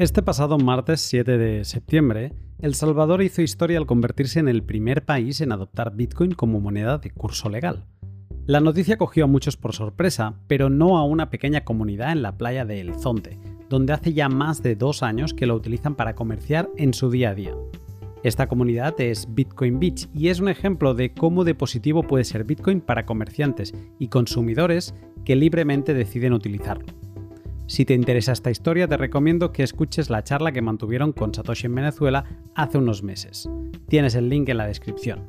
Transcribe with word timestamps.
Este 0.00 0.22
pasado 0.22 0.56
martes 0.56 1.02
7 1.02 1.36
de 1.36 1.62
septiembre, 1.66 2.32
El 2.58 2.74
Salvador 2.74 3.22
hizo 3.22 3.42
historia 3.42 3.76
al 3.76 3.84
convertirse 3.84 4.40
en 4.40 4.48
el 4.48 4.62
primer 4.62 5.04
país 5.04 5.42
en 5.42 5.52
adoptar 5.52 5.94
Bitcoin 5.94 6.32
como 6.32 6.58
moneda 6.58 6.96
de 6.96 7.10
curso 7.10 7.50
legal. 7.50 7.84
La 8.46 8.60
noticia 8.60 8.96
cogió 8.96 9.24
a 9.24 9.26
muchos 9.26 9.58
por 9.58 9.74
sorpresa, 9.74 10.40
pero 10.46 10.70
no 10.70 10.96
a 10.96 11.04
una 11.04 11.28
pequeña 11.28 11.64
comunidad 11.64 12.12
en 12.12 12.22
la 12.22 12.38
playa 12.38 12.64
de 12.64 12.80
El 12.80 12.94
Zonte, 12.94 13.38
donde 13.68 13.92
hace 13.92 14.14
ya 14.14 14.30
más 14.30 14.62
de 14.62 14.74
dos 14.74 15.02
años 15.02 15.34
que 15.34 15.44
lo 15.44 15.54
utilizan 15.54 15.94
para 15.96 16.14
comerciar 16.14 16.70
en 16.78 16.94
su 16.94 17.10
día 17.10 17.28
a 17.28 17.34
día. 17.34 17.54
Esta 18.22 18.48
comunidad 18.48 18.98
es 19.02 19.26
Bitcoin 19.34 19.78
Beach 19.78 20.08
y 20.14 20.28
es 20.28 20.40
un 20.40 20.48
ejemplo 20.48 20.94
de 20.94 21.12
cómo 21.12 21.44
de 21.44 21.54
positivo 21.54 22.04
puede 22.04 22.24
ser 22.24 22.44
Bitcoin 22.44 22.80
para 22.80 23.04
comerciantes 23.04 23.74
y 23.98 24.08
consumidores 24.08 24.94
que 25.26 25.36
libremente 25.36 25.92
deciden 25.92 26.32
utilizarlo. 26.32 26.86
Si 27.70 27.84
te 27.84 27.94
interesa 27.94 28.32
esta 28.32 28.50
historia, 28.50 28.88
te 28.88 28.96
recomiendo 28.96 29.52
que 29.52 29.62
escuches 29.62 30.10
la 30.10 30.24
charla 30.24 30.50
que 30.50 30.60
mantuvieron 30.60 31.12
con 31.12 31.32
Satoshi 31.32 31.66
en 31.66 31.76
Venezuela 31.76 32.24
hace 32.56 32.78
unos 32.78 33.04
meses. 33.04 33.48
Tienes 33.86 34.16
el 34.16 34.28
link 34.28 34.48
en 34.48 34.56
la 34.56 34.66
descripción. 34.66 35.28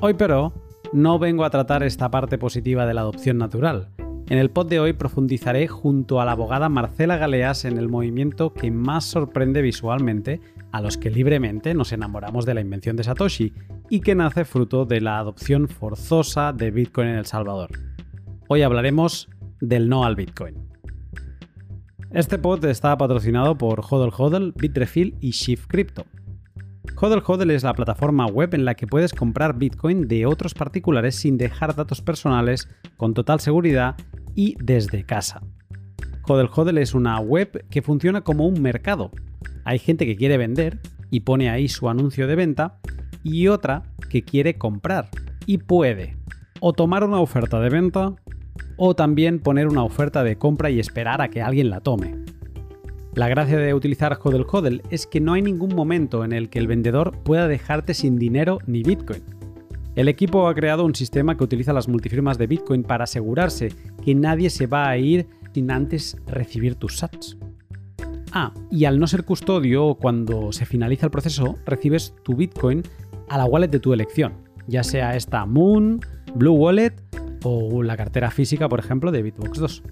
Hoy 0.00 0.14
pero, 0.14 0.52
no 0.92 1.20
vengo 1.20 1.44
a 1.44 1.50
tratar 1.50 1.84
esta 1.84 2.10
parte 2.10 2.38
positiva 2.38 2.86
de 2.86 2.94
la 2.94 3.02
adopción 3.02 3.38
natural. 3.38 3.90
En 4.28 4.38
el 4.38 4.50
pod 4.50 4.66
de 4.66 4.80
hoy 4.80 4.94
profundizaré 4.94 5.68
junto 5.68 6.20
a 6.20 6.24
la 6.24 6.32
abogada 6.32 6.68
Marcela 6.68 7.18
Galeas 7.18 7.64
en 7.64 7.78
el 7.78 7.88
movimiento 7.88 8.52
que 8.52 8.72
más 8.72 9.04
sorprende 9.04 9.62
visualmente 9.62 10.40
a 10.72 10.80
los 10.80 10.96
que 10.96 11.08
libremente 11.08 11.72
nos 11.72 11.92
enamoramos 11.92 12.46
de 12.46 12.54
la 12.54 12.62
invención 12.62 12.96
de 12.96 13.04
Satoshi 13.04 13.52
y 13.88 14.00
que 14.00 14.16
nace 14.16 14.44
fruto 14.44 14.86
de 14.86 15.00
la 15.00 15.20
adopción 15.20 15.68
forzosa 15.68 16.52
de 16.52 16.72
Bitcoin 16.72 17.06
en 17.06 17.14
El 17.14 17.26
Salvador. 17.26 17.70
Hoy 18.48 18.62
hablaremos 18.62 19.28
del 19.60 19.88
no 19.88 20.04
al 20.04 20.16
Bitcoin. 20.16 20.67
Este 22.12 22.38
pod 22.38 22.64
está 22.64 22.96
patrocinado 22.96 23.58
por 23.58 23.80
Hodl 23.80 24.10
Hodl, 24.16 24.54
Bitrefill 24.56 25.14
y 25.20 25.32
Shift 25.32 25.66
Crypto. 25.66 26.06
Hodl 26.96 27.22
Hodl 27.24 27.50
es 27.50 27.64
la 27.64 27.74
plataforma 27.74 28.24
web 28.24 28.54
en 28.54 28.64
la 28.64 28.74
que 28.74 28.86
puedes 28.86 29.12
comprar 29.12 29.58
Bitcoin 29.58 30.08
de 30.08 30.24
otros 30.24 30.54
particulares 30.54 31.16
sin 31.16 31.36
dejar 31.36 31.76
datos 31.76 32.00
personales, 32.00 32.66
con 32.96 33.12
total 33.12 33.40
seguridad 33.40 33.94
y 34.34 34.56
desde 34.58 35.04
casa. 35.04 35.42
Hodl 36.26 36.48
Hodl 36.50 36.78
es 36.78 36.94
una 36.94 37.20
web 37.20 37.66
que 37.68 37.82
funciona 37.82 38.22
como 38.22 38.46
un 38.46 38.62
mercado. 38.62 39.10
Hay 39.66 39.78
gente 39.78 40.06
que 40.06 40.16
quiere 40.16 40.38
vender 40.38 40.80
y 41.10 41.20
pone 41.20 41.50
ahí 41.50 41.68
su 41.68 41.90
anuncio 41.90 42.26
de 42.26 42.36
venta 42.36 42.78
y 43.22 43.48
otra 43.48 43.82
que 44.08 44.22
quiere 44.22 44.56
comprar 44.56 45.10
y 45.44 45.58
puede 45.58 46.16
o 46.60 46.72
tomar 46.72 47.04
una 47.04 47.20
oferta 47.20 47.60
de 47.60 47.68
venta 47.68 48.16
o 48.78 48.94
también 48.94 49.40
poner 49.40 49.66
una 49.66 49.84
oferta 49.84 50.24
de 50.24 50.38
compra 50.38 50.70
y 50.70 50.80
esperar 50.80 51.20
a 51.20 51.28
que 51.28 51.42
alguien 51.42 51.68
la 51.68 51.80
tome. 51.80 52.14
La 53.14 53.28
gracia 53.28 53.58
de 53.58 53.74
utilizar 53.74 54.18
Hodel 54.22 54.46
Hodel 54.50 54.82
es 54.90 55.06
que 55.06 55.20
no 55.20 55.32
hay 55.34 55.42
ningún 55.42 55.74
momento 55.74 56.24
en 56.24 56.32
el 56.32 56.48
que 56.48 56.60
el 56.60 56.68
vendedor 56.68 57.18
pueda 57.24 57.48
dejarte 57.48 57.92
sin 57.92 58.16
dinero 58.16 58.58
ni 58.66 58.82
Bitcoin. 58.82 59.22
El 59.96 60.08
equipo 60.08 60.46
ha 60.46 60.54
creado 60.54 60.84
un 60.84 60.94
sistema 60.94 61.36
que 61.36 61.42
utiliza 61.42 61.72
las 61.72 61.88
multifirmas 61.88 62.38
de 62.38 62.46
Bitcoin 62.46 62.84
para 62.84 63.04
asegurarse 63.04 63.72
que 64.04 64.14
nadie 64.14 64.48
se 64.48 64.68
va 64.68 64.88
a 64.88 64.96
ir 64.96 65.26
sin 65.52 65.72
antes 65.72 66.16
recibir 66.28 66.76
tus 66.76 66.98
sats. 66.98 67.36
Ah, 68.30 68.52
y 68.70 68.84
al 68.84 69.00
no 69.00 69.08
ser 69.08 69.24
custodio, 69.24 69.96
cuando 69.96 70.52
se 70.52 70.66
finaliza 70.66 71.06
el 71.06 71.10
proceso, 71.10 71.56
recibes 71.66 72.14
tu 72.22 72.36
Bitcoin 72.36 72.82
a 73.28 73.38
la 73.38 73.46
wallet 73.46 73.68
de 73.68 73.80
tu 73.80 73.92
elección, 73.92 74.34
ya 74.68 74.84
sea 74.84 75.16
esta 75.16 75.44
Moon, 75.46 76.00
Blue 76.36 76.52
Wallet 76.52 76.94
o 77.44 77.82
la 77.82 77.96
cartera 77.96 78.30
física, 78.30 78.68
por 78.68 78.78
ejemplo, 78.78 79.12
de 79.12 79.22
Bitbox 79.22 79.58
2. 79.58 79.82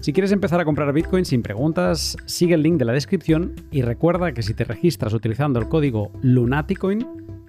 Si 0.00 0.12
quieres 0.12 0.32
empezar 0.32 0.60
a 0.60 0.64
comprar 0.64 0.92
Bitcoin 0.92 1.24
sin 1.24 1.42
preguntas, 1.42 2.16
sigue 2.24 2.54
el 2.54 2.62
link 2.62 2.78
de 2.78 2.84
la 2.84 2.92
descripción 2.92 3.54
y 3.70 3.82
recuerda 3.82 4.32
que 4.32 4.42
si 4.42 4.54
te 4.54 4.64
registras 4.64 5.12
utilizando 5.12 5.58
el 5.58 5.68
código 5.68 6.12
Lunaticoin, 6.22 7.06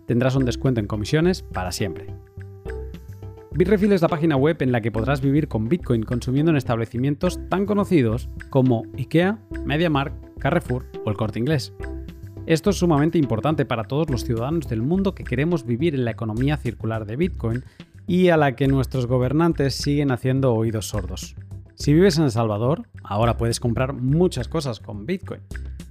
tendrás 0.07 0.35
un 0.35 0.45
descuento 0.45 0.79
en 0.79 0.87
comisiones 0.87 1.43
para 1.43 1.71
siempre. 1.71 2.07
Bitrefill 3.51 3.91
es 3.91 4.01
la 4.01 4.07
página 4.07 4.35
web 4.35 4.57
en 4.61 4.71
la 4.71 4.81
que 4.81 4.91
podrás 4.91 5.21
vivir 5.21 5.47
con 5.47 5.69
Bitcoin 5.69 6.03
consumiendo 6.03 6.49
en 6.49 6.57
establecimientos 6.57 7.39
tan 7.49 7.65
conocidos 7.65 8.29
como 8.49 8.83
IKEA, 8.97 9.39
MediaMarkt, 9.65 10.39
Carrefour 10.39 10.85
o 11.05 11.09
el 11.09 11.17
Corte 11.17 11.39
Inglés. 11.39 11.73
Esto 12.45 12.71
es 12.71 12.77
sumamente 12.77 13.19
importante 13.19 13.65
para 13.65 13.83
todos 13.83 14.09
los 14.09 14.23
ciudadanos 14.23 14.67
del 14.67 14.81
mundo 14.81 15.13
que 15.13 15.23
queremos 15.23 15.65
vivir 15.65 15.93
en 15.93 16.05
la 16.05 16.11
economía 16.11 16.57
circular 16.57 17.05
de 17.05 17.15
Bitcoin 17.15 17.63
y 18.09 18.29
a 18.29 18.37
la 18.37 18.55
que 18.55 18.67
nuestros 18.67 19.05
gobernantes 19.05 19.75
siguen 19.75 20.09
haciendo 20.09 20.55
oídos 20.55 20.87
sordos. 20.87 21.35
Si 21.75 21.93
vives 21.93 22.17
en 22.17 22.23
El 22.23 22.31
Salvador, 22.31 22.89
ahora 23.03 23.37
puedes 23.37 23.59
comprar 23.59 23.93
muchas 23.93 24.47
cosas 24.47 24.79
con 24.79 25.05
Bitcoin 25.05 25.41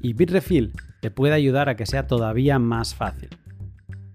y 0.01 0.15
Bitrefill 0.15 0.73
te 1.01 1.13
puede 1.13 1.35
ayudar 1.35 1.69
a 1.69 1.77
que 1.77 1.87
sea 1.87 2.09
todavía 2.09 2.59
más 2.59 2.97
fácil. 2.97 3.29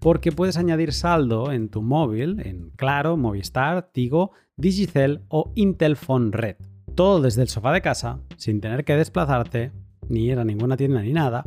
Porque 0.02 0.34
puedes 0.34 0.58
añadir 0.58 0.91
saldo 0.91 1.53
en 1.53 1.69
tu 1.69 1.81
móvil 1.81 2.41
en 2.41 2.72
Claro, 2.72 3.16
Movistar, 3.16 3.90
Tigo, 3.94 4.31
Digicel 4.58 5.22
o 5.30 5.53
Intel 5.56 5.96
Phone 5.96 6.34
Red. 6.34 6.58
Todo 6.96 7.22
desde 7.22 7.41
el 7.41 7.47
sofá 7.47 7.72
de 7.72 7.81
casa, 7.81 8.20
sin 8.35 8.59
tener 8.59 8.84
que 8.84 8.97
desplazarte, 8.97 9.72
ni 10.09 10.25
ir 10.25 10.40
a 10.40 10.44
ninguna 10.44 10.75
tienda 10.75 11.02
ni 11.02 11.14
nada, 11.14 11.46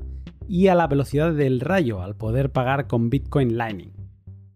y 0.48 0.68
a 0.68 0.74
la 0.74 0.86
velocidad 0.86 1.34
del 1.34 1.60
rayo 1.60 2.00
al 2.00 2.16
poder 2.16 2.50
pagar 2.50 2.86
con 2.86 3.10
Bitcoin 3.10 3.58
Lightning. 3.58 3.95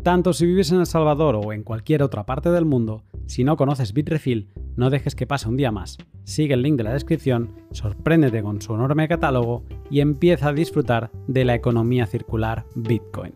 Tanto 0.02 0.32
si 0.32 0.46
vives 0.46 0.72
en 0.72 0.80
El 0.80 0.86
Salvador 0.86 1.36
o 1.36 1.52
en 1.52 1.62
cualquier 1.62 2.02
otra 2.02 2.24
parte 2.24 2.50
del 2.50 2.64
mundo, 2.64 3.04
si 3.26 3.44
no 3.44 3.58
conoces 3.58 3.92
Bitrefill, 3.92 4.48
no 4.76 4.88
dejes 4.88 5.14
que 5.14 5.26
pase 5.26 5.48
un 5.48 5.58
día 5.58 5.70
más. 5.70 5.98
Sigue 6.24 6.54
el 6.54 6.62
link 6.62 6.78
de 6.78 6.84
la 6.84 6.94
descripción, 6.94 7.50
sorpréndete 7.70 8.42
con 8.42 8.62
su 8.62 8.74
enorme 8.74 9.08
catálogo 9.08 9.64
y 9.90 10.00
empieza 10.00 10.48
a 10.48 10.52
disfrutar 10.54 11.10
de 11.26 11.44
la 11.44 11.54
economía 11.54 12.06
circular 12.06 12.64
Bitcoin. 12.74 13.34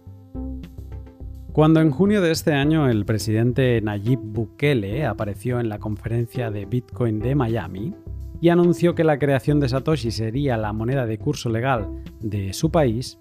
Cuando 1.53 1.81
en 1.81 1.91
junio 1.91 2.23
de 2.23 2.31
este 2.31 2.55
año 2.55 2.89
el 2.89 3.05
presidente 3.05 3.81
Nayib 3.83 4.21
Bukele 4.21 5.05
apareció 5.05 5.61
en 5.61 5.69
la 5.69 5.79
conferencia 5.79 6.51
de 6.51 6.65
Bitcoin 6.65 7.21
de 7.21 7.35
Miami 7.35 7.95
y 8.41 8.49
anunció 8.49 8.95
que 8.95 9.05
la 9.05 9.19
creación 9.19 9.61
de 9.61 9.69
Satoshi 9.69 10.11
sería 10.11 10.57
la 10.57 10.73
moneda 10.73 11.05
de 11.05 11.19
curso 11.19 11.51
legal 11.51 12.03
de 12.21 12.55
su 12.55 12.71
país, 12.71 13.19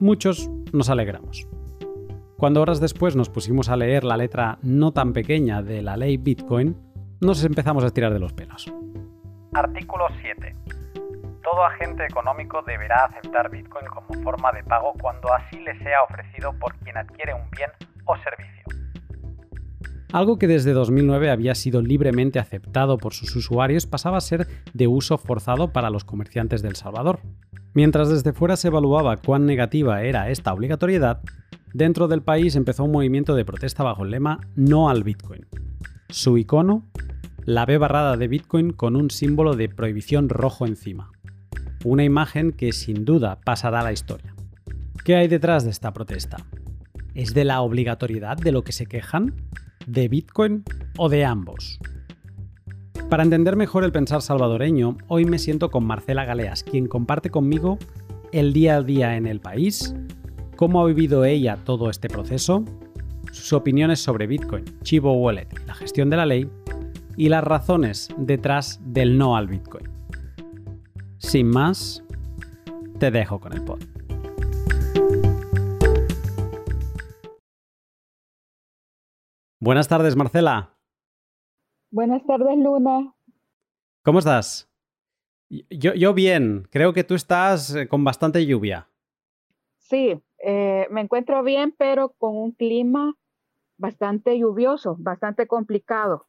muchos 0.00 0.50
nos 0.72 0.88
alegramos. 0.88 1.46
Cuando 2.36 2.60
horas 2.60 2.80
después 2.80 3.16
nos 3.16 3.30
pusimos 3.30 3.70
a 3.70 3.76
leer 3.76 4.04
la 4.04 4.18
letra 4.18 4.58
no 4.60 4.92
tan 4.92 5.14
pequeña 5.14 5.62
de 5.62 5.80
la 5.80 5.96
ley 5.96 6.18
Bitcoin, 6.18 6.76
nos 7.18 7.42
empezamos 7.42 7.82
a 7.82 7.86
estirar 7.86 8.12
de 8.12 8.18
los 8.18 8.34
pelos. 8.34 8.70
Artículo 9.54 10.04
7. 10.20 10.54
Todo 11.42 11.64
agente 11.64 12.04
económico 12.04 12.60
deberá 12.66 13.06
aceptar 13.06 13.50
Bitcoin 13.50 13.86
como 13.86 14.22
forma 14.22 14.52
de 14.52 14.62
pago 14.64 14.92
cuando 15.00 15.32
así 15.32 15.58
le 15.60 15.78
sea 15.78 16.02
ofrecido 16.02 16.52
por 16.58 16.74
quien 16.80 16.98
adquiere 16.98 17.32
un 17.32 17.48
bien 17.52 17.70
o 18.04 18.14
servicio. 18.18 18.64
Algo 20.12 20.38
que 20.38 20.46
desde 20.46 20.74
2009 20.74 21.30
había 21.30 21.54
sido 21.54 21.80
libremente 21.80 22.38
aceptado 22.38 22.98
por 22.98 23.14
sus 23.14 23.34
usuarios 23.34 23.86
pasaba 23.86 24.18
a 24.18 24.20
ser 24.20 24.46
de 24.74 24.86
uso 24.86 25.16
forzado 25.16 25.72
para 25.72 25.88
los 25.88 26.04
comerciantes 26.04 26.60
del 26.60 26.76
Salvador. 26.76 27.20
Mientras 27.72 28.10
desde 28.10 28.34
fuera 28.34 28.56
se 28.56 28.68
evaluaba 28.68 29.16
cuán 29.16 29.46
negativa 29.46 30.02
era 30.02 30.28
esta 30.28 30.52
obligatoriedad, 30.52 31.20
Dentro 31.76 32.08
del 32.08 32.22
país 32.22 32.56
empezó 32.56 32.84
un 32.84 32.92
movimiento 32.92 33.34
de 33.34 33.44
protesta 33.44 33.82
bajo 33.82 34.02
el 34.02 34.10
lema 34.10 34.40
No 34.54 34.88
al 34.88 35.04
Bitcoin. 35.04 35.44
Su 36.08 36.38
icono, 36.38 36.86
la 37.44 37.66
B 37.66 37.76
barrada 37.76 38.16
de 38.16 38.28
Bitcoin 38.28 38.72
con 38.72 38.96
un 38.96 39.10
símbolo 39.10 39.56
de 39.56 39.68
prohibición 39.68 40.30
rojo 40.30 40.64
encima. 40.64 41.12
Una 41.84 42.02
imagen 42.02 42.52
que 42.52 42.72
sin 42.72 43.04
duda 43.04 43.40
pasará 43.44 43.80
a 43.80 43.82
la 43.82 43.92
historia. 43.92 44.34
¿Qué 45.04 45.16
hay 45.16 45.28
detrás 45.28 45.64
de 45.64 45.70
esta 45.70 45.92
protesta? 45.92 46.38
¿Es 47.12 47.34
de 47.34 47.44
la 47.44 47.60
obligatoriedad 47.60 48.38
de 48.38 48.52
lo 48.52 48.64
que 48.64 48.72
se 48.72 48.86
quejan? 48.86 49.34
¿De 49.86 50.08
Bitcoin 50.08 50.64
o 50.96 51.10
de 51.10 51.26
ambos? 51.26 51.78
Para 53.10 53.22
entender 53.22 53.54
mejor 53.54 53.84
el 53.84 53.92
pensar 53.92 54.22
salvadoreño, 54.22 54.96
hoy 55.08 55.26
me 55.26 55.38
siento 55.38 55.70
con 55.70 55.84
Marcela 55.84 56.24
Galeas, 56.24 56.62
quien 56.62 56.86
comparte 56.86 57.28
conmigo 57.28 57.78
el 58.32 58.54
día 58.54 58.76
a 58.76 58.82
día 58.82 59.18
en 59.18 59.26
el 59.26 59.40
país, 59.40 59.94
cómo 60.56 60.80
ha 60.80 60.86
vivido 60.86 61.24
ella 61.24 61.58
todo 61.64 61.90
este 61.90 62.08
proceso, 62.08 62.64
sus 63.30 63.52
opiniones 63.52 64.00
sobre 64.00 64.26
Bitcoin, 64.26 64.64
Chivo 64.82 65.12
Wallet, 65.12 65.48
la 65.66 65.74
gestión 65.74 66.10
de 66.10 66.16
la 66.16 66.26
ley 66.26 66.50
y 67.16 67.28
las 67.28 67.44
razones 67.44 68.08
detrás 68.16 68.80
del 68.82 69.18
no 69.18 69.36
al 69.36 69.46
Bitcoin. 69.46 69.88
Sin 71.18 71.48
más, 71.48 72.02
te 72.98 73.10
dejo 73.10 73.38
con 73.38 73.52
el 73.52 73.62
pod. 73.62 73.80
Buenas 79.60 79.88
tardes, 79.88 80.16
Marcela. 80.16 80.78
Buenas 81.90 82.24
tardes, 82.26 82.56
Luna. 82.58 83.14
¿Cómo 84.02 84.20
estás? 84.20 84.70
Yo, 85.48 85.94
yo 85.94 86.14
bien, 86.14 86.68
creo 86.70 86.92
que 86.92 87.04
tú 87.04 87.14
estás 87.14 87.74
eh, 87.74 87.88
con 87.88 88.04
bastante 88.04 88.44
lluvia. 88.44 88.88
Sí, 89.78 90.20
eh, 90.38 90.86
me 90.90 91.00
encuentro 91.00 91.42
bien, 91.42 91.74
pero 91.76 92.10
con 92.10 92.36
un 92.36 92.52
clima 92.52 93.14
bastante 93.78 94.38
lluvioso, 94.38 94.96
bastante 94.98 95.46
complicado. 95.46 96.26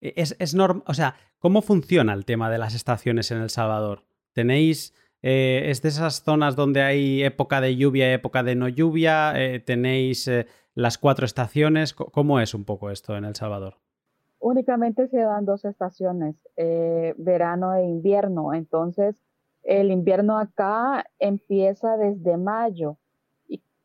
E, 0.00 0.14
es, 0.16 0.36
es 0.38 0.54
normal, 0.54 0.84
o 0.86 0.94
sea, 0.94 1.16
¿cómo 1.38 1.62
funciona 1.62 2.12
el 2.12 2.24
tema 2.24 2.50
de 2.50 2.58
las 2.58 2.74
estaciones 2.74 3.30
en 3.30 3.38
El 3.38 3.50
Salvador? 3.50 4.04
¿Tenéis 4.32 4.94
eh, 5.22 5.70
¿es 5.70 5.80
de 5.80 5.88
esas 5.88 6.22
zonas 6.22 6.54
donde 6.54 6.82
hay 6.82 7.22
época 7.22 7.60
de 7.60 7.76
lluvia 7.76 8.10
y 8.10 8.14
época 8.14 8.42
de 8.42 8.56
no 8.56 8.68
lluvia? 8.68 9.32
Eh, 9.36 9.58
¿Tenéis 9.60 10.30
las 10.74 10.98
cuatro 10.98 11.24
estaciones? 11.24 11.94
¿Cómo 11.94 12.40
es 12.40 12.52
un 12.52 12.64
poco 12.64 12.90
esto 12.90 13.16
en 13.16 13.24
El 13.24 13.34
Salvador? 13.34 13.78
Únicamente 14.38 15.08
se 15.08 15.20
dan 15.20 15.46
dos 15.46 15.64
estaciones, 15.64 16.36
verano 17.16 17.74
e 17.74 17.84
invierno. 17.84 18.52
Entonces, 18.52 19.24
el 19.62 19.90
invierno 19.90 20.38
acá 20.38 21.06
empieza 21.18 21.96
desde 21.96 22.36
mayo 22.36 22.98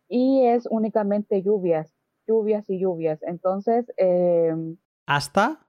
y, 0.09 0.45
es 0.45 0.67
únicamente 0.69 1.41
lluvias, 1.41 1.94
lluvias 2.27 2.69
y 2.69 2.79
lluvias. 2.79 3.21
Entonces... 3.23 3.91
Em, 3.95 4.75
¿Hasta? 5.06 5.65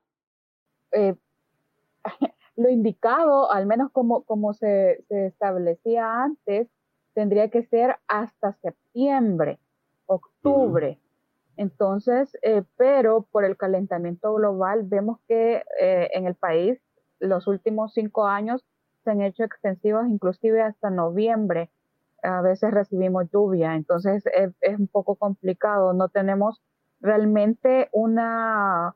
lo 2.61 2.69
indicado, 2.69 3.51
al 3.51 3.67
menos 3.67 3.91
como, 3.91 4.23
como 4.25 4.53
se, 4.53 5.05
establecía 5.09 6.23
antes, 6.23 6.69
tendría 7.15 7.49
que 7.49 7.65
ser 7.65 7.97
hasta 8.07 8.53
septiembre, 8.61 9.59
octubre. 10.07 10.99
Entonces, 11.57 12.37
eh, 12.43 12.63
pero 12.77 13.23
por 13.31 13.45
el 13.45 13.57
calentamiento 13.57 14.35
global, 14.35 14.83
vemos 14.85 15.19
que 15.27 15.63
eh, 15.81 16.11
en 16.13 16.27
el 16.27 16.35
país 16.35 16.79
los 17.19 17.47
últimos 17.47 17.93
cinco 17.95 18.27
años 18.27 18.65
se 19.05 19.11
han 19.11 19.23
hecho 19.23 19.45
extensivos, 19.45 20.07
inclusive 20.09 20.63
hasta 20.63 20.91
noviembre. 20.91 21.71
A 22.23 22.43
veces 22.43 22.71
recibimos 22.73 23.31
lluvia, 23.33 23.75
entonces 23.75 24.25
es 24.61 24.79
un 24.79 24.89
poco 24.89 25.17
complicado. 25.17 25.93
No 25.93 26.09
tenemos 26.09 26.61
realmente 27.01 27.89
una 27.93 28.95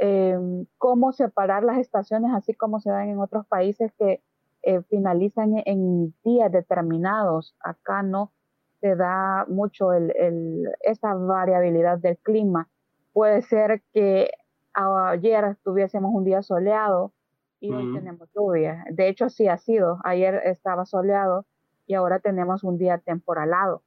Em, 0.00 0.66
cómo 0.78 1.12
separar 1.12 1.64
las 1.64 1.78
estaciones, 1.78 2.30
así 2.32 2.54
como 2.54 2.78
se 2.78 2.88
dan 2.90 3.08
en 3.08 3.18
otros 3.18 3.46
países 3.46 3.92
que 3.98 4.22
eh, 4.62 4.80
finalizan 4.82 5.60
en 5.66 6.14
días 6.22 6.52
determinados. 6.52 7.56
Acá 7.60 8.02
no 8.02 8.32
se 8.80 8.94
da 8.94 9.44
mucho 9.48 9.92
el, 9.92 10.68
esa 10.82 11.14
variabilidad 11.14 11.98
del 11.98 12.16
clima. 12.18 12.68
Puede 13.12 13.42
ser 13.42 13.82
que 13.92 14.30
ayer 14.72 15.56
tuviésemos 15.64 16.12
un 16.14 16.24
día 16.24 16.42
soleado 16.42 17.12
y 17.58 17.72
hoy 17.72 17.92
tenemos 17.92 18.28
lluvia. 18.32 18.84
De 18.92 19.08
hecho, 19.08 19.28
sí 19.28 19.48
ha 19.48 19.56
sido. 19.58 19.98
Ayer 20.04 20.42
estaba 20.44 20.86
soleado 20.86 21.44
y 21.88 21.94
ahora 21.94 22.20
tenemos 22.20 22.62
un 22.62 22.78
día 22.78 22.98
temporalado. 22.98 23.82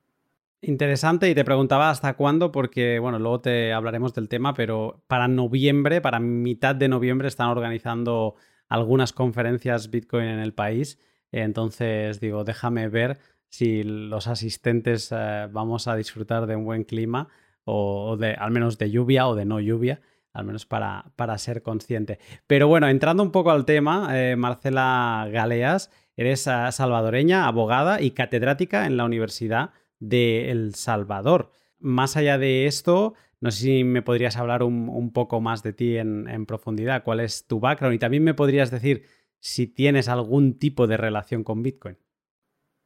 Interesante 0.64 1.30
y 1.30 1.36
te 1.36 1.46
preguntaba 1.46 1.90
hasta 1.90 2.16
cuándo, 2.16 2.52
porque 2.52 3.00
bueno, 3.00 3.18
luego 3.18 3.42
te 3.42 3.72
hablaremos 3.74 4.14
del 4.14 4.28
tema, 4.28 4.54
pero 4.54 5.02
para 5.08 5.28
noviembre, 5.28 6.02
para 6.02 6.20
mitad 6.20 6.76
de 6.76 6.88
noviembre, 6.88 7.28
están 7.28 7.48
organizando 7.48 8.36
algunas 8.68 9.14
conferencias 9.14 9.90
Bitcoin 9.90 10.26
en 10.26 10.40
el 10.40 10.54
país. 10.54 11.00
Entonces 11.32 12.20
digo, 12.20 12.44
déjame 12.44 12.90
ver 12.90 13.20
si 13.50 13.84
los 13.84 14.28
asistentes 14.28 15.12
eh, 15.12 15.48
vamos 15.52 15.88
a 15.88 15.96
disfrutar 15.96 16.46
de 16.46 16.56
un 16.56 16.66
buen 16.66 16.84
clima 16.84 17.28
o, 17.64 18.18
de 18.18 18.34
al 18.34 18.52
menos 18.52 18.78
de 18.78 18.92
lluvia 18.92 19.28
o 19.28 19.36
de 19.36 19.46
no 19.46 19.60
lluvia, 19.60 20.02
al 20.32 20.46
menos 20.46 20.66
para, 20.66 21.12
para 21.16 21.38
ser 21.38 21.62
consciente. 21.62 22.20
Pero 22.48 22.68
bueno, 22.68 22.88
entrando 22.88 23.24
un 23.24 23.32
poco 23.32 23.52
al 23.52 23.66
tema, 23.66 24.10
eh, 24.12 24.36
Marcela 24.36 25.28
Galeas, 25.32 25.92
eres 26.16 26.48
eh, 26.48 26.72
salvadoreña, 26.72 27.48
abogada 27.48 28.02
y 28.02 28.12
catedrática 28.12 28.86
en 28.86 28.98
la 28.98 29.06
Universidad 29.06 29.72
de 30.00 30.52
El 30.52 30.76
Salvador. 30.76 31.52
Más 31.80 32.18
allá 32.18 32.38
de 32.38 32.66
esto, 32.68 33.14
no 33.40 33.52
sé 33.52 33.60
si 33.60 33.84
me 33.84 34.02
podrías 34.02 34.38
hablar 34.38 34.64
un, 34.64 35.12
poco 35.14 35.42
más 35.42 35.64
de 35.64 35.74
ti 35.74 35.98
en, 35.98 36.46
profundidad, 36.46 37.04
cuál 37.04 37.20
es 37.20 37.48
tu 37.48 37.60
background 37.60 37.96
y 37.96 38.00
también 38.00 38.24
me 38.24 38.34
podrías 38.34 38.70
decir 38.70 39.04
si 39.40 39.68
tienes 39.68 40.08
algún 40.10 40.60
tipo 40.60 40.86
de 40.86 40.98
relación 40.98 41.44
con 41.44 41.64
Bitcoin. 41.64 41.98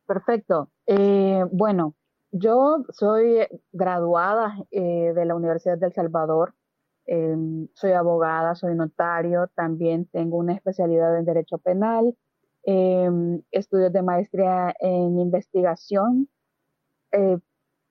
Perfecto. 0.08 0.72
Eh, 0.86 1.44
bueno, 1.52 1.96
yo 2.32 2.86
soy 2.90 3.48
graduada 3.72 4.56
eh, 4.72 5.14
de 5.14 5.26
la 5.26 5.36
Universidad 5.36 5.78
de 5.78 5.88
El 5.88 5.94
Salvador. 5.94 6.54
Em, 7.06 7.68
soy 7.74 7.92
abogada, 7.92 8.56
soy 8.56 8.76
notario, 8.76 9.48
también 9.56 10.08
tengo 10.08 10.38
una 10.38 10.54
especialidad 10.54 11.18
en 11.18 11.26
Derecho 11.26 11.60
Penal, 11.60 12.16
em, 12.66 13.42
estudios 13.52 13.94
de 13.94 14.02
maestría 14.02 14.76
en 14.80 15.20
investigación 15.20 16.30
eh, 17.12 17.38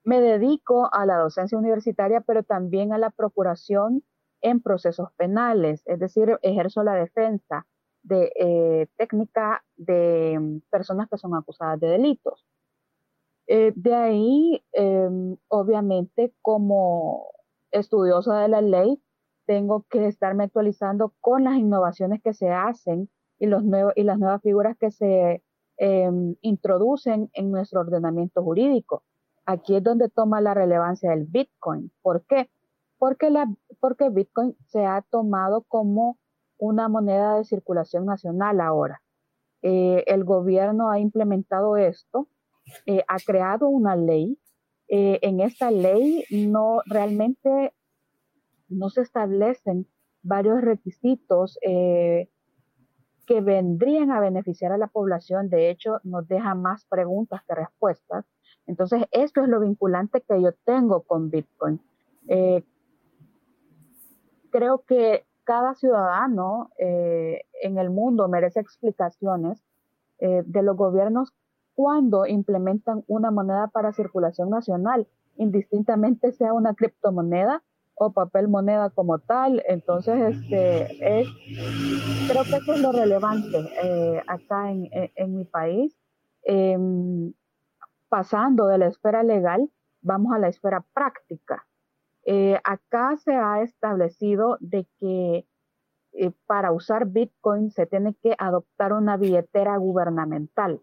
me 0.04 0.20
dedico 0.20 0.92
a 0.92 1.06
la 1.06 1.16
docencia 1.18 1.56
universitaria, 1.58 2.20
pero 2.20 2.42
también 2.42 2.92
a 2.92 2.98
la 2.98 3.10
procuración 3.10 4.04
en 4.42 4.60
procesos 4.60 5.08
penales, 5.16 5.82
es 5.86 5.98
decir, 5.98 6.38
ejerzo 6.42 6.82
la 6.82 6.94
defensa 6.94 7.66
de 8.02 8.30
eh, 8.36 8.86
técnica 8.96 9.64
de 9.76 10.38
mm, 10.38 10.58
personas 10.70 11.08
que 11.08 11.16
son 11.16 11.34
acusadas 11.34 11.80
de 11.80 11.88
delitos. 11.88 12.44
Eh, 13.46 13.72
de 13.76 13.94
ahí, 13.94 14.64
em, 14.72 15.36
obviamente, 15.48 16.34
como 16.42 17.30
estudiosa 17.70 18.40
de 18.40 18.48
la 18.48 18.60
ley, 18.60 19.02
tengo 19.46 19.84
que 19.90 20.06
estarme 20.06 20.44
actualizando 20.44 21.14
con 21.20 21.44
las 21.44 21.56
innovaciones 21.56 22.22
que 22.22 22.34
se 22.34 22.50
hacen 22.50 23.10
y, 23.38 23.46
los 23.46 23.62
y 23.96 24.02
las 24.02 24.18
nuevas 24.18 24.42
figuras 24.42 24.76
que 24.78 24.90
se 24.90 25.42
em, 25.76 26.36
introducen 26.40 27.30
en 27.34 27.50
nuestro 27.50 27.80
ordenamiento 27.80 28.42
jurídico 28.42 29.02
aquí 29.46 29.76
es 29.76 29.82
donde 29.82 30.08
toma 30.08 30.40
la 30.40 30.54
relevancia 30.54 31.12
el 31.12 31.24
Bitcoin. 31.24 31.90
¿Por 32.02 32.24
qué? 32.26 32.50
Porque, 32.98 33.30
la, 33.30 33.52
porque 33.80 34.08
Bitcoin 34.08 34.56
se 34.66 34.86
ha 34.86 35.02
tomado 35.02 35.62
como 35.62 36.18
una 36.58 36.88
moneda 36.88 37.36
de 37.36 37.44
circulación 37.44 38.06
nacional 38.06 38.60
ahora. 38.60 39.02
Eh, 39.62 40.04
el 40.06 40.24
gobierno 40.24 40.90
ha 40.90 40.98
implementado 40.98 41.76
esto, 41.76 42.28
eh, 42.86 43.04
ha 43.08 43.16
creado 43.18 43.68
una 43.68 43.96
ley. 43.96 44.38
Eh, 44.88 45.18
en 45.22 45.40
esta 45.40 45.70
ley 45.70 46.24
no 46.30 46.80
realmente 46.86 47.72
no 48.68 48.90
se 48.90 49.00
establecen 49.02 49.86
varios 50.22 50.60
requisitos 50.60 51.58
que 53.26 53.40
vendrían 53.40 54.10
a 54.10 54.20
beneficiar 54.20 54.72
a 54.72 54.78
la 54.78 54.86
población. 54.86 55.48
De 55.48 55.70
hecho, 55.70 56.00
nos 56.02 56.26
deja 56.28 56.54
más 56.54 56.84
preguntas 56.86 57.42
que 57.46 57.54
respuestas. 57.54 58.24
Entonces, 58.66 59.04
esto 59.12 59.42
es 59.42 59.48
lo 59.48 59.60
vinculante 59.60 60.22
que 60.22 60.40
yo 60.40 60.52
tengo 60.64 61.02
con 61.02 61.30
Bitcoin. 61.30 61.80
Eh, 62.28 62.64
creo 64.50 64.84
que 64.86 65.26
cada 65.44 65.74
ciudadano 65.74 66.70
eh, 66.78 67.42
en 67.62 67.78
el 67.78 67.90
mundo 67.90 68.28
merece 68.28 68.60
explicaciones 68.60 69.62
eh, 70.18 70.42
de 70.46 70.62
los 70.62 70.76
gobiernos 70.76 71.32
cuando 71.74 72.26
implementan 72.26 73.04
una 73.06 73.30
moneda 73.30 73.66
para 73.68 73.92
circulación 73.92 74.48
nacional, 74.48 75.06
indistintamente 75.36 76.32
sea 76.32 76.52
una 76.52 76.74
criptomoneda 76.74 77.62
o 77.94 78.12
papel 78.12 78.48
moneda 78.48 78.90
como 78.90 79.18
tal. 79.18 79.62
Entonces, 79.66 80.36
este, 80.36 81.20
es, 81.20 81.28
creo 82.28 82.44
que 82.44 82.56
eso 82.56 82.74
es 82.74 82.80
lo 82.80 82.92
relevante 82.92 83.58
acá 84.26 84.70
en, 84.70 84.88
en, 84.92 85.36
mi 85.36 85.44
país. 85.44 85.96
Em, 86.42 87.32
pasando 88.08 88.66
de 88.66 88.78
la 88.78 88.86
esfera 88.86 89.22
legal, 89.22 89.70
vamos 90.00 90.32
a 90.34 90.38
la 90.38 90.48
esfera 90.48 90.84
práctica. 90.92 91.66
Eh, 92.26 92.58
acá 92.64 93.16
se 93.16 93.34
ha 93.34 93.62
establecido 93.62 94.56
de 94.60 94.86
que 94.98 95.46
eh, 96.12 96.30
para 96.46 96.72
usar 96.72 97.06
Bitcoin 97.06 97.70
se 97.70 97.86
tiene 97.86 98.14
que 98.22 98.34
adoptar 98.38 98.92
una 98.92 99.16
billetera 99.16 99.76
gubernamental. 99.76 100.80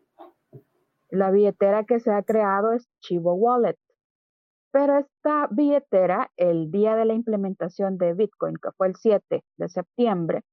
La 1.09 1.31
billetera 1.31 1.83
que 1.83 1.99
se 1.99 2.11
ha 2.11 2.21
creado 2.23 2.73
es 2.73 2.87
Chivo 2.99 3.33
Wallet. 3.33 3.77
Pero 4.71 4.99
esta 4.99 5.47
billetera, 5.51 6.31
el 6.37 6.71
día 6.71 6.95
de 6.95 7.05
la 7.05 7.13
implementación 7.13 7.97
de 7.97 8.13
Bitcoin, 8.13 8.55
que 8.55 8.71
fue 8.77 8.87
el 8.87 8.95
7 8.95 9.43
de 9.57 9.69
septiembre, 9.69 10.43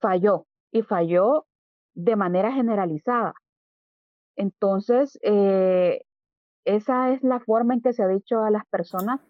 falló 0.00 0.46
y 0.70 0.82
falló 0.82 1.46
de 1.94 2.16
manera 2.16 2.52
generalizada. 2.52 3.34
Entonces, 4.36 5.18
eh, 5.22 6.02
esa 6.64 7.12
es 7.12 7.22
la 7.22 7.40
forma 7.40 7.74
en 7.74 7.80
que 7.80 7.94
se 7.94 8.02
ha 8.02 8.08
dicho 8.08 8.42
a 8.42 8.50
las 8.50 8.66
personas 8.66 9.20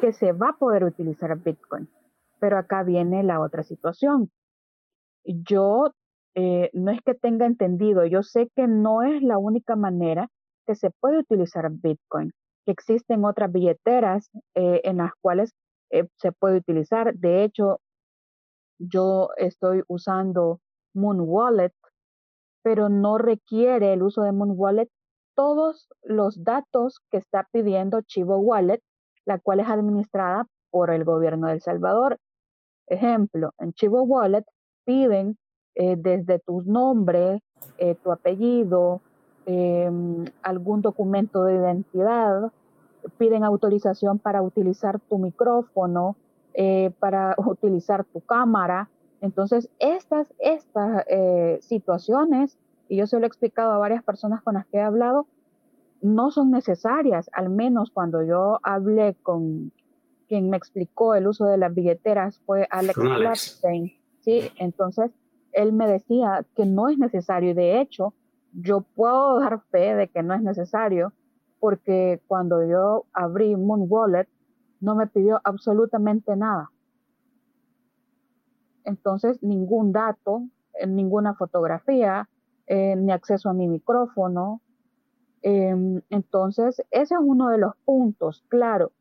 que 0.00 0.12
se 0.12 0.32
va 0.32 0.50
a 0.50 0.56
poder 0.56 0.84
utilizar 0.84 1.36
Bitcoin. 1.38 1.88
Pero 2.38 2.58
acá 2.58 2.84
viene 2.84 3.22
la 3.24 3.40
otra 3.40 3.62
situación. 3.64 4.30
Yo 5.24 5.92
eh, 6.34 6.70
no 6.72 6.90
es 6.90 7.00
que 7.02 7.14
tenga 7.14 7.46
entendido, 7.46 8.06
yo 8.06 8.22
sé 8.22 8.48
que 8.54 8.66
no 8.66 9.02
es 9.02 9.22
la 9.22 9.38
única 9.38 9.76
manera 9.76 10.28
que 10.66 10.74
se 10.74 10.90
puede 10.90 11.18
utilizar 11.18 11.68
Bitcoin, 11.70 12.32
que 12.64 12.72
existen 12.72 13.24
otras 13.24 13.50
billeteras 13.52 14.30
eh, 14.54 14.80
en 14.84 14.98
las 14.98 15.12
cuales 15.20 15.52
eh, 15.90 16.08
se 16.16 16.32
puede 16.32 16.58
utilizar. 16.58 17.14
De 17.14 17.44
hecho, 17.44 17.80
yo 18.78 19.30
estoy 19.36 19.82
usando 19.88 20.60
Moon 20.94 21.20
Wallet, 21.20 21.72
pero 22.62 22.88
no 22.88 23.18
requiere 23.18 23.92
el 23.92 24.02
uso 24.02 24.22
de 24.22 24.32
Moon 24.32 24.54
Wallet 24.56 24.88
todos 25.34 25.88
los 26.02 26.44
datos 26.44 27.00
que 27.10 27.18
está 27.18 27.48
pidiendo 27.52 28.02
Chivo 28.02 28.38
Wallet, 28.38 28.80
la 29.24 29.38
cual 29.38 29.60
es 29.60 29.68
administrada 29.68 30.46
por 30.70 30.90
el 30.90 31.04
gobierno 31.04 31.48
de 31.48 31.54
El 31.54 31.62
Salvador. 31.62 32.18
Ejemplo, 32.86 33.52
en 33.58 33.72
Chivo 33.72 34.02
Wallet 34.02 34.44
piden 34.84 35.38
eh, 35.74 35.96
desde 35.96 36.38
tu 36.40 36.62
nombre, 36.62 37.40
tu 38.02 38.12
apellido, 38.12 39.00
em, 39.46 40.24
algún 40.42 40.82
documento 40.82 41.44
de 41.44 41.56
identidad, 41.56 42.52
piden 43.18 43.44
autorización 43.44 44.18
para 44.18 44.42
utilizar 44.42 45.00
tu 45.00 45.18
micrófono, 45.18 46.16
eh, 46.54 46.90
para 46.98 47.34
utilizar 47.46 48.04
tu 48.04 48.20
cámara. 48.20 48.88
Entonces, 49.20 49.68
estas, 49.78 50.32
estas 50.38 51.04
eh, 51.08 51.58
situaciones, 51.60 52.58
y 52.88 52.96
yo 52.96 53.06
se 53.06 53.18
lo 53.18 53.24
he 53.24 53.28
explicado 53.28 53.72
a 53.72 53.78
varias 53.78 54.02
personas 54.02 54.42
con 54.42 54.54
las 54.54 54.66
que 54.66 54.78
he 54.78 54.82
hablado, 54.82 55.26
no 56.00 56.30
son 56.32 56.50
necesarias, 56.50 57.30
al 57.32 57.48
menos 57.48 57.90
cuando 57.90 58.22
yo 58.24 58.58
hablé 58.62 59.14
con 59.22 59.70
quien 60.28 60.50
me 60.50 60.56
explicó 60.56 61.14
el 61.14 61.28
uso 61.28 61.44
de 61.44 61.58
las 61.58 61.74
billeteras 61.74 62.40
fue 62.44 62.66
Alex 62.70 62.96
Blackstein, 62.96 63.92
¿sí? 64.20 64.50
Entonces, 64.56 65.10
él 65.52 65.72
me 65.72 65.86
decía 65.86 66.44
que 66.56 66.66
no 66.66 66.88
es 66.88 66.98
necesario 66.98 67.50
y 67.50 67.54
de 67.54 67.80
hecho, 67.80 68.14
yo 68.52 68.82
puedo 68.82 69.40
dar 69.40 69.62
fe 69.70 69.94
de 69.94 70.08
que 70.08 70.22
no 70.22 70.34
es 70.34 70.42
necesario 70.42 71.12
porque 71.60 72.20
cuando 72.26 72.66
yo 72.66 73.06
abrí 73.12 73.56
Moon 73.56 73.86
Wallet 73.88 74.28
no 74.80 74.94
me 74.94 75.06
pidió 75.06 75.40
absolutamente 75.44 76.36
nada. 76.36 76.70
Entonces, 78.84 79.40
ningún 79.42 79.92
dato, 79.92 80.42
eh, 80.74 80.86
ninguna 80.88 81.34
fotografía, 81.34 82.28
eh, 82.66 82.96
ni 82.96 83.12
acceso 83.12 83.48
a 83.48 83.54
mi 83.54 83.68
micrófono, 83.68 84.60
Em, 85.42 86.02
entonces, 86.08 86.82
ese 86.92 87.14
es 87.14 87.20
uno 87.20 87.48
de 87.48 87.58
los 87.58 87.74
puntos, 87.84 88.44
claro, 88.48 88.92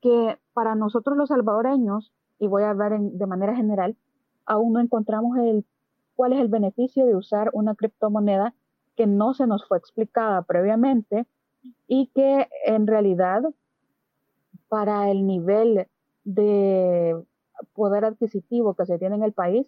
que 0.00 0.38
para 0.54 0.74
nosotros 0.74 1.16
los 1.16 1.28
salvadoreños, 1.28 2.12
y 2.38 2.46
voy 2.46 2.62
a 2.62 2.70
hablar 2.70 2.98
de 2.98 3.26
manera 3.26 3.54
general, 3.54 3.96
aún 4.46 4.72
no 4.72 4.80
encontramos 4.80 5.36
el, 5.38 5.66
cuál 6.16 6.32
es 6.32 6.40
el 6.40 6.48
beneficio 6.48 7.06
de 7.06 7.14
usar 7.14 7.50
una 7.52 7.74
criptomoneda 7.74 8.54
que 8.96 9.06
no 9.06 9.34
se 9.34 9.46
nos 9.46 9.66
fue 9.66 9.78
explicada 9.78 10.42
previamente 10.42 11.26
y 11.86 12.08
que 12.14 12.48
en 12.66 12.86
realidad 12.86 13.42
para 14.68 15.10
el 15.10 15.26
nivel 15.26 15.86
de 16.24 17.16
poder 17.74 18.04
adquisitivo 18.04 18.74
que 18.74 18.86
se 18.86 18.98
tiene 18.98 19.16
en 19.16 19.22
el 19.22 19.32
país, 19.32 19.66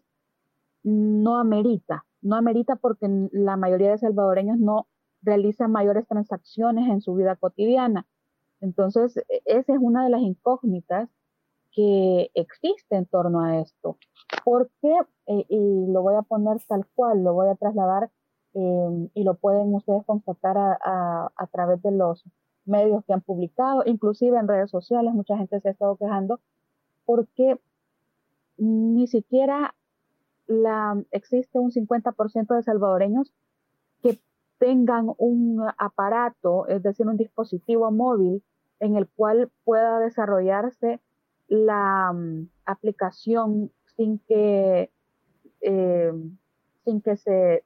no 0.83 1.39
amerita, 1.39 2.05
no 2.23 2.37
amerita 2.37 2.77
porque 2.77 3.09
la 3.33 3.57
mayoría 3.57 3.91
de 3.91 3.99
salvadoreños 3.99 4.59
no 4.59 4.87
realiza 5.23 5.69
mayores 5.69 6.07
transacciones 6.07 6.89
en 6.89 7.01
su 7.01 7.15
vida 7.15 7.37
cotidiana. 7.37 8.07
Entonces, 8.61 9.21
esa 9.45 9.75
es 9.75 9.79
una 9.81 10.05
de 10.05 10.11
las 10.11 10.21
incógnitas 10.23 11.09
que 11.73 12.31
existe 12.35 12.97
en 12.97 13.07
torno 13.07 13.41
a 13.41 13.61
esto. 13.61 13.99
Porque, 14.45 14.97
eh, 15.27 15.45
y 15.49 15.87
lo 15.93 16.03
voy 16.03 16.15
a 16.15 16.23
poner 16.23 16.59
tal 16.67 16.87
cual, 16.95 17.23
lo 17.23 17.35
voy 17.35 17.49
a 17.49 17.55
trasladar 17.55 18.11
em, 18.57 19.11
y 19.15 19.23
lo 19.23 19.35
pueden 19.35 19.75
ustedes 19.75 20.05
constatar 20.07 20.57
a, 20.57 21.31
a, 21.37 21.47
través 21.49 21.83
de 21.83 21.91
los 21.91 22.25
medios 22.65 23.05
que 23.05 23.13
han 23.13 23.21
publicado, 23.21 23.83
inclusive 23.85 24.39
en 24.39 24.49
redes 24.49 24.71
sociales, 24.71 25.13
mucha 25.13 25.37
gente 25.37 25.61
se 25.61 25.69
ha 25.69 25.73
estado 25.73 25.97
quejando, 25.97 26.41
porque 27.05 27.61
ni 28.57 29.07
siquiera 29.07 29.75
la, 30.47 31.03
existe 31.11 31.59
un 31.59 31.71
50% 31.71 32.55
de 32.55 32.63
salvadoreños 32.63 33.31
que 34.03 34.19
tengan 34.59 35.13
un 35.19 35.63
aparato, 35.77 36.67
es 36.67 36.83
decir, 36.83 37.07
un 37.07 37.19
dispositivo 37.19 37.91
móvil 37.91 38.43
en 38.81 38.97
el 38.97 39.07
cual 39.07 39.51
pueda 39.65 40.01
desarrollarse 40.01 41.01
la 41.49 42.11
mm, 42.11 42.49
aplicación 42.65 43.71
sin 43.97 44.19
que, 44.21 44.91
eh, 45.61 46.13
sin 46.85 47.03
que 47.03 47.17
se, 47.17 47.65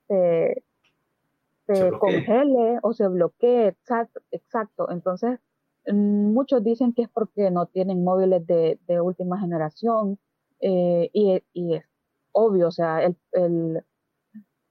congele 1.99 2.79
o 2.83 2.93
se 2.93 3.09
bloquee. 3.09 3.69
Exacto. 3.69 4.21
exacto. 4.31 4.91
Entonces, 4.91 5.39
mm, 5.87 6.33
muchos 6.33 6.63
dicen 6.65 6.93
que 6.93 7.03
es 7.03 7.09
porque 7.09 7.51
no 7.51 7.67
tienen 7.67 8.05
móviles 8.05 8.47
de, 8.47 8.79
última 9.01 9.39
generación 9.41 10.19
eh, 10.61 11.11
y, 11.13 11.43
y, 11.53 11.75
es 11.75 11.85
obvio, 12.33 12.69
o 12.69 12.71
sea, 12.71 13.03
el, 13.03 13.17
el 13.33 13.85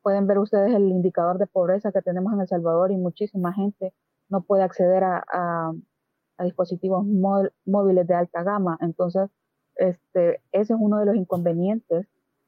Pueden 0.01 0.27
ver 0.27 0.39
ustedes 0.39 0.73
el 0.73 0.89
indicador 0.89 1.37
de 1.37 1.47
pobreza 1.47 1.91
que 1.91 2.01
tenemos 2.01 2.33
en 2.33 2.41
El 2.41 2.47
Salvador 2.47 2.91
y 2.91 2.97
muchísima 2.97 3.53
gente 3.53 3.93
no 4.29 4.41
puede 4.41 4.63
acceder 4.63 5.03
a, 5.03 5.73
dispositivos 6.41 7.05
móviles 7.65 8.07
de 8.07 8.13
alta 8.13 8.43
gama. 8.43 8.77
Entonces, 8.79 9.29
este, 9.75 10.41
ese 10.53 10.73
es 10.73 10.79
uno 10.79 10.97
de 10.97 11.05
los 11.05 11.15
inconvenientes 11.17 12.07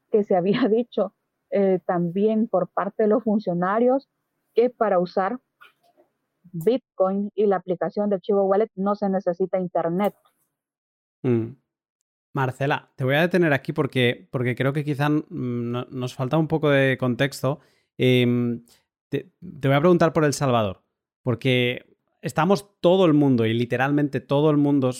que 0.10 0.24
se 0.24 0.38
había 0.38 0.62
dicho 0.70 1.14
eh, 1.50 1.80
también 1.86 2.48
por 2.48 2.70
parte 2.70 3.04
de 3.04 3.10
los 3.10 3.24
funcionarios 3.24 4.10
que 4.54 4.70
para 4.70 5.00
usar 5.00 5.40
Bitcoin 6.52 7.32
y 7.36 7.46
la 7.46 7.58
aplicación 7.58 8.10
de 8.10 8.20
Chivo 8.20 8.44
Wallet 8.44 8.70
no 8.76 8.96
se 8.96 9.10
necesita 9.10 9.60
internet. 9.60 10.14
Mm. 11.24 11.54
Marcela, 12.34 12.92
te 12.96 13.04
voy 13.04 13.16
a 13.16 13.22
detener 13.22 13.54
aquí 13.54 13.74
porque, 13.74 14.28
porque 14.32 14.56
creo 14.56 14.74
que 14.74 14.86
quizá 14.86 15.10
nos 15.10 16.16
falta 16.16 16.38
un 16.38 16.48
poco 16.48 16.70
de 16.70 16.98
contexto. 16.98 17.60
Em, 17.98 18.64
te, 19.10 19.34
voy 19.42 19.74
a 19.74 19.80
preguntar 19.80 20.14
por 20.14 20.24
El 20.24 20.34
Salvador, 20.34 20.82
porque 21.24 21.98
estamos 22.22 22.80
todo 22.80 23.06
el 23.06 23.14
mundo 23.14 23.46
y 23.46 23.54
literalmente 23.54 24.22
todo 24.22 24.50
el 24.50 24.58
mundo 24.58 24.92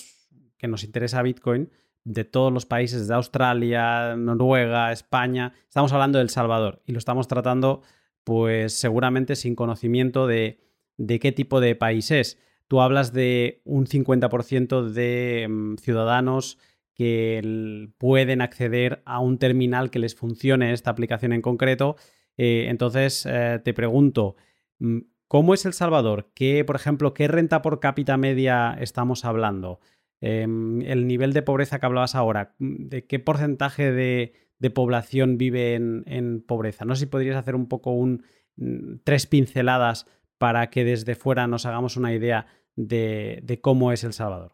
que 0.58 0.68
nos 0.68 0.84
interesa 0.84 1.22
Bitcoin, 1.22 1.70
de 2.04 2.26
todos 2.26 2.52
los 2.52 2.66
países 2.66 3.08
de 3.08 3.14
Australia, 3.14 4.16
Noruega, 4.16 4.92
España, 4.92 5.54
estamos 5.68 5.94
hablando 5.94 6.18
de 6.18 6.24
El 6.24 6.30
Salvador 6.30 6.82
y 6.86 6.92
lo 6.92 6.98
estamos 6.98 7.28
tratando 7.28 7.82
pues 8.24 8.74
seguramente 8.74 9.36
sin 9.36 9.56
conocimiento 9.56 10.28
de, 10.28 10.60
de 10.98 11.20
qué 11.20 11.32
tipo 11.32 11.60
de 11.60 11.76
país 11.76 12.12
es. 12.12 12.40
Tú 12.68 12.82
hablas 12.82 13.12
de 13.12 13.62
un 13.66 13.86
50% 13.86 14.84
de 14.92 15.44
em, 15.44 15.78
ciudadanos 15.78 16.58
que 16.94 17.90
pueden 17.98 18.42
acceder 18.42 19.02
a 19.06 19.20
un 19.20 19.38
terminal 19.40 19.92
que 19.92 20.00
les 20.00 20.16
funcione 20.16 20.72
esta 20.72 20.92
aplicación 20.92 21.34
en 21.34 21.42
concreto. 21.42 21.96
Eh, 22.38 22.68
entonces, 22.70 23.26
eh, 23.26 23.60
te 23.64 23.74
pregunto, 23.74 24.36
mm, 24.80 25.00
¿cómo 25.28 25.54
es 25.54 25.66
El 25.66 25.74
Salvador? 25.74 26.32
¿Qué, 26.34 26.64
por 26.64 26.76
ejemplo, 26.76 27.14
qué 27.14 27.28
renta 27.28 27.62
por 27.62 27.80
cápita 27.80 28.18
media 28.18 28.78
estamos 28.80 29.26
hablando? 29.26 29.80
Em, 30.22 30.82
el 30.84 31.08
nivel 31.08 31.34
de 31.34 31.42
pobreza 31.42 31.80
que 31.80 31.86
hablabas 31.88 32.16
ahora, 32.16 32.56
mm, 32.60 32.88
¿de 32.90 33.06
qué 33.06 33.20
porcentaje 33.20 33.92
de, 33.92 34.34
población 34.70 35.38
vive 35.38 35.76
en, 35.76 36.44
pobreza? 36.48 36.86
No 36.86 36.96
sé 36.96 37.02
si 37.02 37.06
podrías 37.08 37.38
hacer 37.38 37.56
un 37.56 37.68
poco 37.68 37.92
un, 37.92 38.24
mm, 38.58 38.98
tres 39.04 39.26
pinceladas 39.26 40.06
para 40.38 40.70
que 40.70 40.84
desde 40.84 41.16
fuera 41.16 41.48
nos 41.48 41.66
hagamos 41.66 41.98
una 41.98 42.14
idea 42.14 42.48
de 42.76 43.60
cómo 43.62 43.92
es 43.92 44.04
El 44.04 44.14
Salvador. 44.14 44.54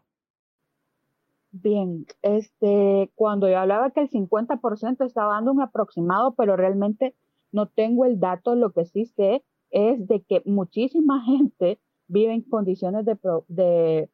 Bien, 1.50 2.06
este, 2.22 3.10
cuando 3.14 3.48
yo 3.48 3.58
hablaba 3.58 3.90
que 3.90 4.00
el 4.00 4.10
50% 4.10 5.04
estaba 5.06 5.34
dando 5.34 5.52
un 5.52 5.62
aproximado, 5.62 6.34
pero 6.34 6.56
realmente 6.56 7.14
no 7.52 7.66
tengo 7.66 8.04
el 8.04 8.20
dato, 8.20 8.54
lo 8.54 8.72
que 8.72 8.84
sí 8.84 9.06
sé 9.06 9.42
es 9.70 10.06
de 10.06 10.22
que 10.22 10.42
muchísima 10.44 11.22
gente 11.24 11.80
vive 12.06 12.34
en 12.34 12.42
condiciones 12.42 13.06
de, 13.06 13.16
de, 13.48 14.10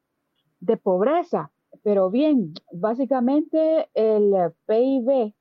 de 0.61 0.77
pobreza. 0.77 1.51
Pero 1.83 2.09
bien, 2.09 2.55
básicamente 2.73 3.89
el 3.95 4.53
PIB, 4.67 5.35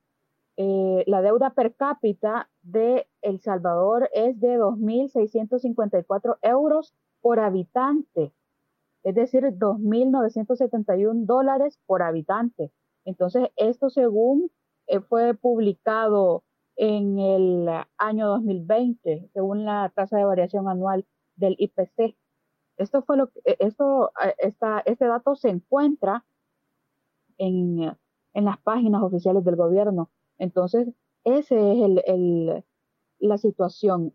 eh, 0.56 1.04
la 1.06 1.22
deuda 1.22 1.50
per 1.50 1.74
cápita 1.74 2.48
de 2.62 3.08
El 3.22 3.40
Salvador 3.40 4.08
es 4.14 4.40
de 4.40 4.58
2.654 4.58 6.38
euros 6.42 6.94
por 7.20 7.40
habitante 7.40 8.32
es 9.04 9.14
decir, 9.14 9.44
2.971 9.44 11.26
dólares 11.26 11.78
por 11.86 12.02
habitante. 12.02 12.72
Entonces, 13.04 13.50
esto 13.56 13.90
según 13.90 14.50
eh, 14.86 15.00
fue 15.00 15.34
publicado 15.34 16.42
en 16.76 17.18
el 17.18 17.68
año 17.98 18.28
2020, 18.28 19.28
según 19.32 19.64
la 19.64 19.92
tasa 19.94 20.16
de 20.16 20.24
variación 20.24 20.68
anual 20.68 21.06
del 21.36 21.54
IPC. 21.58 22.16
Esto 22.78 23.02
fue 23.02 23.18
lo 23.18 23.28
que, 23.28 23.40
eh, 23.44 23.56
esto, 23.60 24.10
esta, 24.38 24.80
este 24.86 25.04
dato 25.06 25.36
se 25.36 25.50
encuentra 25.50 26.24
en, 27.36 27.94
en, 28.32 28.44
las 28.44 28.58
páginas 28.58 29.02
oficiales 29.02 29.44
del 29.44 29.56
gobierno. 29.56 30.10
Entonces, 30.38 30.88
ese 31.24 31.72
es 31.72 32.02
el, 32.06 32.64
la 33.18 33.38
situación. 33.38 34.12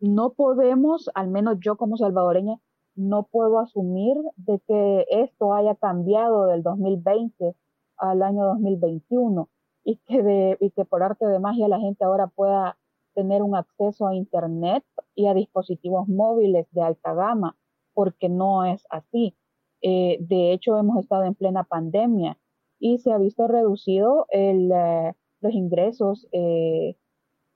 No 0.00 0.32
podemos, 0.32 1.10
al 1.14 1.28
menos 1.28 1.58
yo 1.60 1.76
como 1.76 1.96
salvadoreña, 1.96 2.58
no 2.94 3.24
puedo 3.24 3.58
asumir 3.58 4.16
de 4.36 4.60
que 4.66 5.06
esto 5.10 5.54
haya 5.54 5.74
cambiado 5.74 6.46
del 6.46 6.62
2020 6.62 7.54
al 7.98 8.22
año 8.22 8.44
2021 8.46 9.48
y 9.84 9.96
que, 9.98 10.22
de, 10.22 10.56
y 10.60 10.70
que 10.70 10.84
por 10.84 11.02
arte 11.02 11.26
de 11.26 11.38
magia 11.38 11.68
la 11.68 11.80
gente 11.80 12.04
ahora 12.04 12.26
pueda 12.26 12.78
tener 13.14 13.42
un 13.42 13.56
acceso 13.56 14.06
a 14.06 14.14
Internet 14.14 14.84
y 15.14 15.26
a 15.26 15.34
dispositivos 15.34 16.08
móviles 16.08 16.66
de 16.72 16.82
alta 16.82 17.12
gama, 17.12 17.56
porque 17.92 18.28
no 18.28 18.64
es 18.64 18.86
así. 18.90 19.36
Eh, 19.82 20.18
de 20.20 20.52
hecho, 20.52 20.78
hemos 20.78 20.98
estado 20.98 21.24
en 21.24 21.34
plena 21.34 21.64
pandemia 21.64 22.38
y 22.80 22.98
se 22.98 23.12
ha 23.12 23.18
visto 23.18 23.46
reducido 23.46 24.26
el, 24.30 24.72
eh, 24.72 25.14
los 25.40 25.52
ingresos 25.52 26.26
eh, 26.32 26.96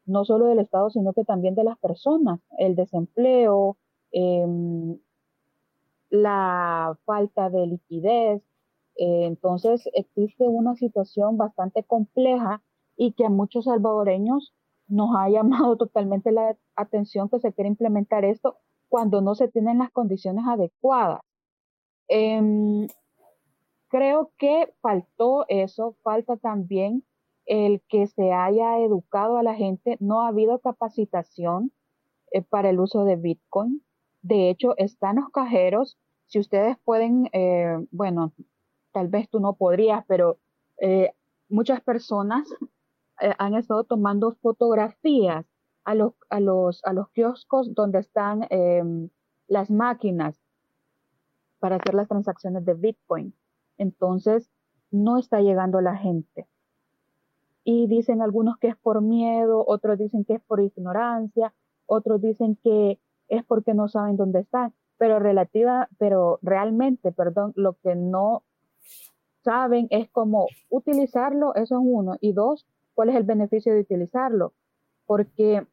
no 0.06 0.24
solo 0.24 0.46
del 0.46 0.60
Estado, 0.60 0.90
sino 0.90 1.12
que 1.14 1.24
también 1.24 1.54
de 1.54 1.64
las 1.64 1.78
personas, 1.78 2.40
el 2.58 2.76
desempleo, 2.76 3.78
em, 4.12 4.98
la 6.10 6.96
falta 7.04 7.50
de 7.50 7.66
liquidez. 7.66 8.42
Eh, 8.96 9.24
entonces 9.26 9.88
existe 9.94 10.46
una 10.46 10.76
situación 10.76 11.36
bastante 11.36 11.82
compleja 11.82 12.62
y 12.96 13.12
que 13.12 13.24
a 13.24 13.30
muchos 13.30 13.64
salvadoreños 13.64 14.54
nos 14.88 15.10
ha 15.16 15.28
llamado 15.66 15.76
totalmente 15.76 16.32
la 16.32 16.56
atención 16.76 17.28
que 17.28 17.40
se 17.40 17.52
quiere 17.52 17.68
implementar 17.68 18.24
esto 18.24 18.58
cuando 18.88 19.20
no 19.20 19.34
se 19.34 19.48
tienen 19.48 19.78
las 19.78 19.90
condiciones 19.90 20.44
adecuadas. 20.46 21.20
Em, 22.08 22.86
creo 23.94 24.32
que 24.38 24.74
faltó 24.80 25.44
eso, 25.46 25.94
falta 26.02 26.36
también 26.36 27.04
el 27.46 27.80
que 27.88 28.08
se 28.08 28.32
haya 28.32 28.80
educado 28.80 29.36
a 29.36 29.44
la 29.44 29.54
gente, 29.54 29.96
no 30.00 30.22
ha 30.22 30.28
habido 30.28 30.58
capacitación 30.58 31.70
eh, 32.32 32.42
para 32.42 32.70
el 32.70 32.80
uso 32.80 33.04
de 33.04 33.14
Bitcoin. 33.14 33.84
De 34.20 34.50
hecho, 34.50 34.74
están 34.78 35.16
los 35.16 35.30
cajeros. 35.30 35.96
Si 36.26 36.40
ustedes 36.40 36.76
pueden, 36.84 37.30
eh, 37.32 37.86
bueno, 37.92 38.32
tal 38.90 39.06
vez 39.06 39.28
tú 39.28 39.38
no 39.38 39.54
podrías, 39.54 40.04
pero 40.08 40.38
eh, 40.78 41.12
muchas 41.48 41.80
personas 41.80 42.48
han 43.38 43.54
estado 43.54 43.84
tomando 43.84 44.34
fotografías 44.42 45.46
a 45.84 45.94
los, 45.94 46.14
a 46.30 46.40
los, 46.40 46.84
a 46.84 46.92
los 46.92 47.10
kioscos 47.10 47.72
donde 47.72 48.00
están 48.00 48.48
em, 48.50 49.08
las 49.46 49.70
máquinas 49.70 50.36
para 51.60 51.76
hacer 51.76 51.94
las 51.94 52.08
transacciones 52.08 52.64
de 52.64 52.74
Bitcoin. 52.74 53.32
Entonces, 53.78 54.50
no 54.90 55.18
está 55.18 55.40
llegando 55.40 55.80
la 55.80 55.96
gente. 55.96 56.46
Y 57.64 57.86
dicen 57.86 58.22
algunos 58.22 58.58
que 58.58 58.68
es 58.68 58.76
por 58.76 59.00
miedo, 59.00 59.64
otros 59.66 59.98
dicen 59.98 60.24
que 60.24 60.34
es 60.34 60.42
por 60.42 60.60
ignorancia, 60.60 61.54
otros 61.86 62.20
dicen 62.20 62.56
que 62.62 62.98
es 63.28 63.44
porque 63.44 63.74
no 63.74 63.88
saben 63.88 64.16
dónde 64.16 64.40
están, 64.40 64.74
pero 64.98 65.18
relativa, 65.18 65.88
pero 65.98 66.38
realmente, 66.42 67.10
perdón, 67.10 67.52
lo 67.56 67.74
que 67.74 67.94
no 67.94 68.42
saben 69.42 69.86
es 69.90 70.08
cómo 70.10 70.46
utilizarlo, 70.70 71.54
eso 71.54 71.76
es 71.76 71.82
uno, 71.84 72.16
y 72.20 72.32
dos, 72.32 72.66
cuál 72.94 73.10
es 73.10 73.16
el 73.16 73.24
beneficio 73.24 73.74
de 73.74 73.80
utilizarlo, 73.80 74.52
porque 75.06 75.66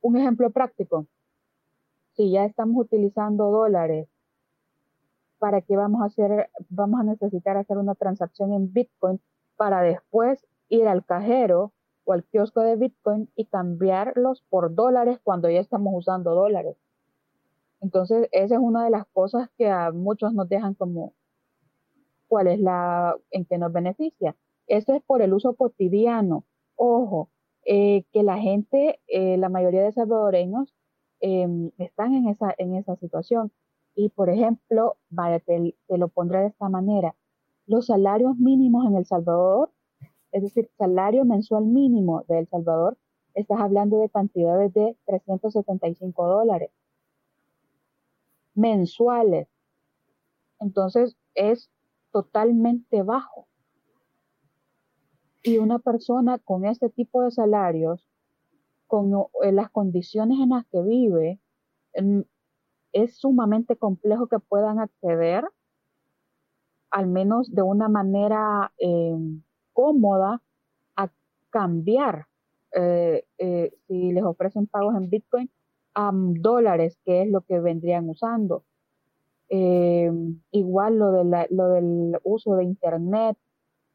un 0.00 0.16
ejemplo 0.16 0.50
práctico, 0.50 1.06
si 2.12 2.30
ya 2.30 2.44
estamos 2.44 2.84
utilizando 2.84 3.50
dólares, 3.50 4.08
¿para 5.42 5.60
qué 5.60 5.76
vamos 5.76 6.02
a 6.02 6.04
hacer, 6.04 6.50
vamos 6.68 7.00
a 7.00 7.02
necesitar 7.02 7.56
hacer 7.56 7.76
una 7.76 7.96
transacción 7.96 8.52
en 8.52 8.72
Bitcoin 8.72 9.20
para 9.56 9.82
después 9.82 10.46
ir 10.68 10.86
al 10.86 11.04
cajero 11.04 11.72
o 12.04 12.12
al 12.12 12.22
kiosco 12.22 12.60
de 12.60 12.76
Bitcoin 12.76 13.28
y 13.34 13.46
cambiarlos 13.46 14.44
por 14.48 14.72
dólares 14.72 15.18
cuando 15.24 15.50
ya 15.50 15.58
estamos 15.58 15.94
usando 15.96 16.36
dólares. 16.36 16.76
Entonces, 17.80 18.28
esa 18.30 18.54
es 18.54 18.60
una 18.60 18.84
de 18.84 18.90
las 18.90 19.04
cosas 19.06 19.50
que 19.58 19.68
a 19.68 19.90
muchos 19.90 20.32
nos 20.32 20.48
dejan 20.48 20.74
como, 20.74 21.12
¿cuál 22.28 22.46
es 22.46 22.60
la, 22.60 23.16
en 23.32 23.44
qué 23.44 23.58
nos 23.58 23.72
beneficia? 23.72 24.36
Eso 24.68 24.94
es 24.94 25.02
por 25.02 25.22
el 25.22 25.32
uso 25.34 25.56
cotidiano. 25.56 26.44
Ojo, 26.76 27.30
eh, 27.64 28.04
que 28.12 28.22
la 28.22 28.38
gente, 28.38 29.00
eh, 29.08 29.38
la 29.38 29.48
mayoría 29.48 29.82
de 29.82 29.90
salvadoreños, 29.90 30.72
em, 31.18 31.72
están 31.78 32.14
en 32.14 32.28
esa, 32.28 32.54
en 32.58 32.76
esa 32.76 32.94
situación. 32.94 33.50
Y, 33.94 34.08
por 34.10 34.30
ejemplo, 34.30 34.96
vaya, 35.10 35.40
te 35.40 35.74
lo 35.88 36.08
pondré 36.08 36.40
de 36.40 36.46
esta 36.48 36.68
manera. 36.68 37.14
Los 37.66 37.86
salarios 37.86 38.36
mínimos 38.36 38.86
en 38.86 38.96
El 38.96 39.06
Salvador 39.06 39.70
es 40.32 40.42
decir, 40.42 40.70
salario 40.78 41.24
mensual 41.24 41.66
mínimo 41.66 42.24
de 42.26 42.40
El 42.40 42.48
Salvador, 42.48 42.96
estás 43.34 43.60
hablando 43.60 43.98
de 43.98 44.08
cantidades 44.08 44.72
de 44.72 44.96
375 45.04 46.26
dólares 46.26 46.70
mensuales. 48.54 49.48
Entonces 50.58 51.16
es 51.34 51.70
totalmente 52.12 53.02
bajo. 53.02 53.46
Y 55.42 55.58
una 55.58 55.78
persona 55.78 56.38
con 56.38 56.64
este 56.64 56.88
tipo 56.88 57.22
de 57.22 57.30
salarios, 57.30 58.08
con 58.86 59.12
las 59.52 59.70
condiciones 59.70 60.38
en 60.38 60.50
las 60.50 60.66
que 60.66 60.82
vive, 60.82 61.40
es 62.92 63.16
sumamente 63.16 63.76
complejo 63.76 64.26
que 64.26 64.38
puedan 64.38 64.78
acceder, 64.78 65.44
al 66.90 67.06
menos 67.06 67.54
de 67.54 67.62
una 67.62 67.88
manera 67.88 68.72
em, 68.78 69.42
cómoda 69.72 70.42
a 70.96 71.10
cambiar 71.50 72.26
eh, 72.74 73.24
eh, 73.38 73.72
si 73.86 74.12
les 74.12 74.24
ofrecen 74.24 74.66
pagos 74.66 74.94
en 74.96 75.10
Bitcoin 75.10 75.50
a 75.94 76.10
dólares, 76.14 76.98
que 77.04 77.22
es 77.22 77.28
lo 77.28 77.42
que 77.42 77.60
vendrían 77.60 78.08
usando. 78.08 78.64
Eh, 79.48 80.10
igual 80.50 80.98
lo, 80.98 81.12
de 81.12 81.46
lo 81.50 81.68
del 81.68 82.18
uso 82.22 82.56
de 82.56 82.64
Internet, 82.64 83.36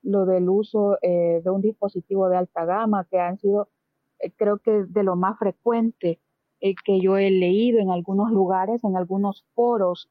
lo 0.03 0.25
del 0.25 0.47
uso 0.49 0.97
de 1.01 1.41
un 1.45 1.61
dispositivo 1.61 2.29
de 2.29 2.37
alta 2.37 2.65
gama, 2.65 3.05
que 3.09 3.19
han 3.19 3.39
sido, 3.39 3.67
creo 4.35 4.59
que 4.59 4.83
de 4.85 5.03
lo 5.03 5.15
más 5.15 5.39
frecuente 5.39 6.19
que 6.59 6.99
yo 7.01 7.17
he 7.17 7.29
leído 7.29 7.79
en 7.79 7.91
algunos 7.91 8.31
lugares, 8.31 8.83
en 8.83 8.95
algunos 8.95 9.45
foros 9.53 10.09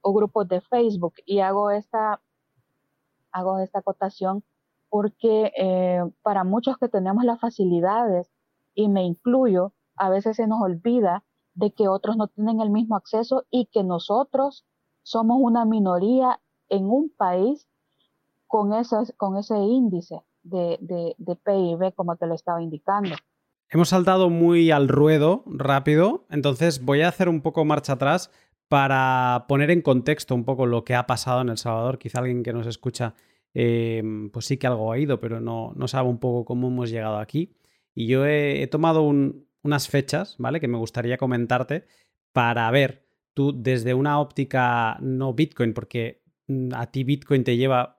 o 0.00 0.12
grupos 0.12 0.48
de 0.48 0.60
Facebook, 0.60 1.14
y 1.24 1.40
hago 1.40 1.70
esta, 1.70 2.20
hago 3.32 3.58
esta 3.58 3.80
acotación 3.80 4.44
porque 4.88 5.52
eh, 5.56 6.02
para 6.22 6.44
muchos 6.44 6.78
que 6.78 6.88
tenemos 6.88 7.24
las 7.24 7.40
facilidades, 7.40 8.30
y 8.74 8.88
me 8.88 9.04
incluyo, 9.04 9.72
a 9.96 10.10
veces 10.10 10.36
se 10.36 10.46
nos 10.46 10.60
olvida 10.60 11.24
de 11.54 11.72
que 11.72 11.88
otros 11.88 12.16
no 12.16 12.28
tienen 12.28 12.60
el 12.60 12.70
mismo 12.70 12.96
acceso 12.96 13.44
y 13.50 13.66
que 13.66 13.82
nosotros 13.82 14.66
somos 15.02 15.38
una 15.40 15.64
minoría 15.64 16.40
en 16.68 16.90
un 16.90 17.08
país 17.08 17.66
con, 18.46 18.70
con 19.16 19.36
ese 19.36 19.58
índice 19.58 20.22
de, 20.42 20.78
de 21.16 21.36
PIB, 21.36 21.94
como 21.94 22.16
te 22.16 22.26
lo 22.26 22.34
estaba 22.34 22.62
indicando. 22.62 23.16
Hemos 23.68 23.88
saltado 23.88 24.30
muy 24.30 24.70
al 24.70 24.88
ruedo 24.88 25.44
rápido, 25.46 26.26
entonces 26.30 26.84
voy 26.84 27.02
a 27.02 27.08
hacer 27.08 27.28
un 27.28 27.40
poco 27.40 27.64
marcha 27.64 27.94
atrás 27.94 28.30
para 28.68 29.46
poner 29.48 29.70
en 29.70 29.82
contexto 29.82 30.34
un 30.34 30.44
poco 30.44 30.66
lo 30.66 30.84
que 30.84 30.94
ha 30.94 31.06
pasado 31.06 31.40
en 31.40 31.48
El 31.48 31.58
Salvador. 31.58 31.98
Quizá 31.98 32.20
alguien 32.20 32.42
que 32.42 32.52
nos 32.52 32.66
escucha 32.66 33.14
Em, 33.58 34.28
pues 34.28 34.44
sí 34.44 34.58
que 34.58 34.66
algo 34.66 34.92
ha 34.92 34.98
ido, 34.98 35.18
pero 35.18 35.40
no, 35.40 35.72
no 35.76 35.88
sabe 35.88 36.10
un 36.10 36.18
poco 36.18 36.44
cómo 36.44 36.68
hemos 36.68 36.90
llegado 36.90 37.16
aquí. 37.16 37.56
Y 37.94 38.06
yo 38.06 38.26
he, 38.26 38.66
tomado 38.66 39.02
unas 39.02 39.88
fechas, 39.88 40.36
¿vale? 40.38 40.60
Que 40.60 40.68
me 40.68 40.76
gustaría 40.76 41.16
comentarte 41.16 41.86
para 42.32 42.70
ver 42.70 43.06
tú 43.32 43.54
desde 43.56 43.94
una 43.94 44.20
óptica 44.20 44.98
no 45.00 45.32
Bitcoin, 45.32 45.72
porque 45.72 46.22
mm, 46.48 46.74
a 46.74 46.90
ti 46.90 47.04
Bitcoin 47.04 47.44
te 47.44 47.56
lleva 47.56 47.98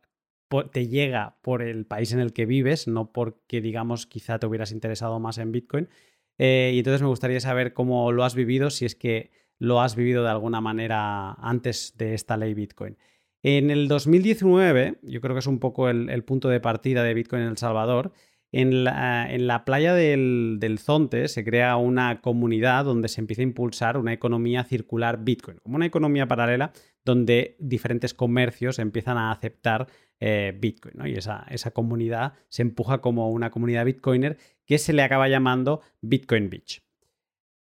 te 0.72 0.88
llega 0.88 1.38
por 1.42 1.62
el 1.62 1.86
país 1.86 2.14
en 2.14 2.20
el 2.20 2.34
que 2.34 2.46
vives, 2.46 2.88
no 2.88 3.12
porque 3.12 3.62
digamos 3.62 4.08
quizá 4.08 4.40
te 4.40 4.48
hubieras 4.48 4.72
interesado 4.72 5.20
más 5.20 5.38
en 5.38 5.52
Bitcoin. 5.52 5.90
Eh, 6.38 6.72
y 6.74 6.80
entonces 6.80 7.02
me 7.02 7.08
gustaría 7.08 7.40
saber 7.40 7.74
cómo 7.74 8.12
lo 8.12 8.24
has 8.24 8.36
vivido, 8.36 8.70
si 8.70 8.86
es 8.86 8.96
que 8.96 9.32
lo 9.60 9.82
has 9.82 9.96
vivido 9.96 10.24
de 10.24 10.30
alguna 10.30 10.62
manera 10.62 11.34
antes 11.34 11.96
de 11.98 12.14
esta 12.14 12.38
ley 12.38 12.54
Bitcoin. 12.54 12.98
En 13.44 13.70
el 13.70 13.88
2019, 13.88 15.00
yo 15.04 15.22
creo 15.22 15.36
que 15.36 15.40
es 15.40 15.48
un 15.48 15.60
poco 15.60 15.90
el, 15.90 16.24
punto 16.24 16.50
de 16.50 16.60
partida 16.60 17.04
de 17.04 17.14
Bitcoin 17.14 17.44
en 17.44 17.50
El 17.50 17.58
Salvador, 17.58 18.12
en 18.52 18.84
la, 18.84 19.64
playa 19.66 19.94
del, 19.94 20.80
Zonte 20.80 21.28
se 21.28 21.44
crea 21.44 21.76
una 21.76 22.22
comunidad 22.22 22.86
donde 22.86 23.10
se 23.10 23.20
empieza 23.22 23.42
a 23.42 23.44
impulsar 23.44 23.98
una 23.98 24.14
economía 24.14 24.64
circular 24.64 25.24
Bitcoin, 25.24 25.58
como 25.58 25.76
una 25.76 25.86
economía 25.86 26.28
paralela 26.28 26.72
donde 27.08 27.56
diferentes 27.58 28.14
comercios 28.14 28.80
empiezan 28.80 29.18
a 29.18 29.32
aceptar 29.32 29.88
eh, 30.20 30.54
Bitcoin. 30.60 31.08
Y 31.08 31.14
esa, 31.14 31.72
comunidad 31.74 32.34
se 32.50 32.64
empuja 32.64 33.00
como 33.00 33.32
una 33.32 33.50
comunidad 33.50 33.86
Bitcoiner 33.86 34.38
que 34.66 34.78
se 34.78 34.92
le 34.92 35.04
acaba 35.04 35.30
llamando 35.30 35.82
Bitcoin 36.02 36.50
Beach. 36.50 36.84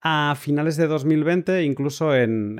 A 0.02 0.34
finales 0.36 0.76
de 0.76 0.88
2020, 0.88 1.62
incluso 1.62 2.14
en, 2.14 2.58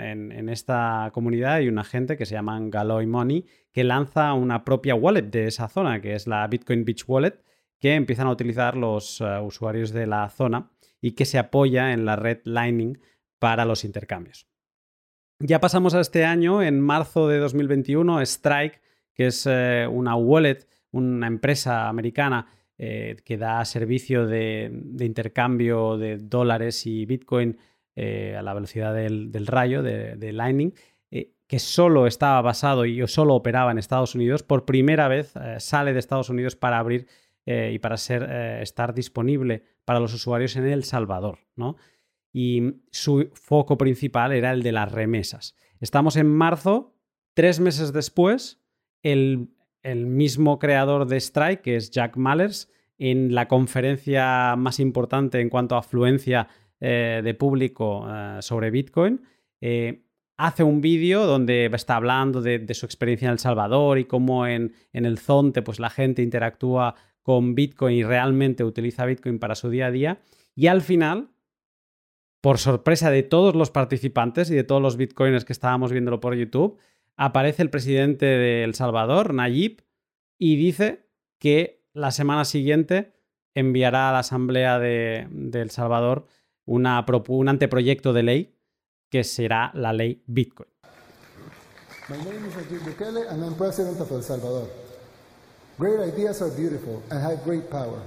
esta 0.49 1.11
comunidad 1.13 1.55
hay 1.55 1.69
una 1.69 1.83
gente 1.83 2.17
que 2.17 2.25
se 2.25 2.35
llama 2.35 2.59
Galoy 2.63 3.07
Money 3.07 3.45
que 3.73 3.85
lanza 3.85 4.33
una 4.33 4.65
propia 4.65 4.95
wallet 4.95 5.23
de 5.23 5.49
esa 5.49 5.69
zona, 5.69 6.01
que 6.01 6.15
es 6.15 6.27
la 6.27 6.47
Bitcoin 6.47 6.85
Beach 6.85 7.05
Wallet, 7.07 7.43
que 7.81 7.95
empiezan 7.95 8.29
a 8.29 8.31
utilizar 8.31 8.77
los 8.77 9.21
eh, 9.21 9.41
usuarios 9.41 9.91
de 9.91 10.07
la 10.07 10.29
zona 10.31 10.71
y 11.01 11.13
que 11.13 11.25
se 11.25 11.39
apoya 11.39 11.93
en 11.93 12.05
la 12.05 12.15
red 12.15 12.39
Lightning 12.45 12.99
para 13.39 13.65
los 13.65 13.85
intercambios. 13.85 14.47
Ya 15.39 15.61
pasamos 15.61 15.95
a 15.95 16.01
este 16.01 16.25
año, 16.25 16.63
en 16.63 16.81
marzo 16.81 17.29
de 17.29 17.37
2021, 17.37 18.23
Strike, 18.23 18.81
que 19.13 19.27
es 19.27 19.47
eh, 19.47 19.87
una 19.87 20.17
wallet, 20.17 20.67
una 20.93 21.27
empresa 21.27 21.91
americana 21.91 22.47
eh, 22.79 23.17
que 23.23 23.37
da 23.37 23.63
servicio 23.67 24.27
de, 24.27 24.71
intercambio 24.99 25.99
de 25.99 26.17
dólares 26.17 26.87
y 26.87 27.05
Bitcoin 27.05 27.59
eh, 27.95 28.35
a 28.35 28.41
la 28.41 28.55
velocidad 28.55 28.95
del, 28.95 29.47
rayo, 29.47 29.83
de, 29.83 30.33
Lightning, 30.33 30.73
que 31.47 31.59
solo 31.59 32.07
estaba 32.07 32.41
basado 32.41 32.87
y 32.87 33.07
solo 33.07 33.35
operaba 33.35 33.71
en 33.71 33.79
Estados 33.79 34.15
Unidos, 34.15 34.43
por 34.43 34.65
primera 34.65 35.07
vez 35.07 35.35
sale 35.59 35.93
de 35.93 35.99
Estados 35.99 36.31
Unidos 36.31 36.57
para 36.57 36.79
abrir 36.79 37.07
y 37.45 37.79
para 37.79 37.99
ser, 37.99 38.25
estar 38.63 38.95
disponible 38.95 39.63
para 39.85 40.01
los 40.01 40.13
usuarios 40.13 40.57
en 40.57 40.67
El 40.67 40.83
Salvador. 40.83 41.39
¿no? 41.55 41.77
Y 42.39 42.83
su 42.91 43.31
foco 43.33 43.79
principal 43.79 44.31
era 44.33 44.53
el 44.53 44.63
de 44.63 44.71
las 44.71 44.93
remesas. 44.93 45.57
Estamos 45.81 46.17
en 46.17 46.27
marzo, 46.27 46.95
tres 47.33 47.61
meses 47.61 47.95
después, 47.95 48.61
el, 49.03 49.49
mismo 49.83 50.59
creador 50.59 51.07
de 51.07 51.17
Strike, 51.17 51.63
que 51.63 51.77
es 51.77 51.91
Jack 51.91 52.19
Mallers, 52.19 52.71
en 52.99 53.35
la 53.35 53.49
conferencia 53.49 54.55
más 54.55 54.81
importante 54.81 55.41
en 55.41 55.49
cuanto 55.49 55.77
a 55.77 55.79
afluencia 55.79 56.49
eh, 56.79 57.23
de 57.25 57.33
público 57.33 58.07
sobre 58.41 58.71
Bitcoin, 58.71 59.23
hace 60.37 60.63
un 60.63 60.83
vídeo 60.83 61.25
donde 61.25 61.71
está 61.73 61.97
hablando 61.97 62.43
de, 62.43 62.75
su 62.75 62.85
experiencia 62.85 63.29
en 63.29 63.33
El 63.33 63.39
Salvador 63.39 63.99
y 63.99 64.05
cómo 64.05 64.47
en, 64.47 64.75
el 64.93 65.19
Zonte 65.19 65.63
pues, 65.63 65.81
la 65.81 65.89
gente 65.89 66.21
interactúa 66.21 66.97
con 67.23 67.55
Bitcoin 67.55 67.97
y 67.97 68.05
realmente 68.05 68.63
utiliza 68.63 69.07
Bitcoin 69.07 69.39
para 69.39 69.55
su 69.55 69.71
día 69.71 69.87
a 69.87 69.91
día. 69.91 70.21
Y 70.55 70.67
al 70.67 70.83
final, 70.83 71.31
por 72.47 72.59
sorpresa 72.59 73.11
de 73.11 73.25
todos 73.25 73.57
los 73.57 73.73
participantes 73.73 74.53
y 74.53 74.55
de 74.55 74.63
todos 74.63 74.81
los 74.81 74.97
Bitcoiners 74.97 75.45
que 75.45 75.53
estábamos 75.53 75.91
viéndolo 75.91 76.21
por 76.21 76.37
YouTube, 76.37 76.79
aparece 77.17 77.61
el 77.61 77.71
presidente 77.71 78.25
de 78.25 78.63
El 78.63 78.77
Salvador, 78.77 79.35
Nayib, 79.35 79.83
y 80.39 80.55
dice 80.55 81.09
que 81.41 81.83
la 81.93 82.13
semana 82.13 82.45
siguiente 82.45 83.15
enviará 83.57 84.11
a 84.11 84.13
la 84.13 84.21
Asamblea 84.21 84.79
de, 84.79 85.27
El 85.55 85.71
Salvador 85.71 86.29
una, 86.67 87.05
un 87.27 87.49
anteproyecto 87.49 88.13
de 88.13 88.23
ley 88.23 88.55
que 89.11 89.25
será 89.25 89.73
la 89.75 89.93
ley 89.93 90.23
Bitcoin. 90.29 90.69
My 92.09 92.19
name 92.19 92.47
is 92.47 92.55
Nayib 92.55 92.81
Bukele 92.85 93.29
and 93.29 93.43
I'm 93.43 93.57
president 93.57 94.01
of 94.01 94.09
El 94.13 94.23
Salvador. 94.23 94.69
Great 95.81 95.99
ideas 95.99 96.41
are 96.43 96.57
beautiful 96.57 97.03
and 97.11 97.21
have 97.21 97.43
great 97.45 97.69
power. 97.69 98.01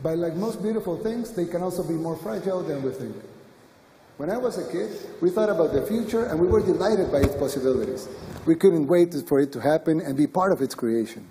But 0.00 0.16
like 0.18 0.36
most 0.36 0.62
beautiful 0.62 0.96
things, 1.02 1.34
they 1.34 1.46
can 1.46 1.60
also 1.60 1.82
be 1.82 1.94
more 1.94 2.16
fragile 2.16 2.62
than 2.62 2.84
we 2.84 2.92
think. 2.92 3.16
When 4.20 4.28
I 4.28 4.36
was 4.36 4.58
a 4.58 4.70
kid, 4.70 4.90
we 5.22 5.30
thought 5.30 5.48
about 5.48 5.72
the 5.72 5.80
future 5.80 6.26
and 6.26 6.38
we 6.38 6.46
were 6.46 6.60
delighted 6.60 7.10
by 7.10 7.20
its 7.20 7.34
possibilities. 7.36 8.06
We 8.44 8.54
couldn't 8.54 8.86
wait 8.86 9.14
for 9.26 9.40
it 9.40 9.50
to 9.52 9.60
happen 9.60 10.02
and 10.02 10.14
be 10.14 10.26
part 10.26 10.52
of 10.52 10.60
its 10.60 10.74
creation. 10.74 11.24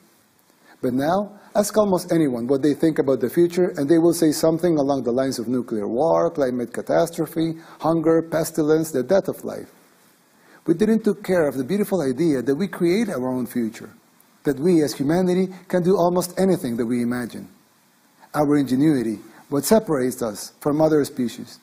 But 0.82 0.96
now, 0.96 1.38
ask 1.54 1.78
almost 1.78 2.12
anyone 2.12 2.48
what 2.48 2.64
they 2.64 2.74
think 2.74 2.98
about 2.98 3.20
the 3.20 3.30
future, 3.30 3.76
and 3.78 3.88
they 3.88 4.00
will 4.00 4.16
say 4.16 4.32
something 4.32 4.80
along 4.80 5.04
the 5.04 5.12
lines 5.12 5.38
of 5.38 5.48
nuclear 5.48 5.88
war, 5.88 6.32
climate 6.32 6.74
catastrophe, 6.74 7.60
hunger, 7.80 8.24
pestilence, 8.24 8.90
the 8.90 9.04
death 9.04 9.28
of 9.28 9.46
life. 9.46 9.70
We 10.66 10.74
didn't 10.74 11.04
take 11.04 11.22
care 11.22 11.48
of 11.48 11.58
the 11.58 11.64
beautiful 11.64 12.02
idea 12.02 12.42
that 12.42 12.56
we 12.56 12.68
create 12.68 13.10
our 13.10 13.30
own 13.30 13.46
future, 13.46 13.92
that 14.46 14.58
we 14.58 14.82
as 14.82 14.96
humanity 14.96 15.54
can 15.68 15.84
do 15.84 15.96
almost 15.96 16.40
anything 16.40 16.76
that 16.78 16.88
we 16.88 17.04
imagine. 17.04 17.50
Our 18.34 18.58
ingenuity, 18.58 19.20
what 19.50 19.64
separates 19.64 20.24
us 20.24 20.54
from 20.60 20.82
other 20.82 21.06
species. 21.06 21.60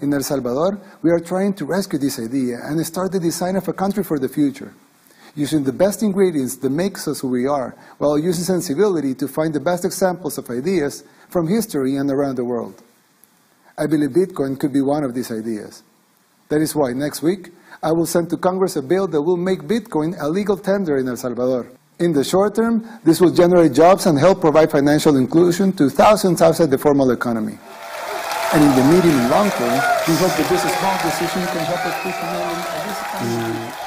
In 0.00 0.12
El 0.12 0.22
Salvador, 0.22 0.78
we 1.02 1.10
are 1.10 1.20
trying 1.20 1.54
to 1.54 1.64
rescue 1.64 1.98
this 1.98 2.18
idea 2.18 2.60
and 2.62 2.84
start 2.84 3.12
the 3.12 3.20
design 3.20 3.56
of 3.56 3.66
a 3.66 3.72
country 3.72 4.04
for 4.04 4.18
the 4.18 4.28
future 4.28 4.72
using 5.36 5.62
the 5.62 5.72
best 5.72 6.02
ingredients 6.02 6.56
that 6.56 6.70
makes 6.70 7.06
us 7.06 7.20
who 7.20 7.28
we 7.28 7.46
are, 7.46 7.76
while 7.98 8.18
using 8.18 8.42
sensibility 8.42 9.14
to 9.14 9.28
find 9.28 9.54
the 9.54 9.60
best 9.60 9.84
examples 9.84 10.38
of 10.38 10.48
ideas 10.48 11.04
from 11.28 11.46
history 11.46 11.96
and 11.96 12.10
around 12.10 12.36
the 12.36 12.44
world. 12.44 12.82
I 13.78 13.86
believe 13.86 14.10
Bitcoin 14.10 14.58
could 14.58 14.72
be 14.72 14.80
one 14.80 15.04
of 15.04 15.14
these 15.14 15.30
ideas. 15.30 15.82
That 16.48 16.62
is 16.62 16.74
why 16.74 16.92
next 16.92 17.22
week 17.22 17.50
I 17.82 17.92
will 17.92 18.06
send 18.06 18.30
to 18.30 18.38
Congress 18.38 18.76
a 18.76 18.82
bill 18.82 19.06
that 19.08 19.20
will 19.20 19.36
make 19.36 19.60
Bitcoin 19.60 20.16
a 20.18 20.28
legal 20.28 20.56
tender 20.56 20.96
in 20.96 21.06
El 21.06 21.16
Salvador. 21.16 21.66
In 21.98 22.12
the 22.12 22.24
short 22.24 22.54
term, 22.54 22.86
this 23.04 23.20
will 23.20 23.32
generate 23.32 23.74
jobs 23.74 24.06
and 24.06 24.18
help 24.18 24.40
provide 24.40 24.70
financial 24.70 25.16
inclusion 25.16 25.72
to 25.74 25.90
thousands 25.90 26.40
outside 26.40 26.70
the 26.70 26.78
formal 26.78 27.10
economy. 27.10 27.58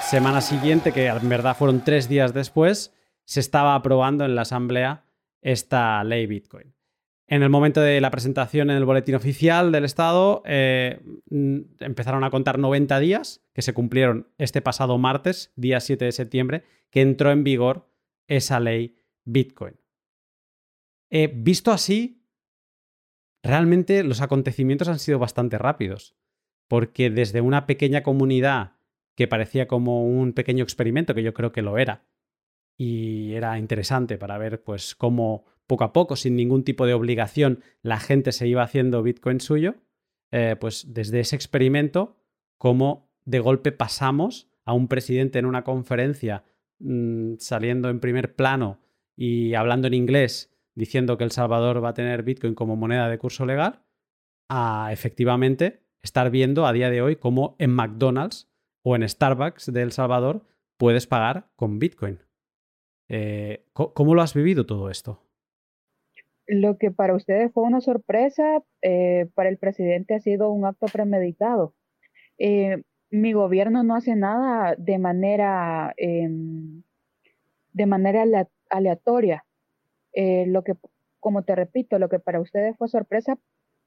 Semana 0.01 0.41
siguiente, 0.41 0.91
que 0.91 1.07
en 1.07 1.29
verdad 1.29 1.55
fueron 1.55 1.83
tres 1.83 2.09
días 2.09 2.33
después, 2.33 2.93
se 3.25 3.39
estaba 3.39 3.75
aprobando 3.75 4.25
en 4.25 4.35
la 4.35 4.41
Asamblea 4.41 5.05
esta 5.41 6.03
ley 6.03 6.25
Bitcoin. 6.25 6.73
En 7.27 7.43
el 7.43 7.49
momento 7.49 7.79
de 7.79 8.01
la 8.01 8.09
presentación 8.09 8.71
en 8.71 8.77
el 8.77 8.85
boletín 8.85 9.13
oficial 9.13 9.71
del 9.71 9.85
Estado, 9.85 10.41
eh, 10.45 10.99
mm, 11.29 11.59
empezaron 11.79 12.23
a 12.23 12.31
contar 12.31 12.57
90 12.57 12.99
días, 12.99 13.41
que 13.53 13.61
se 13.61 13.73
cumplieron 13.73 14.27
este 14.39 14.61
pasado 14.61 14.97
martes, 14.97 15.53
día 15.55 15.79
7 15.79 16.05
de 16.05 16.11
septiembre, 16.11 16.63
que 16.89 17.01
entró 17.01 17.31
en 17.31 17.43
vigor 17.43 17.87
esa 18.27 18.59
ley 18.59 18.97
Bitcoin. 19.25 19.75
Eh, 21.11 21.31
visto 21.33 21.71
así, 21.71 22.18
realmente 23.43 24.04
los 24.04 24.21
acontecimientos 24.21 24.88
han 24.88 24.99
sido 24.99 25.19
bastante 25.19 25.58
rápidos, 25.58 26.15
porque 26.67 27.10
desde 27.10 27.41
una 27.41 27.65
pequeña 27.65 28.04
comunidad 28.04 28.73
que 29.15 29.28
parecía 29.28 29.67
como 29.67 30.06
un 30.06 30.34
pequeño 30.34 30.63
experimento, 30.63 31.13
que 31.13 31.23
yo 31.23 31.34
creo 31.34 31.52
que 31.52 31.62
lo 31.62 31.78
era. 31.78 32.06
Y 32.78 33.34
era 33.34 33.60
interesante 33.60 34.17
para 34.17 34.38
ver 34.38 34.63
pues 34.63 34.95
cómo 34.95 35.45
poco 35.67 35.84
a 35.84 35.93
poco, 35.93 36.15
sin 36.15 36.36
ningún 36.36 36.63
tipo 36.63 36.86
de 36.86 36.93
obligación, 36.93 37.62
la 37.82 37.99
gente 37.99 38.32
se 38.32 38.47
iba 38.47 38.63
haciendo 38.63 39.04
Bitcoin 39.04 39.41
suyo. 39.41 39.75
Eh, 40.32 40.56
pues 40.60 40.93
desde 40.93 41.19
ese 41.19 41.36
experimento, 41.36 42.17
cómo 42.58 43.12
de 43.25 43.39
golpe 43.39 43.71
pasamos 43.71 44.49
a 44.63 44.73
un 44.73 44.88
presidente 44.88 45.39
en 45.39 45.45
una 45.45 45.63
conferencia 45.63 46.43
mm, 46.80 47.36
saliendo 47.39 47.89
en 47.89 47.99
primer 47.99 48.36
plano 48.36 48.80
y 49.15 49.54
hablando 49.56 49.88
en 49.88 49.95
inglés 49.95 50.52
diciendo 50.79 51.17
que 51.17 51.25
El 51.25 51.31
Salvador 51.31 51.83
va 51.83 51.89
a 51.89 51.93
tener 51.93 52.23
Bitcoin 52.23 52.55
como 52.55 52.75
moneda 52.75 53.09
de 53.09 53.19
curso 53.19 53.45
legal, 53.45 53.83
a 54.49 54.89
efectivamente 54.91 55.83
estar 56.01 56.31
viendo 56.31 56.65
a 56.65 56.73
día 56.73 56.89
de 56.89 57.01
hoy 57.01 57.17
cómo 57.17 57.55
en 57.59 57.71
McDonald's 57.71 58.49
o 58.83 58.95
en 58.95 59.07
Starbucks 59.07 59.71
de 59.71 59.81
El 59.81 59.91
Salvador 59.91 60.45
puedes 60.77 61.05
pagar 61.05 61.49
con 61.55 61.77
Bitcoin. 61.77 62.19
Eh, 63.09 63.65
¿Cómo 63.73 64.15
lo 64.15 64.21
has 64.21 64.33
vivido 64.33 64.65
todo 64.65 64.89
esto? 64.89 65.21
Lo 66.47 66.77
que 66.77 66.91
para 66.91 67.13
ustedes 67.13 67.51
fue 67.51 67.63
una 67.63 67.81
sorpresa, 67.81 68.63
eh, 68.81 69.27
para 69.35 69.49
el 69.49 69.57
presidente 69.57 70.15
ha 70.15 70.19
sido 70.19 70.49
un 70.49 70.65
acto 70.65 70.87
premeditado. 70.87 71.75
Eh, 72.37 72.83
mi 73.11 73.33
gobierno 73.33 73.83
no 73.83 73.95
hace 73.95 74.15
nada 74.15 74.75
de 74.77 74.97
manera, 74.97 75.93
em, 75.97 76.83
de 77.73 77.85
manera 77.85 78.23
aleatoria. 78.69 79.45
Lo 80.47 80.63
que, 80.63 80.73
como 81.19 81.43
te 81.43 81.55
repito, 81.55 81.99
lo 81.99 82.10
que 82.10 82.19
para 82.19 82.41
ustedes 82.41 82.75
fue 82.77 82.88
sorpresa, 82.88 83.38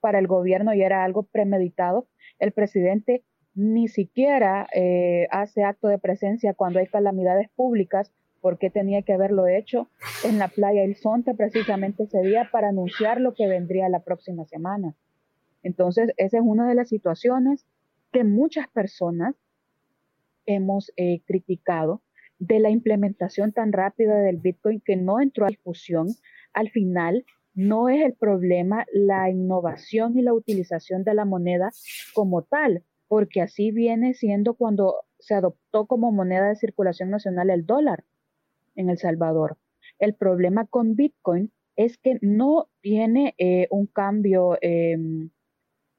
para 0.00 0.18
el 0.18 0.26
gobierno 0.26 0.74
ya 0.74 0.86
era 0.86 1.04
algo 1.04 1.22
premeditado. 1.22 2.06
El 2.38 2.52
presidente 2.52 3.22
ni 3.54 3.88
siquiera 3.88 4.66
eh, 4.74 5.28
hace 5.30 5.62
acto 5.62 5.88
de 5.88 5.98
presencia 5.98 6.54
cuando 6.54 6.78
hay 6.78 6.86
calamidades 6.86 7.48
públicas, 7.50 8.10
porque 8.40 8.70
tenía 8.70 9.02
que 9.02 9.12
haberlo 9.12 9.46
hecho 9.46 9.88
en 10.24 10.38
la 10.38 10.48
playa 10.48 10.82
El 10.82 10.96
Sonte 10.96 11.34
precisamente 11.34 12.04
ese 12.04 12.20
día 12.22 12.48
para 12.50 12.70
anunciar 12.70 13.20
lo 13.20 13.34
que 13.34 13.46
vendría 13.46 13.88
la 13.88 14.00
próxima 14.00 14.44
semana. 14.46 14.96
Entonces, 15.62 16.12
esa 16.16 16.38
es 16.38 16.42
una 16.44 16.68
de 16.68 16.74
las 16.74 16.88
situaciones 16.88 17.64
que 18.10 18.24
muchas 18.24 18.68
personas 18.68 19.36
hemos 20.44 20.92
eh, 20.96 21.20
criticado 21.24 22.02
de 22.42 22.58
la 22.58 22.70
implementación 22.70 23.52
tan 23.52 23.72
rápida 23.72 24.18
del 24.18 24.38
Bitcoin 24.38 24.80
que 24.84 24.96
no 24.96 25.20
entró 25.20 25.46
a 25.46 25.48
discusión. 25.48 26.08
Al 26.52 26.70
final, 26.70 27.24
no 27.54 27.88
es 27.88 28.04
el 28.04 28.14
problema 28.14 28.84
la 28.92 29.30
innovación 29.30 30.18
y 30.18 30.22
la 30.22 30.34
utilización 30.34 31.04
de 31.04 31.14
la 31.14 31.24
moneda 31.24 31.70
como 32.14 32.42
tal, 32.42 32.82
porque 33.06 33.42
así 33.42 33.70
viene 33.70 34.14
siendo 34.14 34.54
cuando 34.54 34.96
se 35.20 35.34
adoptó 35.34 35.86
como 35.86 36.10
moneda 36.10 36.48
de 36.48 36.56
circulación 36.56 37.10
nacional 37.10 37.48
el 37.50 37.64
dólar 37.64 38.02
en 38.74 38.90
El 38.90 38.98
Salvador. 38.98 39.56
El 40.00 40.14
problema 40.14 40.66
con 40.66 40.96
Bitcoin 40.96 41.52
es 41.76 41.96
que 41.96 42.18
no 42.22 42.68
tiene 42.80 43.36
eh, 43.38 43.68
un 43.70 43.86
cambio 43.86 44.58
em, 44.62 45.30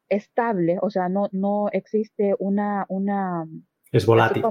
estable, 0.09 0.77
o 0.81 0.89
sea, 0.89 1.07
no, 1.07 1.29
no 1.31 1.69
existe 1.71 2.35
una, 2.37 2.85
una... 2.89 3.47
Es 3.93 4.05
volátil. 4.05 4.43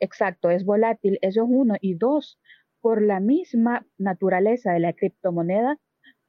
Exacto, 0.00 0.50
es 0.50 0.64
volátil, 0.64 1.18
eso 1.22 1.44
es 1.44 1.48
uno. 1.50 1.74
Y 1.80 1.94
dos, 1.94 2.40
por 2.80 3.02
la 3.02 3.20
misma 3.20 3.86
naturaleza 3.98 4.72
de 4.72 4.80
la 4.80 4.92
criptomoneda, 4.92 5.78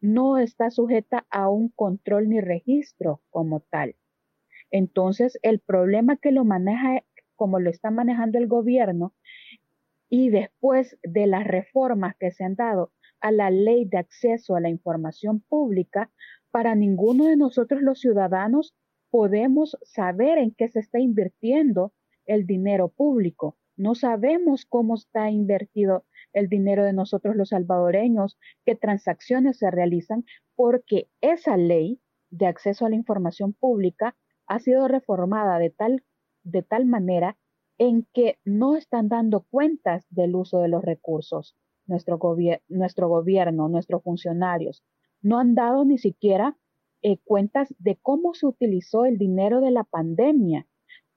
no 0.01 0.38
está 0.38 0.71
sujeta 0.71 1.25
a 1.29 1.49
un 1.49 1.69
control 1.69 2.29
ni 2.29 2.41
registro 2.41 3.21
como 3.29 3.62
tal. 3.62 3.95
Entonces, 4.71 5.38
el 5.41 5.60
problema 5.60 6.17
que 6.17 6.32
lo 6.32 6.45
maneja 6.45 7.03
como 7.36 7.60
lo 7.60 7.69
está 7.69 7.91
manejando 7.91 8.38
el 8.38 8.47
gobierno 8.47 9.13
y 10.10 10.29
después 10.29 10.97
de 11.03 11.27
las 11.27 11.45
reformas 11.45 12.15
que 12.19 12.32
se 12.32 12.43
han 12.43 12.55
dado 12.55 12.91
a 13.21 13.32
la 13.32 13.49
ley 13.51 13.86
de 13.86 13.97
acceso 13.97 14.55
a 14.55 14.62
la 14.62 14.69
información 14.69 15.41
pública, 15.41 16.12
para 16.51 16.75
ninguno 16.75 17.25
de 17.25 17.38
nosotros 17.38 17.82
los 17.82 17.99
ciudadanos 17.99 18.75
podemos 19.12 19.77
saber 19.84 20.38
en 20.38 20.51
qué 20.51 20.67
se 20.69 20.79
está 20.79 20.99
invirtiendo 20.99 21.93
el 22.25 22.45
dinero 22.45 22.89
público. 22.89 23.58
No 23.79 23.95
sabemos 23.95 24.65
cómo 24.65 24.95
está 24.95 25.31
invertido 25.31 26.03
el 26.33 26.49
dinero 26.49 26.83
de 26.83 26.91
nosotros 26.91 27.37
los 27.37 27.49
salvadoreños, 27.49 28.37
qué 28.65 28.75
transacciones 28.75 29.57
se 29.57 29.71
realizan, 29.71 30.25
porque 30.57 31.07
esa 31.21 31.55
ley 31.55 32.01
de 32.29 32.47
acceso 32.47 32.85
a 32.85 32.89
la 32.89 32.97
información 32.97 33.53
pública 33.53 34.17
ha 34.47 34.59
sido 34.59 34.89
reformada 34.89 35.59
de 35.59 35.69
tal, 35.69 36.03
de 36.43 36.61
tal 36.61 36.87
manera 36.87 37.37
en 37.77 38.05
que 38.13 38.37
no 38.43 38.75
están 38.75 39.07
dando 39.07 39.45
cuentas 39.49 40.05
del 40.09 40.35
uso 40.35 40.59
de 40.59 40.67
los 40.67 40.83
recursos. 40.83 41.55
Nuestro, 41.87 42.19
nuestro 42.67 43.07
gobierno, 43.07 43.69
nuestros 43.69 44.03
funcionarios, 44.03 44.83
no 45.21 45.39
han 45.39 45.55
dado 45.55 45.85
ni 45.85 45.97
siquiera 45.97 46.57
eh, 47.01 47.17
cuentas 47.23 47.73
de 47.79 47.97
cómo 48.01 48.33
se 48.33 48.45
utilizó 48.45 49.05
el 49.05 49.17
dinero 49.17 49.61
de 49.61 49.71
la 49.71 49.85
pandemia. 49.85 50.67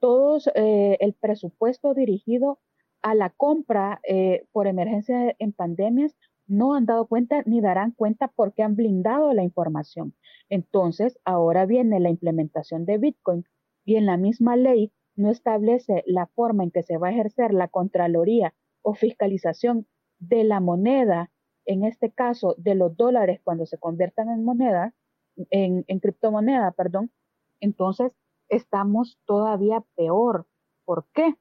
Todo 0.02 0.38
eh, 0.56 0.96
el 0.98 1.14
presupuesto 1.14 1.94
dirigido 1.94 2.58
a 3.02 3.14
la 3.14 3.30
compra 3.30 4.00
eh, 4.02 4.48
por 4.50 4.66
emergencia 4.66 5.36
en 5.38 5.52
pandemias 5.52 6.16
no 6.48 6.74
han 6.74 6.86
dado 6.86 7.06
cuenta 7.06 7.44
ni 7.46 7.60
darán 7.60 7.92
cuenta 7.92 8.26
porque 8.26 8.64
han 8.64 8.74
blindado 8.74 9.32
la 9.32 9.44
información. 9.44 10.16
Entonces, 10.48 11.20
ahora 11.24 11.66
viene 11.66 12.00
la 12.00 12.10
implementación 12.10 12.84
de 12.84 12.98
Bitcoin 12.98 13.44
y 13.84 13.94
en 13.94 14.06
la 14.06 14.16
misma 14.16 14.56
ley 14.56 14.90
no 15.14 15.30
establece 15.30 16.02
la 16.04 16.26
forma 16.26 16.64
en 16.64 16.72
que 16.72 16.82
se 16.82 16.96
va 16.96 17.06
a 17.06 17.12
ejercer 17.12 17.54
la 17.54 17.68
Contraloría 17.68 18.54
o 18.82 18.94
fiscalización 18.94 19.86
de 20.18 20.42
la 20.42 20.58
moneda, 20.58 21.30
en 21.64 21.84
este 21.84 22.10
caso 22.10 22.56
de 22.58 22.74
los 22.74 22.96
dólares 22.96 23.40
cuando 23.44 23.66
se 23.66 23.78
conviertan 23.78 24.30
en 24.30 24.42
moneda, 24.42 24.94
en 25.50 25.84
criptomoneda, 26.00 26.72
perdón, 26.72 27.12
entonces 27.60 28.10
estamos 28.52 29.18
todavía 29.24 29.82
peor. 29.96 30.46
¿Por 30.84 31.06
qué? 31.14 31.34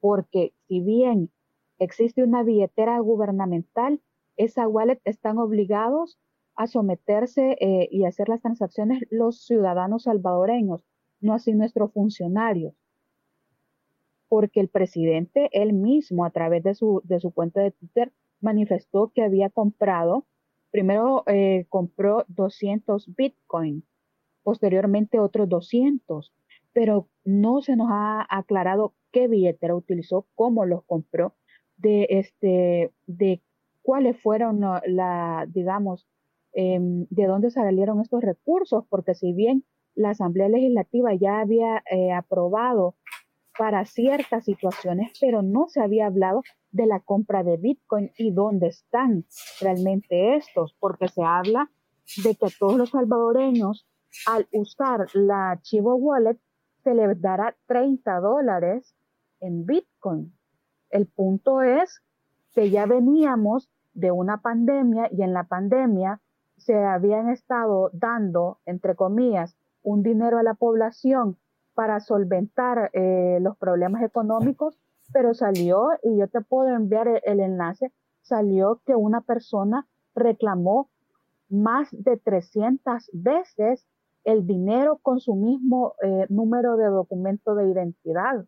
Porque 0.00 0.54
si 0.68 0.80
bien 0.80 1.30
existe 1.78 2.22
una 2.22 2.42
billetera 2.42 2.98
gubernamental, 3.00 4.00
esa 4.36 4.68
wallet 4.68 5.00
están 5.04 5.38
obligados 5.38 6.18
a 6.54 6.66
someterse 6.66 7.56
eh, 7.60 7.88
y 7.90 8.04
hacer 8.04 8.28
las 8.28 8.40
transacciones 8.40 9.02
los 9.10 9.44
ciudadanos 9.44 10.04
salvadoreños 10.04 10.84
no 11.20 11.34
así 11.34 11.52
nuestros 11.52 11.92
funcionarios. 11.92 12.74
Porque 14.28 14.60
el 14.60 14.68
presidente, 14.68 15.48
él 15.52 15.72
mismo, 15.72 16.24
a 16.24 16.30
través 16.30 16.62
de 16.62 16.74
su, 16.74 17.00
de 17.04 17.18
su 17.18 17.32
cuenta 17.32 17.60
de 17.60 17.72
Twitter, 17.72 18.12
manifestó 18.40 19.10
que 19.14 19.22
había 19.22 19.50
comprado, 19.50 20.26
primero 20.70 21.24
eh, 21.26 21.66
compró 21.68 22.24
200 22.28 23.14
Bitcoin, 23.16 23.84
posteriormente 24.48 25.20
otros 25.20 25.46
200, 25.50 26.32
pero 26.72 27.06
no 27.22 27.60
se 27.60 27.76
nos 27.76 27.88
ha 27.90 28.26
aclarado 28.30 28.94
qué 29.12 29.28
billetera 29.28 29.74
utilizó, 29.74 30.24
cómo 30.34 30.64
los 30.64 30.84
compró, 30.84 31.34
de, 31.76 32.06
este, 32.08 32.90
de 33.06 33.42
cuáles 33.82 34.18
fueron 34.18 34.60
la, 34.60 35.46
digamos, 35.50 36.08
em, 36.54 37.06
de 37.10 37.26
dónde 37.26 37.50
salieron 37.50 38.00
estos 38.00 38.22
recursos, 38.22 38.86
porque 38.88 39.14
si 39.14 39.34
bien 39.34 39.64
la 39.94 40.10
Asamblea 40.10 40.48
Legislativa 40.48 41.12
ya 41.12 41.40
había 41.40 41.82
eh, 41.90 42.12
aprobado 42.12 42.94
para 43.58 43.84
ciertas 43.84 44.46
situaciones, 44.46 45.12
pero 45.20 45.42
no 45.42 45.68
se 45.68 45.82
había 45.82 46.06
hablado 46.06 46.42
de 46.70 46.86
la 46.86 47.00
compra 47.00 47.42
de 47.42 47.58
Bitcoin 47.58 48.12
y 48.16 48.30
dónde 48.30 48.68
están 48.68 49.26
realmente 49.60 50.36
estos, 50.36 50.74
porque 50.80 51.08
se 51.08 51.22
habla 51.22 51.70
de 52.24 52.34
que 52.34 52.46
todos 52.58 52.78
los 52.78 52.88
salvadoreños, 52.92 53.86
al 54.26 54.48
usar 54.52 55.06
la 55.14 55.58
Chivo 55.62 55.94
Wallet, 55.96 56.38
se 56.84 56.94
les 56.94 57.20
dará 57.20 57.56
30 57.66 58.20
dólares 58.20 58.94
en 59.40 59.66
Bitcoin. 59.66 60.32
El 60.90 61.06
punto 61.06 61.62
es 61.62 62.02
que 62.52 62.70
ya 62.70 62.86
veníamos 62.86 63.68
de 63.92 64.10
una 64.10 64.40
pandemia 64.40 65.08
y 65.12 65.22
en 65.22 65.32
la 65.32 65.44
pandemia 65.44 66.20
se 66.56 66.76
habían 66.76 67.28
estado 67.28 67.90
dando, 67.92 68.58
entre 68.66 68.94
comillas, 68.94 69.56
un 69.82 70.02
dinero 70.02 70.38
a 70.38 70.42
la 70.42 70.54
población 70.54 71.36
para 71.74 72.00
solventar 72.00 72.90
eh, 72.92 73.38
los 73.40 73.56
problemas 73.56 74.02
económicos, 74.02 74.76
pero 75.12 75.34
salió, 75.34 75.90
y 76.02 76.18
yo 76.18 76.28
te 76.28 76.40
puedo 76.40 76.74
enviar 76.74 77.20
el, 77.24 77.40
enlace, 77.40 77.92
salió 78.22 78.80
que 78.84 78.94
una 78.94 79.20
persona 79.20 79.86
reclamó 80.14 80.90
más 81.48 81.88
de 81.92 82.16
300 82.16 83.10
veces 83.12 83.86
el 84.24 84.46
dinero 84.46 84.98
con 85.02 85.20
su 85.20 85.34
mismo 85.34 85.94
eh, 86.02 86.26
número 86.28 86.76
de 86.76 86.86
documento 86.86 87.54
de 87.54 87.70
identidad. 87.70 88.44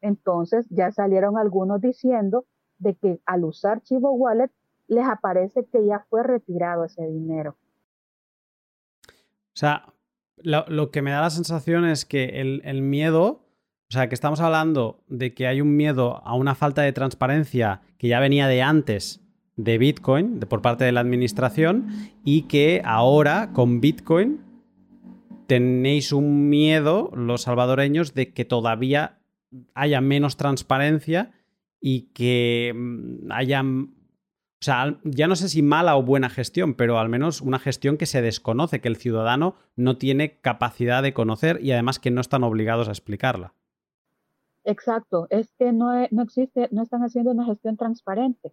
Entonces 0.00 0.66
ya 0.70 0.92
salieron 0.92 1.36
algunos 1.36 1.80
diciendo 1.80 2.44
de 2.78 2.94
que 2.94 3.20
al 3.26 3.44
usar 3.44 3.82
Chivo 3.82 4.12
Wallet 4.12 4.50
les 4.86 5.06
aparece 5.06 5.66
que 5.66 5.84
ya 5.86 6.06
fue 6.08 6.22
retirado 6.22 6.84
ese 6.84 7.06
dinero. 7.06 7.56
O 9.06 9.60
sea, 9.60 9.92
lo, 10.36 10.90
que 10.90 11.02
me 11.02 11.10
da 11.10 11.20
la 11.20 11.30
sensación 11.30 11.84
es 11.84 12.04
que 12.04 12.40
el, 12.40 12.82
miedo, 12.82 13.44
o 13.90 13.92
sea, 13.92 14.08
que 14.08 14.14
estamos 14.14 14.40
hablando 14.40 15.02
de 15.08 15.34
que 15.34 15.46
hay 15.46 15.60
un 15.60 15.76
miedo 15.76 16.22
a 16.24 16.34
una 16.34 16.54
falta 16.54 16.82
de 16.82 16.92
transparencia 16.92 17.82
que 17.98 18.08
ya 18.08 18.20
venía 18.20 18.46
de 18.46 18.62
antes 18.62 19.20
de 19.56 19.76
Bitcoin, 19.78 20.38
de, 20.38 20.46
por 20.46 20.62
parte 20.62 20.84
de 20.84 20.92
la 20.92 21.00
administración, 21.00 21.88
y 22.24 22.42
que 22.42 22.80
ahora 22.84 23.50
con 23.52 23.80
Bitcoin 23.80 24.40
tenéis 25.48 26.12
un 26.12 26.48
miedo, 26.48 27.10
los 27.14 27.42
salvadoreños, 27.42 28.14
de 28.14 28.32
que 28.32 28.44
todavía 28.44 29.18
haya 29.74 30.00
menos 30.00 30.36
transparencia 30.36 31.32
y 31.80 32.12
que 32.12 32.72
mm, 32.76 33.32
haya 33.32 33.64
o 34.60 34.64
sea, 34.64 34.98
ya 35.04 35.28
no 35.28 35.36
sé 35.36 35.48
si 35.48 35.62
mala 35.62 35.96
o 35.96 36.02
buena 36.02 36.28
gestión, 36.28 36.74
pero 36.74 36.98
al 36.98 37.08
menos 37.08 37.40
una 37.40 37.60
gestión 37.60 37.96
que 37.96 38.06
se 38.06 38.22
desconoce, 38.22 38.80
que 38.80 38.88
el 38.88 38.96
ciudadano 38.96 39.54
no 39.76 39.98
tiene 39.98 40.40
capacidad 40.40 41.00
de 41.00 41.14
conocer 41.14 41.60
y 41.62 41.70
además 41.70 42.00
que 42.00 42.10
no 42.10 42.20
están 42.20 42.42
obligados 42.42 42.88
a 42.88 42.90
explicarla. 42.90 43.54
Exacto, 44.64 45.28
es 45.30 45.52
que 45.52 45.72
no, 45.72 46.08
no 46.10 46.22
existe, 46.22 46.68
no 46.72 46.82
están 46.82 47.02
haciendo 47.02 47.30
una 47.30 47.46
gestión 47.46 47.76
transparente. 47.76 48.52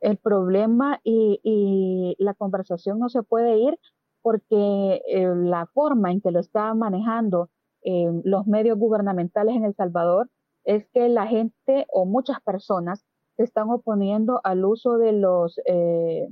El 0.00 0.16
problema 0.16 1.00
y, 1.02 2.14
la 2.18 2.34
conversación 2.34 3.00
no 3.00 3.08
se 3.08 3.24
puede 3.24 3.58
ir 3.58 3.78
porque 4.22 5.02
eh, 5.06 5.34
la 5.34 5.66
forma 5.66 6.10
en 6.10 6.20
que 6.20 6.30
lo 6.30 6.40
están 6.40 6.78
manejando 6.78 7.50
eh, 7.82 8.10
los 8.24 8.46
medios 8.46 8.78
gubernamentales 8.78 9.56
en 9.56 9.64
El 9.64 9.74
Salvador 9.74 10.30
es 10.64 10.86
que 10.94 11.08
la 11.08 11.26
gente 11.26 11.86
o 11.92 12.06
muchas 12.06 12.40
personas 12.40 13.04
se 13.36 13.42
están 13.42 13.70
oponiendo 13.70 14.40
al 14.44 14.64
uso 14.64 14.98
de 14.98 15.12
los 15.12 15.60
eh, 15.66 16.28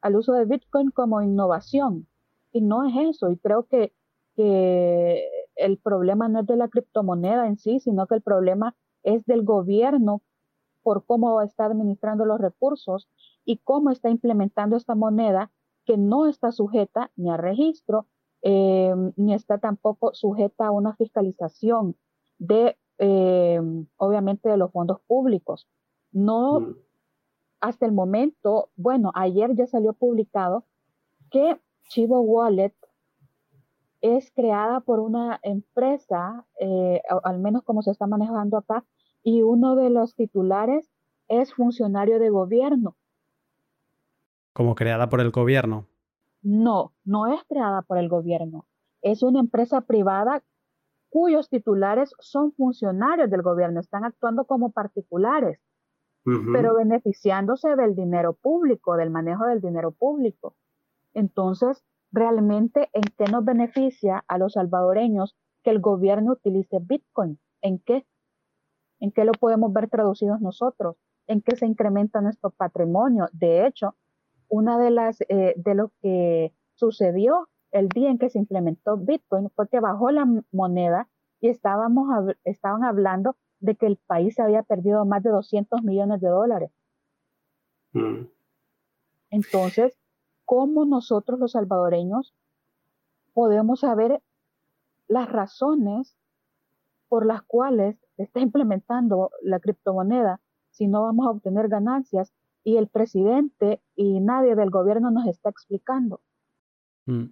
al 0.00 0.16
uso 0.16 0.32
de 0.32 0.44
Bitcoin 0.44 0.90
como 0.90 1.20
innovación. 1.22 2.06
Y 2.52 2.60
no 2.60 2.84
es 2.84 2.94
eso 3.16 3.30
y 3.30 3.36
creo 3.38 3.66
que, 3.66 3.92
que 4.36 5.24
el 5.56 5.78
problema 5.78 6.28
no 6.28 6.40
es 6.40 6.46
de 6.46 6.56
la 6.56 6.68
criptomoneda 6.68 7.46
en 7.46 7.58
sí 7.58 7.80
sino 7.80 8.06
que 8.06 8.14
el 8.14 8.22
problema 8.22 8.74
es 9.02 9.24
del 9.26 9.44
gobierno 9.44 10.22
por 10.82 11.04
cómo 11.04 11.42
está 11.42 11.66
administrando 11.66 12.24
los 12.24 12.40
recursos 12.40 13.08
y 13.44 13.58
cómo 13.58 13.90
está 13.90 14.08
implementando 14.08 14.76
esta 14.76 14.94
moneda 14.94 15.50
que 15.88 15.96
no 15.96 16.26
está 16.26 16.52
sujeta 16.52 17.10
ni 17.16 17.30
a 17.30 17.38
registro 17.38 18.06
eh, 18.42 18.94
ni 19.16 19.32
está 19.32 19.56
tampoco 19.56 20.12
sujeta 20.12 20.66
a 20.66 20.70
una 20.70 20.94
fiscalización 20.94 21.96
de 22.38 22.76
eh, 22.98 23.60
obviamente 23.96 24.50
de 24.50 24.58
los 24.58 24.70
fondos 24.70 25.00
públicos 25.06 25.66
no, 26.12 26.60
mm. 26.60 26.76
hasta 27.60 27.86
el 27.86 27.92
momento, 27.92 28.70
bueno, 28.76 29.12
ayer 29.14 29.54
ya 29.54 29.66
salió 29.66 29.92
publicado 29.92 30.64
que 31.30 31.60
Chivo 31.88 32.20
Wallet 32.20 32.74
es 34.00 34.30
creada 34.30 34.80
por 34.80 35.00
una 35.00 35.40
empresa, 35.42 36.46
eh, 36.60 37.02
al 37.24 37.38
menos 37.40 37.62
como 37.64 37.82
se 37.82 37.90
está 37.90 38.06
manejando 38.06 38.56
acá, 38.56 38.84
y 39.22 39.42
uno 39.42 39.74
de 39.74 39.90
los 39.90 40.14
titulares 40.14 40.90
es 41.26 41.52
funcionario 41.52 42.18
de 42.18 42.30
gobierno. 42.30 42.96
¿Como 44.58 44.74
creada 44.74 45.08
por 45.08 45.22
el 45.22 45.30
gobierno? 45.30 45.86
No, 46.42 46.92
no 47.04 47.32
es 47.32 47.42
creada 47.48 47.80
por 47.80 47.96
el 47.96 48.10
gobierno. 48.10 48.66
Es 49.00 49.22
una 49.22 49.40
empresa 49.40 49.80
privada 49.80 50.42
cuyos 51.08 51.48
titulares 51.48 52.12
son 52.18 52.52
funcionarios 52.52 53.30
del 53.30 53.40
gobierno, 53.40 53.80
están 53.80 54.04
actuando 54.04 54.44
como 54.44 54.72
particulares 54.72 55.58
pero 56.52 56.74
beneficiándose 56.74 57.74
del 57.76 57.94
dinero 57.94 58.34
público, 58.34 58.96
del 58.96 59.10
manejo 59.10 59.46
del 59.46 59.60
dinero 59.60 59.92
público. 59.92 60.54
Entonces, 61.14 61.82
realmente, 62.12 62.90
¿en 62.92 63.02
qué 63.16 63.30
nos 63.30 63.44
beneficia 63.44 64.24
a 64.28 64.38
los 64.38 64.54
salvadoreños 64.54 65.36
que 65.62 65.70
el 65.70 65.80
gobierno 65.80 66.32
utilice 66.32 66.78
Bitcoin? 66.80 67.38
¿En 67.62 67.78
qué? 67.78 68.06
¿En 69.00 69.10
qué 69.10 69.24
lo 69.24 69.32
podemos 69.32 69.72
ver 69.72 69.88
traducidos 69.88 70.40
nosotros? 70.40 70.96
¿En 71.26 71.40
qué 71.40 71.56
se 71.56 71.66
incrementa 71.66 72.20
nuestro 72.20 72.50
patrimonio? 72.50 73.28
De 73.32 73.66
hecho, 73.66 73.94
una 74.48 74.78
de 74.78 74.90
las 74.90 75.20
eh, 75.28 75.54
de 75.56 75.74
lo 75.74 75.92
que 76.00 76.52
sucedió 76.74 77.48
el 77.70 77.88
día 77.88 78.10
en 78.10 78.18
que 78.18 78.30
se 78.30 78.38
implementó 78.38 78.96
Bitcoin 78.96 79.50
fue 79.50 79.68
que 79.68 79.80
bajó 79.80 80.10
la 80.10 80.26
moneda 80.52 81.08
y 81.40 81.48
estábamos 81.48 82.34
estaban 82.44 82.84
hablando 82.84 83.36
de 83.60 83.74
que 83.74 83.86
el 83.86 83.96
país 83.96 84.38
había 84.38 84.62
perdido 84.62 85.04
más 85.04 85.22
de 85.22 85.30
200 85.30 85.82
millones 85.82 86.20
de 86.20 86.28
dólares. 86.28 86.70
Mm. 87.92 88.26
Entonces, 89.30 89.98
¿cómo 90.44 90.84
nosotros 90.84 91.38
los 91.38 91.52
salvadoreños 91.52 92.34
podemos 93.34 93.80
saber 93.80 94.22
las 95.06 95.30
razones 95.30 96.16
por 97.08 97.26
las 97.26 97.42
cuales 97.42 97.96
está 98.16 98.40
implementando 98.40 99.30
la 99.42 99.60
criptomoneda 99.60 100.40
si 100.70 100.86
no 100.86 101.02
vamos 101.02 101.26
a 101.26 101.30
obtener 101.30 101.68
ganancias 101.68 102.32
y 102.68 102.76
el 102.76 102.88
presidente 102.88 103.80
y 103.96 104.20
nadie 104.20 104.54
del 104.54 104.68
gobierno 104.68 105.10
nos 105.10 105.26
está 105.26 105.48
explicando. 105.48 106.20
Mm. 107.06 107.24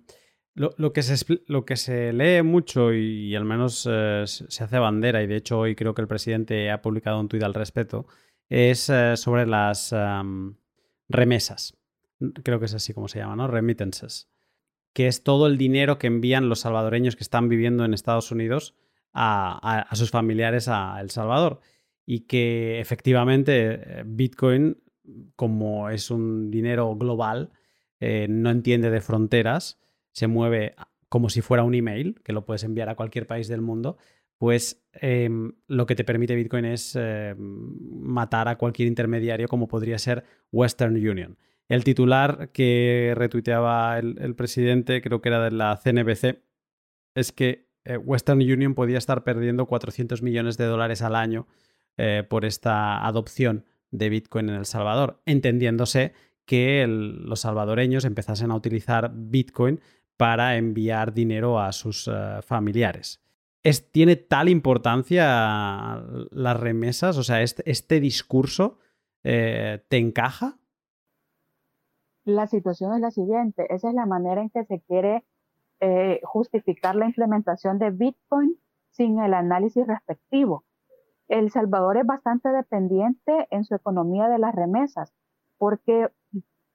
Lo, 0.54 0.92
que 0.94 1.02
se, 1.02 1.42
lo, 1.46 1.66
que 1.66 1.76
se, 1.76 2.14
lee 2.14 2.42
mucho 2.42 2.94
y, 2.94 3.36
al 3.36 3.44
menos 3.44 3.86
eh, 3.90 4.24
se 4.26 4.64
hace 4.64 4.78
bandera, 4.78 5.22
y 5.22 5.26
de 5.26 5.36
hecho 5.36 5.58
hoy 5.58 5.74
creo 5.74 5.92
que 5.92 6.00
el 6.00 6.08
presidente 6.08 6.70
ha 6.70 6.80
publicado 6.80 7.20
un 7.20 7.28
tuit 7.28 7.42
al 7.42 7.52
respecto, 7.52 8.06
es 8.48 8.88
eh, 8.88 9.18
sobre 9.18 9.46
las 9.46 9.94
remesas. 11.10 11.76
Creo 12.42 12.58
que 12.58 12.64
es 12.64 12.74
así 12.74 12.94
como 12.94 13.08
se 13.08 13.18
llama, 13.18 13.36
¿no? 13.36 13.46
Remittances. 13.46 14.30
Que 14.94 15.06
es 15.06 15.22
todo 15.22 15.46
el 15.48 15.58
dinero 15.58 15.98
que 15.98 16.06
envían 16.06 16.48
los 16.48 16.60
salvadoreños 16.60 17.14
que 17.16 17.24
están 17.24 17.50
viviendo 17.50 17.84
en 17.84 17.92
Estados 17.92 18.32
Unidos 18.32 18.74
a, 19.12 19.86
sus 19.92 20.10
familiares 20.10 20.68
a 20.68 20.98
El 21.02 21.10
Salvador. 21.10 21.60
Y 22.06 22.20
que 22.20 22.80
efectivamente 22.80 23.74
eh, 23.74 24.02
Bitcoin, 24.06 24.78
como 25.36 25.90
es 25.90 26.10
un 26.10 26.50
dinero 26.50 26.94
global, 26.96 27.50
eh, 28.00 28.26
no 28.28 28.50
entiende 28.50 28.90
de 28.90 29.00
fronteras, 29.00 29.80
se 30.12 30.26
mueve 30.26 30.74
como 31.08 31.30
si 31.30 31.40
fuera 31.40 31.62
un 31.62 31.74
email, 31.74 32.20
que 32.24 32.32
lo 32.32 32.44
puedes 32.44 32.64
enviar 32.64 32.88
a 32.88 32.96
cualquier 32.96 33.26
país 33.26 33.48
del 33.48 33.60
mundo, 33.60 33.96
pues 34.38 34.84
em, 34.92 35.52
lo 35.66 35.86
que 35.86 35.94
te 35.94 36.04
permite 36.04 36.34
Bitcoin 36.34 36.66
es 36.66 36.94
em, 36.96 37.36
matar 38.02 38.48
a 38.48 38.58
cualquier 38.58 38.88
intermediario 38.88 39.48
como 39.48 39.68
podría 39.68 39.98
ser 39.98 40.24
Western 40.52 40.94
Union. 40.96 41.38
El 41.68 41.84
titular 41.84 42.50
que 42.52 43.14
retuiteaba 43.16 43.98
el 43.98 44.34
presidente, 44.36 45.00
creo 45.02 45.20
que 45.20 45.30
era 45.30 45.42
de 45.42 45.50
la 45.50 45.76
CNBC, 45.76 46.42
es 47.14 47.32
que 47.32 47.66
eh, 47.86 47.96
Western 47.96 48.40
Union 48.40 48.74
podía 48.74 48.98
estar 48.98 49.22
perdiendo 49.22 49.66
400 49.66 50.20
millones 50.20 50.56
de 50.58 50.64
dólares 50.64 51.02
al 51.02 51.14
año 51.14 51.46
eh, 51.96 52.24
por 52.28 52.44
esta 52.44 53.06
adopción 53.06 53.64
de 53.96 54.08
Bitcoin 54.08 54.48
en 54.48 54.56
El 54.56 54.66
Salvador, 54.66 55.20
entendiéndose 55.26 56.12
que 56.44 56.86
los 56.86 57.40
salvadoreños 57.40 58.04
empezasen 58.04 58.50
a 58.50 58.56
utilizar 58.56 59.10
Bitcoin 59.14 59.80
para 60.16 60.56
enviar 60.56 61.12
dinero 61.12 61.60
a 61.60 61.72
sus 61.72 62.08
eh, 62.08 62.40
familiares. 62.42 63.20
Es, 63.62 63.90
¿Tiene 63.90 64.16
tal 64.16 64.48
importancia 64.48 66.00
las 66.30 66.60
remesas? 66.60 67.18
O 67.18 67.24
sea, 67.24 67.42
este, 67.42 67.68
este 67.68 68.00
discurso 68.00 68.78
te 69.22 69.82
encaja? 69.90 70.56
La 72.26 72.46
situación 72.46 72.94
es 72.94 73.00
la 73.00 73.10
siguiente, 73.10 73.66
esa 73.74 73.88
es 73.88 73.94
la 73.94 74.06
manera 74.06 74.40
en 74.40 74.50
que 74.50 74.64
se 74.64 74.80
quiere 74.80 75.24
eh, 75.78 76.20
justificar 76.24 76.96
la 76.96 77.04
implementación 77.04 77.78
de 77.78 77.90
Bitcoin 77.90 78.58
sin 78.90 79.20
el 79.20 79.34
análisis 79.34 79.86
respectivo. 79.86 80.64
El 81.28 81.50
Salvador 81.50 81.96
es 81.96 82.06
bastante 82.06 82.50
dependiente 82.50 83.48
en 83.50 83.64
su 83.64 83.74
economía 83.74 84.28
de 84.28 84.38
las 84.38 84.54
remesas 84.54 85.12
porque 85.58 86.10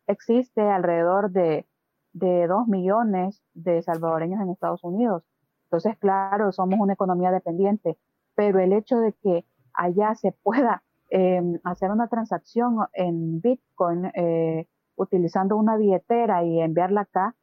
existe 0.07 0.61
alrededor 0.61 1.31
de, 1.31 1.67
de 2.13 2.47
2 2.47 2.67
millones 2.67 3.41
de 3.53 3.81
salvadoreños 3.81 4.41
en 4.41 4.49
Estados 4.49 4.83
Unidos. 4.83 5.23
Entonces, 5.65 5.97
claro, 5.97 6.51
somos 6.51 6.79
una 6.79 6.93
economía 6.93 7.31
dependiente, 7.31 7.97
pero 8.35 8.59
el 8.59 8.73
hecho 8.73 8.99
de 8.99 9.13
que 9.13 9.45
allá 9.73 10.15
se 10.15 10.33
pueda 10.43 10.83
em, 11.09 11.59
hacer 11.63 11.91
una 11.91 12.07
transacción 12.07 12.77
en 12.93 13.39
Bitcoin 13.39 14.11
eh, 14.15 14.67
utilizando 14.95 15.55
una 15.55 15.77
billetera 15.77 16.43
y 16.43 16.59
enviarla 16.59 17.01
acá, 17.01 17.35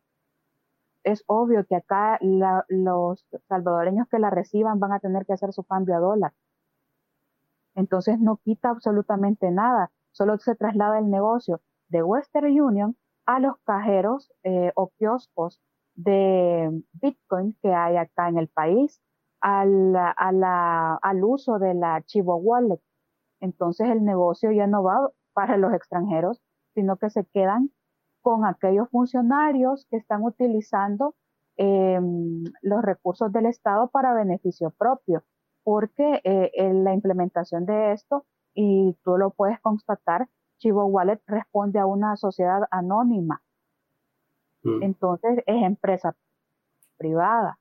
es 1.05 1.25
obvio 1.27 1.65
que 1.65 1.77
acá 1.77 2.19
los 2.21 3.27
salvadoreños 3.49 4.09
que 4.09 4.19
la 4.19 4.31
reciban 4.31 4.79
van 4.79 4.93
a 4.93 5.01
tener 5.01 5.25
que 5.25 5.33
hacer 5.33 5.53
su 5.55 5.65
cambio 5.65 5.97
a 5.97 6.01
dólar. 6.01 6.33
Entonces 7.79 8.19
no 8.19 8.39
quita 8.39 8.71
absolutamente 8.71 9.53
nada, 9.53 9.93
solo 10.11 10.37
se 10.39 10.57
traslada 10.57 10.99
el 10.99 11.11
negocio 11.11 11.61
de 11.87 12.03
Western 12.03 12.61
Union 12.61 12.97
a 13.25 13.39
los 13.39 13.57
cajeros 13.59 14.33
eh, 14.43 14.73
o 14.75 14.91
kioscos 14.99 15.61
de 15.95 16.83
Bitcoin 16.95 17.57
que 17.63 17.73
hay 17.73 17.97
acá 17.97 18.29
en 18.29 18.39
el 18.39 18.49
país, 18.49 19.01
al, 19.41 19.95
uso 21.23 21.61
de 21.61 21.75
la 21.75 22.03
Chivo 22.03 22.35
Wallet. 22.39 22.81
Entonces 23.39 23.89
el 23.91 24.05
negocio 24.05 24.51
ya 24.51 24.67
no 24.67 24.83
va 24.83 25.11
para 25.33 25.57
los 25.57 25.73
extranjeros, 25.73 26.43
sino 26.75 26.97
que 26.97 27.11
se 27.11 27.27
quedan 27.27 27.71
con 28.23 28.45
aquellos 28.45 28.89
funcionarios 28.91 29.87
que 29.89 29.99
están 29.99 30.25
utilizando 30.25 31.15
em, 31.57 32.43
los 32.61 32.83
recursos 32.83 33.31
del 33.31 33.47
Estado 33.47 33.89
para 33.89 34.15
beneficio 34.15 34.71
propio, 34.71 35.23
porque 35.69 36.23
eh, 36.25 36.51
en 36.55 36.83
la 36.83 36.95
implementación 36.95 37.67
de 37.67 37.93
esto, 37.93 38.25
y 38.55 38.97
tú 39.05 39.19
lo 39.19 39.29
puedes 39.29 39.61
constatar, 39.61 40.27
Chivo 40.57 40.87
Wallet 40.87 41.21
responde 41.27 41.79
a 41.79 41.85
una 41.85 42.17
sociedad 42.17 42.63
anónima. 42.71 43.43
Mm. 44.63 44.83
Entonces 44.83 45.43
es 45.45 45.63
empresa 45.63 46.17
privada. 46.97 47.59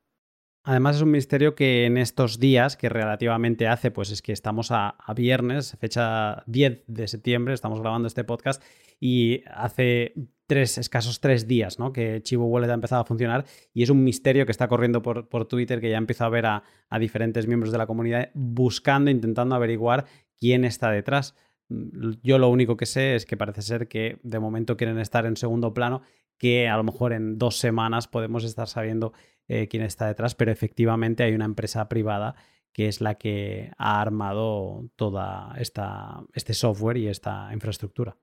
Además 0.68 0.96
es 0.96 1.02
un 1.02 1.12
misterio 1.12 1.54
que 1.54 1.86
en 1.86 1.96
estos 1.96 2.38
días, 2.38 2.76
que 2.76 2.90
relativamente 2.90 3.66
hace, 3.66 3.90
pues 3.90 4.10
es 4.10 4.20
que 4.20 4.32
estamos 4.32 4.70
a, 4.70 4.96
viernes, 5.16 5.74
fecha 5.80 6.42
10 6.44 6.84
de 6.86 7.08
septiembre, 7.08 7.54
estamos 7.54 7.80
grabando 7.80 8.06
este 8.06 8.22
podcast, 8.22 8.62
y 9.00 9.40
hace 9.50 10.12
tres, 10.46 10.76
escasos 10.76 11.20
tres 11.20 11.48
días 11.48 11.78
¿no? 11.78 11.90
que 11.94 12.20
Chivo 12.20 12.44
Wallet 12.44 12.68
ha 12.68 12.74
empezado 12.74 13.00
a 13.00 13.06
funcionar 13.06 13.46
y 13.72 13.82
es 13.82 13.88
un 13.88 14.04
misterio 14.04 14.44
que 14.44 14.52
está 14.52 14.68
corriendo 14.68 15.00
por, 15.00 15.30
por 15.30 15.46
Twitter 15.46 15.80
que 15.80 15.88
ya 15.88 15.96
empezó 15.96 16.26
a 16.26 16.28
ver 16.28 16.44
a, 16.44 16.62
a, 16.90 16.98
diferentes 16.98 17.46
miembros 17.46 17.72
de 17.72 17.78
la 17.78 17.86
comunidad 17.86 18.28
buscando, 18.34 19.10
intentando 19.10 19.54
averiguar 19.54 20.04
quién 20.38 20.66
está 20.66 20.90
detrás. 20.90 21.34
Yo 21.70 22.36
lo 22.36 22.50
único 22.50 22.76
que 22.76 22.84
sé 22.84 23.14
es 23.14 23.24
que 23.24 23.38
parece 23.38 23.62
ser 23.62 23.88
que 23.88 24.18
de 24.22 24.38
momento 24.38 24.76
quieren 24.76 24.98
estar 24.98 25.24
en 25.24 25.38
segundo 25.38 25.72
plano, 25.72 26.02
que 26.36 26.68
a 26.68 26.76
lo 26.76 26.84
mejor 26.84 27.14
en 27.14 27.38
dos 27.38 27.56
semanas 27.56 28.06
podemos 28.06 28.44
estar 28.44 28.68
sabiendo 28.68 29.14
eh, 29.48 29.68
quién 29.68 29.82
está 29.82 30.06
detrás, 30.06 30.34
pero 30.34 30.52
efectivamente 30.52 31.22
hay 31.22 31.34
una 31.34 31.44
empresa 31.44 31.88
privada 31.88 32.34
que 32.72 32.86
es 32.86 33.00
la 33.00 33.16
que 33.16 33.72
ha 33.76 34.00
armado 34.00 34.84
toda 34.94 35.54
esta, 35.58 36.22
este 36.34 36.54
software 36.54 36.98
y 36.98 37.08
esta 37.08 37.52
infraestructura. 37.52 38.16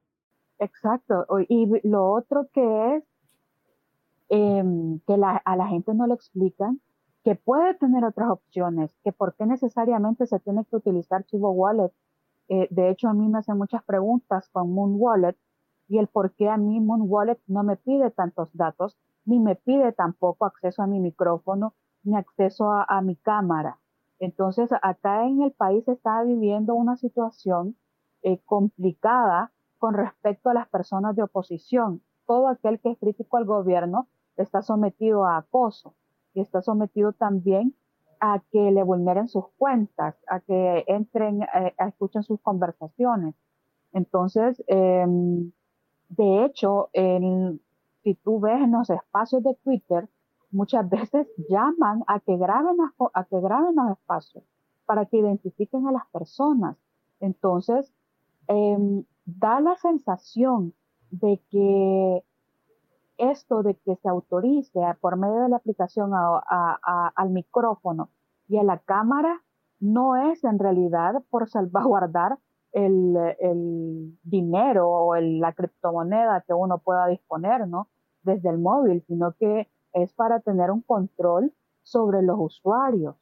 Exacto. 0.59 1.25
Y 1.49 1.67
lo 1.87 2.11
otro 2.13 2.47
que 2.53 2.95
es 2.95 3.03
em, 4.29 4.99
que 4.99 5.13
a 5.13 5.55
la 5.55 5.67
gente 5.67 5.93
no 5.93 6.07
le 6.07 6.13
explican 6.13 6.79
que 7.25 7.35
puede 7.35 7.73
tener 7.73 8.05
otras 8.05 8.29
opciones, 8.29 8.95
que 9.03 9.11
por 9.11 9.35
qué 9.35 9.47
necesariamente 9.47 10.27
se 10.27 10.39
tiene 10.39 10.63
que 10.65 10.75
utilizar 10.75 11.25
Chivo 11.25 11.49
Wallet. 11.49 11.91
Eh, 12.49 12.67
de 12.69 12.91
hecho, 12.91 13.09
a 13.09 13.15
mí 13.15 13.27
me 13.27 13.39
hacen 13.39 13.57
muchas 13.57 13.83
preguntas 13.83 14.47
con 14.49 14.71
Moon 14.71 14.93
Wallet 14.95 15.35
y 15.87 15.97
el 15.97 16.07
por 16.07 16.35
qué 16.35 16.49
a 16.49 16.57
mí 16.57 16.79
Moon 16.79 17.01
Wallet 17.07 17.39
no 17.47 17.63
me 17.63 17.77
pide 17.77 18.11
tantos 18.11 18.49
datos 18.53 18.95
ni 19.25 19.39
me 19.39 19.55
pide 19.55 19.91
tampoco 19.91 20.45
acceso 20.45 20.81
a 20.81 20.87
mi 20.87 20.99
micrófono, 20.99 21.73
ni 22.03 22.15
acceso 22.15 22.71
a, 22.71 23.01
mi 23.01 23.15
cámara. 23.15 23.79
Entonces, 24.19 24.69
acá 24.81 25.25
en 25.25 25.41
el 25.41 25.51
país 25.51 25.87
está 25.87 26.23
viviendo 26.23 26.75
una 26.75 26.95
situación 26.97 27.75
eh, 28.21 28.39
complicada 28.45 29.51
con 29.77 29.93
respecto 29.93 30.49
a 30.49 30.53
las 30.53 30.69
personas 30.69 31.15
de 31.15 31.23
oposición. 31.23 32.01
Todo 32.25 32.47
aquel 32.47 32.79
que 32.79 32.91
es 32.91 32.97
crítico 32.97 33.37
al 33.37 33.45
gobierno 33.45 34.07
está 34.37 34.61
sometido 34.61 35.25
a 35.25 35.37
acoso 35.37 35.95
y 36.33 36.41
está 36.41 36.61
sometido 36.61 37.13
también 37.13 37.75
a 38.19 38.41
que 38.51 38.71
le 38.71 38.83
vulneren 38.83 39.27
sus 39.27 39.45
cuentas, 39.57 40.15
a 40.27 40.39
que 40.39 40.83
entren, 40.87 41.43
eh, 41.43 41.73
a 41.77 41.87
escuchen 41.87 42.23
sus 42.23 42.39
conversaciones. 42.41 43.35
Entonces, 43.93 44.63
em, 44.67 45.51
de 46.09 46.45
hecho, 46.45 46.89
si 48.05 48.13
tú 48.13 48.39
ves 48.39 48.61
en 48.61 48.71
los 48.71 48.87
espacios 48.91 49.41
de 49.41 49.55
Twitter, 49.63 50.07
muchas 50.51 50.87
veces 50.87 51.27
llaman 51.49 52.03
a 52.05 52.19
que 52.19 52.37
graben, 52.37 52.77
a, 53.13 53.23
que 53.25 53.41
graben 53.41 53.75
los 53.75 53.97
espacios 53.97 54.43
para 54.85 55.07
que 55.07 55.17
identifiquen 55.17 55.87
a 55.87 55.91
las 55.91 56.05
personas. 56.11 56.77
Entonces, 57.19 57.91
em, 58.47 59.03
da 59.25 59.59
la 59.59 59.75
sensación 59.77 60.75
de 61.09 61.41
que 61.49 62.23
esto 63.17 63.63
de 63.63 63.73
que 63.73 63.95
se 63.95 64.07
autorice 64.07 64.79
por 65.01 65.17
medio 65.17 65.41
de 65.41 65.49
la 65.49 65.55
aplicación 65.55 66.11
al 66.13 67.29
micrófono 67.31 68.09
y 68.47 68.57
a 68.57 68.63
la 68.63 68.77
cámara 68.77 69.41
no 69.79 70.15
es 70.31 70.43
en 70.43 70.59
realidad 70.59 71.23
por 71.31 71.49
salvaguardar 71.49 72.37
el, 72.71 73.15
el 73.39 74.19
dinero 74.21 74.91
o 74.91 75.15
la 75.15 75.53
criptomoneda 75.53 76.43
que 76.45 76.53
uno 76.53 76.77
pueda 76.77 77.07
disponer, 77.07 77.67
¿no? 77.67 77.87
Desde 78.25 78.49
el 78.49 78.57
móvil, 78.57 79.03
sino 79.07 79.33
que 79.33 79.69
es 79.93 80.11
para 80.13 80.41
tener 80.41 80.71
un 80.71 80.81
control 80.81 81.53
sobre 81.83 82.21
los 82.21 82.37
usuarios. 82.39 83.15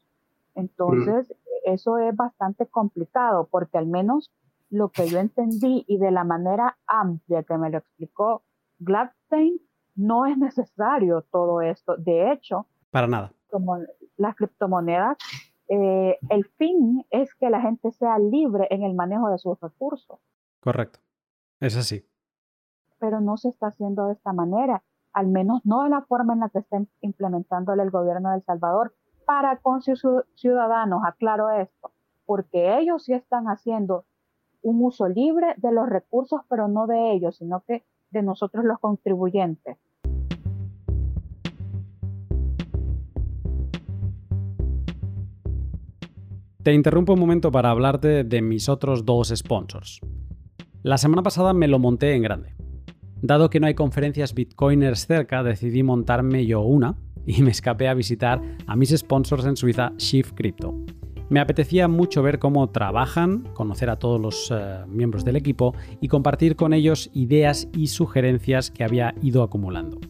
Entonces, 0.55 1.33
eso 1.65 1.97
es 1.97 2.15
bastante 2.15 2.65
complicado 2.65 3.47
porque 3.51 3.77
al 3.77 3.87
menos 3.87 4.31
lo 4.69 4.89
que 4.89 5.07
yo 5.07 5.19
entendí 5.19 5.85
y 5.87 5.97
de 5.97 6.11
la 6.11 6.23
manera 6.23 6.77
amplia 6.87 7.43
que 7.43 7.57
me 7.57 7.69
lo 7.69 7.77
explicó 7.77 8.41
Gladstein, 8.79 9.59
no 9.95 10.25
es 10.25 10.37
necesario 10.37 11.21
todo 11.31 11.61
esto. 11.61 11.95
De 11.97 12.31
hecho, 12.31 12.65
para 12.89 13.07
nada. 13.07 13.31
Como 13.49 13.77
las 14.17 14.35
criptomonedas, 14.35 15.17
eh, 15.67 16.17
el 16.29 16.45
fin 16.57 17.05
es 17.11 17.33
que 17.35 17.49
la 17.49 17.61
gente 17.61 17.91
sea 17.91 18.17
libre 18.19 18.67
en 18.71 18.83
el 18.83 18.93
manejo 18.93 19.29
de 19.29 19.37
sus 19.37 19.59
recursos. 19.59 20.19
Correcto. 20.59 20.99
Es 21.59 21.77
así. 21.77 22.05
Pero 22.99 23.21
no 23.21 23.37
se 23.37 23.49
está 23.49 23.67
haciendo 23.67 24.07
de 24.07 24.13
esta 24.13 24.33
manera, 24.33 24.83
al 25.13 25.27
menos 25.27 25.61
no 25.63 25.83
de 25.83 25.89
la 25.89 26.01
forma 26.01 26.33
en 26.33 26.41
la 26.41 26.49
que 26.49 26.59
está 26.59 26.81
implementando 27.01 27.73
el 27.73 27.89
gobierno 27.91 28.29
de 28.29 28.37
El 28.37 28.43
Salvador 28.43 28.93
para 29.25 29.57
con 29.57 29.81
sus 29.81 30.03
ciudadanos, 30.35 31.01
aclaro 31.05 31.49
esto, 31.51 31.91
porque 32.25 32.77
ellos 32.77 33.05
sí 33.05 33.13
están 33.13 33.45
haciendo 33.45 34.05
un 34.61 34.83
uso 34.83 35.07
libre 35.07 35.53
de 35.57 35.71
los 35.71 35.87
recursos, 35.87 36.41
pero 36.49 36.67
no 36.67 36.87
de 36.87 37.13
ellos, 37.13 37.37
sino 37.37 37.61
que 37.61 37.83
de 38.11 38.23
nosotros 38.23 38.65
los 38.65 38.79
contribuyentes. 38.79 39.77
Te 46.63 46.73
interrumpo 46.73 47.13
un 47.13 47.19
momento 47.19 47.51
para 47.51 47.71
hablarte 47.71 48.23
de 48.23 48.41
mis 48.41 48.69
otros 48.69 49.03
dos 49.03 49.33
sponsors. 49.35 49.99
La 50.81 50.97
semana 50.97 51.21
pasada 51.21 51.53
me 51.53 51.67
lo 51.67 51.77
monté 51.77 52.15
en 52.15 52.21
grande. 52.21 52.62
Dado 53.23 53.49
que 53.49 53.61
no 53.61 53.67
hay 53.67 53.73
conferencias 53.73 54.33
bitcoiners 54.33 55.07
cerca, 55.07 55.43
decidí 55.43 55.81
montarme 55.81 56.45
yo 56.45 56.59
una 56.59 56.97
y 57.25 57.41
me 57.41 57.51
escapé 57.51 57.87
a 57.87 57.93
visitar 57.93 58.41
a 58.67 58.75
mis 58.75 58.89
sponsors 58.89 59.45
en 59.45 59.55
Suiza, 59.55 59.93
Shift 59.97 60.33
Crypto. 60.35 60.75
Me 61.29 61.39
apetecía 61.39 61.87
mucho 61.87 62.21
ver 62.21 62.37
cómo 62.37 62.67
trabajan, 62.71 63.47
conocer 63.53 63.89
a 63.89 63.95
todos 63.95 64.19
los 64.19 64.51
eh, 64.53 64.83
miembros 64.89 65.23
del 65.23 65.37
equipo 65.37 65.73
y 66.01 66.09
compartir 66.09 66.57
con 66.57 66.73
ellos 66.73 67.09
ideas 67.13 67.69
y 67.73 67.87
sugerencias 67.87 68.71
que 68.71 68.83
había 68.83 69.15
ido 69.21 69.41
acumulando. 69.41 70.01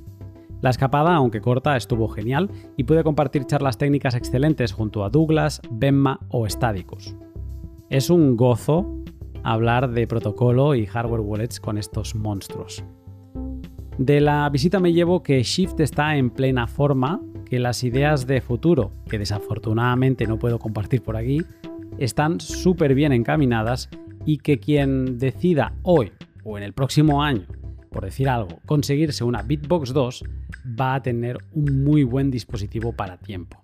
La 0.62 0.72
escapada, 0.72 1.14
aunque 1.14 1.40
corta, 1.40 1.78
estuvo 1.78 2.08
genial 2.08 2.50
y 2.78 2.86
pude 2.86 3.04
compartir 3.04 3.46
charlas 3.46 3.78
técnicas 3.78 4.16
excelentes 4.16 4.72
junto 4.72 5.06
a 5.06 5.12
Douglas, 5.12 5.62
Benma 5.70 6.20
o 6.30 6.50
Stadicus. 6.50 7.16
Es 7.92 8.10
un 8.10 8.36
gozo 8.36 9.04
hablar 9.44 9.92
de 9.92 10.08
protocolo 10.08 10.74
y 10.74 10.88
hardware 10.88 11.22
wallets 11.22 11.60
con 11.60 11.78
estos 11.78 12.16
monstruos. 12.16 12.84
De 13.98 14.20
la 14.22 14.50
visita 14.50 14.80
me 14.80 14.92
llevo 14.92 15.22
que 15.22 15.44
Shift 15.44 15.80
está 15.80 16.16
en 16.16 16.32
plena 16.32 16.66
forma, 16.66 17.22
que 17.46 17.60
las 17.60 17.84
ideas 17.84 18.26
de 18.26 18.42
futuro, 18.42 18.92
que 19.08 19.20
desafortunadamente 19.20 20.26
no 20.26 20.40
puedo 20.40 20.58
compartir 20.58 21.04
por 21.04 21.16
aquí, 21.16 21.44
están 22.00 22.40
súper 22.40 22.96
bien 22.96 23.14
encaminadas 23.14 23.90
y 24.26 24.40
que 24.40 24.60
quien 24.60 25.20
decida 25.20 25.74
hoy 25.84 26.12
o 26.44 26.58
en 26.58 26.64
el 26.64 26.74
próximo 26.74 27.22
año, 27.22 27.46
por 27.92 28.04
decir 28.04 28.28
algo, 28.30 28.60
conseguirse 28.66 29.24
una 29.24 29.44
Bitbox 29.44 29.94
2, 29.94 30.24
va 30.80 30.96
a 30.96 31.04
tener 31.04 31.38
un 31.54 31.84
muy 31.84 32.04
buen 32.04 32.32
dispositivo 32.32 32.94
para 32.94 33.18
tiempo. 33.18 33.62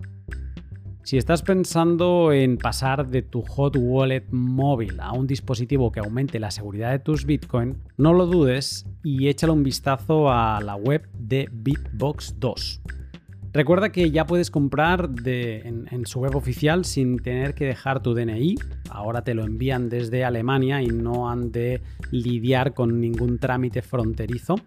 Si 1.09 1.17
estás 1.17 1.41
pensando 1.41 2.31
en 2.31 2.59
pasar 2.59 3.07
de 3.09 3.23
tu 3.23 3.41
hot 3.41 3.75
wallet 3.79 4.27
móvil 4.29 4.99
a 4.99 5.11
un 5.11 5.25
dispositivo 5.25 5.91
que 5.91 5.99
aumente 5.99 6.37
la 6.37 6.51
seguridad 6.51 6.91
de 6.91 6.99
tus 6.99 7.25
Bitcoin, 7.25 7.77
no 7.97 8.13
lo 8.13 8.27
dudes 8.27 8.85
y 9.03 9.27
échale 9.27 9.53
un 9.53 9.63
vistazo 9.63 10.31
a 10.31 10.61
la 10.61 10.75
web 10.75 11.09
de 11.17 11.49
Bitbox 11.51 12.35
2. 12.39 12.81
Recuerda 13.51 13.91
que 13.91 14.11
ya 14.11 14.27
puedes 14.27 14.51
comprar 14.51 15.09
en, 15.25 15.87
en, 15.89 16.05
su 16.05 16.19
web 16.19 16.35
oficial 16.35 16.85
sin 16.85 17.17
tener 17.17 17.55
que 17.55 17.65
dejar 17.65 18.03
tu 18.03 18.13
DNI. 18.13 18.53
Ahora 18.91 19.23
te 19.23 19.33
lo 19.33 19.43
envían 19.45 19.89
desde 19.89 20.23
Alemania 20.23 20.83
y 20.83 20.89
no 20.89 21.31
han 21.31 21.51
de 21.51 21.81
lidiar 22.11 22.75
con 22.75 23.01
ningún 23.01 23.39
trámite 23.39 23.81
fronterizo. 23.81 24.57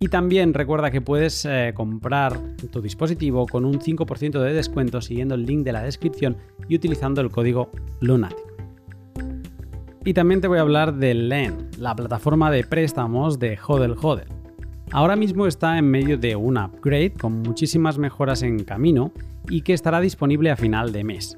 Y 0.00 0.08
también 0.08 0.54
recuerda 0.54 0.92
que 0.92 1.00
puedes 1.00 1.44
eh, 1.44 1.72
comprar 1.74 2.38
tu 2.70 2.80
dispositivo 2.80 3.46
con 3.46 3.64
un 3.64 3.80
5% 3.80 4.40
de 4.40 4.52
descuento 4.52 5.00
siguiendo 5.00 5.34
el 5.34 5.44
link 5.44 5.64
de 5.64 5.72
la 5.72 5.82
descripción 5.82 6.36
y 6.68 6.76
utilizando 6.76 7.20
el 7.20 7.30
código 7.30 7.70
Lunatic. 8.00 8.38
Y 10.04 10.14
también 10.14 10.40
te 10.40 10.46
voy 10.46 10.58
a 10.58 10.62
hablar 10.62 10.94
de 10.94 11.14
LEN, 11.14 11.70
la 11.78 11.96
plataforma 11.96 12.50
de 12.50 12.62
préstamos 12.62 13.40
de 13.40 13.58
Hodel 13.66 13.96
Hodel. 14.00 14.28
Ahora 14.92 15.16
mismo 15.16 15.46
está 15.46 15.76
en 15.76 15.90
medio 15.90 16.16
de 16.16 16.36
un 16.36 16.56
upgrade 16.56 17.12
con 17.12 17.42
muchísimas 17.42 17.98
mejoras 17.98 18.42
en 18.42 18.64
camino 18.64 19.12
y 19.50 19.62
que 19.62 19.74
estará 19.74 20.00
disponible 20.00 20.50
a 20.50 20.56
final 20.56 20.92
de 20.92 21.04
mes. 21.04 21.36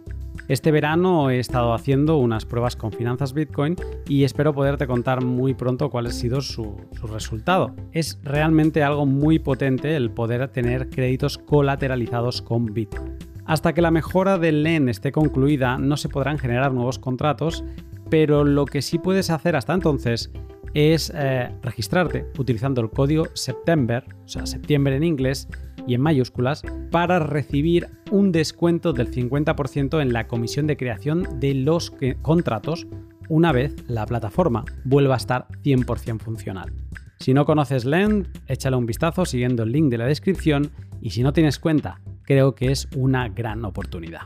Este 0.51 0.73
verano 0.73 1.31
he 1.31 1.39
estado 1.39 1.75
haciendo 1.75 2.17
unas 2.17 2.45
pruebas 2.45 2.75
con 2.75 2.91
finanzas 2.91 3.35
Bitcoin 3.35 3.77
y 4.09 4.25
espero 4.25 4.53
poderte 4.53 4.89
contar 4.89 5.25
muy 5.25 5.55
pronto 5.55 5.91
cuál 5.91 6.07
ha 6.07 6.11
sido 6.11 6.41
su, 6.41 6.75
resultado. 7.05 7.77
Es 7.93 8.19
realmente 8.25 8.83
algo 8.83 9.07
muy 9.07 9.39
potente 9.39 9.95
el 9.95 10.11
poder 10.11 10.49
tener 10.49 10.91
créditos 10.91 11.39
colateralizados 11.39 12.43
con 12.43 12.67
Bitcoin. 12.67 13.17
Hasta 13.45 13.75
que 13.75 13.81
la 13.81 13.93
mejora 13.93 14.39
del 14.39 14.65
LEN 14.65 14.89
esté 14.89 15.13
concluida 15.13 15.79
no 15.79 15.97
se 15.97 16.09
podrán 16.09 16.37
generar 16.37 16.73
nuevos 16.73 16.99
contratos, 16.99 17.63
pero 18.09 18.43
lo 18.43 18.65
que 18.65 18.83
sí 18.83 18.99
puedes 18.99 19.31
hacer 19.31 19.55
hasta 19.55 19.75
entonces 19.75 20.33
es 20.75 21.13
eh, 21.15 21.49
registrarte 21.63 22.27
utilizando 22.39 22.81
el 22.81 22.91
código 22.91 23.27
September, 23.35 24.05
o 24.25 24.29
sea, 24.29 24.47
septiembre 24.47 24.97
en 24.97 25.05
inglés, 25.05 25.47
y 25.87 25.95
en 25.95 26.01
mayúsculas 26.01 26.63
para 26.91 27.19
recibir 27.19 27.89
un 28.11 28.33
descuento 28.33 28.93
del 28.93 29.11
50% 29.11 30.01
en 30.01 30.13
la 30.13 30.27
comisión 30.27 30.67
de 30.67 30.77
creación 30.77 31.41
de 31.41 31.55
los 31.55 31.93
contratos 32.23 32.87
una 33.29 33.53
vez 33.53 33.75
la 33.89 34.07
plataforma 34.07 34.65
vuelva 34.85 35.15
a 35.15 35.19
estar 35.19 35.47
100% 35.63 36.21
funcional. 36.21 36.73
Si 37.21 37.33
no 37.33 37.45
conoces 37.45 37.85
Lend, 37.85 38.29
échale 38.49 38.77
un 38.77 38.87
vistazo 38.87 39.25
siguiendo 39.25 39.63
el 39.63 39.73
link 39.73 39.91
de 39.91 39.99
la 39.99 40.07
descripción 40.07 40.73
y 41.01 41.11
si 41.11 41.23
no 41.23 41.33
tienes 41.33 41.59
cuenta, 41.59 42.01
creo 42.23 42.55
que 42.55 42.73
es 42.73 42.89
una 42.97 43.29
gran 43.29 43.65
oportunidad. 43.65 44.23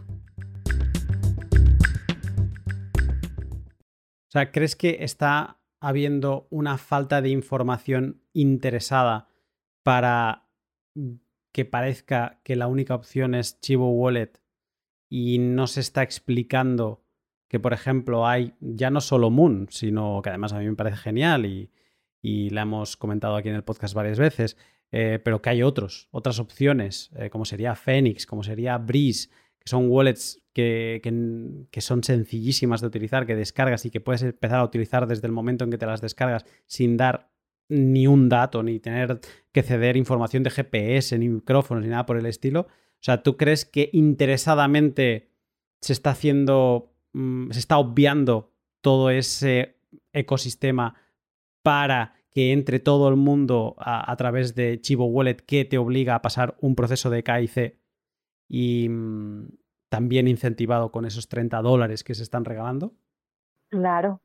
O 4.29 4.31
sea, 4.31 4.51
¿crees 4.51 4.75
que 4.75 4.99
está 5.01 5.59
habiendo 5.81 6.49
una 6.51 6.79
falta 6.79 7.21
de 7.21 7.29
información 7.29 8.23
interesada 8.33 9.29
para 9.83 10.49
que 11.55 11.65
parezca 11.65 12.41
que 12.43 12.57
la 12.57 12.67
única 12.67 12.97
opción 12.97 13.37
es 13.37 13.61
Chivo 13.61 13.93
Wallet 13.93 14.41
y 15.09 15.39
no 15.39 15.69
se 15.69 15.79
está 15.79 16.03
explicando 16.03 17.05
que, 17.49 17.61
por 17.61 17.73
ejemplo, 17.73 18.27
hay 18.27 18.55
ya 18.59 18.91
no 18.91 19.01
solo 19.01 19.31
Moon, 19.31 19.69
sino 19.71 20.21
que 20.21 20.31
además 20.31 20.53
a 20.53 20.59
mí 20.59 20.67
me 20.67 20.75
parece 20.75 20.97
genial 20.97 21.47
y, 21.47 21.71
y 22.21 22.51
la 22.51 22.63
hemos 22.63 22.97
comentado 22.97 23.37
aquí 23.37 23.51
en 23.51 23.55
el 23.55 23.63
podcast 23.63 23.95
varias 23.95 24.19
veces, 24.19 24.57
eh, 24.91 25.21
pero 25.25 25.41
que 25.41 25.51
hay 25.51 25.63
otros, 25.63 26.09
otras 26.11 26.41
opciones, 26.41 27.13
eh, 27.17 27.31
como 27.31 27.45
sería 27.45 27.77
Phoenix, 27.77 28.27
como 28.27 28.43
sería 28.43 28.77
Breeze, 28.79 29.29
que 29.61 29.71
son 29.71 29.89
wallets 29.89 30.43
que, 30.53 31.01
que, 31.71 31.81
son 31.81 32.03
sencillísimas 32.03 32.81
de 32.81 32.89
utilizar, 32.89 33.27
que 33.27 33.37
descargas 33.37 33.85
y 33.87 33.91
que 33.91 34.01
puedes 34.01 34.23
empezar 34.23 34.59
a 34.59 34.65
utilizar 34.65 35.07
desde 35.07 35.29
el 35.29 35.33
momento 35.33 35.63
en 35.63 35.71
que 35.71 35.79
te 35.79 35.87
las 35.87 36.01
descargas 36.01 36.45
sin 36.67 36.97
dar 36.97 37.31
ni 37.69 38.07
un 38.07 38.29
dato, 38.29 38.63
ni 38.63 38.79
tener 38.79 39.21
que 39.53 39.63
ceder 39.63 39.97
información 39.97 40.43
de 40.43 40.51
GPS, 40.51 41.19
ni 41.19 41.29
micrófonos, 41.29 41.83
ni 41.83 41.91
nada 41.91 42.07
por 42.07 42.17
el 42.17 42.27
estilo. 42.27 42.61
O 42.61 43.05
sea, 43.05 43.23
¿tú 43.23 43.37
crees 43.37 43.65
que 43.65 43.91
interesadamente 43.93 45.31
se 45.81 45.93
está 45.93 46.11
haciendo, 46.11 46.93
mm, 47.13 47.51
se 47.51 47.59
está 47.59 47.79
obviando 47.79 48.53
todo 48.81 49.11
ese 49.11 49.77
ecosistema 50.13 50.95
para 51.63 52.15
que 52.31 52.53
entre 52.53 52.81
todo 52.81 53.09
el 53.09 53.17
mundo 53.17 53.77
a, 53.79 54.15
través 54.17 54.55
de 54.55 54.81
Chivo 54.81 55.07
Wallet 55.07 55.37
que 55.37 55.65
te 55.65 55.79
obliga 55.79 56.17
a 56.17 56.23
pasar 56.23 56.57
un 56.61 56.75
proceso 56.75 57.09
de 57.09 57.23
KIC 57.23 57.79
y 58.49 58.89
mm, 58.89 59.49
también 59.89 60.27
incentivado 60.27 60.91
con 60.91 61.05
esos 61.05 61.29
30 61.29 61.63
dólares 61.63 62.03
que 62.03 62.15
se 62.15 62.25
están 62.25 62.45
regalando? 62.45 62.93
Claro, 63.71 64.21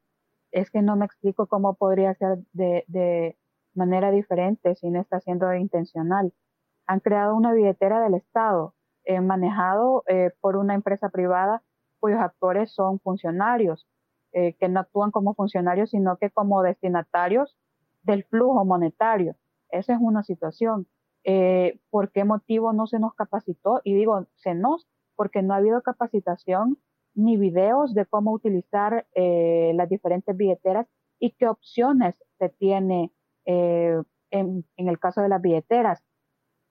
es 0.51 0.71
que 0.71 0.81
no 0.81 0.95
me 0.95 1.05
explico 1.05 1.47
cómo 1.47 1.75
podría 1.75 2.13
ser 2.15 2.39
de, 2.53 3.37
manera 3.75 4.11
diferente 4.11 4.75
si 4.75 4.89
no 4.89 4.99
está 4.99 5.19
siendo 5.21 5.53
intencional. 5.53 6.33
Han 6.87 6.99
creado 6.99 7.35
una 7.35 7.53
billetera 7.53 8.01
del 8.01 8.15
Estado, 8.15 8.73
eh, 9.05 9.21
manejado 9.21 10.03
eh, 10.07 10.31
por 10.41 10.57
una 10.57 10.73
empresa 10.73 11.09
privada 11.09 11.63
cuyos 11.99 12.19
actores 12.19 12.73
son 12.73 12.99
funcionarios, 12.99 13.87
eh, 14.33 14.55
que 14.55 14.67
no 14.69 14.79
actúan 14.79 15.11
como 15.11 15.33
funcionarios, 15.35 15.91
sino 15.91 16.17
que 16.17 16.31
como 16.31 16.61
destinatarios 16.63 17.57
del 18.01 18.23
flujo 18.25 18.65
monetario. 18.65 19.35
Esa 19.69 19.93
es 19.93 19.99
una 20.01 20.23
situación. 20.23 20.87
¿Por 21.91 22.11
qué 22.11 22.23
motivo 22.23 22.73
no 22.73 22.87
se 22.87 22.97
nos 22.97 23.13
capacitó? 23.13 23.81
Y 23.83 23.93
digo, 23.93 24.25
se 24.35 24.55
nos, 24.55 24.87
porque 25.15 25.43
no 25.43 25.53
ha 25.53 25.57
habido 25.57 25.81
capacitación 25.83 26.79
ni 27.19 27.37
videos 27.37 27.93
de 27.93 28.05
cómo 28.05 28.31
utilizar 28.31 29.05
eh, 29.13 29.73
las 29.75 29.89
diferentes 29.89 30.35
billeteras 30.35 30.87
y 31.19 31.31
qué 31.31 31.47
opciones 31.47 32.15
se 32.37 32.49
tiene 32.49 33.11
eh, 33.45 34.01
en, 34.31 34.65
el 34.77 34.99
caso 34.99 35.21
de 35.21 35.29
las 35.29 35.41
billeteras. 35.41 36.01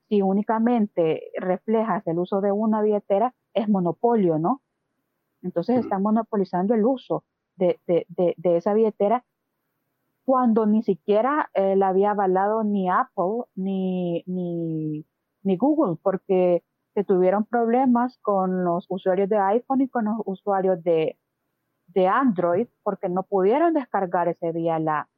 Si 0.08 0.22
únicamente 0.22 1.30
reflejas 1.36 2.06
el 2.06 2.18
uso 2.18 2.40
de 2.40 2.50
una 2.50 2.80
billetera, 2.80 3.34
es 3.52 3.68
monopolio, 3.68 4.38
¿no? 4.38 4.62
Entonces 5.42 5.80
están 5.80 6.02
monopolizando 6.02 6.74
el 6.74 6.84
uso 6.84 7.24
de, 7.56 7.78
esa 8.42 8.72
billetera 8.72 9.24
cuando 10.24 10.66
ni 10.66 10.82
siquiera 10.82 11.50
eh, 11.52 11.76
la 11.76 11.88
había 11.88 12.12
avalado 12.12 12.64
ni 12.64 12.88
Apple 12.88 13.44
ni, 13.54 14.22
ni, 14.26 15.04
ni 15.42 15.56
Google, 15.56 15.96
porque 16.02 16.62
tuvieron 17.04 17.44
problemas 17.44 18.18
con 18.22 18.64
los 18.64 18.86
usuarios 18.88 19.28
de 19.28 19.38
iPhone 19.38 19.82
y 19.82 19.88
con 19.88 20.06
los 20.06 20.16
usuarios 20.24 20.82
de, 20.82 21.18
de 21.88 22.06
Android, 22.06 22.68
porque 22.82 23.08
no 23.08 23.22
pudieron 23.22 23.74
descargar 23.74 24.28
ese 24.28 24.52
día 24.52 24.78
la, 24.78 25.08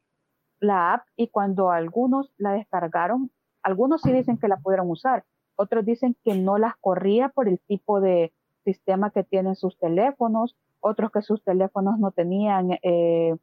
la 0.61 0.95
app 0.95 1.07
y 1.17 1.29
cuando 1.29 1.71
algunos 1.71 2.33
la 2.37 2.53
descargaron, 2.53 3.31
algunos 3.63 4.03
sí 4.03 4.13
dicen 4.13 4.39
que 4.39 4.49
la 4.49 4.59
pudieron 4.59 4.91
usar, 4.91 5.25
otros 5.57 5.85
dicen 5.85 6.17
que 6.25 6.35
no 6.35 6.59
las 6.59 6.77
corría 6.77 7.29
por 7.29 7.49
el 7.49 7.61
tipo 7.61 8.01
de 8.01 8.33
sistema 8.65 9.11
que 9.11 9.25
tienen 9.25 9.57
sus 9.57 9.79
teléfonos, 9.79 10.57
otros 10.81 11.11
que 11.11 11.23
sus 11.23 11.43
teléfonos 11.43 11.99
no 11.99 12.11
tenían, 12.13 12.79
eh, 12.83 13.37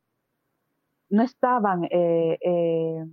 no 1.09 1.23
estaban, 1.23 1.85
eh, 1.85 2.37
eh, 2.41 3.05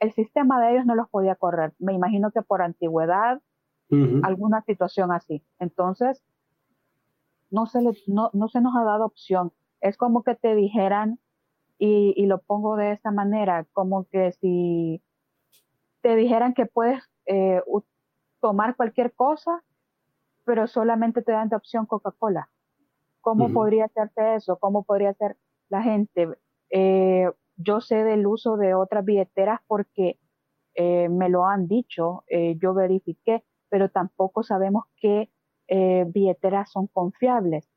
el 0.00 0.12
sistema 0.12 0.60
de 0.60 0.72
ellos 0.72 0.86
no 0.86 0.94
los 0.94 1.08
podía 1.08 1.36
correr. 1.36 1.72
Me 1.78 1.92
imagino 1.92 2.30
que 2.30 2.42
por 2.42 2.62
antigüedad, 2.62 3.40
alguna 4.22 4.62
situación 4.62 5.12
así. 5.12 5.44
Entonces, 5.58 6.22
no 7.50 7.66
se, 7.66 7.80
no, 8.06 8.30
no 8.32 8.48
se 8.48 8.60
nos 8.60 8.74
ha 8.76 8.84
dado 8.84 9.04
opción. 9.04 9.52
Es 9.80 9.96
como 9.96 10.22
que 10.22 10.34
te 10.34 10.54
dijeran, 10.54 11.20
y, 11.78 12.26
lo 12.26 12.38
pongo 12.38 12.76
de 12.76 12.92
esta 12.92 13.10
manera, 13.10 13.66
como 13.72 14.04
que 14.04 14.32
si 14.32 15.02
te 16.00 16.16
dijeran 16.16 16.54
que 16.54 16.66
puedes 16.66 17.02
eh, 17.26 17.60
tomar 18.40 18.76
cualquier 18.76 19.12
cosa, 19.12 19.62
pero 20.44 20.66
solamente 20.66 21.22
te 21.22 21.32
dan 21.32 21.48
de 21.48 21.56
opción 21.56 21.86
Coca-Cola. 21.86 22.48
¿Cómo 23.20 23.52
podría 23.52 23.86
hacerse 23.86 24.36
eso? 24.36 24.56
¿Cómo 24.58 24.84
podría 24.84 25.12
ser 25.14 25.36
la 25.68 25.82
gente? 25.82 26.28
Eh, 26.70 27.28
yo 27.56 27.80
sé 27.80 28.04
del 28.04 28.24
uso 28.26 28.56
de 28.56 28.72
otras 28.74 29.04
billeteras 29.04 29.60
porque 29.66 30.20
eh, 30.74 31.08
me 31.08 31.28
lo 31.28 31.44
han 31.44 31.66
dicho, 31.66 32.22
yo 32.28 32.72
verifiqué, 32.72 33.42
pero 33.76 33.90
tampoco 33.90 34.42
sabemos 34.42 34.84
qué 34.96 35.30
billeteras 36.06 36.70
son 36.70 36.86
confiables. 36.86 37.68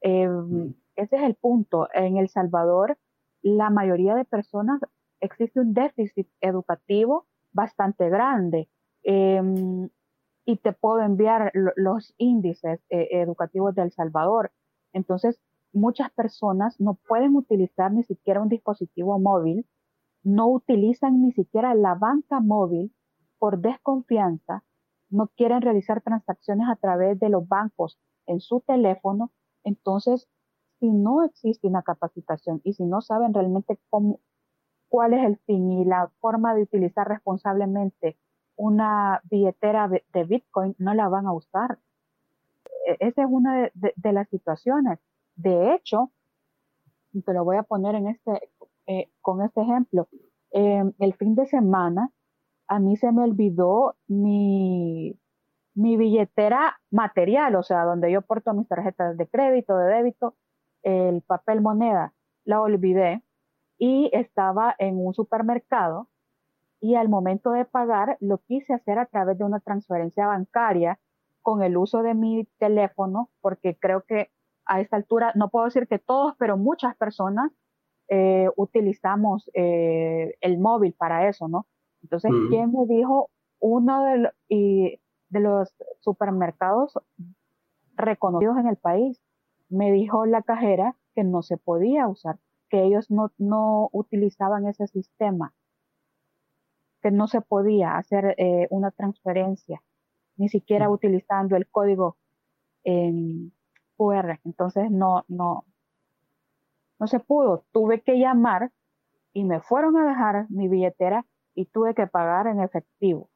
Ese 0.00 1.16
es 1.16 1.22
el 1.22 1.34
punto. 1.34 1.88
En 1.92 2.16
El 2.16 2.28
Salvador, 2.28 2.96
la 3.42 3.68
mayoría 3.68 4.14
de 4.14 4.24
personas 4.24 4.80
existe 5.18 5.58
un 5.58 5.74
déficit 5.74 6.28
educativo 6.40 7.26
bastante 7.50 8.08
grande. 8.08 8.68
Em, 9.02 9.88
y 10.44 10.58
te 10.58 10.72
puedo 10.72 11.00
enviar 11.00 11.50
los 11.74 12.14
índices 12.18 12.80
eh, 12.88 13.08
educativos 13.10 13.74
de 13.74 13.82
El 13.82 13.90
Salvador. 13.90 14.52
Entonces, 14.92 15.40
muchas 15.72 16.12
personas 16.12 16.78
no 16.78 16.94
pueden 17.08 17.34
utilizar 17.34 17.90
ni 17.90 18.04
siquiera 18.04 18.40
un 18.40 18.48
dispositivo 18.48 19.18
móvil, 19.18 19.66
no 20.22 20.48
utilizan 20.50 21.20
ni 21.20 21.32
siquiera 21.32 21.74
la 21.74 21.96
banca 21.96 22.38
móvil 22.38 22.94
por 23.40 23.58
desconfianza, 23.58 24.62
no 25.10 25.28
quieren 25.28 25.62
realizar 25.62 26.02
transacciones 26.02 26.68
a 26.68 26.76
través 26.76 27.18
de 27.18 27.28
los 27.28 27.46
bancos 27.46 27.98
en 28.26 28.40
su 28.40 28.60
teléfono. 28.60 29.30
Entonces, 29.64 30.28
si 30.80 30.88
no 30.90 31.24
existe 31.24 31.66
una 31.66 31.82
capacitación 31.82 32.60
y 32.64 32.74
si 32.74 32.84
no 32.84 33.00
saben 33.00 33.34
realmente 33.34 33.78
cuál 34.88 35.12
es 35.14 35.24
el 35.24 35.38
fin 35.46 35.72
y 35.72 35.84
la 35.84 36.10
forma 36.20 36.54
de 36.54 36.62
utilizar 36.62 37.08
responsablemente 37.08 38.16
una 38.56 39.20
billetera 39.30 39.88
de, 39.88 40.24
Bitcoin, 40.24 40.74
no 40.78 40.92
la 40.94 41.08
van 41.08 41.26
a 41.26 41.32
usar. 41.32 41.78
E, 42.86 42.96
esa 43.00 43.22
es 43.22 43.28
una 43.30 43.70
de, 43.74 44.12
las 44.12 44.28
situaciones. 44.28 44.98
De 45.36 45.74
hecho, 45.74 46.10
te 47.24 47.32
lo 47.32 47.44
voy 47.44 47.56
a 47.56 47.62
poner 47.62 47.94
este, 47.94 48.50
eh, 48.86 49.10
con 49.20 49.42
este 49.42 49.62
ejemplo. 49.62 50.08
Em, 50.50 50.92
el 50.98 51.14
fin 51.14 51.34
de 51.34 51.46
semana, 51.46 52.10
a 52.68 52.78
mí 52.78 52.96
se 52.96 53.10
me 53.12 53.22
olvidó 53.22 53.96
mi, 54.06 55.18
mi 55.74 55.96
billetera 55.96 56.80
material, 56.90 57.56
o 57.56 57.62
sea, 57.62 57.84
donde 57.84 58.12
yo 58.12 58.22
porto 58.22 58.52
mis 58.52 58.68
tarjetas 58.68 59.16
de 59.16 59.26
crédito, 59.26 59.76
de 59.76 59.94
débito, 59.94 60.34
el 60.82 61.22
papel 61.22 61.60
moneda, 61.60 62.12
la 62.44 62.60
olvidé 62.60 63.22
y 63.78 64.10
estaba 64.12 64.74
en 64.78 65.04
un 65.04 65.14
supermercado 65.14 66.08
y 66.80 66.94
al 66.94 67.08
momento 67.08 67.50
de 67.52 67.64
pagar 67.64 68.16
lo 68.20 68.38
quise 68.38 68.74
hacer 68.74 68.98
a 68.98 69.06
través 69.06 69.38
de 69.38 69.44
una 69.44 69.60
transferencia 69.60 70.26
bancaria 70.26 70.98
con 71.42 71.62
el 71.62 71.76
uso 71.76 72.02
de 72.02 72.14
mi 72.14 72.46
teléfono, 72.58 73.30
porque 73.40 73.76
creo 73.76 74.02
que 74.02 74.30
a 74.66 74.80
esta 74.80 74.96
altura, 74.96 75.32
no 75.34 75.48
puedo 75.48 75.64
decir 75.64 75.88
que 75.88 75.98
todos, 75.98 76.34
pero 76.38 76.56
muchas 76.56 76.94
personas 76.96 77.50
eh, 78.08 78.48
utilizamos 78.56 79.50
eh, 79.54 80.34
el 80.40 80.58
móvil 80.58 80.92
para 80.92 81.28
eso, 81.28 81.48
¿no? 81.48 81.66
Entonces, 82.02 82.30
¿quién 82.48 82.72
me 82.72 82.86
dijo? 82.86 83.30
Uno 83.60 84.04
de, 84.04 84.30
y 84.48 85.00
de 85.28 85.40
los 85.40 85.74
supermercados 86.00 86.98
reconocidos 87.96 88.56
en 88.58 88.68
el 88.68 88.76
país 88.76 89.20
me 89.68 89.92
dijo 89.92 90.24
la 90.26 90.42
cajera 90.42 90.96
que 91.14 91.24
no 91.24 91.42
se 91.42 91.56
podía 91.56 92.08
usar, 92.08 92.38
que 92.70 92.84
ellos 92.84 93.10
no, 93.10 93.32
no 93.38 93.88
utilizaban 93.92 94.66
ese 94.66 94.86
sistema, 94.86 95.52
que 97.02 97.10
no 97.10 97.26
se 97.26 97.40
podía 97.40 97.96
hacer 97.96 98.34
eh, 98.38 98.66
una 98.70 98.90
transferencia, 98.90 99.82
ni 100.36 100.48
siquiera 100.48 100.88
utilizando 100.88 101.56
el 101.56 101.68
código 101.68 102.16
en 102.84 103.52
QR. 103.96 104.40
Entonces 104.44 104.90
no, 104.90 105.24
no, 105.28 105.64
no 106.98 107.06
se 107.06 107.20
pudo. 107.20 107.64
Tuve 107.72 108.00
que 108.00 108.18
llamar 108.18 108.72
y 109.32 109.44
me 109.44 109.60
fueron 109.60 109.96
a 109.96 110.08
dejar 110.08 110.46
mi 110.50 110.68
billetera 110.68 111.26
y 111.58 111.64
tuve 111.64 111.92
que 111.92 112.06
pagar 112.06 112.46
en 112.46 112.60
efectivo, 112.60 113.30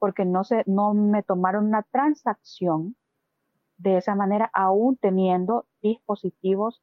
porque 0.00 0.24
no 0.24 0.42
se, 0.42 0.64
no 0.66 0.92
me 0.92 1.22
tomaron 1.22 1.66
una 1.66 1.84
transacción 1.84 2.96
de 3.78 3.96
esa 3.96 4.16
manera, 4.16 4.50
aún 4.52 4.96
teniendo 4.96 5.66
dispositivos 5.80 6.82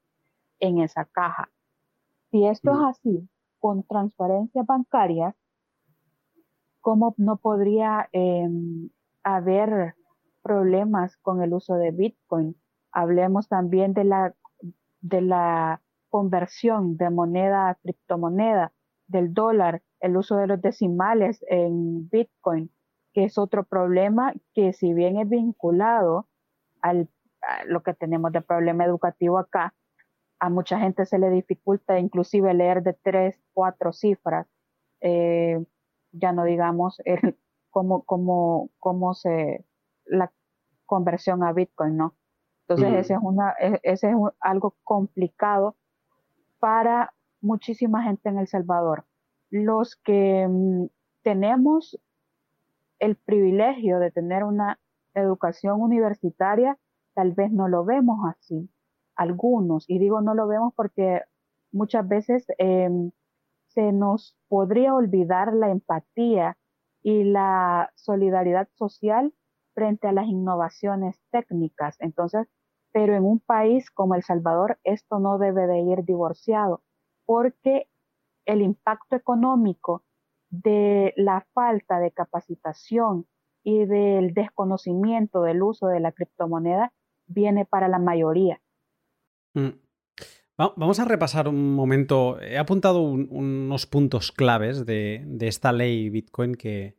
en 0.60 0.80
esa 0.80 1.04
caja. 1.04 1.50
Si 2.32 2.48
esto 2.48 2.72
es 2.72 2.78
así, 2.88 3.30
con 3.60 3.84
transferencias 3.84 4.66
bancarias, 4.66 5.36
¿cómo 6.80 7.14
no 7.18 7.36
podría 7.36 8.08
em, 8.14 8.90
haber 9.24 9.96
problemas 10.42 11.18
con 11.18 11.42
el 11.42 11.54
uso 11.54 11.76
de 11.76 11.92
Bitcoin? 11.92 12.56
Hablemos 12.94 13.50
también 13.50 13.94
de 13.94 14.06
la, 14.06 14.34
de 15.02 15.20
la 15.20 15.82
conversión 16.08 16.96
de 16.96 17.10
moneda 17.10 17.68
a 17.68 17.76
criptomoneda, 17.76 18.72
del 19.08 19.34
dólar, 19.34 19.82
el 20.00 20.18
uso 20.18 20.38
de 20.38 20.48
los 20.48 20.62
decimales 20.62 21.44
en 21.50 22.10
Bitcoin, 22.10 22.72
que 23.14 23.26
es 23.26 23.38
otro 23.38 23.64
problema 23.64 24.34
que 24.54 24.74
si 24.74 24.94
bien 24.94 25.18
es 25.18 25.28
vinculado 25.28 26.28
al, 26.82 27.10
a 27.42 27.66
lo 27.66 27.82
que 27.84 27.94
tenemos 27.94 28.32
de 28.32 28.42
problema 28.42 28.86
educativo 28.86 29.38
acá, 29.38 29.74
a 30.40 30.50
mucha 30.50 30.80
gente 30.80 31.06
se 31.06 31.18
le 31.18 31.30
dificulta 31.30 32.00
inclusive 32.00 32.54
leer 32.54 32.84
de 32.84 32.94
tres, 32.94 33.40
cuatro 33.54 33.92
cifras, 33.92 34.48
eh, 35.02 35.64
ya 36.12 36.32
no 36.32 36.44
digamos 36.44 37.02
el, 37.06 37.38
cómo, 37.70 38.04
cómo, 38.04 38.70
cómo 38.80 39.14
se, 39.14 39.66
la 40.06 40.32
conversión 40.86 41.44
a 41.44 41.54
Bitcoin, 41.54 41.98
¿no? 41.98 42.16
Entonces, 42.68 42.94
ese 42.96 43.14
es, 43.14 43.20
una, 43.22 43.56
e, 43.60 43.80
ese 43.84 44.10
es 44.10 44.16
algo 44.42 44.76
complicado 44.84 45.76
para 46.60 47.14
muchísima 47.40 48.04
gente 48.04 48.30
en 48.30 48.40
El 48.40 48.48
Salvador. 48.48 49.06
Los 49.50 49.96
que 49.96 50.48
mm, 50.48 50.88
tenemos 51.24 52.00
el 53.00 53.16
privilegio 53.16 54.00
de 54.00 54.12
tener 54.12 54.44
una 54.44 54.80
educación 55.14 55.82
universitaria, 55.82 56.78
tal 57.14 57.34
vez 57.34 57.52
no 57.52 57.68
lo 57.68 57.86
vemos 57.86 58.20
así, 58.30 58.70
algunos, 59.16 59.90
y 59.90 60.00
digo 60.00 60.22
no 60.22 60.34
lo 60.34 60.48
vemos 60.48 60.74
porque 60.76 61.22
muchas 61.72 62.08
veces 62.08 62.46
em, 62.58 63.12
se 63.68 63.92
nos 63.92 64.36
podría 64.48 64.94
olvidar 64.94 65.54
la 65.54 65.70
empatía 65.70 66.58
y 67.04 67.24
la 67.24 67.92
solidaridad 67.96 68.68
social 68.76 69.34
frente 69.74 70.08
a 70.08 70.12
las 70.12 70.28
innovaciones 70.28 71.20
técnicas. 71.32 71.96
Entonces, 72.00 72.48
pero 72.92 73.16
en 73.16 73.24
un 73.26 73.40
país 73.40 73.92
como 73.92 74.16
El 74.16 74.24
Salvador 74.24 74.80
esto 74.84 75.20
no 75.20 75.38
debe 75.38 75.68
de 75.68 75.80
ir 75.82 76.04
divorciado 76.04 76.82
porque 77.26 77.88
el 78.48 78.62
impacto 78.62 79.16
económico 79.16 80.04
de 80.50 81.14
la 81.18 81.46
falta 81.54 82.00
de 82.00 82.12
capacitación 82.12 83.28
y 83.64 83.86
del 83.86 84.34
desconocimiento 84.34 85.44
del 85.44 85.62
uso 85.62 85.88
de 85.88 86.00
la 86.00 86.14
criptomoneda 86.14 86.94
viene 87.28 87.66
para 87.66 87.88
la 87.88 88.00
mayoría. 88.00 88.62
Mm. 89.54 89.70
Vamos 90.58 91.00
a 91.00 91.06
repasar 91.06 91.48
un 91.48 91.76
momento. 91.76 92.42
He 92.42 92.58
apuntado 92.58 93.02
unos 93.02 93.86
puntos 93.86 94.32
claves 94.32 94.88
de, 94.88 95.24
esta 95.42 95.72
ley 95.72 96.10
Bitcoin 96.10 96.56
que, 96.56 96.96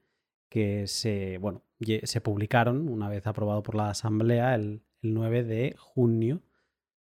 se, 0.87 1.39
bueno, 1.39 1.65
se 2.05 2.21
publicaron 2.21 2.89
una 2.89 3.09
vez 3.09 3.27
aprobado 3.27 3.65
por 3.65 3.75
la 3.75 3.91
Asamblea 3.91 4.55
el, 4.55 4.83
9 5.03 5.45
de 5.45 5.75
junio 5.79 6.43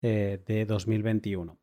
eh, 0.02 0.42
de 0.46 0.66
2021. 0.66 1.58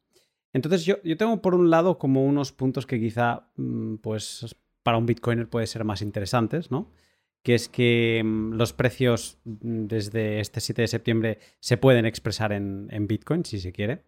Entonces 0.55 0.87
yo, 0.87 1.03
yo 1.03 1.17
tengo 1.19 1.43
por 1.43 1.55
un 1.55 1.69
lado 1.69 1.99
como 1.99 2.25
unos 2.25 2.53
puntos 2.53 2.87
que 2.87 2.99
quizá 2.99 3.51
mm, 3.57 3.97
pues 3.97 4.57
para 4.83 4.97
un 4.97 5.05
bitcoiner 5.05 5.51
puede 5.51 5.67
ser 5.67 5.85
más 5.85 6.01
interesantes, 6.01 6.71
¿no? 6.71 6.93
Que 7.43 7.55
es 7.55 7.69
que 7.69 8.23
mm, 8.25 8.55
los 8.55 8.73
precios 8.73 9.39
mm, 9.45 9.87
desde 9.87 10.41
este 10.41 10.61
7 10.61 10.83
de 10.83 10.89
septiembre 10.89 11.39
se 11.59 11.77
pueden 11.77 12.07
expresar 12.07 12.53
en, 12.53 12.89
en 12.91 13.07
Bitcoin 13.09 13.45
si 13.45 13.59
se 13.59 13.73
quiere. 13.73 14.05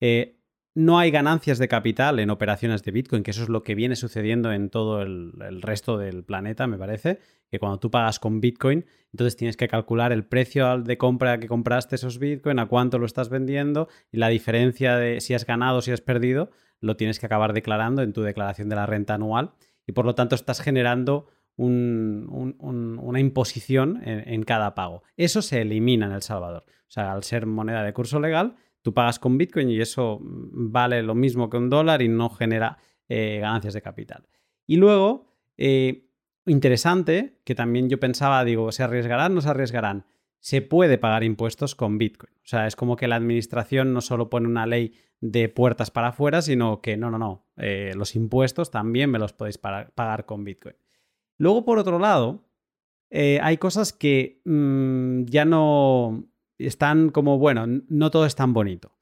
Eh, 0.00 0.35
no 0.76 0.98
hay 0.98 1.10
ganancias 1.10 1.56
de 1.58 1.68
capital 1.68 2.18
en 2.18 2.28
operaciones 2.28 2.82
de 2.82 2.92
Bitcoin, 2.92 3.22
que 3.22 3.30
eso 3.30 3.42
es 3.42 3.48
lo 3.48 3.62
que 3.62 3.74
viene 3.74 3.96
sucediendo 3.96 4.52
en 4.52 4.68
todo 4.68 5.00
el, 5.00 5.32
resto 5.62 5.96
del 5.96 6.22
planeta, 6.22 6.66
me 6.66 6.76
parece, 6.76 7.18
que 7.50 7.58
cuando 7.58 7.80
tú 7.80 7.90
pagas 7.90 8.18
con 8.18 8.42
Bitcoin, 8.42 8.84
entonces 9.10 9.36
tienes 9.36 9.56
que 9.56 9.68
calcular 9.68 10.12
el 10.12 10.26
precio 10.26 10.78
de 10.82 10.98
compra 10.98 11.40
que 11.40 11.48
compraste 11.48 11.96
esos 11.96 12.18
Bitcoin, 12.18 12.58
a 12.58 12.66
cuánto 12.66 12.98
lo 12.98 13.06
estás 13.06 13.30
vendiendo 13.30 13.88
y 14.12 14.18
la 14.18 14.28
diferencia 14.28 14.98
de 14.98 15.22
si 15.22 15.32
has 15.32 15.46
ganado 15.46 15.78
o 15.78 15.80
si 15.80 15.92
has 15.92 16.02
perdido, 16.02 16.50
lo 16.80 16.94
tienes 16.98 17.18
que 17.18 17.24
acabar 17.24 17.54
declarando 17.54 18.02
en 18.02 18.12
tu 18.12 18.20
declaración 18.20 18.68
de 18.68 18.76
la 18.76 18.84
renta 18.84 19.14
anual 19.14 19.52
y 19.86 19.92
por 19.92 20.04
lo 20.04 20.14
tanto 20.14 20.34
estás 20.34 20.60
generando 20.60 21.30
una 21.56 23.18
imposición 23.18 24.02
en, 24.04 24.28
en 24.28 24.42
cada 24.42 24.74
pago. 24.74 25.04
Eso 25.16 25.40
se 25.40 25.62
elimina 25.62 26.04
en 26.04 26.12
El 26.12 26.20
Salvador. 26.20 26.64
O 26.68 26.90
sea, 26.90 27.12
al 27.12 27.24
ser 27.24 27.46
moneda 27.46 27.82
de 27.82 27.94
curso 27.94 28.20
legal, 28.20 28.56
Tú 28.86 28.94
pagas 28.94 29.18
con 29.18 29.36
Bitcoin 29.36 29.68
y 29.68 29.80
eso 29.80 30.20
vale 30.22 31.02
lo 31.02 31.16
mismo 31.16 31.50
que 31.50 31.56
un 31.56 31.68
dólar 31.68 32.02
y 32.02 32.08
no 32.08 32.30
genera 32.30 32.78
eh, 33.08 33.38
ganancias 33.40 33.74
de 33.74 33.82
capital. 33.82 34.28
Y 34.64 34.76
luego, 34.76 35.26
eh, 35.56 36.08
interesante, 36.46 37.40
que 37.42 37.56
también 37.56 37.88
yo 37.88 37.98
pensaba, 37.98 38.44
digo, 38.44 38.70
¿se 38.70 38.84
arriesgarán 38.84 39.32
o 39.32 39.34
no 39.34 39.40
se 39.40 39.48
arriesgarán? 39.48 40.06
Se 40.38 40.62
puede 40.62 40.98
pagar 40.98 41.24
impuestos 41.24 41.74
con 41.74 41.98
Bitcoin. 41.98 42.32
O 42.36 42.46
sea, 42.46 42.68
es 42.68 42.76
como 42.76 42.94
que 42.94 43.08
la 43.08 43.16
administración 43.16 43.92
no 43.92 44.02
solo 44.02 44.30
pone 44.30 44.46
una 44.46 44.66
ley 44.66 44.94
de 45.20 45.48
puertas 45.48 45.90
para 45.90 46.10
afuera, 46.10 46.40
sino 46.40 46.80
que 46.80 46.96
no, 46.96 47.10
no, 47.10 47.18
no. 47.18 47.44
Eh, 47.56 47.92
los 47.96 48.14
impuestos 48.14 48.70
también 48.70 49.10
me 49.10 49.18
los 49.18 49.32
podéis 49.32 49.58
pagar 49.58 50.26
con 50.26 50.44
Bitcoin. 50.44 50.76
Luego, 51.38 51.64
por 51.64 51.80
otro 51.80 51.98
lado, 51.98 52.44
hay 53.10 53.56
cosas 53.56 53.92
que 53.92 54.42
mm, 54.44 55.24
ya 55.24 55.44
no 55.44 56.28
están 56.58 57.10
como, 57.10 57.38
bueno, 57.38 57.66
no 57.66 58.10
todo 58.10 58.26
es 58.26 58.34
tan 58.34 58.52
bonito. 58.52 58.92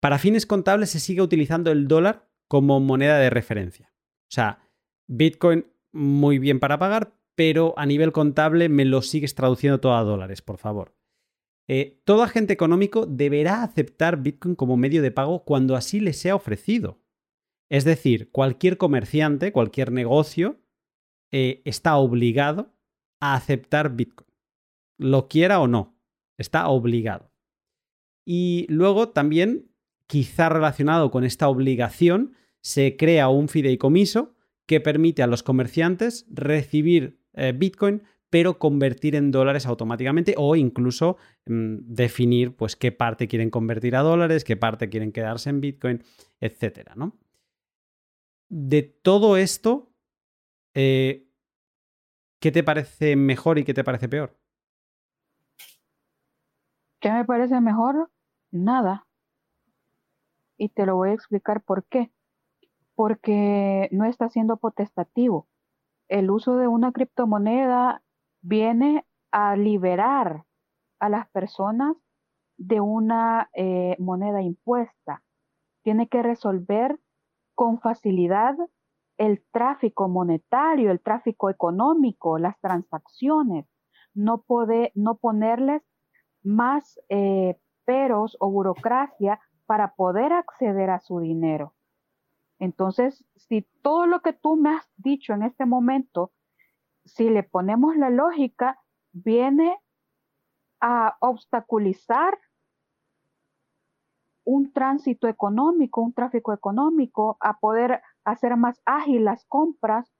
Para 0.00 0.18
fines 0.18 0.46
contables 0.46 0.90
se 0.90 1.00
sigue 1.00 1.22
utilizando 1.22 1.70
el 1.70 1.88
dólar 1.88 2.28
como 2.48 2.80
moneda 2.80 3.18
de 3.18 3.30
referencia. 3.30 3.92
O 4.22 4.32
sea, 4.32 4.60
Bitcoin 5.06 5.66
muy 5.92 6.38
bien 6.38 6.60
para 6.60 6.78
pagar, 6.78 7.14
pero 7.34 7.74
a 7.76 7.86
nivel 7.86 8.12
contable 8.12 8.68
me 8.68 8.84
lo 8.84 9.02
sigues 9.02 9.34
traduciendo 9.34 9.80
todo 9.80 9.94
a 9.94 10.02
dólares, 10.02 10.42
por 10.42 10.58
favor. 10.58 10.94
Eh, 11.68 12.00
todo 12.04 12.22
agente 12.22 12.52
económico 12.52 13.06
deberá 13.06 13.62
aceptar 13.62 14.22
Bitcoin 14.22 14.54
como 14.54 14.76
medio 14.76 15.02
de 15.02 15.10
pago 15.10 15.44
cuando 15.44 15.74
así 15.74 16.00
le 16.00 16.12
sea 16.12 16.36
ofrecido. 16.36 17.00
Es 17.68 17.84
decir, 17.84 18.30
cualquier 18.30 18.76
comerciante, 18.76 19.50
cualquier 19.50 19.90
negocio, 19.90 20.60
eh, 21.32 21.62
está 21.64 21.96
obligado 21.96 22.72
a 23.20 23.34
aceptar 23.34 23.96
Bitcoin, 23.96 24.30
lo 24.98 25.28
quiera 25.28 25.60
o 25.60 25.66
no. 25.66 25.95
Está 26.38 26.68
obligado. 26.68 27.32
Y 28.24 28.66
luego 28.68 29.10
también, 29.10 29.70
quizá 30.06 30.48
relacionado 30.48 31.10
con 31.10 31.24
esta 31.24 31.48
obligación, 31.48 32.34
se 32.60 32.96
crea 32.96 33.28
un 33.28 33.48
fideicomiso 33.48 34.34
que 34.66 34.80
permite 34.80 35.22
a 35.22 35.28
los 35.28 35.42
comerciantes 35.42 36.26
recibir 36.28 37.20
eh, 37.34 37.52
Bitcoin 37.56 38.02
pero 38.30 38.58
convertir 38.58 39.14
en 39.14 39.30
dólares 39.30 39.66
automáticamente 39.66 40.34
o 40.36 40.56
incluso 40.56 41.16
mm, 41.46 41.76
definir 41.86 42.56
pues 42.56 42.76
qué 42.76 42.92
parte 42.92 43.28
quieren 43.28 43.50
convertir 43.50 43.96
a 43.96 44.00
dólares, 44.00 44.44
qué 44.44 44.56
parte 44.56 44.88
quieren 44.88 45.12
quedarse 45.12 45.50
en 45.50 45.60
Bitcoin, 45.60 46.02
etcétera, 46.40 46.94
¿no? 46.96 47.16
De 48.48 48.82
todo 48.82 49.36
esto, 49.36 49.92
eh, 50.74 51.28
¿qué 52.40 52.52
te 52.52 52.62
parece 52.62 53.16
mejor 53.16 53.58
y 53.58 53.64
qué 53.64 53.74
te 53.74 53.84
parece 53.84 54.08
peor? 54.08 54.36
¿Qué 57.00 57.12
me 57.12 57.24
parece 57.24 57.60
mejor? 57.60 58.10
Nada. 58.50 59.06
Y 60.56 60.70
te 60.70 60.86
lo 60.86 60.96
voy 60.96 61.10
a 61.10 61.14
explicar 61.14 61.62
por 61.62 61.84
qué. 61.84 62.10
Porque 62.94 63.88
no 63.92 64.06
está 64.06 64.28
siendo 64.28 64.56
potestativo. 64.56 65.46
El 66.08 66.30
uso 66.30 66.56
de 66.56 66.68
una 66.68 66.92
criptomoneda 66.92 68.02
viene 68.40 69.06
a 69.30 69.56
liberar 69.56 70.44
a 70.98 71.08
las 71.08 71.28
personas 71.30 71.96
de 72.56 72.80
una 72.80 73.50
eh, 73.52 73.96
moneda 73.98 74.40
impuesta. 74.40 75.22
Tiene 75.82 76.08
que 76.08 76.22
resolver 76.22 76.98
con 77.54 77.80
facilidad 77.80 78.56
el 79.18 79.44
tráfico 79.50 80.08
monetario, 80.08 80.90
el 80.90 81.00
tráfico 81.00 81.50
económico, 81.50 82.38
las 82.38 82.58
transacciones. 82.60 83.66
No, 84.14 84.42
puede, 84.42 84.92
no 84.94 85.16
ponerles 85.16 85.82
más 86.46 87.00
eh, 87.08 87.58
peros 87.84 88.36
o 88.40 88.50
burocracia 88.50 89.40
para 89.66 89.94
poder 89.94 90.32
acceder 90.32 90.90
a 90.90 91.00
su 91.00 91.18
dinero. 91.18 91.74
Entonces, 92.58 93.24
si 93.34 93.62
todo 93.82 94.06
lo 94.06 94.20
que 94.20 94.32
tú 94.32 94.56
me 94.56 94.70
has 94.70 94.88
dicho 94.96 95.34
en 95.34 95.42
este 95.42 95.66
momento, 95.66 96.32
si 97.04 97.28
le 97.28 97.42
ponemos 97.42 97.96
la 97.96 98.10
lógica, 98.10 98.80
viene 99.12 99.78
a 100.80 101.16
obstaculizar 101.20 102.38
un 104.44 104.72
tránsito 104.72 105.26
económico, 105.26 106.00
un 106.00 106.12
tráfico 106.12 106.52
económico, 106.52 107.36
a 107.40 107.58
poder 107.58 108.00
hacer 108.24 108.56
más 108.56 108.80
ágil 108.84 109.24
las 109.24 109.44
compras. 109.46 110.12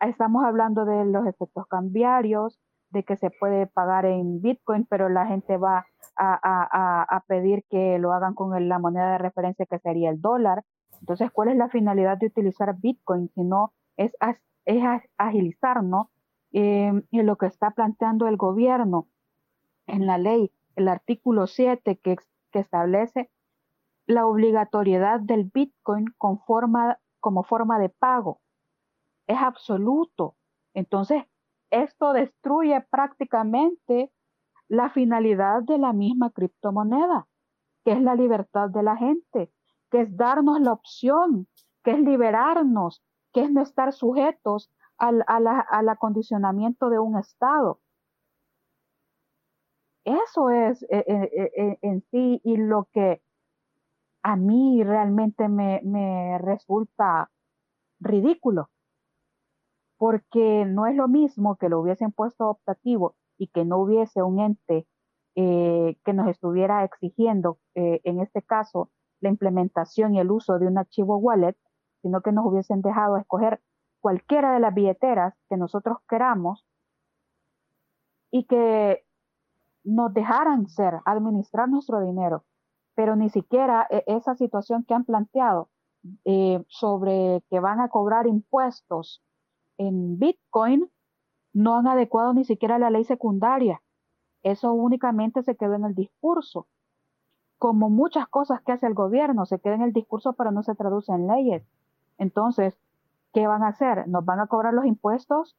Estamos 0.00 0.44
hablando 0.44 0.86
de 0.86 1.04
los 1.04 1.26
efectos 1.26 1.66
cambiarios, 1.66 2.58
de 2.94 3.02
que 3.02 3.16
se 3.16 3.30
puede 3.30 3.66
pagar 3.66 4.06
en 4.06 4.40
Bitcoin, 4.40 4.86
pero 4.88 5.10
la 5.10 5.26
gente 5.26 5.58
va 5.58 5.86
a, 6.16 7.24
pedir 7.26 7.64
que 7.68 7.98
lo 7.98 8.12
hagan 8.12 8.34
con 8.34 8.68
la 8.68 8.78
moneda 8.78 9.12
de 9.12 9.18
referencia 9.18 9.66
que 9.66 9.78
sería 9.80 10.08
el 10.10 10.20
dólar. 10.20 10.64
Entonces, 11.00 11.30
¿cuál 11.30 11.48
es 11.48 11.56
la 11.56 11.68
finalidad 11.68 12.16
de 12.16 12.28
utilizar 12.28 12.74
Bitcoin? 12.78 13.30
Si 13.34 13.42
no, 13.42 13.72
es, 13.96 14.12
es 14.64 14.82
agilizar, 15.18 15.82
¿no? 15.82 16.10
Em, 16.52 17.02
y 17.10 17.20
lo 17.22 17.36
que 17.36 17.46
está 17.46 17.72
planteando 17.72 18.28
el 18.28 18.36
gobierno 18.36 19.08
en 19.86 20.06
la 20.06 20.18
ley, 20.18 20.52
el 20.76 20.86
artículo 20.88 21.48
7 21.48 21.96
que, 21.96 22.16
que 22.52 22.58
establece 22.60 23.28
la 24.06 24.26
obligatoriedad 24.26 25.18
del 25.18 25.50
Bitcoin 25.52 26.06
con 26.16 26.38
forma, 26.38 27.00
como 27.18 27.42
forma 27.42 27.78
de 27.80 27.88
pago. 27.88 28.40
Es 29.26 29.38
absoluto. 29.38 30.36
Entonces, 30.74 31.24
esto 31.82 32.12
destruye 32.12 32.80
prácticamente 32.90 34.12
la 34.68 34.90
finalidad 34.90 35.62
de 35.62 35.78
la 35.78 35.92
misma 35.92 36.30
criptomoneda, 36.30 37.26
que 37.84 37.92
es 37.92 38.00
la 38.00 38.14
libertad 38.14 38.70
de 38.70 38.82
la 38.82 38.96
gente, 38.96 39.52
que 39.90 40.02
es 40.02 40.16
darnos 40.16 40.60
la 40.60 40.72
opción, 40.72 41.48
que 41.82 41.92
es 41.92 41.98
liberarnos, 41.98 43.02
que 43.32 43.42
es 43.42 43.50
no 43.50 43.62
estar 43.62 43.92
sujetos 43.92 44.70
al, 44.96 45.24
acondicionamiento 45.88 46.88
de 46.88 46.98
un 46.98 47.18
Estado. 47.18 47.80
Eso 50.04 50.50
es 50.50 50.82
eh, 50.84 51.04
eh, 51.06 51.52
eh, 51.56 51.78
en 51.82 52.02
sí 52.10 52.40
y 52.44 52.56
lo 52.56 52.88
que 52.92 53.22
a 54.22 54.36
mí 54.36 54.82
realmente 54.84 55.48
me 55.48 56.38
resulta 56.38 57.30
ridículo 58.00 58.70
porque 59.98 60.64
no 60.66 60.86
es 60.86 60.96
lo 60.96 61.08
mismo 61.08 61.56
que 61.56 61.68
lo 61.68 61.80
hubiesen 61.80 62.12
puesto 62.12 62.48
optativo 62.48 63.16
y 63.38 63.48
que 63.48 63.64
no 63.64 63.78
hubiese 63.78 64.22
un 64.22 64.40
ente 64.40 64.86
eh, 65.36 65.96
que 66.04 66.12
nos 66.12 66.28
estuviera 66.28 66.84
exigiendo, 66.84 67.58
eh, 67.74 68.00
en 68.04 68.20
este 68.20 68.42
caso, 68.42 68.90
la 69.20 69.30
implementación 69.30 70.14
y 70.14 70.20
el 70.20 70.30
uso 70.30 70.58
de 70.58 70.66
un 70.66 70.78
archivo 70.78 71.16
wallet, 71.16 71.56
sino 72.02 72.20
que 72.20 72.32
nos 72.32 72.46
hubiesen 72.46 72.82
dejado 72.82 73.16
escoger 73.16 73.60
cualquiera 74.00 74.52
de 74.52 74.60
las 74.60 74.74
billeteras 74.74 75.34
que 75.48 75.56
nosotros 75.56 75.98
queramos 76.08 76.64
y 78.30 78.44
que 78.44 79.04
nos 79.82 80.12
dejaran 80.12 80.68
ser, 80.68 81.00
administrar 81.04 81.68
nuestro 81.68 82.00
dinero. 82.00 82.44
Pero 82.94 83.16
ni 83.16 83.30
siquiera 83.30 83.86
e, 83.90 84.04
esa 84.06 84.34
situación 84.34 84.84
que 84.84 84.94
han 84.94 85.04
planteado 85.04 85.70
eh, 86.24 86.62
sobre 86.68 87.42
que 87.48 87.60
van 87.60 87.80
a 87.80 87.88
cobrar 87.88 88.26
impuestos 88.26 89.22
en 89.78 90.18
Bitcoin 90.18 90.90
no 91.52 91.76
han 91.76 91.86
adecuado 91.86 92.34
ni 92.34 92.44
siquiera 92.44 92.78
la 92.78 92.90
ley 92.90 93.04
secundaria. 93.04 93.80
Eso 94.42 94.72
únicamente 94.72 95.42
se 95.42 95.56
quedó 95.56 95.74
en 95.74 95.84
el 95.84 95.94
discurso. 95.94 96.66
Como 97.58 97.88
muchas 97.88 98.28
cosas 98.28 98.60
que 98.62 98.72
hace 98.72 98.86
el 98.86 98.94
gobierno, 98.94 99.46
se 99.46 99.58
queda 99.58 99.74
en 99.74 99.82
el 99.82 99.92
discurso 99.92 100.34
pero 100.34 100.50
no 100.50 100.62
se 100.62 100.74
traduce 100.74 101.12
en 101.12 101.26
leyes. 101.26 101.66
Entonces, 102.18 102.76
¿qué 103.32 103.46
van 103.46 103.62
a 103.62 103.68
hacer? 103.68 104.06
Nos 104.08 104.24
van 104.24 104.40
a 104.40 104.46
cobrar 104.46 104.74
los 104.74 104.86
impuestos 104.86 105.56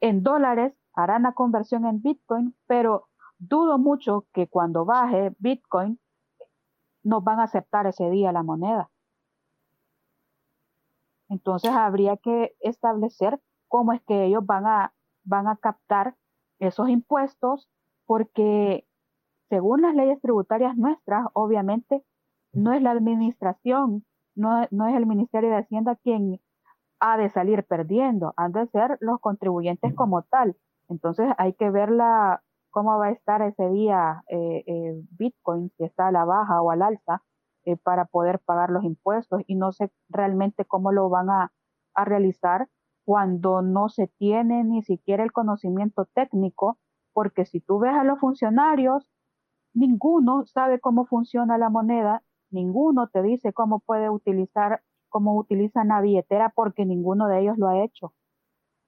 en 0.00 0.22
dólares, 0.22 0.74
harán 0.94 1.22
la 1.22 1.32
conversión 1.32 1.86
en 1.86 2.02
Bitcoin, 2.02 2.54
pero 2.66 3.08
dudo 3.38 3.78
mucho 3.78 4.26
que 4.32 4.48
cuando 4.48 4.84
baje 4.84 5.34
Bitcoin 5.38 5.98
nos 7.02 7.24
van 7.24 7.40
a 7.40 7.44
aceptar 7.44 7.86
ese 7.86 8.10
día 8.10 8.32
la 8.32 8.42
moneda. 8.42 8.90
Entonces 11.32 11.70
habría 11.70 12.18
que 12.18 12.54
establecer 12.60 13.40
cómo 13.66 13.94
es 13.94 14.02
que 14.02 14.26
ellos 14.26 14.44
van 14.44 14.66
a, 14.66 14.92
van 15.24 15.48
a 15.48 15.56
captar 15.56 16.14
esos 16.58 16.90
impuestos, 16.90 17.70
porque 18.04 18.86
según 19.48 19.80
las 19.80 19.94
leyes 19.94 20.20
tributarias 20.20 20.76
nuestras, 20.76 21.26
obviamente 21.32 22.04
no 22.52 22.74
es 22.74 22.82
la 22.82 22.90
administración, 22.90 24.04
no, 24.34 24.66
no 24.70 24.86
es 24.88 24.94
el 24.94 25.06
Ministerio 25.06 25.48
de 25.48 25.56
Hacienda 25.56 25.96
quien 25.96 26.38
ha 27.00 27.16
de 27.16 27.30
salir 27.30 27.64
perdiendo, 27.64 28.34
han 28.36 28.52
de 28.52 28.66
ser 28.66 28.98
los 29.00 29.18
contribuyentes 29.18 29.94
como 29.94 30.24
tal. 30.24 30.54
Entonces 30.90 31.28
hay 31.38 31.54
que 31.54 31.70
ver 31.70 31.90
la, 31.90 32.42
cómo 32.70 32.98
va 32.98 33.06
a 33.06 33.10
estar 33.12 33.40
ese 33.40 33.70
día 33.70 34.22
eh, 34.28 34.64
eh, 34.66 35.02
Bitcoin, 35.12 35.72
si 35.78 35.84
está 35.84 36.08
a 36.08 36.12
la 36.12 36.26
baja 36.26 36.60
o 36.60 36.70
al 36.70 36.82
alza, 36.82 37.22
eh, 37.64 37.76
para 37.76 38.06
poder 38.06 38.40
pagar 38.40 38.70
los 38.70 38.84
impuestos 38.84 39.42
y 39.46 39.54
no 39.54 39.72
sé 39.72 39.90
realmente 40.08 40.64
cómo 40.64 40.92
lo 40.92 41.08
van 41.08 41.30
a, 41.30 41.52
a 41.94 42.04
realizar 42.04 42.68
cuando 43.04 43.62
no 43.62 43.88
se 43.88 44.06
tiene 44.06 44.64
ni 44.64 44.82
siquiera 44.82 45.24
el 45.24 45.32
conocimiento 45.32 46.06
técnico, 46.14 46.78
porque 47.12 47.44
si 47.44 47.60
tú 47.60 47.78
ves 47.78 47.94
a 47.94 48.04
los 48.04 48.20
funcionarios, 48.20 49.10
ninguno 49.74 50.46
sabe 50.46 50.80
cómo 50.80 51.04
funciona 51.04 51.58
la 51.58 51.70
moneda, 51.70 52.22
ninguno 52.50 53.08
te 53.08 53.22
dice 53.22 53.52
cómo 53.52 53.80
puede 53.80 54.10
utilizar, 54.10 54.82
cómo 55.08 55.36
utiliza 55.36 55.82
una 55.82 56.00
billetera, 56.00 56.50
porque 56.50 56.84
ninguno 56.84 57.28
de 57.28 57.40
ellos 57.40 57.58
lo 57.58 57.68
ha 57.68 57.82
hecho. 57.82 58.14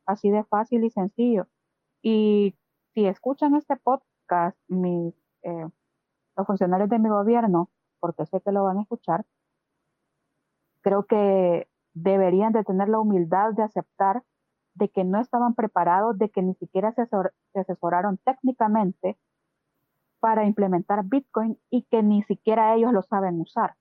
Así 0.06 0.30
de 0.30 0.44
fácil 0.44 0.84
y 0.84 0.90
sencillo. 0.90 1.48
Y 2.02 2.56
si 2.94 3.06
escuchan 3.06 3.54
este 3.56 3.76
podcast, 3.76 4.58
mis, 4.68 5.14
eh, 5.42 5.68
los 6.36 6.46
funcionarios 6.46 6.90
de 6.90 6.98
mi 6.98 7.08
gobierno, 7.08 7.70
porque 8.04 8.26
sé 8.26 8.42
que 8.42 8.52
lo 8.52 8.64
van 8.64 8.76
a 8.76 8.82
escuchar, 8.82 9.24
creo 10.82 11.06
que 11.06 11.66
deberían 11.94 12.52
de 12.52 12.62
tener 12.62 12.90
la 12.90 13.00
humildad 13.00 13.54
de 13.54 13.62
aceptar 13.62 14.22
de 14.74 14.90
que 14.90 15.04
no 15.04 15.22
estaban 15.22 15.54
preparados, 15.54 16.18
de 16.18 16.28
que 16.28 16.42
ni 16.42 16.54
siquiera 16.56 16.92
se, 16.92 17.08
asesoraron 17.58 18.18
técnicamente 18.18 19.16
para 20.20 20.44
implementar 20.44 21.02
Bitcoin 21.06 21.58
y 21.70 21.84
que 21.84 22.02
ni 22.02 22.22
siquiera 22.24 22.74
ellos 22.74 22.92
lo 22.92 23.00
saben 23.00 23.40
usar. 23.40 23.74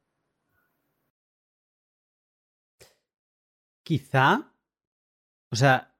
Quizá, 3.83 4.53
o 5.51 5.57
sea, 5.57 5.93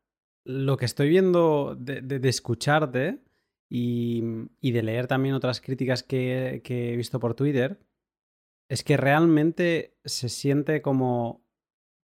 lo 0.46 0.78
que 0.78 0.86
estoy 0.86 1.10
viendo 1.10 1.76
de, 1.76 2.22
escucharte 2.30 3.22
y, 3.68 4.22
de 4.62 4.82
leer 4.82 5.08
también 5.08 5.36
otras 5.36 5.60
críticas 5.60 6.04
que, 6.04 6.62
he 6.64 6.96
visto 6.96 7.20
por 7.20 7.34
Twitter 7.34 7.82
es 8.74 8.84
que 8.84 8.98
realmente 8.98 10.00
se 10.04 10.30
siente 10.30 10.82
como 10.82 11.46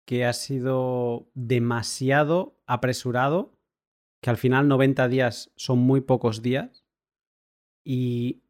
que 0.06 0.24
ha 0.24 0.32
sido 0.32 1.28
demasiado 1.34 2.60
apresurado, 2.64 3.58
que 4.20 4.30
al 4.30 4.36
final 4.36 4.68
90 4.68 5.08
días 5.08 5.50
son 5.56 5.80
muy 5.80 6.00
pocos 6.00 6.42
días 6.42 6.84
y, 7.82 8.44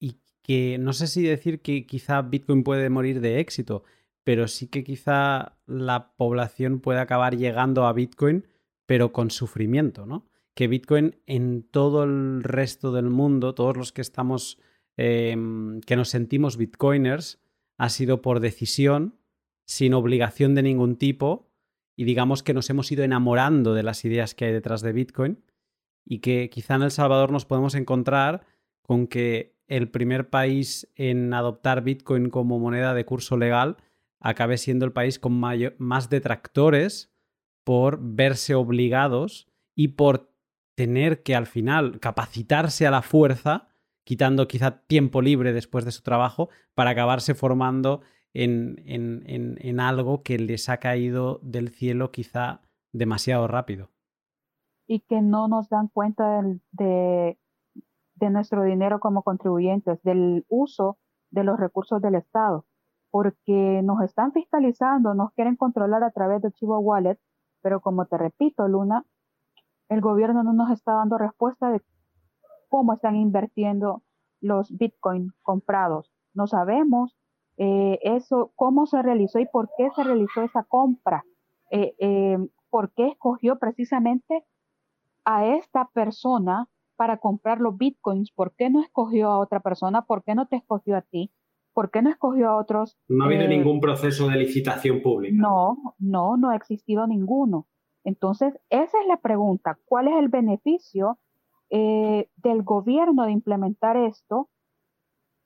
y 0.00 0.16
que 0.40 0.78
no 0.78 0.94
sé 0.94 1.08
si 1.08 1.22
decir 1.24 1.60
que 1.60 1.84
quizá 1.84 2.22
Bitcoin 2.22 2.64
puede 2.64 2.88
morir 2.88 3.20
de 3.20 3.38
éxito, 3.40 3.84
pero 4.24 4.48
sí 4.48 4.68
que 4.68 4.82
quizá 4.82 5.58
la 5.66 6.14
población 6.16 6.80
puede 6.80 7.00
acabar 7.00 7.36
llegando 7.36 7.84
a 7.84 7.92
Bitcoin 7.92 8.46
pero 8.86 9.12
con 9.12 9.30
sufrimiento, 9.30 10.06
¿no? 10.06 10.26
Que 10.54 10.68
Bitcoin 10.68 11.16
en 11.26 11.64
todo 11.64 12.04
el 12.04 12.42
resto 12.42 12.92
del 12.92 13.10
mundo, 13.10 13.54
todos 13.54 13.76
los 13.76 13.92
que 13.92 14.00
estamos, 14.00 14.58
em, 14.96 15.82
que 15.82 15.96
nos 15.96 16.08
sentimos 16.08 16.56
bitcoiners, 16.56 17.41
ha 17.82 17.88
sido 17.88 18.22
por 18.22 18.38
decisión, 18.38 19.18
sin 19.64 19.92
obligación 19.92 20.54
de 20.54 20.62
ningún 20.62 20.94
tipo, 20.94 21.50
y 21.96 22.04
digamos 22.04 22.44
que 22.44 22.54
nos 22.54 22.70
hemos 22.70 22.92
ido 22.92 23.02
enamorando 23.02 23.74
de 23.74 23.82
las 23.82 24.04
ideas 24.04 24.36
que 24.36 24.44
hay 24.44 24.52
detrás 24.52 24.82
de 24.82 24.92
Bitcoin, 24.92 25.42
y 26.04 26.20
que 26.20 26.48
quizá 26.48 26.76
en 26.76 26.82
El 26.82 26.92
Salvador 26.92 27.32
nos 27.32 27.44
podemos 27.44 27.74
encontrar 27.74 28.46
con 28.82 29.08
que 29.08 29.56
el 29.66 29.90
primer 29.90 30.30
país 30.30 30.92
en 30.94 31.34
adoptar 31.34 31.82
Bitcoin 31.82 32.30
como 32.30 32.60
moneda 32.60 32.94
de 32.94 33.04
curso 33.04 33.36
legal 33.36 33.78
acabe 34.20 34.58
siendo 34.58 34.84
el 34.84 34.92
país 34.92 35.18
con 35.18 35.32
más 35.78 36.08
detractores 36.08 37.12
por 37.64 37.98
verse 38.00 38.54
obligados 38.54 39.48
y 39.74 39.88
por 39.88 40.32
tener 40.76 41.24
que 41.24 41.34
al 41.34 41.46
final 41.46 41.98
capacitarse 41.98 42.86
a 42.86 42.92
la 42.92 43.02
fuerza, 43.02 43.70
quitando 44.04 44.48
quizá 44.48 44.82
tiempo 44.86 45.22
libre 45.22 45.52
después 45.52 45.84
de 45.84 45.92
su 45.92 46.02
trabajo, 46.02 46.48
para 46.74 46.90
acabarse 46.90 47.34
formando 47.34 48.00
en, 48.34 48.82
en, 48.86 49.80
algo 49.80 50.22
que 50.22 50.38
les 50.38 50.68
ha 50.68 50.78
caído 50.78 51.38
del 51.42 51.68
cielo 51.68 52.10
quizá 52.10 52.62
demasiado 52.92 53.46
rápido. 53.46 53.90
Y 54.86 55.00
que 55.00 55.20
no 55.20 55.48
nos 55.48 55.68
dan 55.68 55.88
cuenta 55.88 56.42
de, 56.72 57.38
de 58.14 58.30
nuestro 58.30 58.64
dinero 58.64 59.00
como 59.00 59.22
contribuyentes, 59.22 60.02
del 60.02 60.44
uso 60.48 60.98
de 61.30 61.44
los 61.44 61.58
recursos 61.60 62.00
del 62.00 62.14
Estado, 62.14 62.66
porque 63.10 63.80
nos 63.84 64.02
están 64.02 64.32
fiscalizando, 64.32 65.14
nos 65.14 65.32
quieren 65.32 65.56
controlar 65.56 66.02
a 66.02 66.10
través 66.10 66.42
de 66.42 66.52
Chivo 66.52 66.78
Wallet 66.78 67.18
pero 67.62 67.80
como 67.80 68.06
te 68.06 68.18
repito, 68.18 68.68
Luna, 68.68 69.06
el 69.88 70.00
gobierno 70.00 70.42
no 70.42 70.52
nos 70.52 70.70
está 70.70 70.92
dando 70.92 71.16
respuesta 71.16 71.70
de 71.70 71.80
cómo 72.72 72.94
están 72.94 73.16
invirtiendo 73.16 74.02
los 74.40 74.74
bitcoins 74.74 75.34
comprados. 75.42 76.10
No 76.32 76.46
sabemos 76.46 77.14
eh, 77.58 77.98
eso, 78.00 78.50
cómo 78.56 78.86
se 78.86 79.02
realizó 79.02 79.38
y 79.40 79.44
por 79.44 79.68
qué 79.76 79.90
se 79.94 80.02
realizó 80.02 80.40
esa 80.40 80.64
compra. 80.64 81.22
Eh, 81.70 81.94
eh, 81.98 82.38
por 82.70 82.90
qué 82.92 83.08
escogió 83.08 83.58
precisamente 83.58 84.46
a 85.26 85.46
esta 85.54 85.90
persona 85.92 86.66
para 86.96 87.18
comprar 87.18 87.60
los 87.60 87.76
bitcoins, 87.76 88.30
por 88.30 88.54
qué 88.54 88.70
no 88.70 88.80
escogió 88.80 89.28
a 89.28 89.38
otra 89.38 89.60
persona, 89.60 90.06
por 90.06 90.24
qué 90.24 90.34
no 90.34 90.46
te 90.46 90.56
escogió 90.56 90.96
a 90.96 91.02
ti, 91.02 91.30
por 91.74 91.90
qué 91.90 92.00
no 92.00 92.08
escogió 92.08 92.48
a 92.48 92.56
otros. 92.56 92.96
No 93.06 93.24
ha 93.24 93.26
habido 93.26 93.46
ningún 93.48 93.80
proceso 93.80 94.28
de 94.28 94.36
licitación 94.38 95.02
pública. 95.02 95.36
No, 95.36 95.76
no, 95.98 96.38
no 96.38 96.48
ha 96.48 96.56
existido 96.56 97.06
ninguno. 97.06 97.66
Entonces, 98.02 98.58
esa 98.70 98.98
es 98.98 99.06
la 99.08 99.18
pregunta, 99.18 99.78
¿cuál 99.84 100.08
es 100.08 100.14
el 100.14 100.30
beneficio 100.30 101.18
eh, 101.74 102.28
del 102.36 102.62
gobierno 102.62 103.24
de 103.24 103.32
implementar 103.32 103.96
esto? 103.96 104.50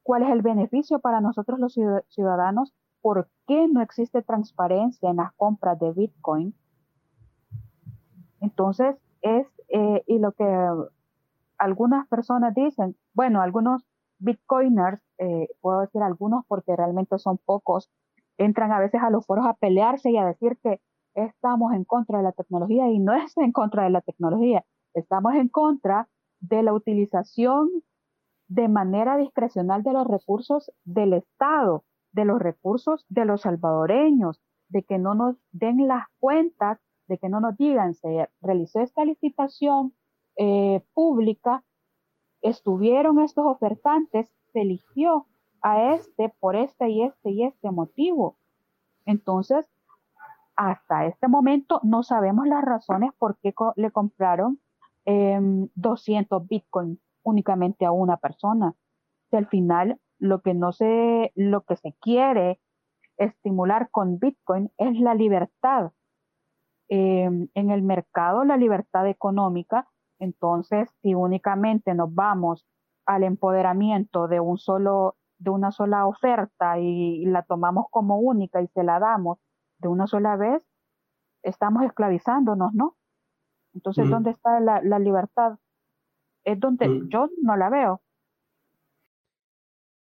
¿Cuál 0.02 0.24
es 0.24 0.30
el 0.30 0.42
beneficio 0.42 0.98
para 0.98 1.20
nosotros 1.20 1.60
los 1.60 1.78
ciudadanos? 2.08 2.74
¿Por 3.00 3.28
qué 3.46 3.68
no 3.68 3.80
existe 3.80 4.22
transparencia 4.22 5.08
en 5.08 5.16
las 5.16 5.32
compras 5.34 5.78
de 5.78 5.92
Bitcoin? 5.92 6.52
Entonces, 8.40 8.96
es, 9.22 9.46
eh, 9.68 10.02
y 10.08 10.18
lo 10.18 10.32
que 10.32 10.44
algunas 11.58 12.08
personas 12.08 12.54
dicen, 12.54 12.96
bueno, 13.14 13.40
algunos 13.40 13.86
Bitcoiners, 14.18 15.00
eh, 15.18 15.48
puedo 15.60 15.82
decir 15.82 16.02
algunos 16.02 16.44
porque 16.48 16.74
realmente 16.74 17.18
son 17.18 17.38
pocos, 17.38 17.88
entran 18.36 18.72
a 18.72 18.80
veces 18.80 19.00
a 19.00 19.10
los 19.10 19.24
foros 19.26 19.46
a 19.46 19.54
pelearse 19.54 20.10
y 20.10 20.16
a 20.16 20.26
decir 20.26 20.58
que 20.60 20.80
estamos 21.14 21.72
en 21.72 21.84
contra 21.84 22.18
de 22.18 22.24
la 22.24 22.32
tecnología 22.32 22.88
y 22.88 22.98
no 22.98 23.14
es 23.14 23.36
en 23.36 23.52
contra 23.52 23.84
de 23.84 23.90
la 23.90 24.00
tecnología, 24.00 24.64
estamos 24.92 25.34
en 25.34 25.48
contra 25.48 26.08
de 26.40 26.62
la 26.62 26.72
utilización 26.72 27.68
de 28.48 28.68
manera 28.68 29.16
discrecional 29.16 29.82
de 29.82 29.92
los 29.92 30.06
recursos 30.06 30.70
del 30.84 31.12
Estado, 31.12 31.84
de 32.12 32.24
los 32.24 32.40
recursos 32.40 33.04
de 33.08 33.24
los 33.24 33.42
salvadoreños, 33.42 34.40
de 34.68 34.82
que 34.82 34.98
no 34.98 35.14
nos 35.14 35.36
den 35.52 35.86
las 35.86 36.04
cuentas, 36.18 36.78
de 37.08 37.18
que 37.18 37.28
no 37.28 37.40
nos 37.40 37.56
digan, 37.56 37.94
se 37.94 38.28
realizó 38.40 38.80
esta 38.80 39.04
licitación 39.04 39.94
eh, 40.36 40.82
pública, 40.92 41.64
estuvieron 42.42 43.20
estos 43.20 43.46
ofertantes, 43.46 44.32
se 44.52 44.62
eligió 44.62 45.26
a 45.62 45.94
este 45.94 46.32
por 46.40 46.56
este 46.56 46.88
y 46.90 47.02
este 47.02 47.30
y 47.30 47.44
este 47.44 47.70
motivo. 47.70 48.36
Entonces, 49.04 49.66
hasta 50.56 51.06
este 51.06 51.28
momento 51.28 51.80
no 51.82 52.02
sabemos 52.02 52.46
las 52.46 52.64
razones 52.64 53.12
por 53.18 53.36
qué 53.38 53.54
le 53.76 53.90
compraron 53.90 54.60
200 55.06 56.40
em, 56.42 56.46
bitcoins 56.48 56.98
únicamente 57.22 57.86
a 57.86 57.92
una 57.92 58.16
persona. 58.16 58.74
Si 59.30 59.36
al 59.36 59.46
final 59.46 60.00
lo 60.18 60.42
que 60.42 60.54
no 60.54 60.72
se, 60.72 61.32
lo 61.34 61.62
que 61.62 61.76
se 61.76 61.94
quiere 62.00 62.60
estimular 63.16 63.90
con 63.90 64.18
bitcoin 64.18 64.70
es 64.78 64.98
la 65.00 65.14
libertad. 65.14 65.92
Em, 66.88 67.48
en 67.54 67.70
el 67.70 67.82
mercado, 67.82 68.44
la 68.44 68.56
libertad 68.56 69.06
económica. 69.08 69.88
Entonces, 70.18 70.88
si 71.02 71.14
únicamente 71.14 71.94
nos 71.94 72.14
vamos 72.14 72.66
al 73.06 73.24
empoderamiento 73.24 74.28
de 74.28 74.40
un 74.40 74.58
solo, 74.58 75.16
de 75.38 75.50
una 75.50 75.72
sola 75.72 76.06
oferta 76.06 76.78
y 76.78 77.24
la 77.26 77.42
tomamos 77.42 77.86
como 77.90 78.18
única 78.18 78.62
y 78.62 78.68
se 78.68 78.84
la 78.84 78.98
damos 78.98 79.38
de 79.78 79.88
una 79.88 80.06
sola 80.06 80.36
vez, 80.36 80.62
estamos 81.42 81.84
esclavizándonos, 81.84 82.72
¿no? 82.74 82.95
Entonces, 83.76 84.08
¿dónde 84.08 84.30
está 84.30 84.58
la, 84.58 84.98
libertad? 84.98 85.58
Es 86.44 86.58
donde 86.58 87.02
yo 87.08 87.28
no 87.42 87.56
la 87.56 87.68
veo. 87.68 88.00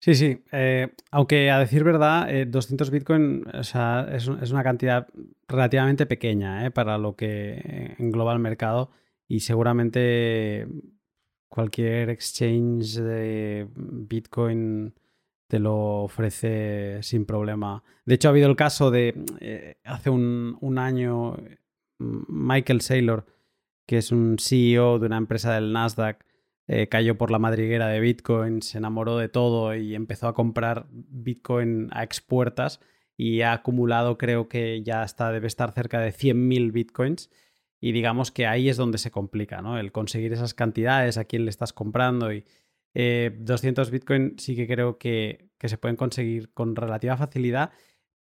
Sí, 0.00 0.14
sí. 0.14 0.42
Eh, 0.50 0.92
aunque 1.12 1.50
a 1.50 1.58
decir 1.58 1.84
verdad, 1.84 2.26
200 2.46 2.88
eh, 2.88 2.90
Bitcoin 2.90 3.44
es, 3.52 4.50
una 4.50 4.64
cantidad 4.64 5.06
relativamente 5.46 6.06
pequeña 6.06 6.66
eh, 6.66 6.70
para 6.70 6.98
lo 6.98 7.14
que 7.14 7.94
engloba 7.98 8.32
el 8.32 8.38
mercado 8.40 8.90
y 9.28 9.40
seguramente 9.40 10.66
cualquier 11.48 12.10
exchange 12.10 12.94
de 12.94 13.68
Bitcoin 13.74 14.94
te 15.46 15.58
lo 15.58 16.02
ofrece 16.04 17.02
sin 17.02 17.24
problema. 17.24 17.84
De 18.04 18.14
hecho, 18.14 18.28
ha 18.28 18.30
habido 18.30 18.48
el 18.48 18.56
caso 18.56 18.90
de 18.90 19.76
hace 19.84 20.10
un, 20.10 20.56
un, 20.60 20.78
año 20.78 21.36
Michael 21.98 22.80
Saylor, 22.80 23.26
que 23.90 23.98
es 23.98 24.12
un 24.12 24.36
CEO 24.38 25.00
de 25.00 25.06
una 25.06 25.16
empresa 25.16 25.52
del 25.52 25.72
Nasdaq, 25.72 26.24
eh, 26.68 26.86
cayó 26.86 27.18
por 27.18 27.32
la 27.32 27.40
madriguera 27.40 27.88
de 27.88 27.98
Bitcoin, 27.98 28.62
se 28.62 28.78
enamoró 28.78 29.18
de 29.18 29.28
todo 29.28 29.74
y 29.74 29.96
empezó 29.96 30.28
a 30.28 30.32
comprar 30.32 30.86
Bitcoin 30.92 31.88
a 31.90 32.04
expuertas 32.04 32.78
y 33.16 33.40
ha 33.40 33.52
acumulado, 33.52 34.16
creo 34.16 34.48
que 34.48 34.80
ya 34.84 35.02
está, 35.02 35.32
debe 35.32 35.48
estar 35.48 35.72
cerca 35.72 35.98
de 35.98 36.12
100.000 36.12 36.70
Bitcoins. 36.70 37.30
Y 37.80 37.90
digamos 37.90 38.30
que 38.30 38.46
ahí 38.46 38.68
es 38.68 38.76
donde 38.76 38.98
se 38.98 39.10
complica, 39.10 39.60
¿no? 39.60 39.76
El 39.76 39.90
conseguir 39.90 40.32
esas 40.32 40.54
cantidades, 40.54 41.18
a 41.18 41.24
quién 41.24 41.44
le 41.44 41.50
estás 41.50 41.72
comprando 41.72 42.32
y 42.32 42.44
200 42.94 42.94
eh, 42.94 43.90
Bitcoin 43.90 44.38
sí 44.38 44.54
que 44.54 44.68
creo 44.68 44.98
que, 44.98 45.50
se 45.58 45.78
pueden 45.78 45.96
conseguir 45.96 46.52
con 46.52 46.76
relativa 46.76 47.16
facilidad, 47.16 47.72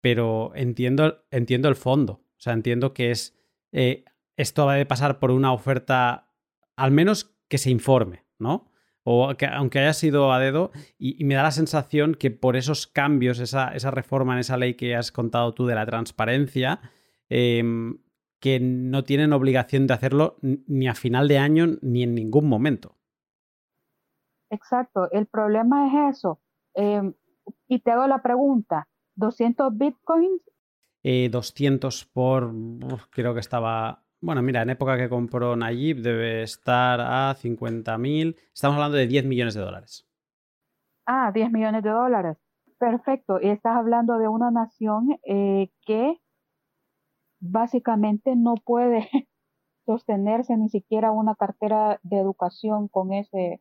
pero 0.00 0.50
entiendo, 0.56 1.22
entiendo 1.30 1.68
el 1.68 1.76
fondo. 1.76 2.14
O 2.14 2.40
sea, 2.40 2.52
entiendo 2.52 2.94
que 2.94 3.12
es 3.12 3.38
eh, 3.70 4.02
esto 4.36 4.66
va 4.66 4.80
a 4.80 4.84
pasar 4.84 5.18
por 5.18 5.30
una 5.30 5.52
oferta, 5.52 6.28
al 6.76 6.90
menos 6.90 7.36
que 7.48 7.58
se 7.58 7.70
informe. 7.70 8.22
¿no? 8.42 8.66
O 9.04 9.34
que, 9.36 9.46
aunque 9.46 9.78
haya 9.78 9.94
sido 9.94 10.32
a 10.32 10.38
dedo, 10.38 10.70
y, 10.98 11.24
me 11.24 11.34
da 11.34 11.42
la 11.42 11.50
sensación 11.50 12.14
que 12.14 12.30
por 12.30 12.56
esos 12.56 12.86
cambios, 12.86 13.38
esa, 13.38 13.70
reforma 13.90 14.34
en 14.34 14.40
esa 14.40 14.58
ley 14.58 14.74
que 14.74 14.94
has 14.94 15.10
contado 15.10 15.54
tú 15.54 15.66
de 15.66 15.74
la 15.74 15.86
transparencia, 15.86 16.80
em, 17.28 17.98
que 18.40 18.60
no 18.60 19.04
tienen 19.04 19.32
obligación 19.32 19.86
de 19.86 19.94
hacerlo 19.94 20.36
ni 20.40 20.88
a 20.88 20.94
final 20.94 21.28
de 21.28 21.38
año 21.38 21.66
ni 21.80 22.02
en 22.02 22.14
ningún 22.14 22.48
momento. 22.48 22.96
Exacto, 24.50 25.10
el 25.12 25.26
problema 25.26 25.86
es 25.86 26.16
eso. 26.16 26.40
Em, 26.74 27.14
y 27.68 27.78
te 27.80 27.90
hago 27.90 28.06
la 28.06 28.22
pregunta, 28.22 28.88
¿200 29.16 29.70
bitcoins? 29.76 30.42
200 31.04 32.02
eh, 32.02 32.06
por, 32.12 32.52
creo 33.10 33.34
que 33.34 33.40
estaba 33.40 34.04
bueno, 34.22 34.40
mira, 34.40 34.62
en 34.62 34.70
época 34.70 34.96
que 34.96 35.08
compró 35.08 35.56
Nayib 35.56 36.00
debe 36.00 36.42
estar 36.42 37.00
a 37.00 37.34
50.000. 37.34 38.36
Estamos 38.54 38.76
hablando 38.76 38.96
de 38.96 39.08
10 39.08 39.26
millones 39.26 39.54
de 39.54 39.60
dólares. 39.60 40.08
Ah, 41.06 41.32
10 41.34 41.50
millones 41.50 41.82
de 41.82 41.90
dólares. 41.90 42.38
Perfecto. 42.78 43.40
Y 43.40 43.48
estás 43.48 43.76
hablando 43.76 44.18
de 44.18 44.28
una 44.28 44.52
nación 44.52 45.18
eh, 45.26 45.70
que 45.84 46.20
básicamente 47.40 48.36
no 48.36 48.54
puede 48.54 49.08
sostenerse 49.86 50.56
ni 50.56 50.68
siquiera 50.68 51.10
una 51.10 51.34
cartera 51.34 51.98
de 52.04 52.18
educación 52.18 52.86
con 52.86 53.12
ese 53.12 53.60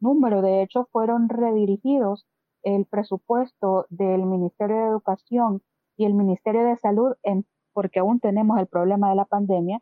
número. 0.00 0.40
De 0.40 0.62
hecho, 0.62 0.88
fueron 0.90 1.28
redirigidos 1.28 2.26
el 2.62 2.86
presupuesto 2.86 3.86
del 3.90 4.24
Ministerio 4.24 4.76
de 4.76 4.88
Educación 4.88 5.62
y 5.98 6.06
el 6.06 6.14
Ministerio 6.14 6.64
de 6.64 6.76
Salud, 6.78 7.14
en, 7.22 7.46
porque 7.74 7.98
aún 7.98 8.20
tenemos 8.20 8.58
el 8.58 8.68
problema 8.68 9.10
de 9.10 9.16
la 9.16 9.26
pandemia, 9.26 9.80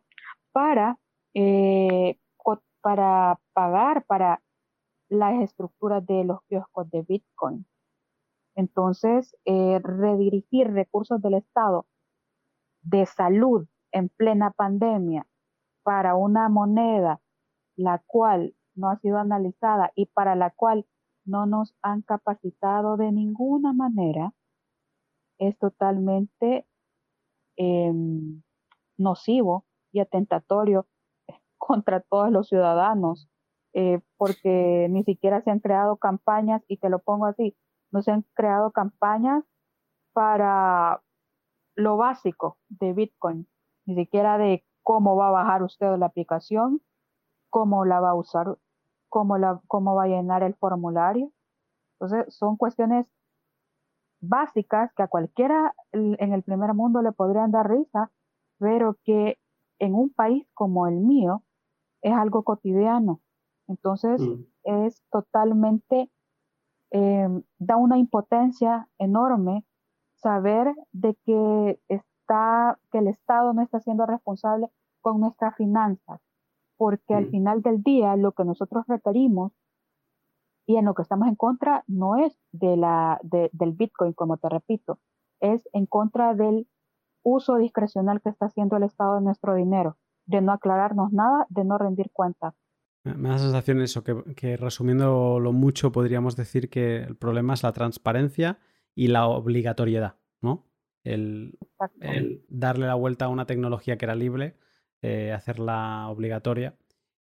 para, 0.57 0.97
eh, 1.35 2.17
para 2.81 3.39
pagar 3.53 4.05
para 4.05 4.41
las 5.07 5.39
estructuras 5.43 6.03
de 6.07 6.23
los 6.23 6.41
kioscos 6.47 6.89
de 6.89 7.03
Bitcoin. 7.03 7.67
Entonces, 8.55 9.37
eh, 9.45 9.79
redirigir 9.83 10.71
recursos 10.71 11.21
del 11.21 11.35
Estado 11.35 11.85
de 12.81 13.05
salud 13.05 13.67
en 13.91 14.09
plena 14.09 14.49
pandemia 14.49 15.27
para 15.83 16.15
una 16.15 16.49
moneda 16.49 17.21
la 17.75 18.01
cual 18.07 18.55
no 18.73 18.89
ha 18.89 18.97
sido 18.97 19.19
analizada 19.19 19.91
y 19.93 20.07
para 20.07 20.35
la 20.35 20.49
cual 20.49 20.87
no 21.23 21.45
nos 21.45 21.75
han 21.83 22.01
capacitado 22.01 22.97
de 22.97 23.11
ninguna 23.11 23.73
manera, 23.73 24.33
es 25.37 25.55
totalmente 25.59 26.65
em, 27.57 28.41
nocivo 28.97 29.66
y 29.91 29.99
atentatorio 29.99 30.87
contra 31.57 32.01
todos 32.01 32.31
los 32.31 32.47
ciudadanos, 32.47 33.29
eh, 33.73 33.99
porque 34.17 34.87
ni 34.89 35.03
siquiera 35.03 35.41
se 35.41 35.51
han 35.51 35.59
creado 35.59 35.97
campañas, 35.97 36.63
y 36.67 36.77
te 36.77 36.89
lo 36.89 36.99
pongo 36.99 37.25
así, 37.25 37.55
no 37.91 38.01
se 38.01 38.11
han 38.11 38.23
creado 38.33 38.71
campañas 38.71 39.43
para 40.13 41.01
lo 41.75 41.97
básico 41.97 42.57
de 42.69 42.93
Bitcoin, 42.93 43.47
ni 43.85 43.95
siquiera 43.95 44.37
de 44.37 44.65
cómo 44.83 45.15
va 45.15 45.27
a 45.27 45.31
bajar 45.31 45.63
usted 45.63 45.95
la 45.97 46.07
aplicación, 46.07 46.81
cómo 47.49 47.85
la 47.85 47.99
va 47.99 48.11
a 48.11 48.15
usar, 48.15 48.57
cómo, 49.09 49.37
la, 49.37 49.61
cómo 49.67 49.95
va 49.95 50.03
a 50.03 50.07
llenar 50.07 50.43
el 50.43 50.55
formulario. 50.55 51.31
Entonces, 51.99 52.33
son 52.33 52.57
cuestiones 52.57 53.07
básicas 54.19 54.91
que 54.95 55.03
a 55.03 55.07
cualquiera 55.07 55.73
en 55.91 56.33
el 56.33 56.43
primer 56.43 56.73
mundo 56.73 57.01
le 57.01 57.11
podrían 57.11 57.51
dar 57.51 57.69
risa, 57.69 58.11
pero 58.59 58.97
que 59.03 59.37
en 59.79 59.95
un 59.95 60.09
país 60.09 60.47
como 60.53 60.87
el 60.87 60.95
mío 60.95 61.43
es 62.01 62.13
algo 62.13 62.43
cotidiano. 62.43 63.21
Entonces 63.67 64.21
mm. 64.21 64.43
es 64.63 65.03
totalmente, 65.11 66.09
em, 66.91 67.43
da 67.59 67.77
una 67.77 67.97
impotencia 67.97 68.87
enorme 68.97 69.65
saber 70.15 70.73
de 70.91 71.15
que 71.25 71.79
está, 71.87 72.79
que 72.91 72.99
el 72.99 73.07
Estado 73.07 73.53
no 73.53 73.61
está 73.61 73.79
siendo 73.79 74.05
responsable 74.05 74.69
con 75.01 75.19
nuestras 75.19 75.55
finanzas, 75.55 76.21
porque 76.77 77.13
al 77.13 77.27
mm. 77.27 77.31
final 77.31 77.61
del 77.61 77.83
día 77.83 78.15
lo 78.15 78.31
que 78.31 78.45
nosotros 78.45 78.85
requerimos 78.87 79.53
y 80.65 80.75
en 80.75 80.85
lo 80.85 80.93
que 80.93 81.01
estamos 81.01 81.27
en 81.29 81.35
contra 81.35 81.83
no 81.87 82.17
es 82.17 82.37
de 82.51 82.75
la, 82.75 83.19
del 83.23 83.71
Bitcoin, 83.71 84.13
como 84.13 84.37
te 84.37 84.49
repito, 84.49 84.99
es 85.39 85.67
en 85.71 85.85
contra 85.85 86.33
del 86.33 86.67
uso 87.23 87.57
discrecional 87.57 88.21
que 88.21 88.29
está 88.29 88.47
haciendo 88.47 88.77
el 88.77 88.83
Estado 88.83 89.15
de 89.15 89.21
nuestro 89.21 89.55
dinero, 89.55 89.97
de 90.25 90.41
no 90.41 90.51
aclararnos 90.51 91.11
nada, 91.11 91.45
de 91.49 91.63
no 91.63 91.77
rendir 91.77 92.11
cuentas. 92.11 92.53
Me 93.03 93.29
da 93.29 93.35
la 93.35 93.39
sensación 93.39 93.81
eso, 93.81 94.03
que, 94.03 94.15
que 94.35 94.57
resumiéndolo 94.57 95.53
mucho 95.53 95.91
podríamos 95.91 96.35
decir 96.35 96.69
que 96.69 96.97
el 96.97 97.15
problema 97.15 97.53
es 97.53 97.63
la 97.63 97.71
transparencia 97.71 98.59
y 98.95 99.07
la 99.07 99.27
obligatoriedad, 99.27 100.15
¿no? 100.41 100.65
El, 101.03 101.57
darle 102.49 102.87
la 102.87 102.95
vuelta 102.95 103.25
a 103.25 103.29
una 103.29 103.45
tecnología 103.45 103.97
que 103.97 104.05
era 104.05 104.15
libre, 104.15 104.57
eh, 105.01 105.31
hacerla 105.31 106.09
obligatoria 106.09 106.75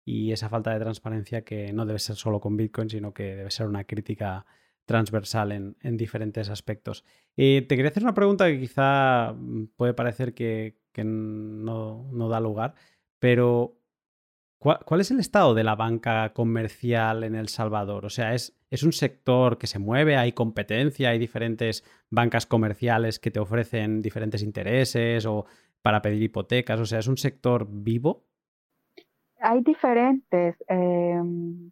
y 0.06 0.32
esa 0.32 0.48
falta 0.48 0.72
de 0.72 0.80
transparencia 0.80 1.44
que 1.44 1.74
no 1.74 1.86
debe 1.86 2.00
ser 2.00 2.16
solo 2.16 2.40
con 2.40 2.56
Bitcoin, 2.56 2.90
sino 2.90 3.14
que 3.14 3.36
debe 3.36 3.52
ser 3.52 3.68
una 3.68 3.84
crítica 3.84 4.46
transversal 4.86 5.52
en, 5.52 5.98
diferentes 5.98 6.50
aspectos. 6.50 7.06
Eh, 7.38 7.66
te 7.68 7.76
quería 7.76 7.90
hacer 7.90 8.04
una 8.04 8.14
pregunta 8.14 8.48
que 8.48 8.60
quizá 8.60 9.34
mm, 9.34 9.68
puede 9.76 9.94
parecer 9.94 10.34
que, 10.34 10.76
no, 10.96 12.30
da 12.30 12.40
lugar, 12.40 12.76
pero 13.20 13.78
¿cuál, 14.58 15.02
es 15.02 15.12
el 15.12 15.20
estado 15.20 15.54
de 15.54 15.64
la 15.64 15.76
banca 15.76 16.34
comercial 16.34 17.24
en 17.24 17.36
El 17.36 17.50
Salvador? 17.50 18.06
O 18.06 18.10
sea, 18.10 18.34
¿es, 18.34 18.58
¿es, 18.70 18.84
un 18.84 18.94
sector 18.94 19.58
que 19.58 19.68
se 19.68 19.80
mueve? 19.80 20.18
¿Hay 20.18 20.34
competencia? 20.34 21.10
¿Hay 21.10 21.20
diferentes 21.20 21.84
bancas 22.10 22.46
comerciales 22.46 23.20
que 23.20 23.32
te 23.32 23.40
ofrecen 23.40 24.02
diferentes 24.02 24.44
intereses 24.44 25.26
o 25.26 25.46
para 25.82 26.02
pedir 26.02 26.22
hipotecas? 26.22 26.80
O 26.80 26.86
sea, 26.86 27.00
¿es 27.00 27.08
un 27.08 27.18
sector 27.18 27.68
vivo? 27.70 28.26
Hay 29.44 29.62
diferentes. 29.62 30.56
Em, 30.70 31.72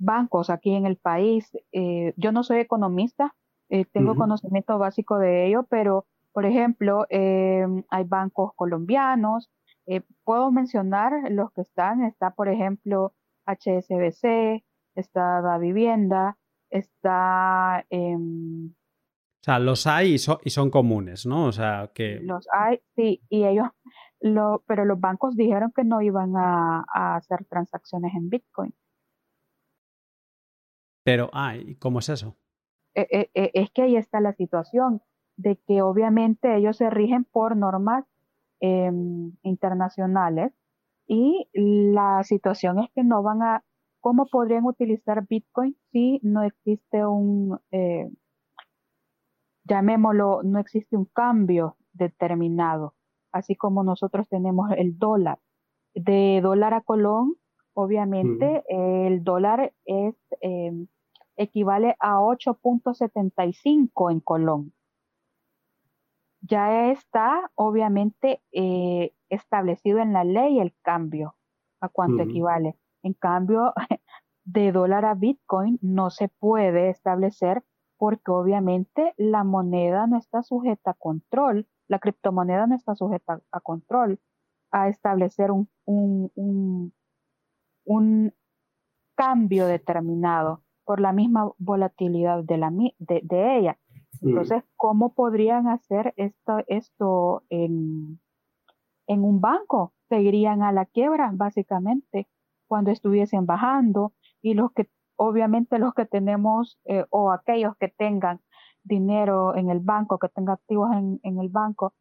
bancos 0.00 0.50
aquí 0.50 0.74
en 0.74 0.86
el 0.86 0.96
país. 0.96 1.52
Eh, 1.72 2.12
yo 2.16 2.32
no 2.32 2.42
soy 2.42 2.58
economista, 2.58 3.36
eh, 3.68 3.84
tengo 3.84 4.16
conocimiento 4.16 4.78
básico 4.78 5.18
de 5.18 5.46
ello, 5.46 5.66
pero, 5.70 6.06
por 6.32 6.46
ejemplo, 6.46 7.06
eh, 7.10 7.64
hay 7.88 8.04
bancos 8.04 8.52
colombianos. 8.56 9.48
puedo 10.24 10.52
mencionar 10.52 11.12
los 11.30 11.50
que 11.52 11.62
están. 11.62 12.04
Está, 12.04 12.30
por 12.30 12.48
ejemplo, 12.48 13.12
HSBC, 13.46 14.62
está 14.94 15.40
Da 15.42 15.58
Vivienda, 15.58 16.38
está... 16.70 17.84
Em, 17.90 18.70
o 18.70 19.42
sea, 19.42 19.58
los 19.58 19.86
hay 19.86 20.14
y 20.14 20.18
son, 20.18 20.38
y 20.44 20.50
son 20.50 20.70
comunes, 20.70 21.26
¿no? 21.26 21.46
O 21.46 21.52
sea, 21.52 21.90
que... 21.94 22.20
Los 22.20 22.46
hay, 22.52 22.80
sí, 22.94 23.22
y 23.28 23.44
ellos, 23.44 23.68
lo, 24.20 24.62
pero 24.66 24.84
los 24.84 25.00
bancos 25.00 25.34
dijeron 25.34 25.72
que 25.74 25.82
no 25.82 26.02
iban 26.02 26.36
a 26.36 26.84
hacer 27.16 27.46
transacciones 27.46 28.12
en 28.14 28.28
Bitcoin. 28.28 28.74
Pero, 31.04 31.30
ah, 31.32 31.54
cómo 31.78 31.98
es 32.00 32.08
eso? 32.08 32.36
E, 32.94 33.06
e, 33.10 33.30
e, 33.34 33.50
es 33.54 33.70
que 33.70 33.82
ahí 33.82 33.96
está 33.96 34.20
la 34.20 34.32
situación, 34.32 35.02
de 35.36 35.56
que 35.56 35.82
obviamente 35.82 36.56
ellos 36.56 36.76
se 36.76 36.90
rigen 36.90 37.24
por 37.24 37.56
normas 37.56 38.04
em, 38.60 39.32
internacionales 39.42 40.52
y 41.06 41.48
la 41.54 42.22
situación 42.24 42.78
es 42.78 42.90
que 42.94 43.02
no 43.02 43.22
van 43.22 43.42
a 43.42 43.64
¿cómo 44.00 44.26
podrían 44.26 44.64
utilizar 44.64 45.26
Bitcoin 45.26 45.76
si 45.92 46.20
no 46.22 46.42
existe 46.42 47.06
un, 47.06 47.58
eh, 47.70 48.10
llamémoslo, 49.64 50.42
no 50.42 50.58
existe 50.58 50.96
un 50.96 51.04
cambio 51.06 51.76
determinado, 51.92 52.94
así 53.32 53.56
como 53.56 53.84
nosotros 53.84 54.28
tenemos 54.28 54.70
el 54.76 54.98
dólar. 54.98 55.38
De 55.94 56.40
dólar 56.42 56.74
a 56.74 56.82
colón, 56.82 57.34
obviamente, 57.80 58.64
el 58.68 59.24
dólar 59.24 59.72
es 59.84 60.14
em, 60.40 60.86
equivale 61.36 61.96
a 62.00 62.18
8.75 62.18 64.12
en 64.12 64.20
colón. 64.20 64.72
Ya 66.42 66.90
está, 66.90 67.50
obviamente, 67.54 68.42
eh, 68.52 69.12
establecido 69.28 69.98
en 69.98 70.12
la 70.12 70.24
ley 70.24 70.58
el 70.58 70.74
cambio, 70.82 71.36
a 71.80 71.88
cuánto 71.88 72.22
equivale. 72.22 72.76
En 73.02 73.14
cambio, 73.14 73.72
de 74.44 74.72
dólar 74.72 75.04
a 75.04 75.14
Bitcoin 75.14 75.78
no 75.82 76.10
se 76.10 76.28
puede 76.28 76.90
establecer 76.90 77.62
porque 77.98 78.30
obviamente 78.30 79.14
la 79.18 79.44
moneda 79.44 80.06
no 80.06 80.16
está 80.16 80.42
sujeta 80.42 80.92
a 80.92 80.94
control, 80.94 81.68
la 81.86 81.98
criptomoneda 81.98 82.66
no 82.66 82.74
está 82.74 82.94
sujeta 82.94 83.42
a 83.52 83.60
control, 83.60 84.18
a 84.70 84.88
establecer 84.88 85.50
un, 85.50 85.68
un, 85.84 86.30
un, 86.34 86.94
cambio 89.14 89.66
determinado 89.66 90.62
por 90.84 91.00
la 91.00 91.12
misma 91.12 91.50
volatilidad 91.58 92.42
de, 92.44 92.58
la, 92.58 92.70
de, 92.70 93.20
de 93.22 93.58
ella. 93.58 93.78
Entonces, 94.22 94.64
¿cómo 94.76 95.14
podrían 95.14 95.68
hacer 95.68 96.12
esto, 96.16 96.58
esto 96.66 97.44
en, 97.48 98.20
en 99.06 99.24
un 99.24 99.40
banco? 99.40 99.94
Se 100.08 100.20
irían 100.20 100.62
a 100.62 100.72
la 100.72 100.84
quiebra, 100.86 101.30
básicamente, 101.32 102.28
cuando 102.66 102.90
estuviesen 102.90 103.46
bajando 103.46 104.12
y 104.42 104.54
los 104.54 104.72
que 104.72 104.88
obviamente 105.16 105.78
los 105.78 105.92
que 105.92 106.06
tenemos 106.06 106.78
eh, 106.86 107.04
o 107.10 107.30
aquellos 107.30 107.76
que 107.76 107.88
tengan 107.88 108.40
dinero 108.82 109.54
en 109.54 109.68
el 109.68 109.80
banco, 109.80 110.18
que 110.18 110.30
tengan 110.30 110.54
activos 110.54 110.90
en, 110.92 111.38
el 111.38 111.50
banco, 111.50 111.92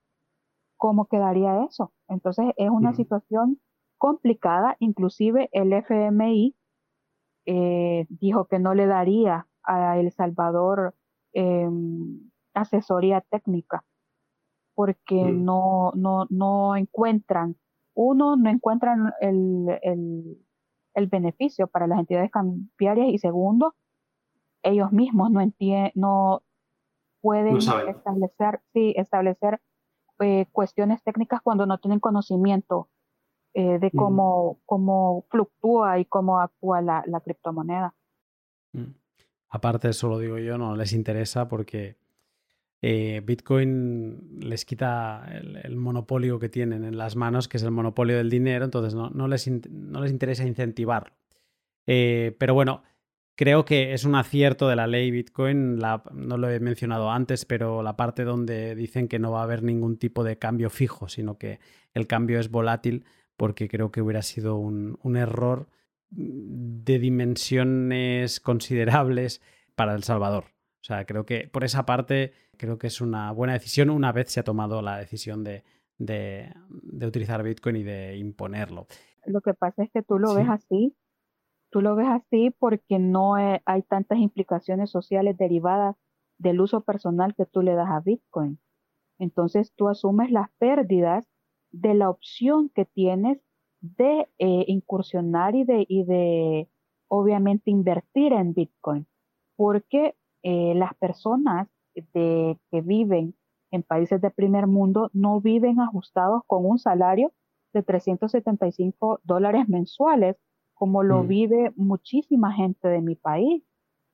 ¿cómo 0.78 1.06
quedaría 1.06 1.66
eso? 1.66 1.92
Entonces 2.08 2.46
es 2.56 2.70
una 2.70 2.94
situación 2.94 3.60
complicada, 4.00 4.76
inclusive 4.80 5.50
el 5.52 5.74
FMI 5.74 6.56
eh, 7.46 8.08
dijo 8.10 8.46
que 8.46 8.58
no 8.58 8.74
le 8.74 8.88
daría 8.88 9.48
a 9.64 10.00
El 10.00 10.12
Salvador 10.12 10.96
em, 11.34 12.32
asesoría 12.56 13.22
técnica 13.22 13.84
porque 14.74 15.16
no, 15.16 15.92
no, 15.94 16.26
no 16.30 16.76
encuentran, 16.76 17.58
uno, 17.94 18.38
no 18.38 18.50
encuentran 18.50 19.14
el, 19.20 19.68
el 20.94 21.08
beneficio 21.08 21.68
para 21.68 21.86
las 21.86 22.00
entidades 22.00 22.32
cambiarias 22.32 23.10
y 23.10 23.18
segundo, 23.18 23.76
ellos 24.64 24.92
mismos 24.92 25.32
no 25.32 25.42
entienden, 25.42 25.92
no 25.96 26.44
pueden 27.22 27.58
establecer, 27.58 28.62
sí, 28.74 28.94
establecer 28.98 29.60
eh, 30.20 30.46
cuestiones 30.52 31.04
técnicas 31.04 31.42
cuando 31.42 31.66
no 31.66 31.78
tienen 31.80 32.00
conocimiento 32.00 32.90
eh, 33.54 33.80
de 33.80 33.92
cómo, 33.92 34.60
cómo 34.66 35.26
fluctúa 35.30 36.00
y 36.00 36.06
cómo 36.06 36.40
actúa 36.40 36.82
la, 36.82 37.22
criptomoneda. 37.24 37.96
Mm. 38.74 38.94
Aparte, 39.50 39.90
eso 39.90 40.08
lo 40.10 40.20
digo 40.20 40.38
yo, 40.38 40.58
no 40.58 40.76
les 40.76 40.94
interesa 40.94 41.48
porque 41.48 41.98
eh, 42.82 43.22
Bitcoin 43.26 44.40
les 44.40 44.64
quita 44.66 45.28
el, 45.64 45.76
monopolio 45.76 46.40
que 46.40 46.50
tienen 46.50 46.86
en 46.86 46.98
las 46.98 47.16
manos, 47.16 47.48
que 47.48 47.58
es 47.58 47.64
el 47.64 47.72
monopolio 47.72 48.18
del 48.18 48.30
dinero, 48.30 48.64
entonces 48.66 48.94
no, 48.94 49.10
les, 49.28 49.48
no 49.70 50.02
les, 50.02 50.12
interesa 50.12 50.46
incentivarlo. 50.46 51.16
Eh, 51.88 52.36
pero 52.38 52.54
bueno, 52.54 52.84
creo 53.36 53.66
que 53.66 53.94
es 53.94 54.06
un 54.06 54.16
acierto 54.16 54.68
de 54.68 54.76
la 54.76 54.86
ley 54.86 55.10
Bitcoin, 55.12 55.80
no 55.80 56.38
lo 56.38 56.50
he 56.50 56.60
mencionado 56.60 57.10
antes, 57.10 57.46
pero 57.46 57.82
la 57.82 57.96
parte 57.98 58.24
donde 58.24 58.76
dicen 58.76 59.08
que 59.08 59.18
no 59.18 59.32
va 59.32 59.40
a 59.40 59.44
haber 59.44 59.64
ningún 59.64 59.98
tipo 59.98 60.24
de 60.24 60.38
cambio 60.38 60.70
fijo, 60.70 61.10
sino 61.10 61.38
que 61.38 61.60
el 61.94 62.06
cambio 62.06 62.40
es 62.40 62.52
volátil, 62.52 63.06
porque 63.40 63.70
creo 63.70 63.90
que 63.90 64.02
hubiera 64.02 64.22
sido 64.22 64.58
un, 64.58 65.00
un 65.02 65.16
error 65.16 65.70
de 66.12 67.00
dimensiones 67.00 68.42
considerables 68.42 69.42
para 69.76 69.96
El 69.96 70.04
Salvador. 70.04 70.44
O 70.82 70.84
sea, 70.84 71.06
creo 71.06 71.26
que 71.26 71.48
por 71.48 71.64
esa 71.64 71.86
parte 71.86 72.34
creo 72.58 72.78
que 72.78 72.88
es 72.88 73.00
una 73.00 73.32
buena 73.32 73.54
decisión 73.54 73.92
una 73.92 74.12
vez 74.12 74.30
se 74.30 74.42
ha 74.42 74.44
tomado 74.44 74.82
la 74.82 74.98
decisión 74.98 75.46
de, 75.46 75.64
de, 75.98 76.52
utilizar 77.08 77.42
Bitcoin 77.42 77.78
y 77.78 77.84
de 77.84 78.18
imponerlo. 78.18 78.88
Lo 79.26 79.40
que 79.40 79.54
pasa 79.54 79.84
es 79.84 79.90
que 79.92 80.02
tú 80.02 80.20
lo 80.20 80.34
ves 80.34 80.50
así, 80.50 80.98
tú 81.70 81.80
lo 81.82 81.96
ves 81.96 82.10
así 82.10 82.54
porque 82.60 83.00
no 83.00 83.36
hay 83.36 83.84
tantas 83.84 84.18
implicaciones 84.18 84.90
sociales 84.90 85.38
derivadas 85.38 85.96
del 86.38 86.60
uso 86.60 86.82
personal 86.82 87.36
que 87.36 87.46
tú 87.46 87.62
le 87.62 87.74
das 87.74 87.90
a 87.90 88.02
Bitcoin. 88.02 88.60
Entonces 89.18 89.72
tú 89.76 89.88
asumes 89.88 90.30
las 90.30 90.50
pérdidas 90.58 91.26
de 91.72 91.94
la 91.94 92.10
opción 92.10 92.70
que 92.70 92.86
tienes 92.86 93.40
de 93.82 94.28
eh, 94.40 94.66
incursionar 94.68 95.56
y 95.56 95.64
de, 95.64 95.86
y 95.88 96.04
de 96.04 96.70
obviamente 97.08 97.72
invertir 97.72 98.34
en 98.34 98.54
Bitcoin, 98.54 99.08
porque 99.56 100.16
eh, 100.44 100.74
las 100.76 100.94
personas 100.96 101.68
de, 102.14 102.58
que 102.72 102.82
viven 102.82 103.36
en 103.72 103.84
países 103.84 104.22
de 104.22 104.32
primer 104.32 104.68
mundo 104.68 105.10
no 105.14 105.42
viven 105.42 105.80
ajustados 105.80 106.44
con 106.48 106.66
un 106.66 106.80
salario 106.80 107.32
de 107.74 107.84
375 107.84 109.22
dólares 109.24 109.68
mensuales, 109.70 110.38
como 110.74 111.04
lo 111.04 111.24
mm. 111.24 111.28
vive 111.28 111.74
muchísima 111.76 112.54
gente 112.54 112.88
de 112.88 113.02
mi 113.02 113.16
país, 113.16 113.64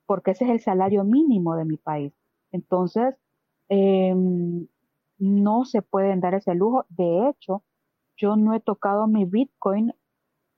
porque 0.05 0.31
ese 0.31 0.45
es 0.45 0.51
el 0.51 0.59
salario 0.59 1.03
mínimo 1.03 1.55
de 1.55 1.65
mi 1.65 1.77
país. 1.77 2.13
Entonces, 2.51 3.15
em, 3.69 4.67
no 5.17 5.65
se 5.65 5.81
pueden 5.81 6.21
dar 6.21 6.33
ese 6.35 6.55
lujo. 6.55 6.85
De 6.89 7.29
hecho, 7.29 7.63
yo 8.17 8.35
no 8.35 8.53
he 8.53 8.59
tocado 8.59 9.07
mi 9.07 9.25
Bitcoin, 9.25 9.93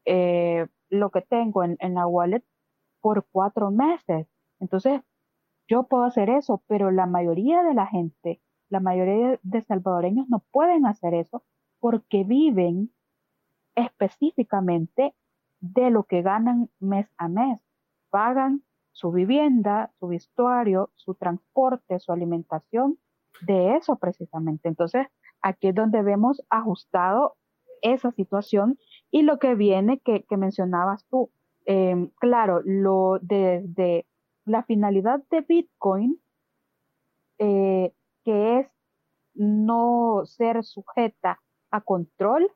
eh, 0.05 0.67
lo 0.89 1.11
que 1.11 1.21
tengo 1.21 1.63
en, 1.63 1.77
en 1.79 1.95
la 1.95 2.07
wallet, 2.07 2.43
por 3.01 3.27
cuatro 3.31 3.71
meses. 3.71 4.27
Entonces, 4.59 5.01
yo 5.67 5.83
puedo 5.83 6.03
hacer 6.03 6.29
eso, 6.29 6.63
pero 6.67 6.91
la 6.91 7.05
mayoría 7.05 7.63
de 7.63 7.73
la 7.73 7.87
gente, 7.87 8.41
la 8.69 8.79
mayoría 8.79 9.39
de 9.43 9.61
salvadoreños 9.63 10.27
no 10.29 10.39
pueden 10.51 10.85
hacer 10.85 11.13
eso 11.13 11.43
porque 11.79 12.23
viven 12.23 12.91
específicamente 13.75 15.15
de 15.59 15.89
lo 15.91 16.03
que 16.03 16.21
ganan 16.21 16.69
mes 16.79 17.07
a 17.17 17.27
mes. 17.27 17.61
Pagan 18.09 18.63
su 18.91 19.11
vivienda, 19.11 19.93
su 19.99 20.07
vestuario, 20.07 20.91
su 20.95 21.15
transporte, 21.15 21.99
su 21.99 22.11
alimentación, 22.11 22.99
de 23.41 23.75
eso 23.75 23.97
precisamente. 23.97 24.67
Entonces, 24.67 25.07
aquí 25.41 25.69
es 25.69 25.75
donde 25.75 26.01
vemos 26.01 26.43
ajustado 26.49 27.35
esa 27.81 28.11
situación 28.11 28.77
y 29.11 29.21
lo 29.21 29.39
que 29.39 29.55
viene 29.55 29.99
que, 29.99 30.25
mencionabas 30.37 31.05
tú. 31.05 31.29
Em, 31.65 32.09
claro, 32.19 32.61
lo 32.63 33.19
desde 33.21 34.05
la 34.45 34.63
finalidad 34.63 35.21
de 35.29 35.41
Bitcoin, 35.41 36.19
eh, 37.39 37.93
que 38.23 38.59
es 38.59 38.67
no 39.33 40.23
ser 40.25 40.63
sujeta 40.63 41.39
a 41.69 41.81
control, 41.81 42.49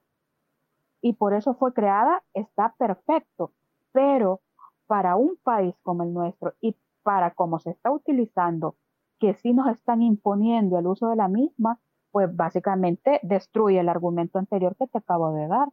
y 1.02 1.14
por 1.14 1.34
eso 1.34 1.56
fue 1.56 1.74
creada, 1.74 2.24
está 2.34 2.74
perfecto. 2.78 3.52
Pero 3.92 4.40
para 4.88 5.16
un 5.16 5.38
país 5.44 5.76
como 5.84 6.04
el 6.04 6.14
nuestro 6.14 6.54
y 6.62 6.76
para 7.04 7.32
cómo 7.32 7.60
se 7.60 7.72
está 7.72 7.92
utilizando, 7.92 8.76
que 9.22 9.36
sí 9.36 9.54
nos 9.54 9.72
están 9.72 10.02
imponiendo 10.02 10.80
el 10.80 10.88
uso 10.88 11.08
de 11.10 11.16
la 11.16 11.28
misma, 11.28 11.80
pues 12.10 12.36
básicamente 12.36 13.20
destruye 13.22 13.80
el 13.80 13.88
argumento 13.88 14.40
anterior 14.40 14.76
que 14.76 14.88
te 14.88 14.98
acabo 14.98 15.32
de 15.34 15.48
dar. 15.48 15.68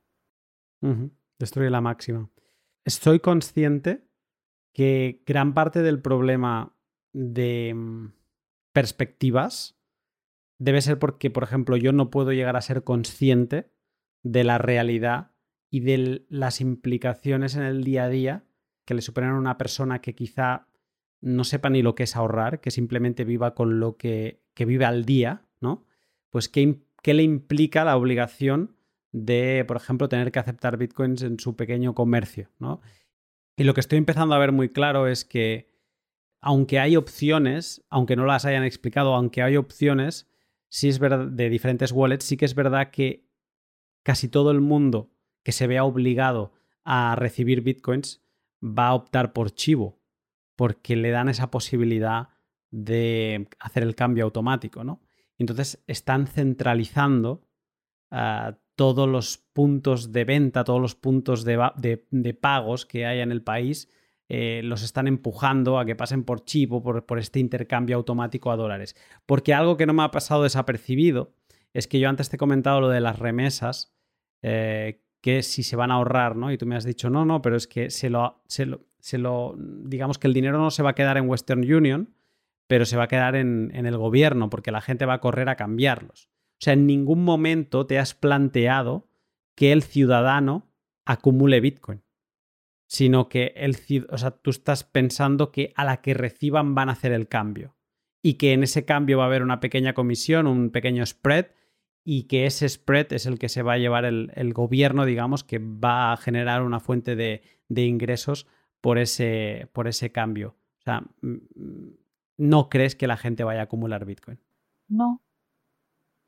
Destruye 1.39 1.71
la 1.71 1.81
máxima. 1.81 2.29
Estoy 2.85 3.21
consciente 3.21 4.07
que 4.75 5.23
gran 5.27 5.55
parte 5.55 5.83
del 5.83 6.01
problema 6.03 6.77
de 7.15 7.73
mm, 7.75 8.13
perspectivas 8.73 9.81
debe 10.59 10.83
ser 10.83 10.99
porque, 10.99 11.31
por 11.31 11.43
ejemplo, 11.43 11.77
yo 11.79 11.93
no 11.93 12.11
puedo 12.11 12.33
llegar 12.33 12.57
a 12.57 12.61
ser 12.61 12.85
consciente 12.85 13.73
de 14.23 14.45
la 14.45 14.59
realidad 14.59 15.33
y 15.71 15.81
de 15.81 16.27
las 16.29 16.61
implicaciones 16.61 17.57
en 17.57 17.63
el 17.63 17.83
día 17.83 18.05
a 18.05 18.09
día 18.11 18.45
que 18.85 18.95
le 18.95 19.01
superan 19.01 19.31
a 19.31 19.39
una 19.39 19.57
persona 19.57 20.01
que 20.01 20.15
quizá 20.15 20.68
no 21.21 21.45
sepa 21.45 21.71
ni 21.71 21.83
lo 21.83 21.95
que 21.95 22.05
es 22.05 22.16
ahorrar, 22.16 22.61
que 22.61 22.71
simplemente 22.71 23.25
viva 23.25 23.55
con 23.55 23.81
lo 23.81 23.97
que, 23.97 24.43
que 24.55 24.64
vive 24.64 24.85
al 24.85 25.05
día, 25.05 25.43
¿no? 25.61 25.85
Pues 26.31 26.49
¿qué, 26.49 26.81
qué 27.03 27.14
le 27.14 27.23
implica 27.23 27.85
la 27.85 27.97
obligación 27.97 28.77
de, 29.12 29.64
por 29.66 29.77
ejemplo, 29.77 30.09
tener 30.09 30.31
que 30.31 30.39
aceptar 30.39 30.77
bitcoins 30.77 31.23
en 31.23 31.41
su 31.41 31.57
pequeño 31.57 31.95
comercio, 31.95 32.51
¿no? 32.59 32.81
Y 33.57 33.64
lo 33.64 33.75
que 33.75 33.81
estoy 33.81 33.99
empezando 33.99 34.35
a 34.35 34.39
ver 34.39 34.53
muy 34.53 34.69
claro 34.69 35.09
es 35.09 35.25
que, 35.25 35.69
aunque 36.41 36.79
hay 36.79 36.97
opciones, 36.97 37.85
aunque 37.89 38.14
no 38.14 38.25
las 38.25 38.45
hayan 38.45 38.62
explicado, 38.62 39.14
aunque 39.14 39.43
hay 39.43 39.57
opciones, 39.57 40.29
sí 40.69 40.89
es 40.89 40.99
verdad, 40.99 41.27
de 41.27 41.51
diferentes 41.51 41.91
wallets, 41.91 42.25
sí 42.25 42.37
que 42.37 42.45
es 42.45 42.55
verdad 42.55 42.91
que 42.91 43.27
casi 44.05 44.29
todo 44.29 44.53
el 44.53 44.61
mundo 44.61 45.11
que 45.43 45.53
se 45.53 45.66
vea 45.66 45.85
obligado 45.85 46.53
a 46.85 47.16
recibir 47.16 47.62
bitcoins 47.62 48.23
va 48.62 48.89
a 48.89 48.95
optar 48.95 49.33
por 49.33 49.51
Chivo, 49.51 49.98
porque 50.59 50.97
le 50.97 51.11
dan 51.11 51.29
esa 51.29 51.53
posibilidad 51.53 52.31
de 52.73 53.47
hacer 53.61 53.85
el 53.85 53.95
cambio 53.95 54.25
automático, 54.25 54.83
¿no? 54.83 55.01
Entonces 55.39 55.85
están 55.87 56.27
centralizando 56.27 57.47
ah, 58.11 58.59
todos 58.75 59.09
los 59.09 59.39
puntos 59.39 60.11
de 60.11 60.25
venta, 60.25 60.65
todos 60.65 60.81
los 60.81 60.97
puntos 60.97 61.45
de, 61.45 62.39
pagos 62.41 62.87
que 62.87 63.07
hay 63.07 63.21
en 63.21 63.31
el 63.31 63.41
país, 63.41 63.89
eh, 64.29 64.61
los 64.65 64.83
están 64.83 65.07
empujando 65.07 65.79
a 65.79 65.85
que 65.85 65.95
pasen 65.95 66.25
por 66.25 66.45
Chivo, 66.45 66.83
por, 66.83 67.07
por 67.07 67.21
este 67.21 67.39
intercambio 67.39 67.95
automático 67.95 68.51
a 68.51 68.57
dólares. 68.57 68.97
Porque 69.27 69.55
algo 69.55 69.77
que 69.77 69.87
no 69.87 69.93
me 69.93 70.03
ha 70.03 70.11
pasado 70.11 70.43
desapercibido 70.43 71.37
es 71.73 71.87
que 71.87 72.01
yo 72.01 72.09
antes 72.09 72.31
te 72.31 72.35
he 72.35 72.39
comentado 72.39 72.81
lo 72.81 72.89
de 72.89 73.01
las 73.01 73.21
remesas, 73.21 73.95
eh, 74.43 75.05
que 75.21 75.45
si 75.45 75.63
se 75.63 75.77
van 75.77 75.93
a 75.93 75.95
ahorrar, 75.95 76.35
¿no? 76.35 76.51
Y 76.51 76.59
tú 76.59 76.67
me 76.67 76.75
has 76.75 76.85
dicho, 76.85 77.11
no, 77.11 77.25
no, 77.25 77.43
pero 77.43 77.55
es 77.55 77.69
que 77.69 77.91
se 77.91 78.11
lo, 78.11 78.43
se 78.49 78.67
lo, 78.67 78.89
digamos 79.07 80.19
que 80.19 80.27
el 80.27 80.35
dinero 80.35 80.59
no 80.59 80.71
se 80.71 80.83
va 80.83 80.91
a 80.91 80.95
quedar 80.95 81.17
en 81.17 81.29
Western 81.29 81.61
Union, 81.61 82.15
pero 82.67 82.85
se 82.85 82.97
va 82.97 83.05
a 83.05 83.09
quedar 83.09 83.37
en, 83.37 83.71
en, 83.75 83.87
el 83.87 83.97
gobierno, 83.97 84.51
porque 84.51 84.71
la 84.71 84.81
gente 84.81 85.07
va 85.07 85.15
a 85.15 85.21
correr 85.21 85.49
a 85.49 85.57
cambiarlos. 85.57 86.29
O 86.55 86.61
sea, 86.61 86.75
en 86.75 86.87
ningún 86.87 87.25
momento 87.25 87.87
te 87.87 87.99
has 87.99 88.15
planteado 88.15 89.09
que 89.55 89.73
el 89.73 89.83
ciudadano 89.83 90.69
acumule 91.05 91.61
Bitcoin, 91.61 92.03
sino 92.87 93.29
que 93.29 93.53
el, 93.57 93.77
o 94.11 94.19
sea, 94.19 94.31
tú 94.31 94.51
estás 94.51 94.85
pensando 94.85 95.53
que 95.53 95.73
a 95.77 95.85
la 95.85 96.01
que 96.01 96.15
reciban 96.15 96.75
van 96.75 96.89
a 96.89 96.93
hacer 96.93 97.13
el 97.13 97.29
cambio 97.29 97.77
y 98.23 98.35
que 98.35 98.53
en 98.53 98.63
ese 98.63 98.85
cambio 98.85 99.19
va 99.19 99.25
a 99.25 99.27
haber 99.27 99.43
una 99.43 99.61
pequeña 99.61 99.95
comisión, 99.95 100.47
un 100.47 100.71
pequeño 100.71 101.05
spread 101.05 101.47
y 102.05 102.25
que 102.25 102.47
ese 102.47 102.69
spread 102.69 103.13
es 103.13 103.27
el 103.27 103.39
que 103.39 103.49
se 103.49 103.63
va 103.63 103.75
a 103.75 103.79
llevar 103.79 104.05
el, 104.05 104.53
gobierno, 104.55 105.05
digamos, 105.05 105.45
que 105.45 105.59
va 105.59 106.13
a 106.13 106.17
generar 106.17 106.63
una 106.63 106.81
fuente 106.81 107.17
de, 107.17 107.43
ingresos 107.69 108.47
por 108.81 108.99
ese, 108.99 109.68
por 109.72 109.89
ese 109.89 110.12
cambio. 110.12 110.55
O 110.81 110.83
sea, 110.83 111.03
¿no 112.37 112.68
crees 112.68 112.95
que 112.95 113.07
la 113.07 113.16
gente 113.16 113.45
vaya 113.45 113.61
a 113.61 113.64
acumular 113.64 114.05
Bitcoin? 114.05 114.39
No, 114.89 115.20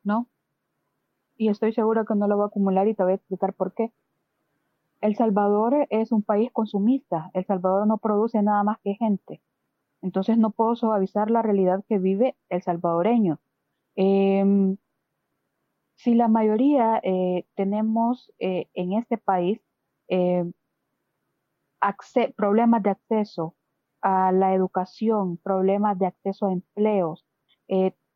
no. 0.03 0.29
Y 1.37 1.49
estoy 1.49 1.73
segura 1.73 2.05
que 2.05 2.15
no 2.15 2.29
lo 2.29 2.37
va 2.37 2.45
a 2.45 2.49
acumular 2.49 2.87
y 2.89 2.95
te 2.95 3.03
voy 3.03 3.13
a 3.13 3.17
explicar 3.17 3.55
por 3.55 3.75
qué. 3.75 3.93
El 5.01 5.17
Salvador 5.17 5.87
es 5.89 6.13
un 6.13 6.23
país 6.23 6.51
consumista. 6.53 7.31
El 7.33 7.47
Salvador 7.47 7.87
no 7.87 7.99
produce 7.99 8.43
nada 8.43 8.63
más 8.63 8.79
que 8.85 8.95
gente. 8.95 9.41
Entonces 10.03 10.39
no 10.39 10.51
puedo 10.51 10.77
suavizar 10.77 11.31
la 11.31 11.43
realidad 11.43 11.85
que 11.89 11.99
vive 11.99 12.37
el 12.49 12.63
salvadoreño. 12.63 13.39
Em, 13.97 14.77
si 15.97 16.15
la 16.15 16.29
mayoría 16.29 17.01
eh, 17.03 17.45
tenemos 17.55 18.33
eh, 18.39 18.69
en 18.75 18.95
este 18.95 19.19
país 19.19 19.61
eh, 20.09 20.51
problemas 22.37 22.83
de 22.83 22.91
acceso 22.91 23.55
a 24.03 24.33
la 24.33 24.55
educación, 24.55 25.37
problemas 25.39 25.99
de 25.99 26.07
acceso 26.07 26.47
a 26.47 26.53
empleos, 26.53 27.27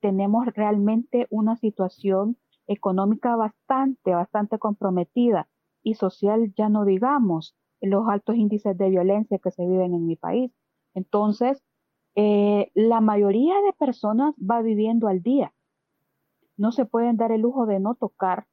tenemos 0.01 0.47
realmente 0.55 1.27
una 1.31 1.57
situación 1.57 2.37
económica 2.67 3.37
bastante, 3.37 4.12
bastante 4.12 4.59
comprometida 4.59 5.49
y 5.83 5.95
social, 5.95 6.53
ya 6.57 6.69
no 6.69 6.85
digamos, 6.85 7.57
los 7.81 8.09
altos 8.09 8.37
índices 8.37 8.77
de 8.79 8.91
violencia 8.91 9.39
que 9.39 9.51
se 9.51 9.67
viven 9.67 9.95
en 9.95 10.07
mi 10.07 10.17
país. 10.17 10.53
Entonces, 10.95 11.62
la 12.15 13.01
mayoría 13.01 13.55
de 13.62 13.73
personas 13.73 14.35
va 14.39 14.62
viviendo 14.62 15.09
al 15.09 15.23
día 15.23 15.53
no 16.57 16.71
se 16.71 16.85
pueden 16.85 17.17
dar 17.17 17.33
el 17.33 17.41
lujo 17.41 17.67
de 17.67 17.81
no 17.81 17.95
tocar 17.97 18.47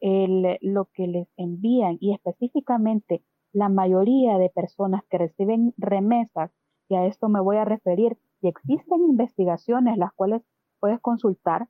lo 0.00 0.84
que 0.94 1.06
les 1.06 1.28
envían 1.36 1.98
y 2.00 2.14
específicamente 2.14 3.22
la 3.52 3.68
mayoría 3.68 4.38
de 4.38 4.50
personas 4.50 5.02
que 5.10 5.18
reciben 5.18 5.74
remesas, 5.76 6.50
y 6.88 6.96
a 6.96 7.06
esto 7.06 7.28
me 7.28 7.40
voy 7.40 7.56
a 7.56 7.64
referir, 7.64 8.18
y 8.40 8.48
existen 8.48 9.04
investigaciones 9.04 9.96
las 9.98 10.12
cuales 10.12 10.42
puedes 10.80 11.00
consultar, 11.00 11.68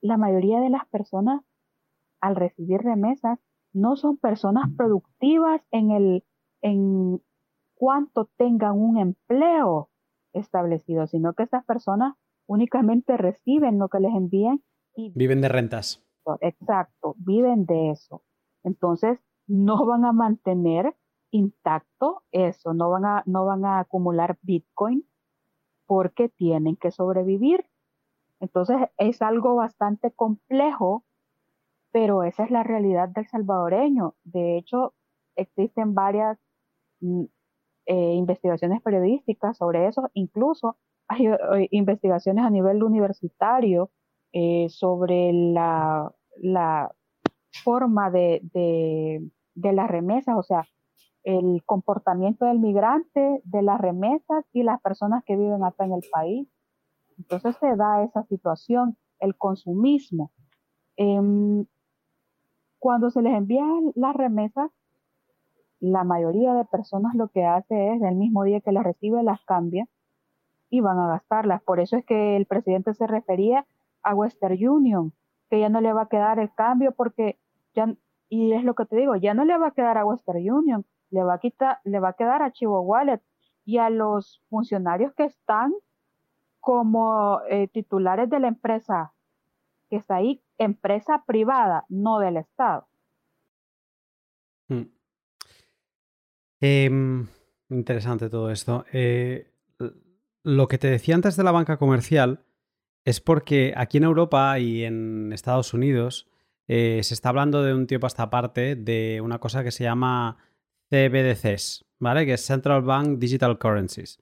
la 0.00 0.16
mayoría 0.16 0.60
de 0.60 0.70
las 0.70 0.86
personas 0.88 1.42
al 2.20 2.36
recibir 2.36 2.80
remesas 2.80 3.38
no 3.72 3.96
son 3.96 4.16
personas 4.16 4.64
productivas 4.76 5.60
en 5.70 5.90
el 5.90 6.24
en 6.62 7.20
cuanto 7.74 8.30
tengan 8.38 8.78
un 8.78 8.96
empleo 8.96 9.90
establecido, 10.32 11.06
sino 11.06 11.34
que 11.34 11.42
estas 11.42 11.64
personas 11.64 12.14
únicamente 12.46 13.16
reciben 13.16 13.78
lo 13.78 13.88
que 13.88 14.00
les 14.00 14.14
envían 14.14 14.62
viven 15.14 15.42
de 15.42 15.48
rentas. 15.48 16.02
Exacto, 16.40 17.14
viven 17.18 17.66
de 17.66 17.90
eso. 17.90 18.22
Entonces, 18.64 19.18
no 19.46 19.84
van 19.84 20.04
a 20.04 20.12
mantener 20.12 20.96
intacto 21.30 22.22
eso, 22.32 22.74
no 22.74 22.90
van 22.90 23.04
a, 23.04 23.22
no 23.26 23.44
van 23.44 23.64
a 23.64 23.80
acumular 23.80 24.38
Bitcoin 24.42 25.04
porque 25.86 26.28
tienen 26.28 26.76
que 26.76 26.90
sobrevivir. 26.90 27.66
Entonces, 28.40 28.76
es 28.98 29.22
algo 29.22 29.56
bastante 29.56 30.10
complejo, 30.12 31.04
pero 31.92 32.22
esa 32.24 32.44
es 32.44 32.50
la 32.50 32.62
realidad 32.62 33.08
del 33.08 33.26
salvadoreño. 33.28 34.14
De 34.24 34.58
hecho, 34.58 34.94
existen 35.36 35.94
varias 35.94 36.38
mm, 37.00 37.24
eh, 37.86 38.14
investigaciones 38.14 38.82
periodísticas 38.82 39.56
sobre 39.56 39.86
eso, 39.86 40.10
incluso 40.12 40.76
hay 41.08 41.26
eh, 41.26 41.68
investigaciones 41.70 42.44
a 42.44 42.50
nivel 42.50 42.82
universitario 42.82 43.90
eh, 44.32 44.66
sobre 44.68 45.32
la, 45.32 46.12
forma 47.62 48.10
de, 48.10 48.40
de, 48.52 49.72
las 49.72 49.88
remesas, 49.88 50.36
o 50.36 50.42
sea, 50.42 50.66
el 51.26 51.64
comportamiento 51.66 52.46
del 52.46 52.60
migrante, 52.60 53.42
de 53.42 53.62
las 53.62 53.80
remesas 53.80 54.44
y 54.52 54.62
las 54.62 54.80
personas 54.80 55.24
que 55.24 55.36
viven 55.36 55.64
acá 55.64 55.84
en 55.84 55.92
el 55.92 56.04
país. 56.08 56.48
Entonces 57.18 57.56
se 57.56 57.74
da 57.74 58.04
esa 58.04 58.22
situación, 58.22 58.96
el 59.18 59.36
consumismo. 59.36 60.30
Em, 60.96 61.66
cuando 62.78 63.10
se 63.10 63.22
les 63.22 63.34
envían 63.34 63.90
las 63.96 64.14
remesas, 64.14 64.70
la 65.80 66.04
mayoría 66.04 66.54
de 66.54 66.64
personas 66.64 67.16
lo 67.16 67.26
que 67.26 67.44
hace 67.44 67.94
es, 67.94 68.02
el 68.02 68.14
mismo 68.14 68.44
día 68.44 68.60
que 68.60 68.70
las 68.70 68.84
recibe, 68.84 69.24
las 69.24 69.44
cambia 69.44 69.88
y 70.70 70.80
van 70.80 71.00
a 71.00 71.08
gastarlas. 71.08 71.60
Por 71.60 71.80
eso 71.80 71.96
es 71.96 72.04
que 72.04 72.36
el 72.36 72.46
presidente 72.46 72.94
se 72.94 73.08
refería 73.08 73.66
a 74.04 74.14
Western 74.14 74.54
Union, 74.64 75.12
que 75.50 75.58
ya 75.58 75.70
no 75.70 75.80
le 75.80 75.92
va 75.92 76.02
a 76.02 76.08
quedar 76.08 76.38
el 76.38 76.54
cambio 76.54 76.92
porque 76.92 77.36
ya, 77.74 77.92
y 78.28 78.52
es 78.52 78.62
lo 78.62 78.74
que 78.74 78.86
te 78.86 78.94
digo, 78.94 79.16
ya 79.16 79.34
no 79.34 79.44
le 79.44 79.58
va 79.58 79.68
a 79.68 79.74
quedar 79.74 79.98
a 79.98 80.04
Western 80.04 80.48
Union, 80.48 80.86
le 81.10 81.22
va 81.22 81.34
a 81.34 81.38
quitar, 81.38 81.80
le 81.84 82.00
va 82.00 82.10
a 82.10 82.12
quedar 82.14 82.42
a 82.42 82.52
Chivo 82.52 82.80
Wallet 82.80 83.20
y 83.64 83.78
a 83.78 83.90
los 83.90 84.42
funcionarios 84.48 85.12
que 85.14 85.24
están 85.24 85.72
como 86.60 87.40
eh, 87.48 87.68
titulares 87.68 88.28
de 88.28 88.40
la 88.40 88.48
empresa 88.48 89.12
que 89.88 89.96
está 89.96 90.16
ahí, 90.16 90.42
empresa 90.58 91.22
privada, 91.26 91.84
no 91.88 92.18
del 92.18 92.38
Estado. 92.38 92.88
Hmm. 94.68 94.82
Em, 96.60 97.26
interesante 97.68 98.28
todo 98.28 98.50
esto. 98.50 98.84
Eh, 98.92 99.52
lo 100.42 100.68
que 100.68 100.78
te 100.78 100.88
decía 100.88 101.14
antes 101.14 101.36
de 101.36 101.44
la 101.44 101.52
banca 101.52 101.76
comercial 101.76 102.44
es 103.04 103.20
porque 103.20 103.72
aquí 103.76 103.98
en 103.98 104.04
Europa 104.04 104.58
y 104.58 104.84
en 104.84 105.32
Estados 105.32 105.74
Unidos 105.74 106.28
eh, 106.68 107.00
se 107.04 107.14
está 107.14 107.28
hablando 107.28 107.62
de 107.62 107.74
un 107.74 107.86
tiempo 107.86 108.06
hasta 108.06 108.30
parte 108.30 108.74
de 108.74 109.20
una 109.20 109.38
cosa 109.38 109.62
que 109.62 109.70
se 109.70 109.84
llama 109.84 110.38
CBDCs, 110.90 111.84
¿vale? 111.98 112.26
Que 112.26 112.34
es 112.34 112.44
Central 112.44 112.82
Bank 112.82 113.18
Digital 113.18 113.58
Currencies, 113.58 114.18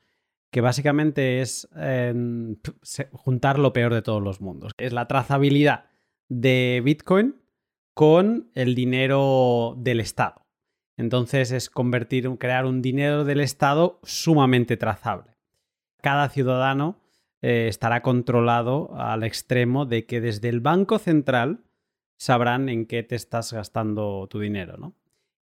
que 0.51 0.61
básicamente 0.61 1.41
es 1.41 1.69
em, 1.77 2.57
juntar 3.13 3.59
lo 3.59 3.73
peor 3.73 3.93
de 3.93 4.03
todos 4.03 4.23
los 4.23 4.41
mundos. 4.41 4.73
Es 4.79 4.93
la 4.93 5.07
trazabilidad 5.07 5.87
de 6.29 6.81
Bitcoin 6.85 7.37
con 7.95 8.51
el 8.55 8.75
dinero 8.75 9.75
del 9.79 10.01
Estado. 10.01 10.47
Entonces 10.97 11.51
es 11.51 11.71
convertir, 11.71 12.29
crear 12.39 12.67
un 12.67 12.83
dinero 12.83 13.25
del 13.25 13.41
Estado 13.41 14.01
sumamente 14.03 14.77
trazable. 14.77 15.37
Cada 16.01 16.29
ciudadano 16.29 17.01
eh, 17.43 17.67
estará 17.69 18.03
controlado 18.03 18.95
al 18.97 19.25
extremo 19.25 19.87
de 19.87 20.07
que 20.07 20.21
desde 20.21 20.49
el 20.49 20.61
Banco 20.61 20.99
Central 20.99 21.65
sabrán 22.17 22.69
en 22.69 22.87
qué 22.87 23.03
te 23.03 23.17
estás 23.17 23.53
gastando 23.53 24.27
tu 24.29 24.39
dinero, 24.39 24.77
¿no? 24.77 24.95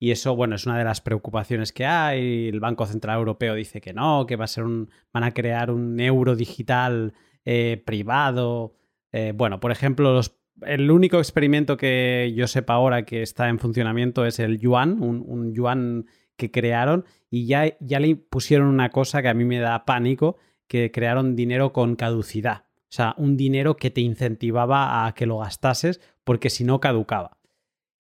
Y 0.03 0.10
eso, 0.10 0.36
bueno, 0.36 0.56
es 0.56 0.65
una 0.65 0.80
de 0.80 0.84
las 0.84 0.99
preocupaciones 0.99 1.72
que 1.72 1.86
hay. 1.86 2.48
El 2.48 2.60
Banco 2.60 2.88
Central 2.88 3.19
Europeo 3.19 3.53
dice 3.53 3.82
que 3.82 3.94
no, 3.94 4.26
que 4.26 4.36
va 4.36 4.45
a 4.45 4.48
ser 4.48 4.64
un, 4.64 4.90
van 5.14 5.23
a 5.23 5.32
crear 5.32 5.69
un 5.69 5.99
euro 5.99 6.36
digital 6.36 7.14
eh, 7.45 7.80
privado. 7.86 8.73
Eh, 9.11 9.32
bueno, 9.36 9.60
por 9.60 9.69
ejemplo, 9.72 10.19
el 10.61 10.90
único 10.90 11.19
experimento 11.19 11.78
que 11.78 12.34
yo 12.36 12.48
sepa 12.48 12.73
ahora 12.73 13.06
que 13.06 13.22
está 13.22 13.48
en 13.48 13.60
funcionamiento 13.60 14.26
es 14.26 14.40
el 14.40 14.57
yuan, 14.57 15.03
un, 15.03 15.53
yuan 15.53 16.07
que 16.36 16.49
crearon 16.49 17.06
y 17.30 17.45
ya, 17.45 17.78
ya 17.80 17.99
le 17.99 18.15
pusieron 18.15 18.69
una 18.69 18.90
cosa 18.90 19.22
que 19.22 19.30
a 19.30 19.36
mí 19.36 19.45
me 19.45 19.60
da 19.60 19.86
pánico, 19.86 20.38
que 20.65 20.91
crearon 20.91 21.36
dinero 21.36 21.73
con 21.73 21.95
caducidad. 21.95 22.64
O 22.90 22.94
sea, 22.94 23.14
un 23.19 23.38
dinero 23.38 23.78
que 23.78 23.91
te 23.91 24.02
incentivaba 24.02 25.06
a 25.06 25.14
que 25.14 25.28
lo 25.28 25.38
gastases 25.38 26.02
porque 26.23 26.49
si 26.49 26.64
no 26.64 26.80
caducaba. 26.80 27.38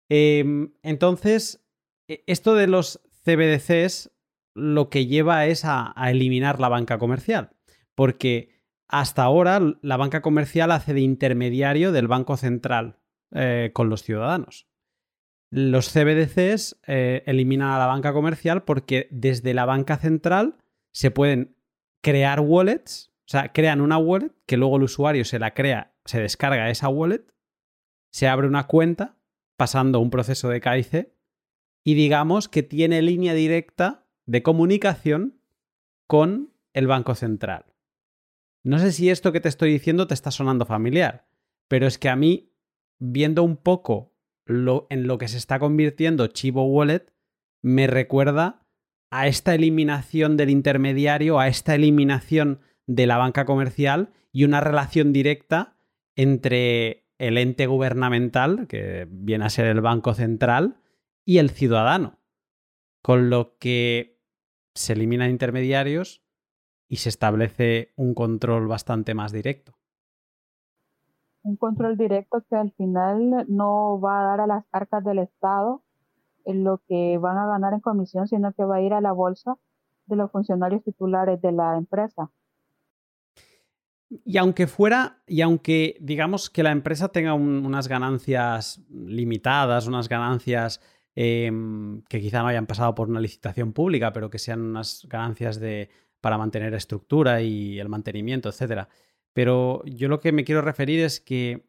Em, 0.09 0.73
entonces, 0.81 1.62
esto 2.07 2.55
de 2.55 2.67
los 2.67 3.01
CBDCs 3.23 4.11
lo 4.55 4.89
que 4.89 5.07
lleva 5.07 5.45
es 5.45 5.65
a, 5.65 5.93
eliminar 6.07 6.59
la 6.59 6.69
banca 6.69 6.97
comercial, 6.97 7.51
porque 7.95 8.61
hasta 8.87 9.23
ahora 9.23 9.59
la 9.81 9.97
banca 9.97 10.21
comercial 10.21 10.71
hace 10.71 10.93
de 10.93 11.01
intermediario 11.01 11.91
del 11.91 12.07
Banco 12.07 12.37
Central 12.37 12.99
eh, 13.31 13.71
con 13.73 13.89
los 13.89 14.03
ciudadanos. 14.03 14.67
Los 15.49 15.89
CBDCs 15.91 16.79
eh, 16.87 17.23
eliminan 17.25 17.69
a 17.69 17.79
la 17.79 17.85
banca 17.85 18.13
comercial 18.13 18.63
porque 18.63 19.07
desde 19.11 19.53
la 19.53 19.65
banca 19.65 19.97
central 19.97 20.57
se 20.91 21.11
pueden 21.11 21.55
crear 22.03 22.39
wallets, 22.39 23.11
o 23.27 23.31
sea, 23.31 23.51
crean 23.53 23.81
una 23.81 23.97
wallet 23.97 24.31
que 24.45 24.57
luego 24.57 24.77
el 24.77 24.83
usuario 24.83 25.25
se 25.25 25.39
la 25.39 25.53
crea, 25.53 25.95
se 26.05 26.21
descarga 26.21 26.69
esa 26.69 26.89
wallet, 26.89 27.25
se 28.11 28.27
abre 28.27 28.47
una 28.47 28.67
cuenta 28.67 29.17
pasando 29.57 29.99
un 29.99 30.09
proceso 30.09 30.49
de 30.49 30.61
KIC 30.61 31.13
y 31.83 31.95
digamos 31.95 32.47
que 32.47 32.63
tiene 32.63 33.01
línea 33.01 33.33
directa 33.33 34.05
de 34.25 34.43
comunicación 34.43 35.39
con 36.07 36.53
el 36.73 36.87
Banco 36.87 37.15
Central. 37.15 37.65
No 38.63 38.79
sé 38.79 38.91
si 38.91 39.09
esto 39.09 39.31
que 39.31 39.41
te 39.41 39.49
estoy 39.49 39.71
diciendo 39.71 40.07
te 40.07 40.13
está 40.13 40.31
sonando 40.31 40.65
familiar, 40.65 41.27
pero 41.67 41.85
es 41.85 41.97
que 41.97 42.09
a 42.09 42.15
mí, 42.15 42.51
viendo 42.99 43.43
un 43.43 43.57
poco 43.57 44.13
lo, 44.45 44.87
en 44.89 45.07
lo 45.07 45.17
que 45.17 45.27
se 45.27 45.37
está 45.37 45.59
convirtiendo 45.59 46.27
Chivo 46.27 46.65
Wallet, 46.65 47.11
me 47.61 47.87
recuerda 47.87 48.65
a 49.11 49.27
esta 49.27 49.53
eliminación 49.53 50.37
del 50.37 50.49
intermediario, 50.49 51.39
a 51.39 51.47
esta 51.47 51.75
eliminación 51.75 52.61
de 52.87 53.05
la 53.05 53.17
banca 53.17 53.45
comercial 53.45 54.11
y 54.31 54.43
una 54.43 54.61
relación 54.61 55.13
directa 55.13 55.75
entre 56.15 57.05
el 57.19 57.37
ente 57.37 57.67
gubernamental, 57.67 58.67
que 58.67 59.07
viene 59.09 59.45
a 59.45 59.49
ser 59.49 59.67
el 59.67 59.81
Banco 59.81 60.13
Central, 60.13 60.77
y 61.25 61.37
el 61.37 61.49
ciudadano. 61.49 62.19
Con 63.01 63.29
lo 63.29 63.57
que 63.57 64.19
se 64.73 64.93
eliminan 64.93 65.29
intermediarios 65.29 66.23
y 66.87 66.97
se 66.97 67.09
establece 67.09 67.93
un 67.95 68.13
control 68.13 68.67
bastante 68.67 69.13
más 69.13 69.31
directo. 69.31 69.73
Un 71.43 71.57
control 71.57 71.97
directo 71.97 72.43
que 72.49 72.55
al 72.55 72.71
final 72.71 73.45
no 73.49 73.99
va 73.99 74.21
a 74.21 74.27
dar 74.27 74.41
a 74.41 74.47
las 74.47 74.65
arcas 74.71 75.03
del 75.03 75.19
Estado 75.19 75.83
en 76.45 76.63
lo 76.63 76.81
que 76.87 77.17
van 77.17 77.37
a 77.37 77.47
ganar 77.47 77.73
en 77.73 77.81
comisión, 77.81 78.27
sino 78.27 78.53
que 78.53 78.63
va 78.63 78.77
a 78.77 78.81
ir 78.81 78.93
a 78.93 79.01
la 79.01 79.11
bolsa 79.11 79.57
de 80.05 80.15
los 80.15 80.31
funcionarios 80.31 80.83
titulares 80.83 81.41
de 81.41 81.51
la 81.51 81.77
empresa. 81.77 82.31
Y 84.25 84.37
aunque 84.37 84.67
fuera, 84.67 85.23
y 85.25 85.41
aunque 85.41 85.97
digamos 85.99 86.49
que 86.49 86.63
la 86.63 86.71
empresa 86.71 87.09
tenga 87.09 87.33
unas 87.33 87.87
ganancias 87.87 88.81
limitadas, 88.89 89.87
unas 89.87 90.07
ganancias 90.07 90.79
em, 91.15 92.01
que 92.03 92.21
quizá 92.21 92.41
no 92.41 92.47
hayan 92.47 92.67
pasado 92.67 92.95
por 92.95 93.09
una 93.09 93.19
licitación 93.19 93.73
pública, 93.73 94.13
pero 94.13 94.29
que 94.29 94.39
sean 94.39 94.61
unas 94.61 95.05
ganancias 95.09 95.59
de, 95.59 95.89
para 96.21 96.37
mantener 96.37 96.73
estructura 96.73 97.41
y 97.41 97.79
el 97.79 97.89
mantenimiento, 97.89 98.49
etc. 98.49 98.87
Pero 99.33 99.83
yo 99.85 100.07
lo 100.07 100.19
que 100.19 100.31
me 100.31 100.43
quiero 100.43 100.61
referir 100.61 100.99
es 101.01 101.19
que 101.19 101.67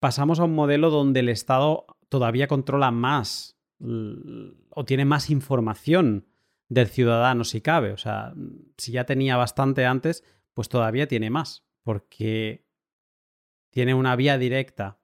pasamos 0.00 0.40
a 0.40 0.44
un 0.44 0.54
modelo 0.54 0.90
donde 0.90 1.20
el 1.20 1.28
Estado 1.28 1.86
todavía 2.08 2.48
controla 2.48 2.90
más 2.90 3.56
o 3.80 4.84
tiene 4.84 5.04
más 5.04 5.30
información 5.30 6.26
del 6.68 6.88
ciudadano 6.88 7.44
si 7.44 7.60
cabe. 7.60 7.92
O 7.92 7.96
sea, 7.96 8.34
si 8.76 8.92
ya 8.92 9.04
tenía 9.04 9.36
bastante 9.36 9.86
antes, 9.86 10.24
pues 10.54 10.68
todavía 10.68 11.06
tiene 11.06 11.30
más, 11.30 11.64
porque 11.82 12.66
tiene 13.70 13.94
una 13.94 14.16
vía 14.16 14.38
directa. 14.38 14.98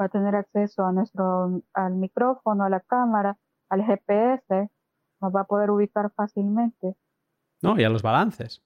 Va 0.00 0.06
a 0.06 0.08
tener 0.08 0.34
acceso 0.34 0.84
a 0.84 0.92
nuestro, 0.92 1.62
al 1.74 1.94
micrófono, 1.94 2.64
a 2.64 2.70
la 2.70 2.80
cámara, 2.80 3.38
al 3.68 3.84
GPS, 3.84 4.70
nos 5.20 5.34
va 5.34 5.42
a 5.42 5.44
poder 5.44 5.70
ubicar 5.70 6.10
fácilmente. 6.14 6.96
No, 7.62 7.78
y 7.78 7.84
a 7.84 7.88
los 7.88 8.02
balances. 8.02 8.62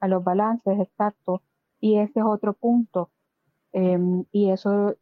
A 0.00 0.08
los 0.08 0.22
balances, 0.22 0.78
exacto. 0.78 1.42
Y 1.80 1.98
ese 1.98 2.20
es 2.20 2.24
otro 2.24 2.52
punto. 2.52 3.10
Em, 3.72 4.24
y 4.32 4.50
eso 4.50 4.96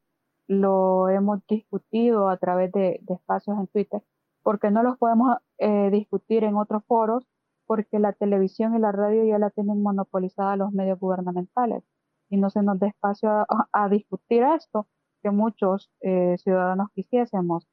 lo 0.46 1.08
hemos 1.08 1.46
discutido 1.46 2.28
a 2.28 2.36
través 2.36 2.72
de, 2.72 3.00
espacios 3.08 3.58
en 3.58 3.66
Twitter, 3.68 4.02
porque 4.42 4.70
no 4.70 4.82
los 4.82 4.96
podemos 4.98 5.36
eh, 5.58 5.90
discutir 5.90 6.44
en 6.44 6.56
otros 6.56 6.84
foros, 6.86 7.24
porque 7.66 7.98
la 7.98 8.12
televisión 8.14 8.74
y 8.74 8.78
la 8.78 8.92
radio 8.92 9.24
ya 9.24 9.38
la 9.38 9.50
tienen 9.50 9.82
monopolizada 9.82 10.56
los 10.56 10.72
medios 10.72 10.98
gubernamentales 10.98 11.84
y 12.30 12.36
no 12.36 12.50
se 12.50 12.62
nos 12.62 12.78
da 12.78 12.88
espacio 12.88 13.46
a, 13.72 13.88
discutir 13.88 14.42
esto 14.42 14.86
muchos 15.30 15.90
eh, 16.00 16.36
ciudadanos 16.38 16.90
quisiésemos, 16.94 17.66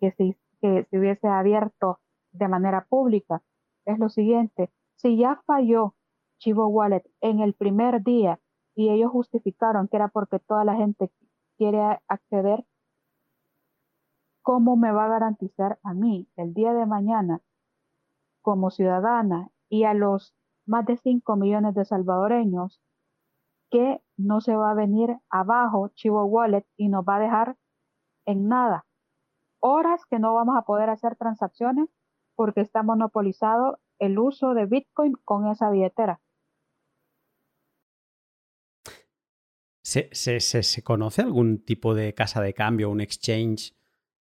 que, 0.00 0.12
se, 0.12 0.38
que 0.60 0.86
se 0.90 0.98
hubiese 0.98 1.28
abierto 1.28 2.00
de 2.32 2.48
manera 2.48 2.86
pública. 2.88 3.42
Es 3.84 3.98
lo 3.98 4.08
siguiente, 4.08 4.70
si 4.96 5.16
ya 5.16 5.42
falló 5.46 5.94
Chivo 6.38 6.66
Wallet 6.68 7.04
en 7.20 7.40
el 7.40 7.54
primer 7.54 8.02
día 8.02 8.40
y 8.74 8.90
ellos 8.90 9.10
justificaron 9.10 9.88
que 9.88 9.96
era 9.96 10.08
porque 10.08 10.38
toda 10.38 10.64
la 10.64 10.74
gente 10.74 11.10
quiere 11.56 12.00
acceder, 12.08 12.64
¿cómo 14.42 14.76
me 14.76 14.92
va 14.92 15.06
a 15.06 15.08
garantizar 15.08 15.78
a 15.82 15.94
mí 15.94 16.28
el 16.36 16.54
día 16.54 16.72
de 16.74 16.86
mañana 16.86 17.40
como 18.42 18.70
ciudadana 18.70 19.50
y 19.68 19.84
a 19.84 19.94
los 19.94 20.34
más 20.66 20.84
de 20.86 20.96
5 20.96 21.36
millones 21.36 21.74
de 21.74 21.84
salvadoreños 21.84 22.80
que 23.70 24.02
no 24.16 24.40
se 24.40 24.54
va 24.54 24.70
a 24.70 24.74
venir 24.74 25.16
abajo 25.30 25.88
Chivo 25.94 26.24
Wallet 26.24 26.66
y 26.76 26.88
nos 26.88 27.04
va 27.04 27.16
a 27.16 27.20
dejar 27.20 27.56
en 28.26 28.48
nada? 28.48 28.86
Horas 29.60 30.04
que 30.06 30.18
no 30.18 30.34
vamos 30.34 30.56
a 30.56 30.62
poder 30.62 30.90
hacer 30.90 31.16
transacciones 31.16 31.88
porque 32.34 32.60
está 32.60 32.82
monopolizado 32.82 33.78
el 33.98 34.18
uso 34.18 34.54
de 34.54 34.66
Bitcoin 34.66 35.14
con 35.24 35.46
esa 35.48 35.70
billetera. 35.70 36.20
¿Se, 39.84 40.82
conoce 40.82 41.22
algún 41.22 41.62
tipo 41.62 41.94
de 41.94 42.14
casa 42.14 42.40
de 42.40 42.54
cambio, 42.54 42.90
un 42.90 43.00
exchange, 43.00 43.74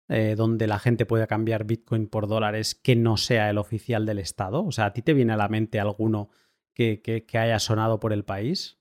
eh, 0.10 0.36
donde 0.36 0.68
la 0.68 0.80
gente 0.80 1.06
pueda 1.06 1.28
cambiar 1.28 1.64
Bitcoin 1.64 2.08
por 2.08 2.28
dólares 2.28 2.76
que 2.76 2.96
no 2.96 3.18
sea 3.18 3.50
el 3.50 3.58
oficial 3.58 4.06
del 4.06 4.20
Estado? 4.20 4.66
O 4.66 4.72
sea, 4.72 4.88
¿a 4.88 4.94
ti 4.94 5.02
te 5.02 5.14
viene 5.14 5.34
a 5.34 5.38
la 5.38 5.48
mente 5.48 5.80
alguno 5.80 6.30
que, 6.74 7.26
haya 7.34 7.58
sonado 7.60 8.00
por 8.00 8.12
el 8.12 8.26
país? 8.26 8.78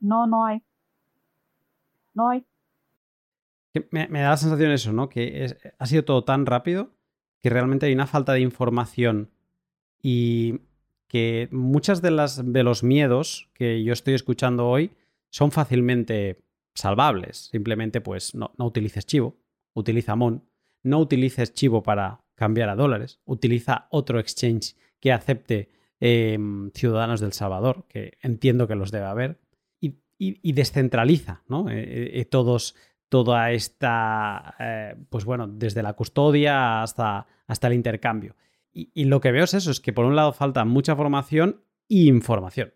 No, 0.00 0.26
no 0.26 0.44
hay. 0.44 0.62
No 2.14 2.28
hay. 2.28 2.44
Me, 3.90 4.08
da 4.08 4.30
la 4.30 4.36
sensación 4.36 4.70
eso, 4.70 4.92
¿no? 4.92 5.08
Que 5.08 5.74
ha 5.78 5.86
sido 5.86 6.04
todo 6.04 6.24
tan 6.24 6.46
rápido 6.46 6.90
que 7.40 7.50
realmente 7.50 7.86
hay 7.86 7.92
una 7.92 8.06
falta 8.06 8.32
de 8.32 8.40
información 8.40 9.30
y 10.02 10.60
que 11.06 11.48
muchas 11.50 12.02
de, 12.02 12.10
las, 12.10 12.52
de 12.52 12.62
los 12.62 12.82
miedos 12.82 13.48
que 13.54 13.82
yo 13.82 13.92
estoy 13.92 14.14
escuchando 14.14 14.68
hoy 14.68 14.92
son 15.30 15.50
fácilmente 15.50 16.42
salvables. 16.74 17.48
Simplemente, 17.50 18.00
pues, 18.00 18.34
no, 18.34 18.52
utilices 18.58 19.06
Chivo, 19.06 19.36
utiliza 19.74 20.16
Mon, 20.16 20.44
no 20.82 20.98
utilices 21.00 21.52
Chivo 21.52 21.82
para 21.82 22.20
cambiar 22.34 22.68
a 22.68 22.76
dólares, 22.76 23.20
utiliza 23.24 23.88
otro 23.90 24.20
exchange 24.20 24.76
que 25.00 25.12
acepte 25.12 25.70
em, 26.00 26.70
ciudadanos 26.72 27.20
del 27.20 27.32
Salvador, 27.32 27.84
que 27.88 28.18
entiendo 28.22 28.68
que 28.68 28.76
los 28.76 28.90
debe 28.90 29.06
haber, 29.06 29.40
y, 30.18 30.52
descentraliza, 30.52 31.42
¿no? 31.46 31.70
Eh, 31.70 31.80
eh, 31.80 32.20
eh, 32.20 32.24
todos, 32.24 32.74
toda 33.08 33.52
esta, 33.52 34.56
pues 35.10 35.24
bueno, 35.24 35.46
desde 35.46 35.82
la 35.82 35.94
custodia 35.94 36.82
hasta, 36.82 37.26
hasta 37.46 37.68
el 37.68 37.74
intercambio. 37.74 38.34
Y, 38.72 39.06
lo 39.06 39.20
que 39.20 39.32
veo 39.32 39.44
es 39.44 39.54
eso, 39.54 39.70
es 39.70 39.80
que 39.80 39.92
por 39.92 40.04
un 40.04 40.16
lado 40.16 40.32
falta 40.32 40.64
mucha 40.64 40.94
formación 40.94 41.62
y 41.88 42.08
información. 42.08 42.72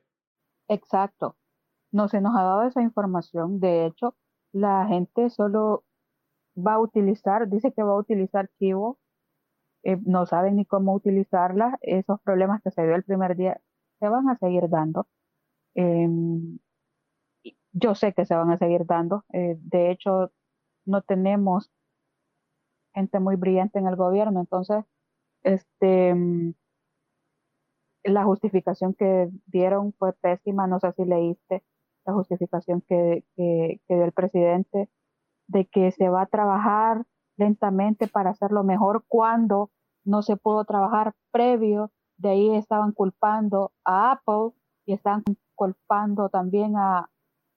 Exacto 0.69 1.37
no 1.93 2.09
se 2.09 2.21
nos 2.21 2.35
ha 2.35 2.43
dado 2.43 2.65
esa 2.65 2.83
información. 2.83 3.61
De 3.61 3.87
hecho, 3.87 4.17
la 4.53 4.87
gente 4.87 5.31
solo 5.31 5.85
va 6.57 6.75
a 6.75 6.81
utilizar, 6.81 7.49
dice 7.49 7.73
que 7.73 7.83
va 7.83 7.93
a 7.93 7.99
utilar 7.99 8.51
Chivo, 8.59 8.99
no 10.05 10.27
saben 10.27 10.57
ni 10.57 10.65
cómo 10.65 10.95
utilizarla. 10.95 11.79
Esos 11.83 12.21
problemas 12.23 12.63
que 12.63 12.71
se 12.71 12.83
dio 12.83 12.95
el 12.95 13.05
primer 13.05 13.37
día 13.37 13.61
se 14.01 14.09
van 14.09 14.29
a 14.29 14.39
seguir 14.39 14.69
dando. 14.69 15.07
Em, 15.75 16.59
yo 17.73 17.95
sé 17.95 18.13
que 18.13 18.27
se 18.27 18.35
van 18.35 18.51
a 18.51 18.59
seguir 18.59 18.87
dando. 18.87 19.25
Eh, 19.33 19.57
de 19.61 19.91
hecho, 19.91 20.31
no 20.85 21.03
tenemos 21.03 21.71
gente 22.95 23.21
muy 23.21 23.37
brillante 23.37 23.79
en 23.79 23.87
el 23.87 23.97
gobierno, 23.97 24.41
entonces, 24.41 24.85
este, 25.43 26.15
la 28.05 28.25
justificación 28.25 28.95
que 28.95 29.31
dieron 29.47 29.93
fue 29.95 30.13
pésima. 30.13 30.67
No 30.67 30.81
sé 30.81 30.93
si 30.93 31.05
leíste 31.05 31.63
la 32.05 32.13
justificación 32.13 32.83
que, 32.83 33.25
dio 33.37 34.05
el 34.05 34.13
presidente 34.13 34.91
de 35.47 35.67
que 35.67 35.93
se 35.93 36.09
va 36.09 36.23
a 36.23 36.27
trabajar 36.27 37.05
lentamente 37.37 38.09
para 38.09 38.31
hacerlo 38.31 38.65
mejor 38.65 39.05
cuando 39.09 39.71
no 40.05 40.23
se 40.23 40.37
pudo 40.37 40.65
trabajar 40.65 41.15
previo. 41.31 41.91
De 42.17 42.31
ahí 42.31 42.55
estaban 42.55 42.93
culpando 42.93 43.73
a 43.85 44.13
Apple 44.13 44.57
y 44.87 44.95
están 44.95 45.23
culpando 45.55 46.29
también 46.29 46.77
a, 46.77 47.09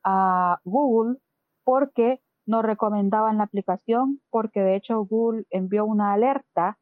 a 0.05 0.61
Google 0.63 1.17
porque 1.65 2.21
no 2.45 2.61
recomendaban 2.61 3.39
la 3.39 3.45
aplicación, 3.45 4.21
porque 4.29 4.61
de 4.61 4.75
hecho 4.75 5.03
Google 5.05 5.45
envió 5.49 5.85
una 5.85 6.13
alerta 6.13 6.77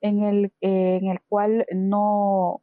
en 0.00 0.22
el, 0.22 0.52
en 0.60 1.08
el 1.08 1.20
cual 1.28 1.66
no, 1.74 2.62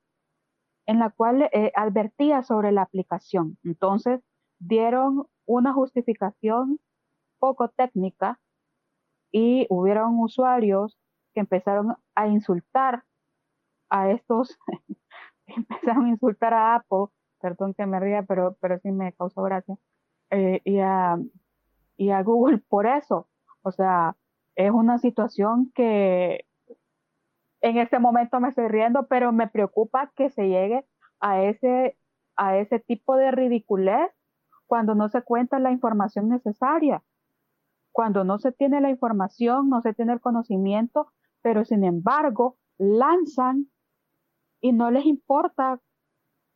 en 0.88 1.00
la 1.00 1.12
cual 1.12 1.50
eh, 1.52 1.72
advertía 1.76 2.44
sobre 2.44 2.72
la 2.72 2.84
aplicación. 2.84 3.58
Entonces, 3.64 4.22
dieron 4.60 5.28
una 5.46 5.74
justificación 5.74 6.80
poco 7.40 7.70
técnica 7.70 8.40
y 9.32 9.68
hubieron 9.70 10.20
usuarios 10.20 10.98
que 11.34 11.42
empezaron 11.42 11.96
a 12.16 12.28
insultar 12.28 13.04
a 13.90 14.10
estos, 14.12 14.58
empezaron 15.48 16.06
a 16.06 16.10
insultar 16.10 16.54
a 16.54 16.76
Apple, 16.76 17.08
perdón 17.40 17.74
que 17.74 17.86
me 17.86 18.00
ría, 18.00 18.24
pero, 18.24 18.58
pero 18.62 18.80
sí 18.80 18.92
me 18.92 19.14
causó 19.14 19.44
gracia, 19.44 19.78
eh, 20.32 20.62
y, 20.64 20.80
a, 20.80 21.18
y 21.98 22.10
a 22.10 22.22
Google 22.24 22.60
por 22.60 22.86
eso. 22.88 23.28
O 23.62 23.72
sea, 23.72 24.16
es 24.56 24.72
una 24.72 24.98
situación 24.98 25.72
que 25.74 26.46
en 27.62 27.78
este 27.78 28.00
momento 28.00 28.40
me 28.40 28.50
estoy 28.50 28.68
riendo, 28.68 29.08
pero 29.08 29.32
me 29.32 29.48
preocupa 29.48 30.12
que 30.16 30.30
se 30.30 30.48
llegue 30.48 30.86
a 31.20 31.44
ese, 31.44 31.98
a 32.36 32.58
ese 32.58 32.80
tipo 32.80 33.16
de 33.16 33.32
ridiculez 33.32 34.12
cuando 34.68 34.96
no 34.96 35.10
se 35.10 35.22
cuenta 35.22 35.60
la 35.60 35.72
información 35.72 36.30
necesaria, 36.30 37.04
cuando 37.92 38.24
no 38.24 38.38
se 38.38 38.52
tiene 38.52 38.82
la 38.82 38.90
información, 38.90 39.70
no 39.70 39.82
se 39.82 39.94
tiene 39.94 40.14
el 40.14 40.22
conocimiento, 40.22 41.12
pero 41.42 41.66
sin 41.66 41.84
embargo 41.84 42.58
lanzan 42.78 43.68
y 44.62 44.72
no 44.72 44.92
les 44.92 45.06
importa 45.06 45.80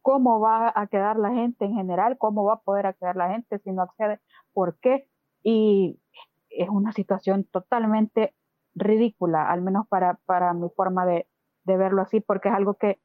cómo 0.01 0.39
va 0.39 0.71
a 0.75 0.87
quedar 0.87 1.17
la 1.17 1.31
gente 1.31 1.65
en 1.65 1.73
general, 1.73 2.17
cómo 2.17 2.43
va 2.43 2.53
a 2.53 2.61
poder 2.61 2.85
acceder 2.85 3.15
la 3.15 3.29
gente 3.29 3.59
si 3.59 3.71
no 3.71 3.83
accede, 3.83 4.19
por 4.53 4.77
qué. 4.79 5.07
Y 5.43 5.99
es 6.49 6.69
una 6.69 6.91
situación 6.91 7.45
totalmente 7.45 8.33
ridícula, 8.75 9.49
al 9.49 9.61
menos 9.61 9.87
para, 9.87 10.15
para 10.25 10.53
mi 10.53 10.69
forma 10.75 11.05
de, 11.05 11.27
verlo 11.65 12.01
así, 12.01 12.19
porque 12.19 12.49
es 12.49 12.55
algo 12.55 12.73
que 12.73 12.99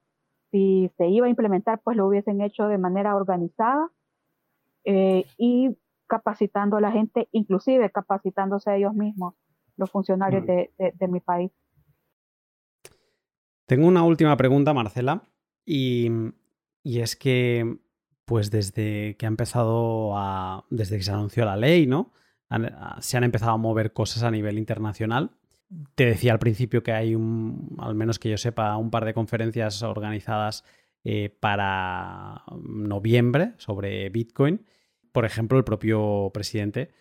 si 0.51 0.91
se 0.97 1.07
iba 1.09 1.27
a 1.27 1.31
implementar, 1.31 1.81
pues 1.85 1.97
lo 1.97 2.07
hubiesen 2.07 2.41
hecho 2.41 2.67
de 2.67 2.79
manera 2.79 3.15
organizada 3.15 3.91
eh, 4.85 5.25
y 5.37 5.77
capacitando 6.09 6.77
a 6.77 6.81
la 6.81 6.91
gente, 6.91 7.29
inclusive 7.33 7.91
capacitándose 7.91 8.71
a 8.71 8.77
ellos 8.77 8.95
mismos, 8.95 9.35
los 9.77 9.91
funcionarios 9.91 10.43
mm. 10.45 10.47
de, 10.47 11.09
mi 11.09 11.21
país. 11.21 11.53
Tengo 13.67 13.87
una 13.87 14.05
última 14.05 14.37
pregunta, 14.37 14.73
Marcela, 14.73 15.23
y, 15.65 16.11
y, 16.87 17.01
es 17.01 17.17
que, 17.17 17.79
pues 18.25 18.51
desde 18.51 19.17
que 19.17 19.27
ha 19.27 19.29
empezado 19.29 20.17
a, 20.17 20.65
desde 20.71 20.97
que 20.97 21.03
se 21.03 21.11
anunció 21.11 21.45
la 21.45 21.57
ley, 21.57 21.87
¿no? 21.87 22.13
se 23.01 23.17
han 23.17 23.25
empezado 23.25 23.53
a 23.53 23.57
mover 23.57 23.93
cosas 23.93 24.23
a 24.23 24.31
nivel 24.31 24.57
internacional. 24.57 25.33
Te 25.97 26.07
decía 26.07 26.33
al 26.33 26.39
principio 26.39 26.83
que 26.83 26.93
hay, 26.93 27.15
un, 27.15 27.77
al 27.79 27.97
menos 27.97 28.19
que 28.21 28.31
yo 28.31 28.39
sepa, 28.39 28.77
un 28.77 28.91
par 28.91 29.05
de 29.05 29.15
conferencias 29.15 29.83
organizadas 29.83 30.65
eh, 31.03 31.37
para 31.41 32.45
noviembre 32.57 33.55
sobre 33.59 34.09
Bitcoin. 34.11 34.65
Por 35.11 35.25
ejemplo, 35.25 35.59
el 35.59 35.65
propio 35.65 36.31
presidente 36.33 36.93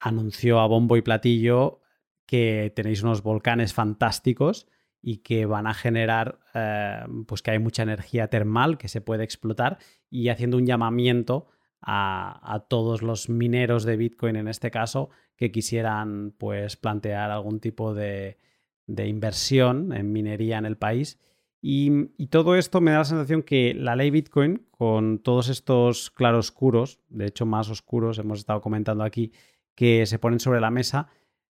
anunció 0.00 0.60
a 0.60 0.66
bombo 0.66 0.96
y 0.96 1.02
platillo 1.02 1.80
que 2.26 2.72
tenéis 2.74 3.02
unos 3.02 3.22
volcanes 3.22 3.74
fantásticos 3.74 4.66
y 5.02 5.18
que 5.18 5.46
van 5.46 5.66
a 5.66 5.74
generar, 5.74 6.38
eh, 6.54 7.04
pues 7.26 7.42
que 7.42 7.50
hay 7.50 7.58
mucha 7.58 7.82
energía 7.82 8.28
termal 8.28 8.78
que 8.78 8.88
se 8.88 9.00
puede 9.00 9.24
explotar 9.24 9.78
y 10.08 10.28
haciendo 10.28 10.56
un 10.56 10.66
llamamiento 10.66 11.48
a, 11.82 12.64
todos 12.68 13.02
los 13.02 13.28
mineros 13.28 13.84
de 13.84 13.96
Bitcoin 13.96 14.36
en 14.36 14.46
este 14.46 14.70
caso 14.70 15.10
que 15.36 15.50
quisieran 15.50 16.32
pues 16.38 16.76
plantear 16.76 17.32
algún 17.32 17.58
tipo 17.58 17.92
de, 17.92 18.38
inversión 18.86 19.92
en 19.92 20.12
minería 20.12 20.58
en 20.58 20.66
el 20.66 20.76
país. 20.76 21.18
Y, 21.60 22.08
todo 22.28 22.56
esto 22.56 22.80
me 22.80 22.92
da 22.92 22.98
la 22.98 23.04
sensación 23.04 23.42
que 23.42 23.74
la 23.74 23.96
ley 23.96 24.10
Bitcoin, 24.10 24.66
con 24.70 25.18
todos 25.18 25.48
estos 25.48 26.10
claroscuros, 26.10 27.00
de 27.08 27.26
hecho 27.26 27.46
más 27.46 27.68
oscuros, 27.68 28.18
hemos 28.18 28.38
estado 28.38 28.60
comentando 28.60 29.02
aquí, 29.02 29.32
que 29.74 30.06
se 30.06 30.18
ponen 30.18 30.38
sobre 30.38 30.60
la 30.60 30.70
mesa, 30.70 31.08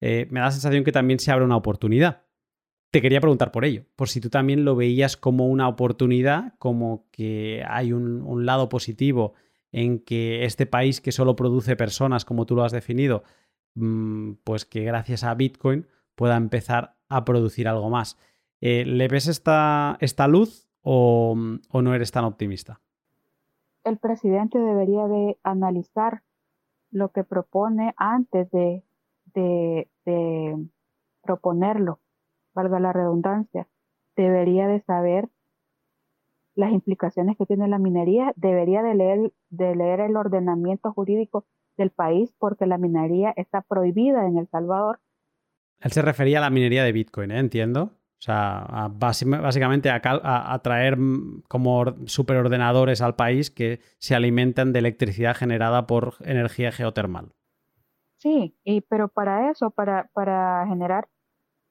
eh, 0.01 0.27
me 0.31 0.41
da 0.41 0.47
la 0.47 0.53
sensación 0.53 0.85
que 0.85 0.93
también 0.93 1.19
se 1.19 1.31
abre 1.31 1.45
una 1.45 1.57
oportunidad. 1.57 2.23
Te 2.95 3.03
quería 3.03 3.21
preguntar 3.21 3.51
por 3.51 3.65
ello, 3.65 3.83
por 3.97 4.09
si 4.09 4.21
tú 4.21 4.31
también 4.31 4.65
lo 4.65 4.77
veías 4.77 5.17
como 5.17 5.49
una 5.49 5.67
oportunidad, 5.67 6.55
como 6.61 7.09
que 7.11 7.65
hay 7.67 7.93
un 7.93 8.47
lado 8.47 8.69
positivo 8.69 9.35
en 9.73 9.99
que 9.99 10.45
este 10.45 10.65
país 10.65 11.01
que 11.01 11.11
solo 11.11 11.35
produce 11.35 11.75
personas, 11.75 12.25
como 12.25 12.47
tú 12.47 12.55
lo 12.55 12.63
has 12.63 12.71
definido, 12.71 13.25
mm, 13.75 14.35
pues 14.45 14.65
que 14.65 14.85
gracias 14.85 15.25
a 15.25 15.35
Bitcoin 15.35 15.89
pueda 16.15 16.37
empezar 16.37 16.95
a 17.09 17.25
producir 17.25 17.67
algo 17.67 17.91
más. 17.91 18.17
Eh, 18.61 18.85
¿Le 18.85 19.09
ves 19.09 19.27
esta, 19.27 19.97
esta 19.99 20.29
luz 20.29 20.69
o, 20.81 21.35
no 21.35 21.95
eres 21.97 22.13
tan 22.13 22.25
optimista? 22.25 22.81
El 23.83 23.99
presidente 23.99 24.57
debería 24.57 25.09
de 25.09 25.37
analizar 25.43 26.23
lo 26.93 27.09
que 27.09 27.25
propone 27.25 27.93
antes 27.97 28.49
de, 28.53 28.85
de 29.35 29.89
proponerlo, 31.25 31.99
valga 32.55 32.81
la 32.81 32.93
redundancia. 32.93 33.69
Debería 34.17 34.69
de 34.69 34.81
saber 34.81 35.29
las 36.55 36.73
implicaciones 36.73 37.37
que 37.37 37.47
tiene 37.47 37.69
la 37.69 37.79
minería, 37.79 38.33
debería 38.37 38.83
de 38.83 38.95
leer, 38.95 39.33
de 39.51 39.75
leer 39.75 40.01
el 40.01 40.17
ordenamiento 40.17 40.93
jurídico 40.93 41.45
del 41.77 41.91
país 41.91 42.33
porque 42.39 42.67
la 42.67 42.79
minería 42.79 43.33
está 43.37 43.63
prohibida 43.63 44.27
en 44.27 44.39
El 44.39 44.49
Salvador. 44.49 45.01
Él 45.81 45.93
se 45.93 46.03
refería 46.03 46.39
a 46.39 46.43
la 46.43 46.51
minería 46.51 46.85
de 46.85 46.93
Bitcoin, 46.93 47.31
¿eh? 47.33 47.39
entiendo. 47.39 47.91
O 48.17 48.23
sea, 48.25 48.89
básicamente 48.91 49.91
a, 49.91 50.61
traer 50.63 50.97
como 51.47 51.85
superordenadores 52.07 53.03
al 53.03 53.17
país 53.17 53.51
que 53.51 53.81
se 53.99 54.15
alimentan 54.15 54.73
de 54.73 54.79
electricidad 54.79 55.37
generada 55.37 55.87
por 55.87 56.15
energía 56.21 56.73
geotermal. 56.73 57.33
Sí, 58.17 58.57
y, 58.65 58.81
pero 58.81 59.09
para 59.09 59.51
eso, 59.51 59.71
para, 59.73 60.09
para 60.15 60.65
generar 60.67 61.07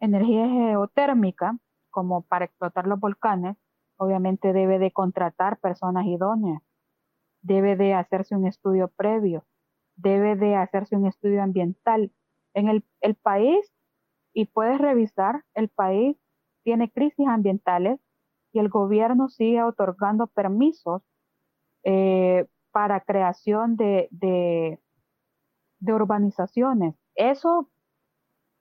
energía 0.04 0.50
geotérmica, 0.50 1.58
como 1.90 2.24
para 2.24 2.46
explotar 2.46 2.88
los 2.88 3.00
volcanes, 3.00 3.56
obviamente 3.96 4.52
debe 4.52 4.78
de 4.78 4.92
contratar 4.92 5.60
personas 5.60 6.06
idóneas, 6.06 6.62
debe 7.42 7.78
de 7.78 7.94
hacerse 7.94 8.36
un 8.36 8.46
estudio 8.46 8.90
previo, 8.90 9.46
debe 9.96 10.36
de 10.36 10.56
hacerse 10.56 10.98
un 10.98 11.06
estudio 11.06 11.42
ambiental. 11.42 12.12
En 12.54 12.68
el, 12.68 12.84
país, 13.16 13.72
y 14.34 14.46
puedes 14.46 14.80
revisar, 14.80 15.44
el 15.54 15.70
país 15.70 16.18
tiene 16.64 16.92
crisis 16.92 17.28
ambientales 17.28 18.00
y 18.52 18.60
el 18.60 18.68
gobierno 18.68 19.30
sigue 19.30 19.64
otorgando 19.64 20.28
permisos 20.28 21.02
eh, 21.84 22.46
para 22.72 23.02
creación 23.02 23.78
de, 23.78 24.10
de, 24.12 24.80
urbanizaciones. 25.82 26.96
Eso 27.16 27.70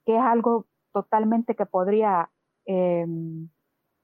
que 0.07 0.17
es 0.17 0.23
algo 0.23 0.67
totalmente 0.93 1.55
que 1.55 1.67
podría 1.67 2.31
em, 2.67 3.49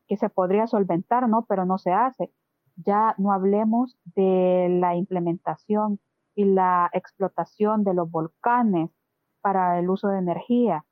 que 0.09 0.17
se 0.17 0.31
podría 0.31 0.67
solventar, 0.67 1.29
¿no? 1.29 1.45
Pero 1.47 1.65
no 1.65 1.79
se 1.79 1.93
hace. 1.93 2.33
Ya 2.77 3.15
no 3.19 3.33
hablemos 3.33 3.97
de 4.17 4.69
la 4.81 4.97
implementación 4.97 6.01
y 6.35 6.45
la 6.45 6.91
explotación 6.93 7.85
de 7.85 7.95
los 7.95 8.11
volcanes 8.11 8.91
para 9.41 9.79
el 9.79 9.91
uso 9.91 10.09
de 10.09 10.19
energía, 10.19 10.85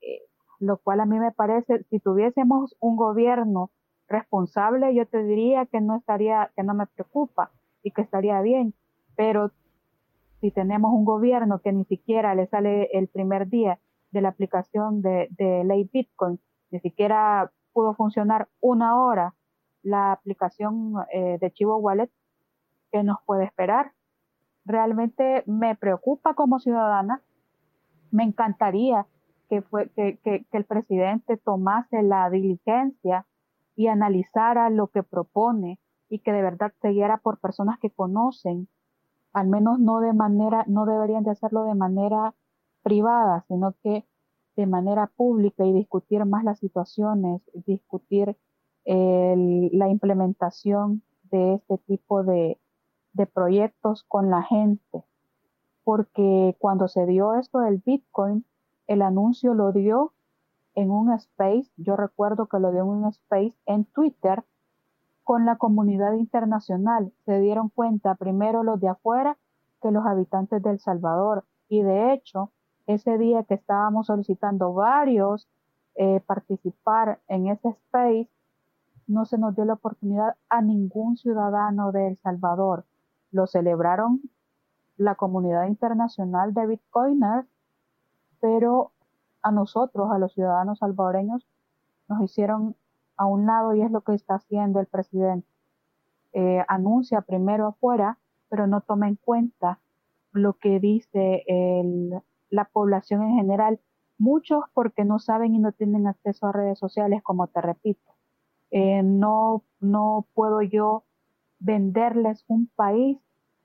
eh, 0.00 0.22
lo 0.58 0.78
cual 0.78 1.00
a 1.00 1.06
mí 1.06 1.18
me 1.18 1.32
parece, 1.32 1.84
si 1.90 2.00
tuviésemos 2.00 2.76
un 2.80 2.96
gobierno 2.96 3.70
responsable, 4.08 4.94
yo 4.94 5.06
te 5.06 5.22
diría 5.24 5.66
que 5.66 5.80
no 5.80 5.96
estaría, 5.96 6.50
que 6.56 6.62
no 6.62 6.74
me 6.74 6.86
preocupa 6.86 7.50
y 7.82 7.90
que 7.90 8.02
estaría 8.02 8.40
bien, 8.40 8.74
pero 9.16 9.50
si 10.40 10.50
tenemos 10.50 10.92
un 10.92 11.04
gobierno 11.04 11.60
que 11.60 11.72
ni 11.72 11.84
siquiera 11.84 12.34
le 12.34 12.46
sale 12.46 12.88
el 12.92 13.08
primer 13.08 13.48
día 13.48 13.78
de 14.12 14.20
la 14.20 14.28
aplicación 14.28 15.02
de, 15.02 15.28
de 15.30 15.64
ley 15.64 15.88
Bitcoin, 15.92 16.40
ni 16.70 16.80
siquiera 16.80 17.50
pudo 17.72 17.94
funcionar 17.94 18.48
una 18.60 19.02
hora 19.02 19.34
la 19.82 20.12
aplicación 20.12 20.94
eh, 21.12 21.38
de 21.40 21.52
Chivo 21.52 21.76
Wallet, 21.76 22.10
¿qué 22.90 23.02
nos 23.02 23.18
puede 23.26 23.44
esperar? 23.44 23.92
Realmente 24.64 25.42
me 25.46 25.74
preocupa 25.74 26.34
como 26.34 26.60
ciudadana. 26.60 27.20
Me 28.10 28.22
encantaría 28.22 29.06
que, 29.48 29.62
fue, 29.62 29.90
que, 29.90 30.18
que, 30.22 30.46
el 30.52 30.64
presidente 30.64 31.36
tomase 31.36 32.02
la 32.02 32.30
diligencia 32.30 33.26
y 33.74 33.88
analizara 33.88 34.70
lo 34.70 34.88
que 34.88 35.02
propone 35.02 35.80
y 36.08 36.20
que 36.20 36.32
de 36.32 36.42
verdad 36.42 36.72
se 36.80 36.90
guiara 36.90 37.18
por 37.18 37.38
personas 37.38 37.78
que 37.78 37.90
conocen, 37.90 38.68
al 39.32 39.48
menos 39.48 39.80
no 39.80 40.00
de 40.00 40.12
manera, 40.12 40.64
no 40.68 40.84
deberían 40.84 41.24
de 41.24 41.30
hacerlo 41.30 41.64
de 41.64 41.74
manera 41.74 42.34
privada, 42.82 43.44
sino 43.48 43.74
que 43.82 44.04
de 44.56 44.66
manera 44.66 45.06
pública 45.06 45.64
y 45.64 45.72
discutir 45.72 46.24
más 46.24 46.44
las 46.44 46.58
situaciones, 46.58 47.40
discutir 47.66 48.36
la 48.84 49.88
implementación 49.88 51.02
de 51.30 51.54
este 51.54 51.78
tipo 51.78 52.24
de, 52.24 52.58
proyectos 53.32 54.04
con 54.04 54.30
la 54.30 54.42
gente. 54.42 55.04
Porque 55.84 56.56
cuando 56.58 56.88
se 56.88 57.06
dio 57.06 57.34
esto 57.34 57.60
del 57.60 57.78
Bitcoin, 57.84 58.44
el 58.86 59.02
anuncio 59.02 59.54
lo 59.54 59.72
dio 59.72 60.12
en 60.74 60.90
un 60.90 61.12
space, 61.12 61.70
yo 61.76 61.96
recuerdo 61.96 62.46
que 62.46 62.58
lo 62.58 62.72
dio 62.72 62.82
en 62.82 62.88
un 62.88 63.06
space 63.06 63.54
en 63.66 63.84
Twitter 63.84 64.44
con 65.24 65.44
la 65.44 65.56
comunidad 65.56 66.14
internacional. 66.14 67.12
Se 67.26 67.38
dieron 67.40 67.68
cuenta 67.68 68.14
primero 68.14 68.62
los 68.62 68.80
de 68.80 68.88
afuera 68.88 69.38
que 69.80 69.90
los 69.90 70.04
habitantes 70.06 70.62
de 70.62 70.70
El 70.70 70.80
Salvador. 70.80 71.44
Y 71.68 71.82
de 71.82 72.12
hecho, 72.12 72.50
ese 72.86 73.18
día 73.18 73.44
que 73.44 73.54
estábamos 73.54 74.06
solicitando 74.06 74.72
varios 74.72 75.48
eh, 75.94 76.20
participar 76.26 77.20
en 77.28 77.48
ese 77.48 77.68
space, 77.68 78.30
no 79.06 79.26
se 79.26 79.36
nos 79.36 79.54
dio 79.54 79.64
la 79.64 79.74
oportunidad 79.74 80.36
a 80.48 80.62
ningún 80.62 81.16
ciudadano 81.16 81.92
de 81.92 82.08
El 82.08 82.18
Salvador. 82.18 82.86
Lo 83.30 83.46
celebraron 83.46 84.22
la 84.96 85.16
comunidad 85.16 85.66
internacional 85.66 86.54
de 86.54 86.66
Bitcoiners, 86.66 87.46
pero 88.40 88.92
a 89.42 89.50
nosotros, 89.50 90.10
a 90.10 90.18
los 90.18 90.32
ciudadanos 90.32 90.78
salvadoreños, 90.78 91.46
nos 92.08 92.22
hicieron 92.22 92.76
a 93.16 93.26
un 93.26 93.46
lado 93.46 93.74
y 93.74 93.82
es 93.82 93.90
lo 93.90 94.00
que 94.00 94.14
está 94.14 94.36
haciendo 94.36 94.80
el 94.80 94.86
presidente. 94.86 95.46
Eh, 96.32 96.64
anuncia 96.68 97.20
primero 97.20 97.66
afuera, 97.66 98.18
pero 98.48 98.66
no 98.66 98.80
toma 98.80 99.08
en 99.08 99.16
cuenta 99.16 99.78
lo 100.32 100.54
que 100.54 100.80
dice 100.80 101.44
la 102.52 102.66
población 102.66 103.22
en 103.22 103.34
general. 103.36 103.80
Muchos 104.18 104.62
porque 104.74 105.04
no 105.04 105.18
saben 105.18 105.54
y 105.54 105.58
no 105.58 105.72
tienen 105.72 106.06
acceso 106.06 106.46
a 106.46 106.52
redes 106.52 106.78
sociales, 106.78 107.22
como 107.22 107.48
te 107.48 107.60
repito. 107.60 108.12
Eh, 108.70 109.02
no, 109.02 109.64
no 109.80 110.26
puedo 110.34 110.62
yo 110.62 111.02
venderles 111.58 112.44
un 112.46 112.68
país 112.76 113.18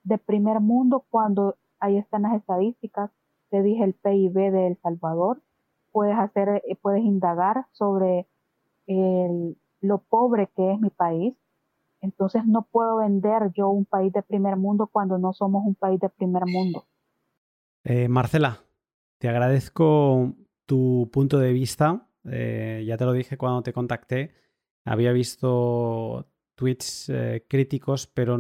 de 0.03 0.17
primer 0.17 0.61
mundo 0.61 1.05
cuando 1.09 1.55
ahí 1.79 1.97
están 1.97 2.23
las 2.23 2.33
estadísticas. 2.33 3.11
Te 3.49 3.61
dije 3.61 3.83
el 3.83 3.93
PIB 3.93 4.51
de 4.51 4.67
El 4.67 4.77
Salvador. 4.77 5.41
Puedes 5.91 6.17
hacer, 6.17 6.63
eh, 6.65 6.75
puedes 6.81 7.03
indagar 7.03 7.65
sobre 7.73 8.25
lo 9.81 9.97
pobre 9.97 10.47
que 10.55 10.71
es 10.71 10.79
mi 10.79 10.89
país. 10.89 11.35
Entonces 11.99 12.45
no 12.45 12.61
puedo 12.61 12.97
vender 12.97 13.51
yo 13.53 13.69
un 13.69 13.83
país 13.83 14.13
de 14.13 14.21
primer 14.21 14.55
mundo 14.55 14.87
cuando 14.87 15.17
no 15.17 15.33
somos 15.33 15.65
un 15.65 15.75
país 15.75 15.99
de 15.99 16.07
primer 16.07 16.45
mundo. 16.45 16.85
Eh, 17.83 18.07
Marcela, 18.07 18.59
te 19.17 19.29
agradezco 19.29 20.35
tu 20.65 21.09
punto 21.11 21.39
de 21.39 21.53
vista. 21.53 22.09
Eh, 22.25 22.83
ya 22.85 22.97
te 22.97 23.05
lo 23.05 23.13
dije 23.13 23.37
cuando 23.37 23.63
te 23.63 23.73
contacté. 23.73 24.33
Había 24.85 25.11
visto 25.11 26.29
tweets 26.55 27.09
eh, 27.09 27.45
críticos, 27.47 28.07
pero 28.07 28.37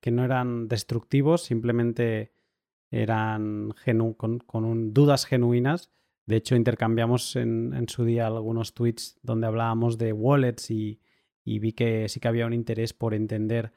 que 0.00 0.10
no 0.10 0.24
eran 0.24 0.68
destructivos, 0.68 1.44
simplemente 1.44 2.32
eran 2.90 3.72
con, 4.16 4.92
dudas 4.92 5.26
genuinas. 5.26 5.90
De 6.26 6.36
hecho, 6.36 6.56
intercambiamos 6.56 7.36
en, 7.36 7.86
su 7.88 8.04
día 8.04 8.26
algunos 8.26 8.74
tweets 8.74 9.18
donde 9.22 9.46
hablábamos 9.46 9.98
de 9.98 10.12
wallets 10.12 10.70
y, 10.70 11.00
vi 11.44 11.72
que 11.72 12.08
sí 12.08 12.20
que 12.20 12.28
había 12.28 12.46
un 12.46 12.54
interés 12.54 12.94
por 12.94 13.14
entender 13.14 13.72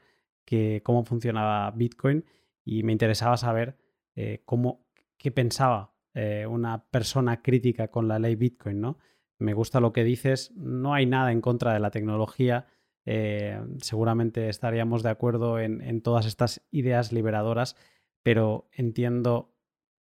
cómo 0.82 1.04
funcionaba 1.04 1.70
Bitcoin 1.72 2.24
y 2.64 2.82
me 2.82 2.92
interesaba 2.92 3.36
saber 3.36 3.76
eh, 4.14 4.42
cómo, 4.46 4.86
qué 5.18 5.30
pensaba 5.30 5.97
eh, 6.18 6.46
una 6.46 6.84
persona 6.90 7.42
crítica 7.42 7.88
con 7.88 8.08
la 8.08 8.18
ley 8.18 8.34
Bitcoin, 8.34 8.80
¿no? 8.80 8.98
me 9.38 9.54
gusta 9.54 9.80
lo 9.80 9.92
que 9.92 10.04
dices, 10.04 10.52
no 10.56 10.94
hay 10.94 11.06
nada 11.06 11.32
en 11.32 11.40
contra 11.40 11.72
de 11.72 11.80
la 11.80 11.90
tecnología, 11.90 12.66
eh, 13.04 13.60
seguramente 13.80 14.48
estaríamos 14.48 15.02
de 15.02 15.10
acuerdo 15.10 15.58
en, 15.58 16.02
todas 16.02 16.26
estas 16.26 16.66
ideas 16.70 17.12
liberadoras, 17.12 17.76
pero 18.22 18.68
entiendo, 18.72 19.52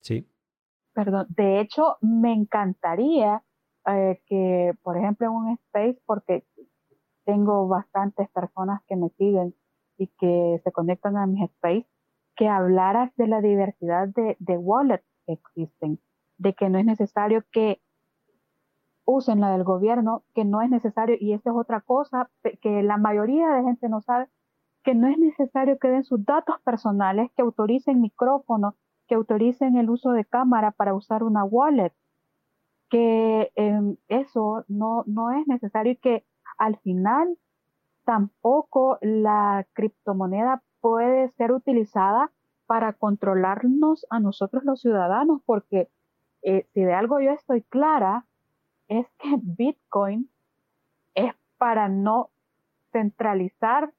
sí. 0.02 0.28
Perdón, 0.94 1.28
de 1.30 1.62
hecho, 1.62 1.98
me 2.02 2.34
encantaría 2.34 3.44
eh, 3.86 4.22
que, 4.26 4.74
por 4.82 4.98
ejemplo, 4.98 5.28
en 5.28 5.34
un 5.34 5.52
space, 5.54 6.02
porque 6.06 6.44
tengo 7.24 7.68
bastantes 7.68 8.30
personas 8.30 8.82
que 8.88 8.96
me 8.96 9.10
siguen 9.18 9.54
y 9.98 10.08
que 10.20 10.60
se 10.64 10.72
conectan 10.72 11.16
a 11.16 11.28
mis 11.28 11.44
space, 11.52 11.88
que 12.36 12.48
hablaras 12.48 13.16
de 13.16 13.28
la 13.28 13.42
diversidad 13.42 14.08
de, 14.08 14.36
de 14.40 14.58
wallets 14.58 15.06
que 15.26 15.34
existen, 15.34 16.00
de 16.38 16.54
que 16.54 16.70
no 16.70 16.78
es 16.78 16.86
necesario 16.86 17.44
que 17.52 17.82
usen 19.06 19.40
la 19.40 19.52
del 19.52 19.64
gobierno, 19.64 20.24
que 20.36 20.44
no 20.44 20.62
es 20.62 20.70
necesario, 20.70 21.16
y 21.20 21.34
esta 21.34 21.52
es 21.52 21.56
otra 21.56 21.82
cosa 21.82 22.30
que 22.62 22.84
la 22.84 22.98
mayoría 22.98 23.50
de 23.50 23.64
gente 23.64 23.88
no 23.88 24.02
sabe, 24.02 24.28
que 24.84 24.96
no 24.96 25.08
es 25.08 25.18
necesario 25.18 25.80
que 25.80 25.88
den 25.88 26.04
sus 26.04 26.26
datos 26.26 26.60
personales, 26.62 27.32
que 27.36 27.42
autoricen 27.42 28.02
micrófono, 28.02 28.76
que 29.08 29.16
autoricen 29.16 29.78
el 29.78 29.90
uso 29.90 30.12
de 30.12 30.26
cámara 30.26 30.72
para 30.72 30.94
usar 30.94 31.24
una 31.24 31.44
wallet, 31.44 31.94
que 32.90 33.52
em, 33.56 33.96
eso 34.08 34.66
no, 34.68 35.04
no 35.08 35.32
es 35.32 35.48
necesario 35.48 35.94
y 35.94 35.98
que 35.98 36.26
al 36.58 36.78
final 36.80 37.38
tampoco 38.06 38.98
la 39.02 39.66
criptomoneda 39.74 40.64
puede 40.82 41.30
ser 41.32 41.52
utilizada 41.52 42.32
para 42.66 42.94
controlarnos 42.94 44.06
a 44.10 44.20
nosotros 44.20 44.64
los 44.64 44.82
ciudadanos, 44.82 45.42
porque 45.46 45.90
eh, 46.42 46.68
si 46.74 46.82
de 46.82 46.94
algo 46.94 47.20
yo 47.20 47.32
estoy 47.32 47.62
clara, 47.64 48.26
es 48.88 49.08
que 49.20 49.30
Bitcoin 49.42 50.30
es 51.16 51.34
para 51.58 51.90
no 51.90 52.30
centralizar 52.92 53.94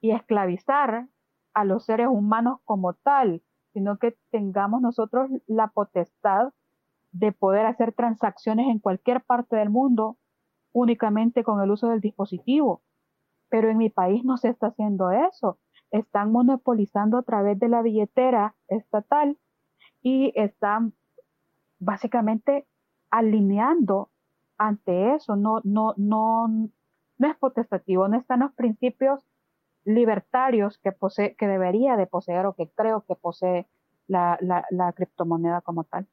y 0.00 0.10
esclavizar 0.10 1.08
a 1.54 1.64
los 1.64 1.84
seres 1.84 2.08
humanos 2.08 2.60
como 2.64 2.94
tal, 2.94 3.42
sino 3.72 3.98
que 3.98 4.16
tengamos 4.30 4.82
nosotros 4.82 5.30
la 5.46 5.68
potestad 5.68 6.52
de 7.12 7.32
poder 7.32 7.66
hacer 7.66 7.92
transacciones 7.92 8.66
en 8.68 8.80
cualquier 8.80 9.22
parte 9.22 9.56
del 9.56 9.70
mundo 9.70 10.16
únicamente 10.72 11.44
con 11.44 11.62
el 11.62 11.70
uso 11.70 11.88
del 11.88 12.00
dispositivo. 12.00 12.82
Pero 13.48 13.70
en 13.70 13.78
mi 13.78 13.88
país 13.88 14.24
no 14.24 14.36
se 14.36 14.48
está 14.48 14.68
haciendo 14.68 15.10
eso. 15.10 15.58
Están 15.90 16.32
monopolizando 16.32 17.18
a 17.18 17.22
través 17.22 17.58
de 17.58 17.68
la 17.68 17.82
billetera 17.82 18.56
estatal 18.66 19.38
y 20.02 20.32
están 20.34 20.92
básicamente 21.84 22.66
alineando 23.10 24.10
ante 24.58 25.14
eso, 25.14 25.36
no, 25.36 25.60
no, 25.64 25.94
no, 25.96 26.48
no 26.48 27.28
es 27.28 27.36
potestativo, 27.36 28.08
no 28.08 28.18
están 28.18 28.40
los 28.40 28.52
principios 28.54 29.20
libertarios 29.84 30.78
que, 30.78 30.92
posee, 30.92 31.34
que 31.36 31.46
debería 31.46 31.96
de 31.96 32.06
poseer 32.06 32.46
o 32.46 32.54
que 32.54 32.68
creo 32.74 33.04
que 33.06 33.14
posee 33.14 33.66
la, 34.06 34.38
la, 34.40 34.92
criptomoneda 34.92 35.60
como 35.60 35.84
tal. 35.84 36.06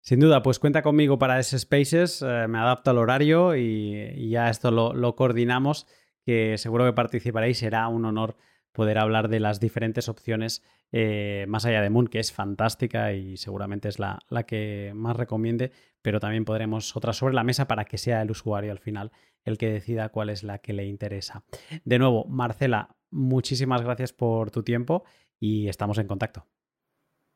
Sin 0.00 0.20
duda, 0.20 0.42
pues 0.42 0.58
cuenta 0.58 0.82
conmigo 0.82 1.18
para 1.18 1.38
ese 1.38 1.58
Spaces, 1.58 2.22
eh, 2.22 2.46
me 2.48 2.58
adapto 2.58 2.90
al 2.90 2.98
horario 2.98 3.56
y, 3.56 4.30
ya 4.30 4.48
esto 4.48 4.70
lo, 4.70 4.94
lo, 4.94 5.14
coordinamos, 5.14 5.86
que 6.24 6.56
seguro 6.56 6.84
que 6.86 6.92
participaréis, 6.92 7.58
será 7.58 7.88
un 7.88 8.04
honor 8.04 8.36
poder 8.72 8.98
hablar 8.98 9.28
de 9.28 9.40
las 9.40 9.60
diferentes 9.60 10.08
opciones 10.08 10.62
eh, 10.92 11.46
más 11.48 11.64
allá 11.64 11.82
de 11.82 11.90
Moon, 11.90 12.08
que 12.08 12.18
es 12.18 12.32
fantástica 12.32 13.12
y 13.12 13.36
seguramente 13.36 13.88
es 13.88 13.98
la, 13.98 14.18
la, 14.28 14.44
que 14.44 14.92
más 14.94 15.16
recomiende, 15.16 15.72
pero 16.02 16.20
también 16.20 16.44
podremos 16.44 16.96
otra 16.96 17.12
sobre 17.12 17.34
la 17.34 17.44
mesa 17.44 17.66
para 17.66 17.84
que 17.84 17.98
sea 17.98 18.22
el 18.22 18.30
usuario 18.30 18.72
al 18.72 18.78
final 18.78 19.10
el 19.44 19.58
que 19.58 19.70
decida 19.70 20.10
cuál 20.10 20.30
es 20.30 20.42
la 20.44 20.58
que 20.58 20.72
le 20.72 20.86
interesa. 20.86 21.42
De 21.84 21.98
nuevo, 21.98 22.24
Marcela, 22.26 22.96
muchísimas 23.10 23.82
gracias 23.82 24.12
por 24.12 24.50
tu 24.50 24.62
tiempo 24.62 25.04
y 25.40 25.68
estamos 25.68 25.98
en 25.98 26.06
contacto. 26.06 26.44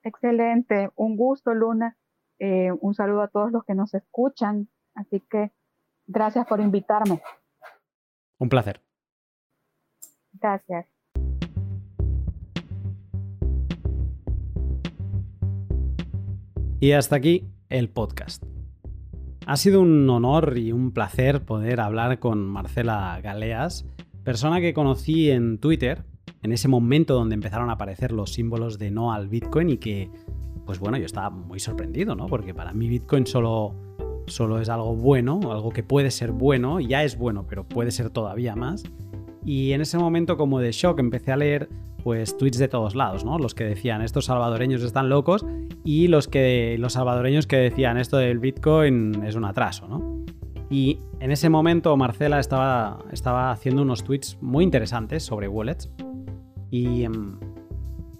Excelente, 0.02 0.90
un 0.96 1.16
gusto, 1.16 1.54
Luna. 1.54 1.96
Eh, 2.38 2.72
un 2.80 2.94
saludo 2.94 3.22
a 3.22 3.28
todos 3.28 3.52
los 3.52 3.64
que 3.64 3.74
nos 3.74 3.94
escuchan. 3.94 4.68
Así 4.94 5.20
que 5.20 5.52
gracias 6.06 6.46
por 6.46 6.60
invitarme. 6.60 7.22
Un 8.38 8.48
placer. 8.48 8.82
Gracias. 10.32 10.91
Y 16.82 16.90
hasta 16.90 17.14
aquí 17.14 17.44
el 17.68 17.88
podcast. 17.88 18.42
Ha 19.46 19.56
sido 19.56 19.80
un 19.80 20.10
honor 20.10 20.58
y 20.58 20.72
un 20.72 20.90
placer 20.90 21.44
poder 21.44 21.78
hablar 21.78 22.18
con 22.18 22.44
Marcela 22.44 23.20
Galeas, 23.22 23.86
persona 24.24 24.60
que 24.60 24.74
conocí 24.74 25.30
en 25.30 25.58
Twitter, 25.58 26.02
en 26.42 26.50
ese 26.50 26.66
momento 26.66 27.14
donde 27.14 27.36
empezaron 27.36 27.70
a 27.70 27.74
aparecer 27.74 28.10
los 28.10 28.32
símbolos 28.32 28.80
de 28.80 28.90
no 28.90 29.12
al 29.12 29.28
Bitcoin 29.28 29.70
y 29.70 29.76
que, 29.76 30.10
pues 30.66 30.80
bueno, 30.80 30.98
yo 30.98 31.06
estaba 31.06 31.30
muy 31.30 31.60
sorprendido, 31.60 32.16
¿no? 32.16 32.26
Porque 32.26 32.52
para 32.52 32.72
mí 32.72 32.88
Bitcoin 32.88 33.28
solo, 33.28 33.76
solo 34.26 34.60
es 34.60 34.68
algo 34.68 34.96
bueno, 34.96 35.38
algo 35.52 35.70
que 35.70 35.84
puede 35.84 36.10
ser 36.10 36.32
bueno, 36.32 36.80
ya 36.80 37.04
es 37.04 37.16
bueno, 37.16 37.46
pero 37.48 37.62
puede 37.62 37.92
ser 37.92 38.10
todavía 38.10 38.56
más. 38.56 38.82
Y 39.44 39.70
en 39.70 39.82
ese 39.82 39.98
momento 39.98 40.36
como 40.36 40.58
de 40.58 40.72
shock 40.72 40.98
empecé 40.98 41.30
a 41.30 41.36
leer 41.36 41.68
pues 42.02 42.36
tweets 42.36 42.58
de 42.58 42.68
todos 42.68 42.94
lados, 42.94 43.24
¿no? 43.24 43.38
Los 43.38 43.54
que 43.54 43.64
decían 43.64 44.02
estos 44.02 44.26
salvadoreños 44.26 44.82
están 44.82 45.08
locos 45.08 45.44
y 45.84 46.08
los 46.08 46.28
que 46.28 46.76
los 46.78 46.94
salvadoreños 46.94 47.46
que 47.46 47.56
decían 47.56 47.98
esto 47.98 48.16
del 48.16 48.38
Bitcoin 48.38 49.22
es 49.24 49.34
un 49.34 49.44
atraso, 49.44 49.88
¿no? 49.88 50.24
Y 50.70 50.98
en 51.20 51.30
ese 51.30 51.48
momento 51.50 51.96
Marcela 51.96 52.40
estaba, 52.40 52.98
estaba 53.12 53.50
haciendo 53.50 53.82
unos 53.82 54.04
tweets 54.04 54.38
muy 54.40 54.64
interesantes 54.64 55.22
sobre 55.22 55.46
wallets 55.46 55.90
y, 56.70 57.02
em, 57.04 57.38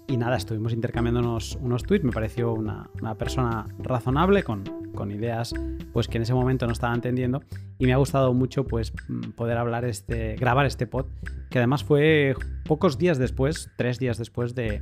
y 0.07 0.17
nada, 0.17 0.35
estuvimos 0.35 0.73
intercambiando 0.73 1.21
unos, 1.21 1.83
tweets, 1.83 2.03
me 2.03 2.11
pareció 2.11 2.53
una, 2.53 2.89
persona 3.17 3.67
razonable 3.79 4.43
con, 4.43 4.63
ideas 5.11 5.53
pues 5.91 6.07
que 6.07 6.17
en 6.17 6.23
ese 6.23 6.33
momento 6.33 6.65
no 6.65 6.71
estaba 6.71 6.93
entendiendo 6.93 7.41
y 7.77 7.85
me 7.85 7.93
ha 7.93 7.97
gustado 7.97 8.33
mucho 8.33 8.65
pues 8.65 8.93
mm, 9.09 9.31
poder 9.31 9.57
hablar 9.57 9.83
este, 9.83 10.35
grabar 10.35 10.65
este 10.65 10.87
pod, 10.87 11.07
que 11.49 11.57
además 11.57 11.83
fue 11.83 12.35
pocos 12.65 12.97
días 12.97 13.17
después, 13.17 13.69
tres 13.75 13.99
días 13.99 14.17
después 14.17 14.55
de, 14.55 14.81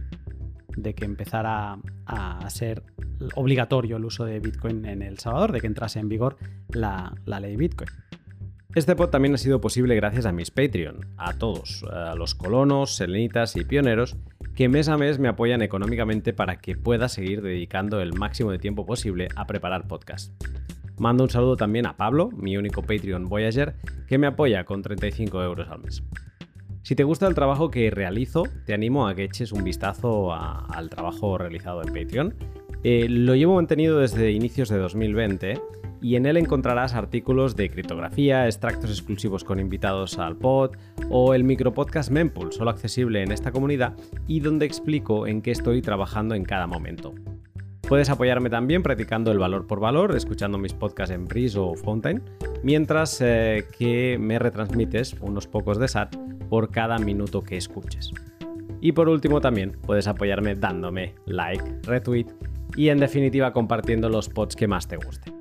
que 0.95 1.06
empezara 1.06 1.80
a 2.06 2.49
ser 2.49 2.84
obligatorio 3.35 3.98
el 3.98 4.06
uso 4.06 4.26
de 4.26 4.39
Bitcoin 4.39 4.85
en 4.85 5.02
El 5.02 5.18
Salvador, 5.18 5.52
de 5.52 5.61
que 5.61 5.68
entrase 5.68 5.99
en 5.99 6.10
vigor 6.10 6.38
la 6.69 7.15
ley 7.26 7.56
Bitcoin. 7.56 7.89
Este 8.73 8.95
pod 8.95 9.10
también 9.10 9.34
ha 9.34 9.38
sido 9.38 9.60
posible 9.60 9.95
gracias 9.95 10.26
a 10.26 10.31
mis 10.31 10.49
Patreon, 10.49 11.06
a 11.18 11.34
todos, 11.34 11.84
a 11.91 12.15
los 12.15 12.35
colonos, 12.35 12.95
selenitas 12.95 13.57
y 13.57 13.65
pioneros 13.65 14.15
que 14.56 14.69
mes 14.69 14.88
a 14.88 14.98
mes 14.98 15.19
me 15.19 15.27
apoyan 15.27 15.61
económicamente 15.61 16.31
para 16.31 16.57
que 16.57 16.77
pueda 16.77 17.10
seguir 17.10 17.41
dedicando 17.41 17.99
el 17.99 18.14
máximo 18.14 18.49
de 18.49 18.60
tiempo 18.60 18.85
posible 18.85 19.27
a 19.35 19.45
preparar 19.45 19.88
podcast. 19.88 20.31
Mando 20.98 21.26
un 21.26 21.30
saludo 21.30 21.57
también 21.57 21.85
a 21.85 21.98
Pablo, 21.98 22.30
mi 22.31 22.56
único 22.56 22.81
Patreon 22.81 23.27
Voyager, 23.27 23.76
que 24.07 24.18
me 24.18 24.27
apoya 24.27 24.64
con 24.64 24.81
35 24.81 25.43
euros 25.43 25.68
al 25.69 25.80
mes. 25.80 26.03
Si 26.84 26.95
te 26.95 27.03
gusta 27.03 27.27
el 27.27 27.35
trabajo 27.35 27.72
que 27.72 27.91
realizo, 27.91 28.43
te 28.65 28.73
animo 28.73 29.07
a 29.07 29.15
que 29.15 29.26
eches 29.26 29.52
un 29.52 29.64
vistazo 29.64 30.34
al 30.34 30.89
trabajo 30.89 31.38
realizado 31.38 31.81
en 31.81 31.93
Patreon. 31.93 32.35
Eh, 32.84 33.08
lo 33.10 33.36
llevo 33.36 33.56
mantenido 33.56 33.99
desde 33.99 34.32
inicios 34.32 34.70
de 34.70 34.78
2020 34.78 35.62
y 36.02 36.16
en 36.16 36.26
él 36.26 36.38
encontrarás 36.38 36.95
artículos 36.95 37.56
de 37.56 37.70
criptografía, 37.70 38.48
extractos 38.48 38.90
exclusivos 38.90 39.44
con 39.44 39.60
invitados 39.60 40.18
al 40.18 40.36
pod 40.36 40.72
o 41.10 41.36
el 41.36 41.44
micropodcast 41.44 42.10
Mempool, 42.10 42.52
solo 42.52 42.72
accesible 42.72 43.22
en 43.22 43.32
esta 43.32 43.52
comunidad 43.52 43.94
y 44.28 44.40
donde 44.40 44.66
explico 44.66 45.28
en 45.28 45.41
qué 45.41 45.52
estoy 45.52 45.82
trabajando 45.82 46.34
en 46.34 46.44
cada 46.44 46.66
momento. 46.66 47.14
Puedes 47.88 48.10
apoyarme 48.10 48.49
también 48.49 48.84
practicando 48.84 49.32
el 49.32 49.38
valor 49.38 49.68
por 49.68 49.80
valor, 49.80 50.16
escuchando 50.16 50.58
mis 50.58 50.74
podcasts 50.74 51.14
en 51.14 51.28
Breeze 51.28 51.60
o 51.60 51.76
Fountain, 51.76 52.24
mientras 52.64 53.20
eh, 53.22 53.66
que 53.78 54.18
me 54.18 54.40
retransmites 54.40 55.18
unos 55.20 55.45
pocos 55.45 55.78
de 55.78 55.88
SAT 55.88 56.16
por 56.49 56.72
cada 56.72 56.98
minuto 56.98 57.44
que 57.44 57.58
escuches. 57.58 58.12
Y 58.80 58.94
por 58.94 59.10
último 59.10 59.41
también 59.41 59.78
puedes 59.86 60.08
apoyarme 60.08 60.56
dándome 60.56 61.14
like, 61.26 61.64
retweet 61.84 62.28
y 62.76 62.89
en 62.89 62.99
definitiva 62.99 63.53
compartiendo 63.53 64.10
los 64.10 64.30
pods 64.30 64.56
que 64.56 64.68
más 64.68 64.88
te 64.88 64.98
gusten. 64.98 65.34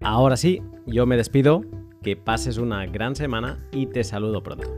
Ahora 0.00 0.36
sí, 0.36 0.62
yo 0.86 1.06
me 1.06 1.16
despido, 1.16 1.62
que 2.02 2.16
pases 2.16 2.58
una 2.58 2.86
gran 2.86 3.14
semana 3.14 3.58
y 3.72 3.86
te 3.86 4.04
saludo 4.04 4.42
pronto. 4.42 4.68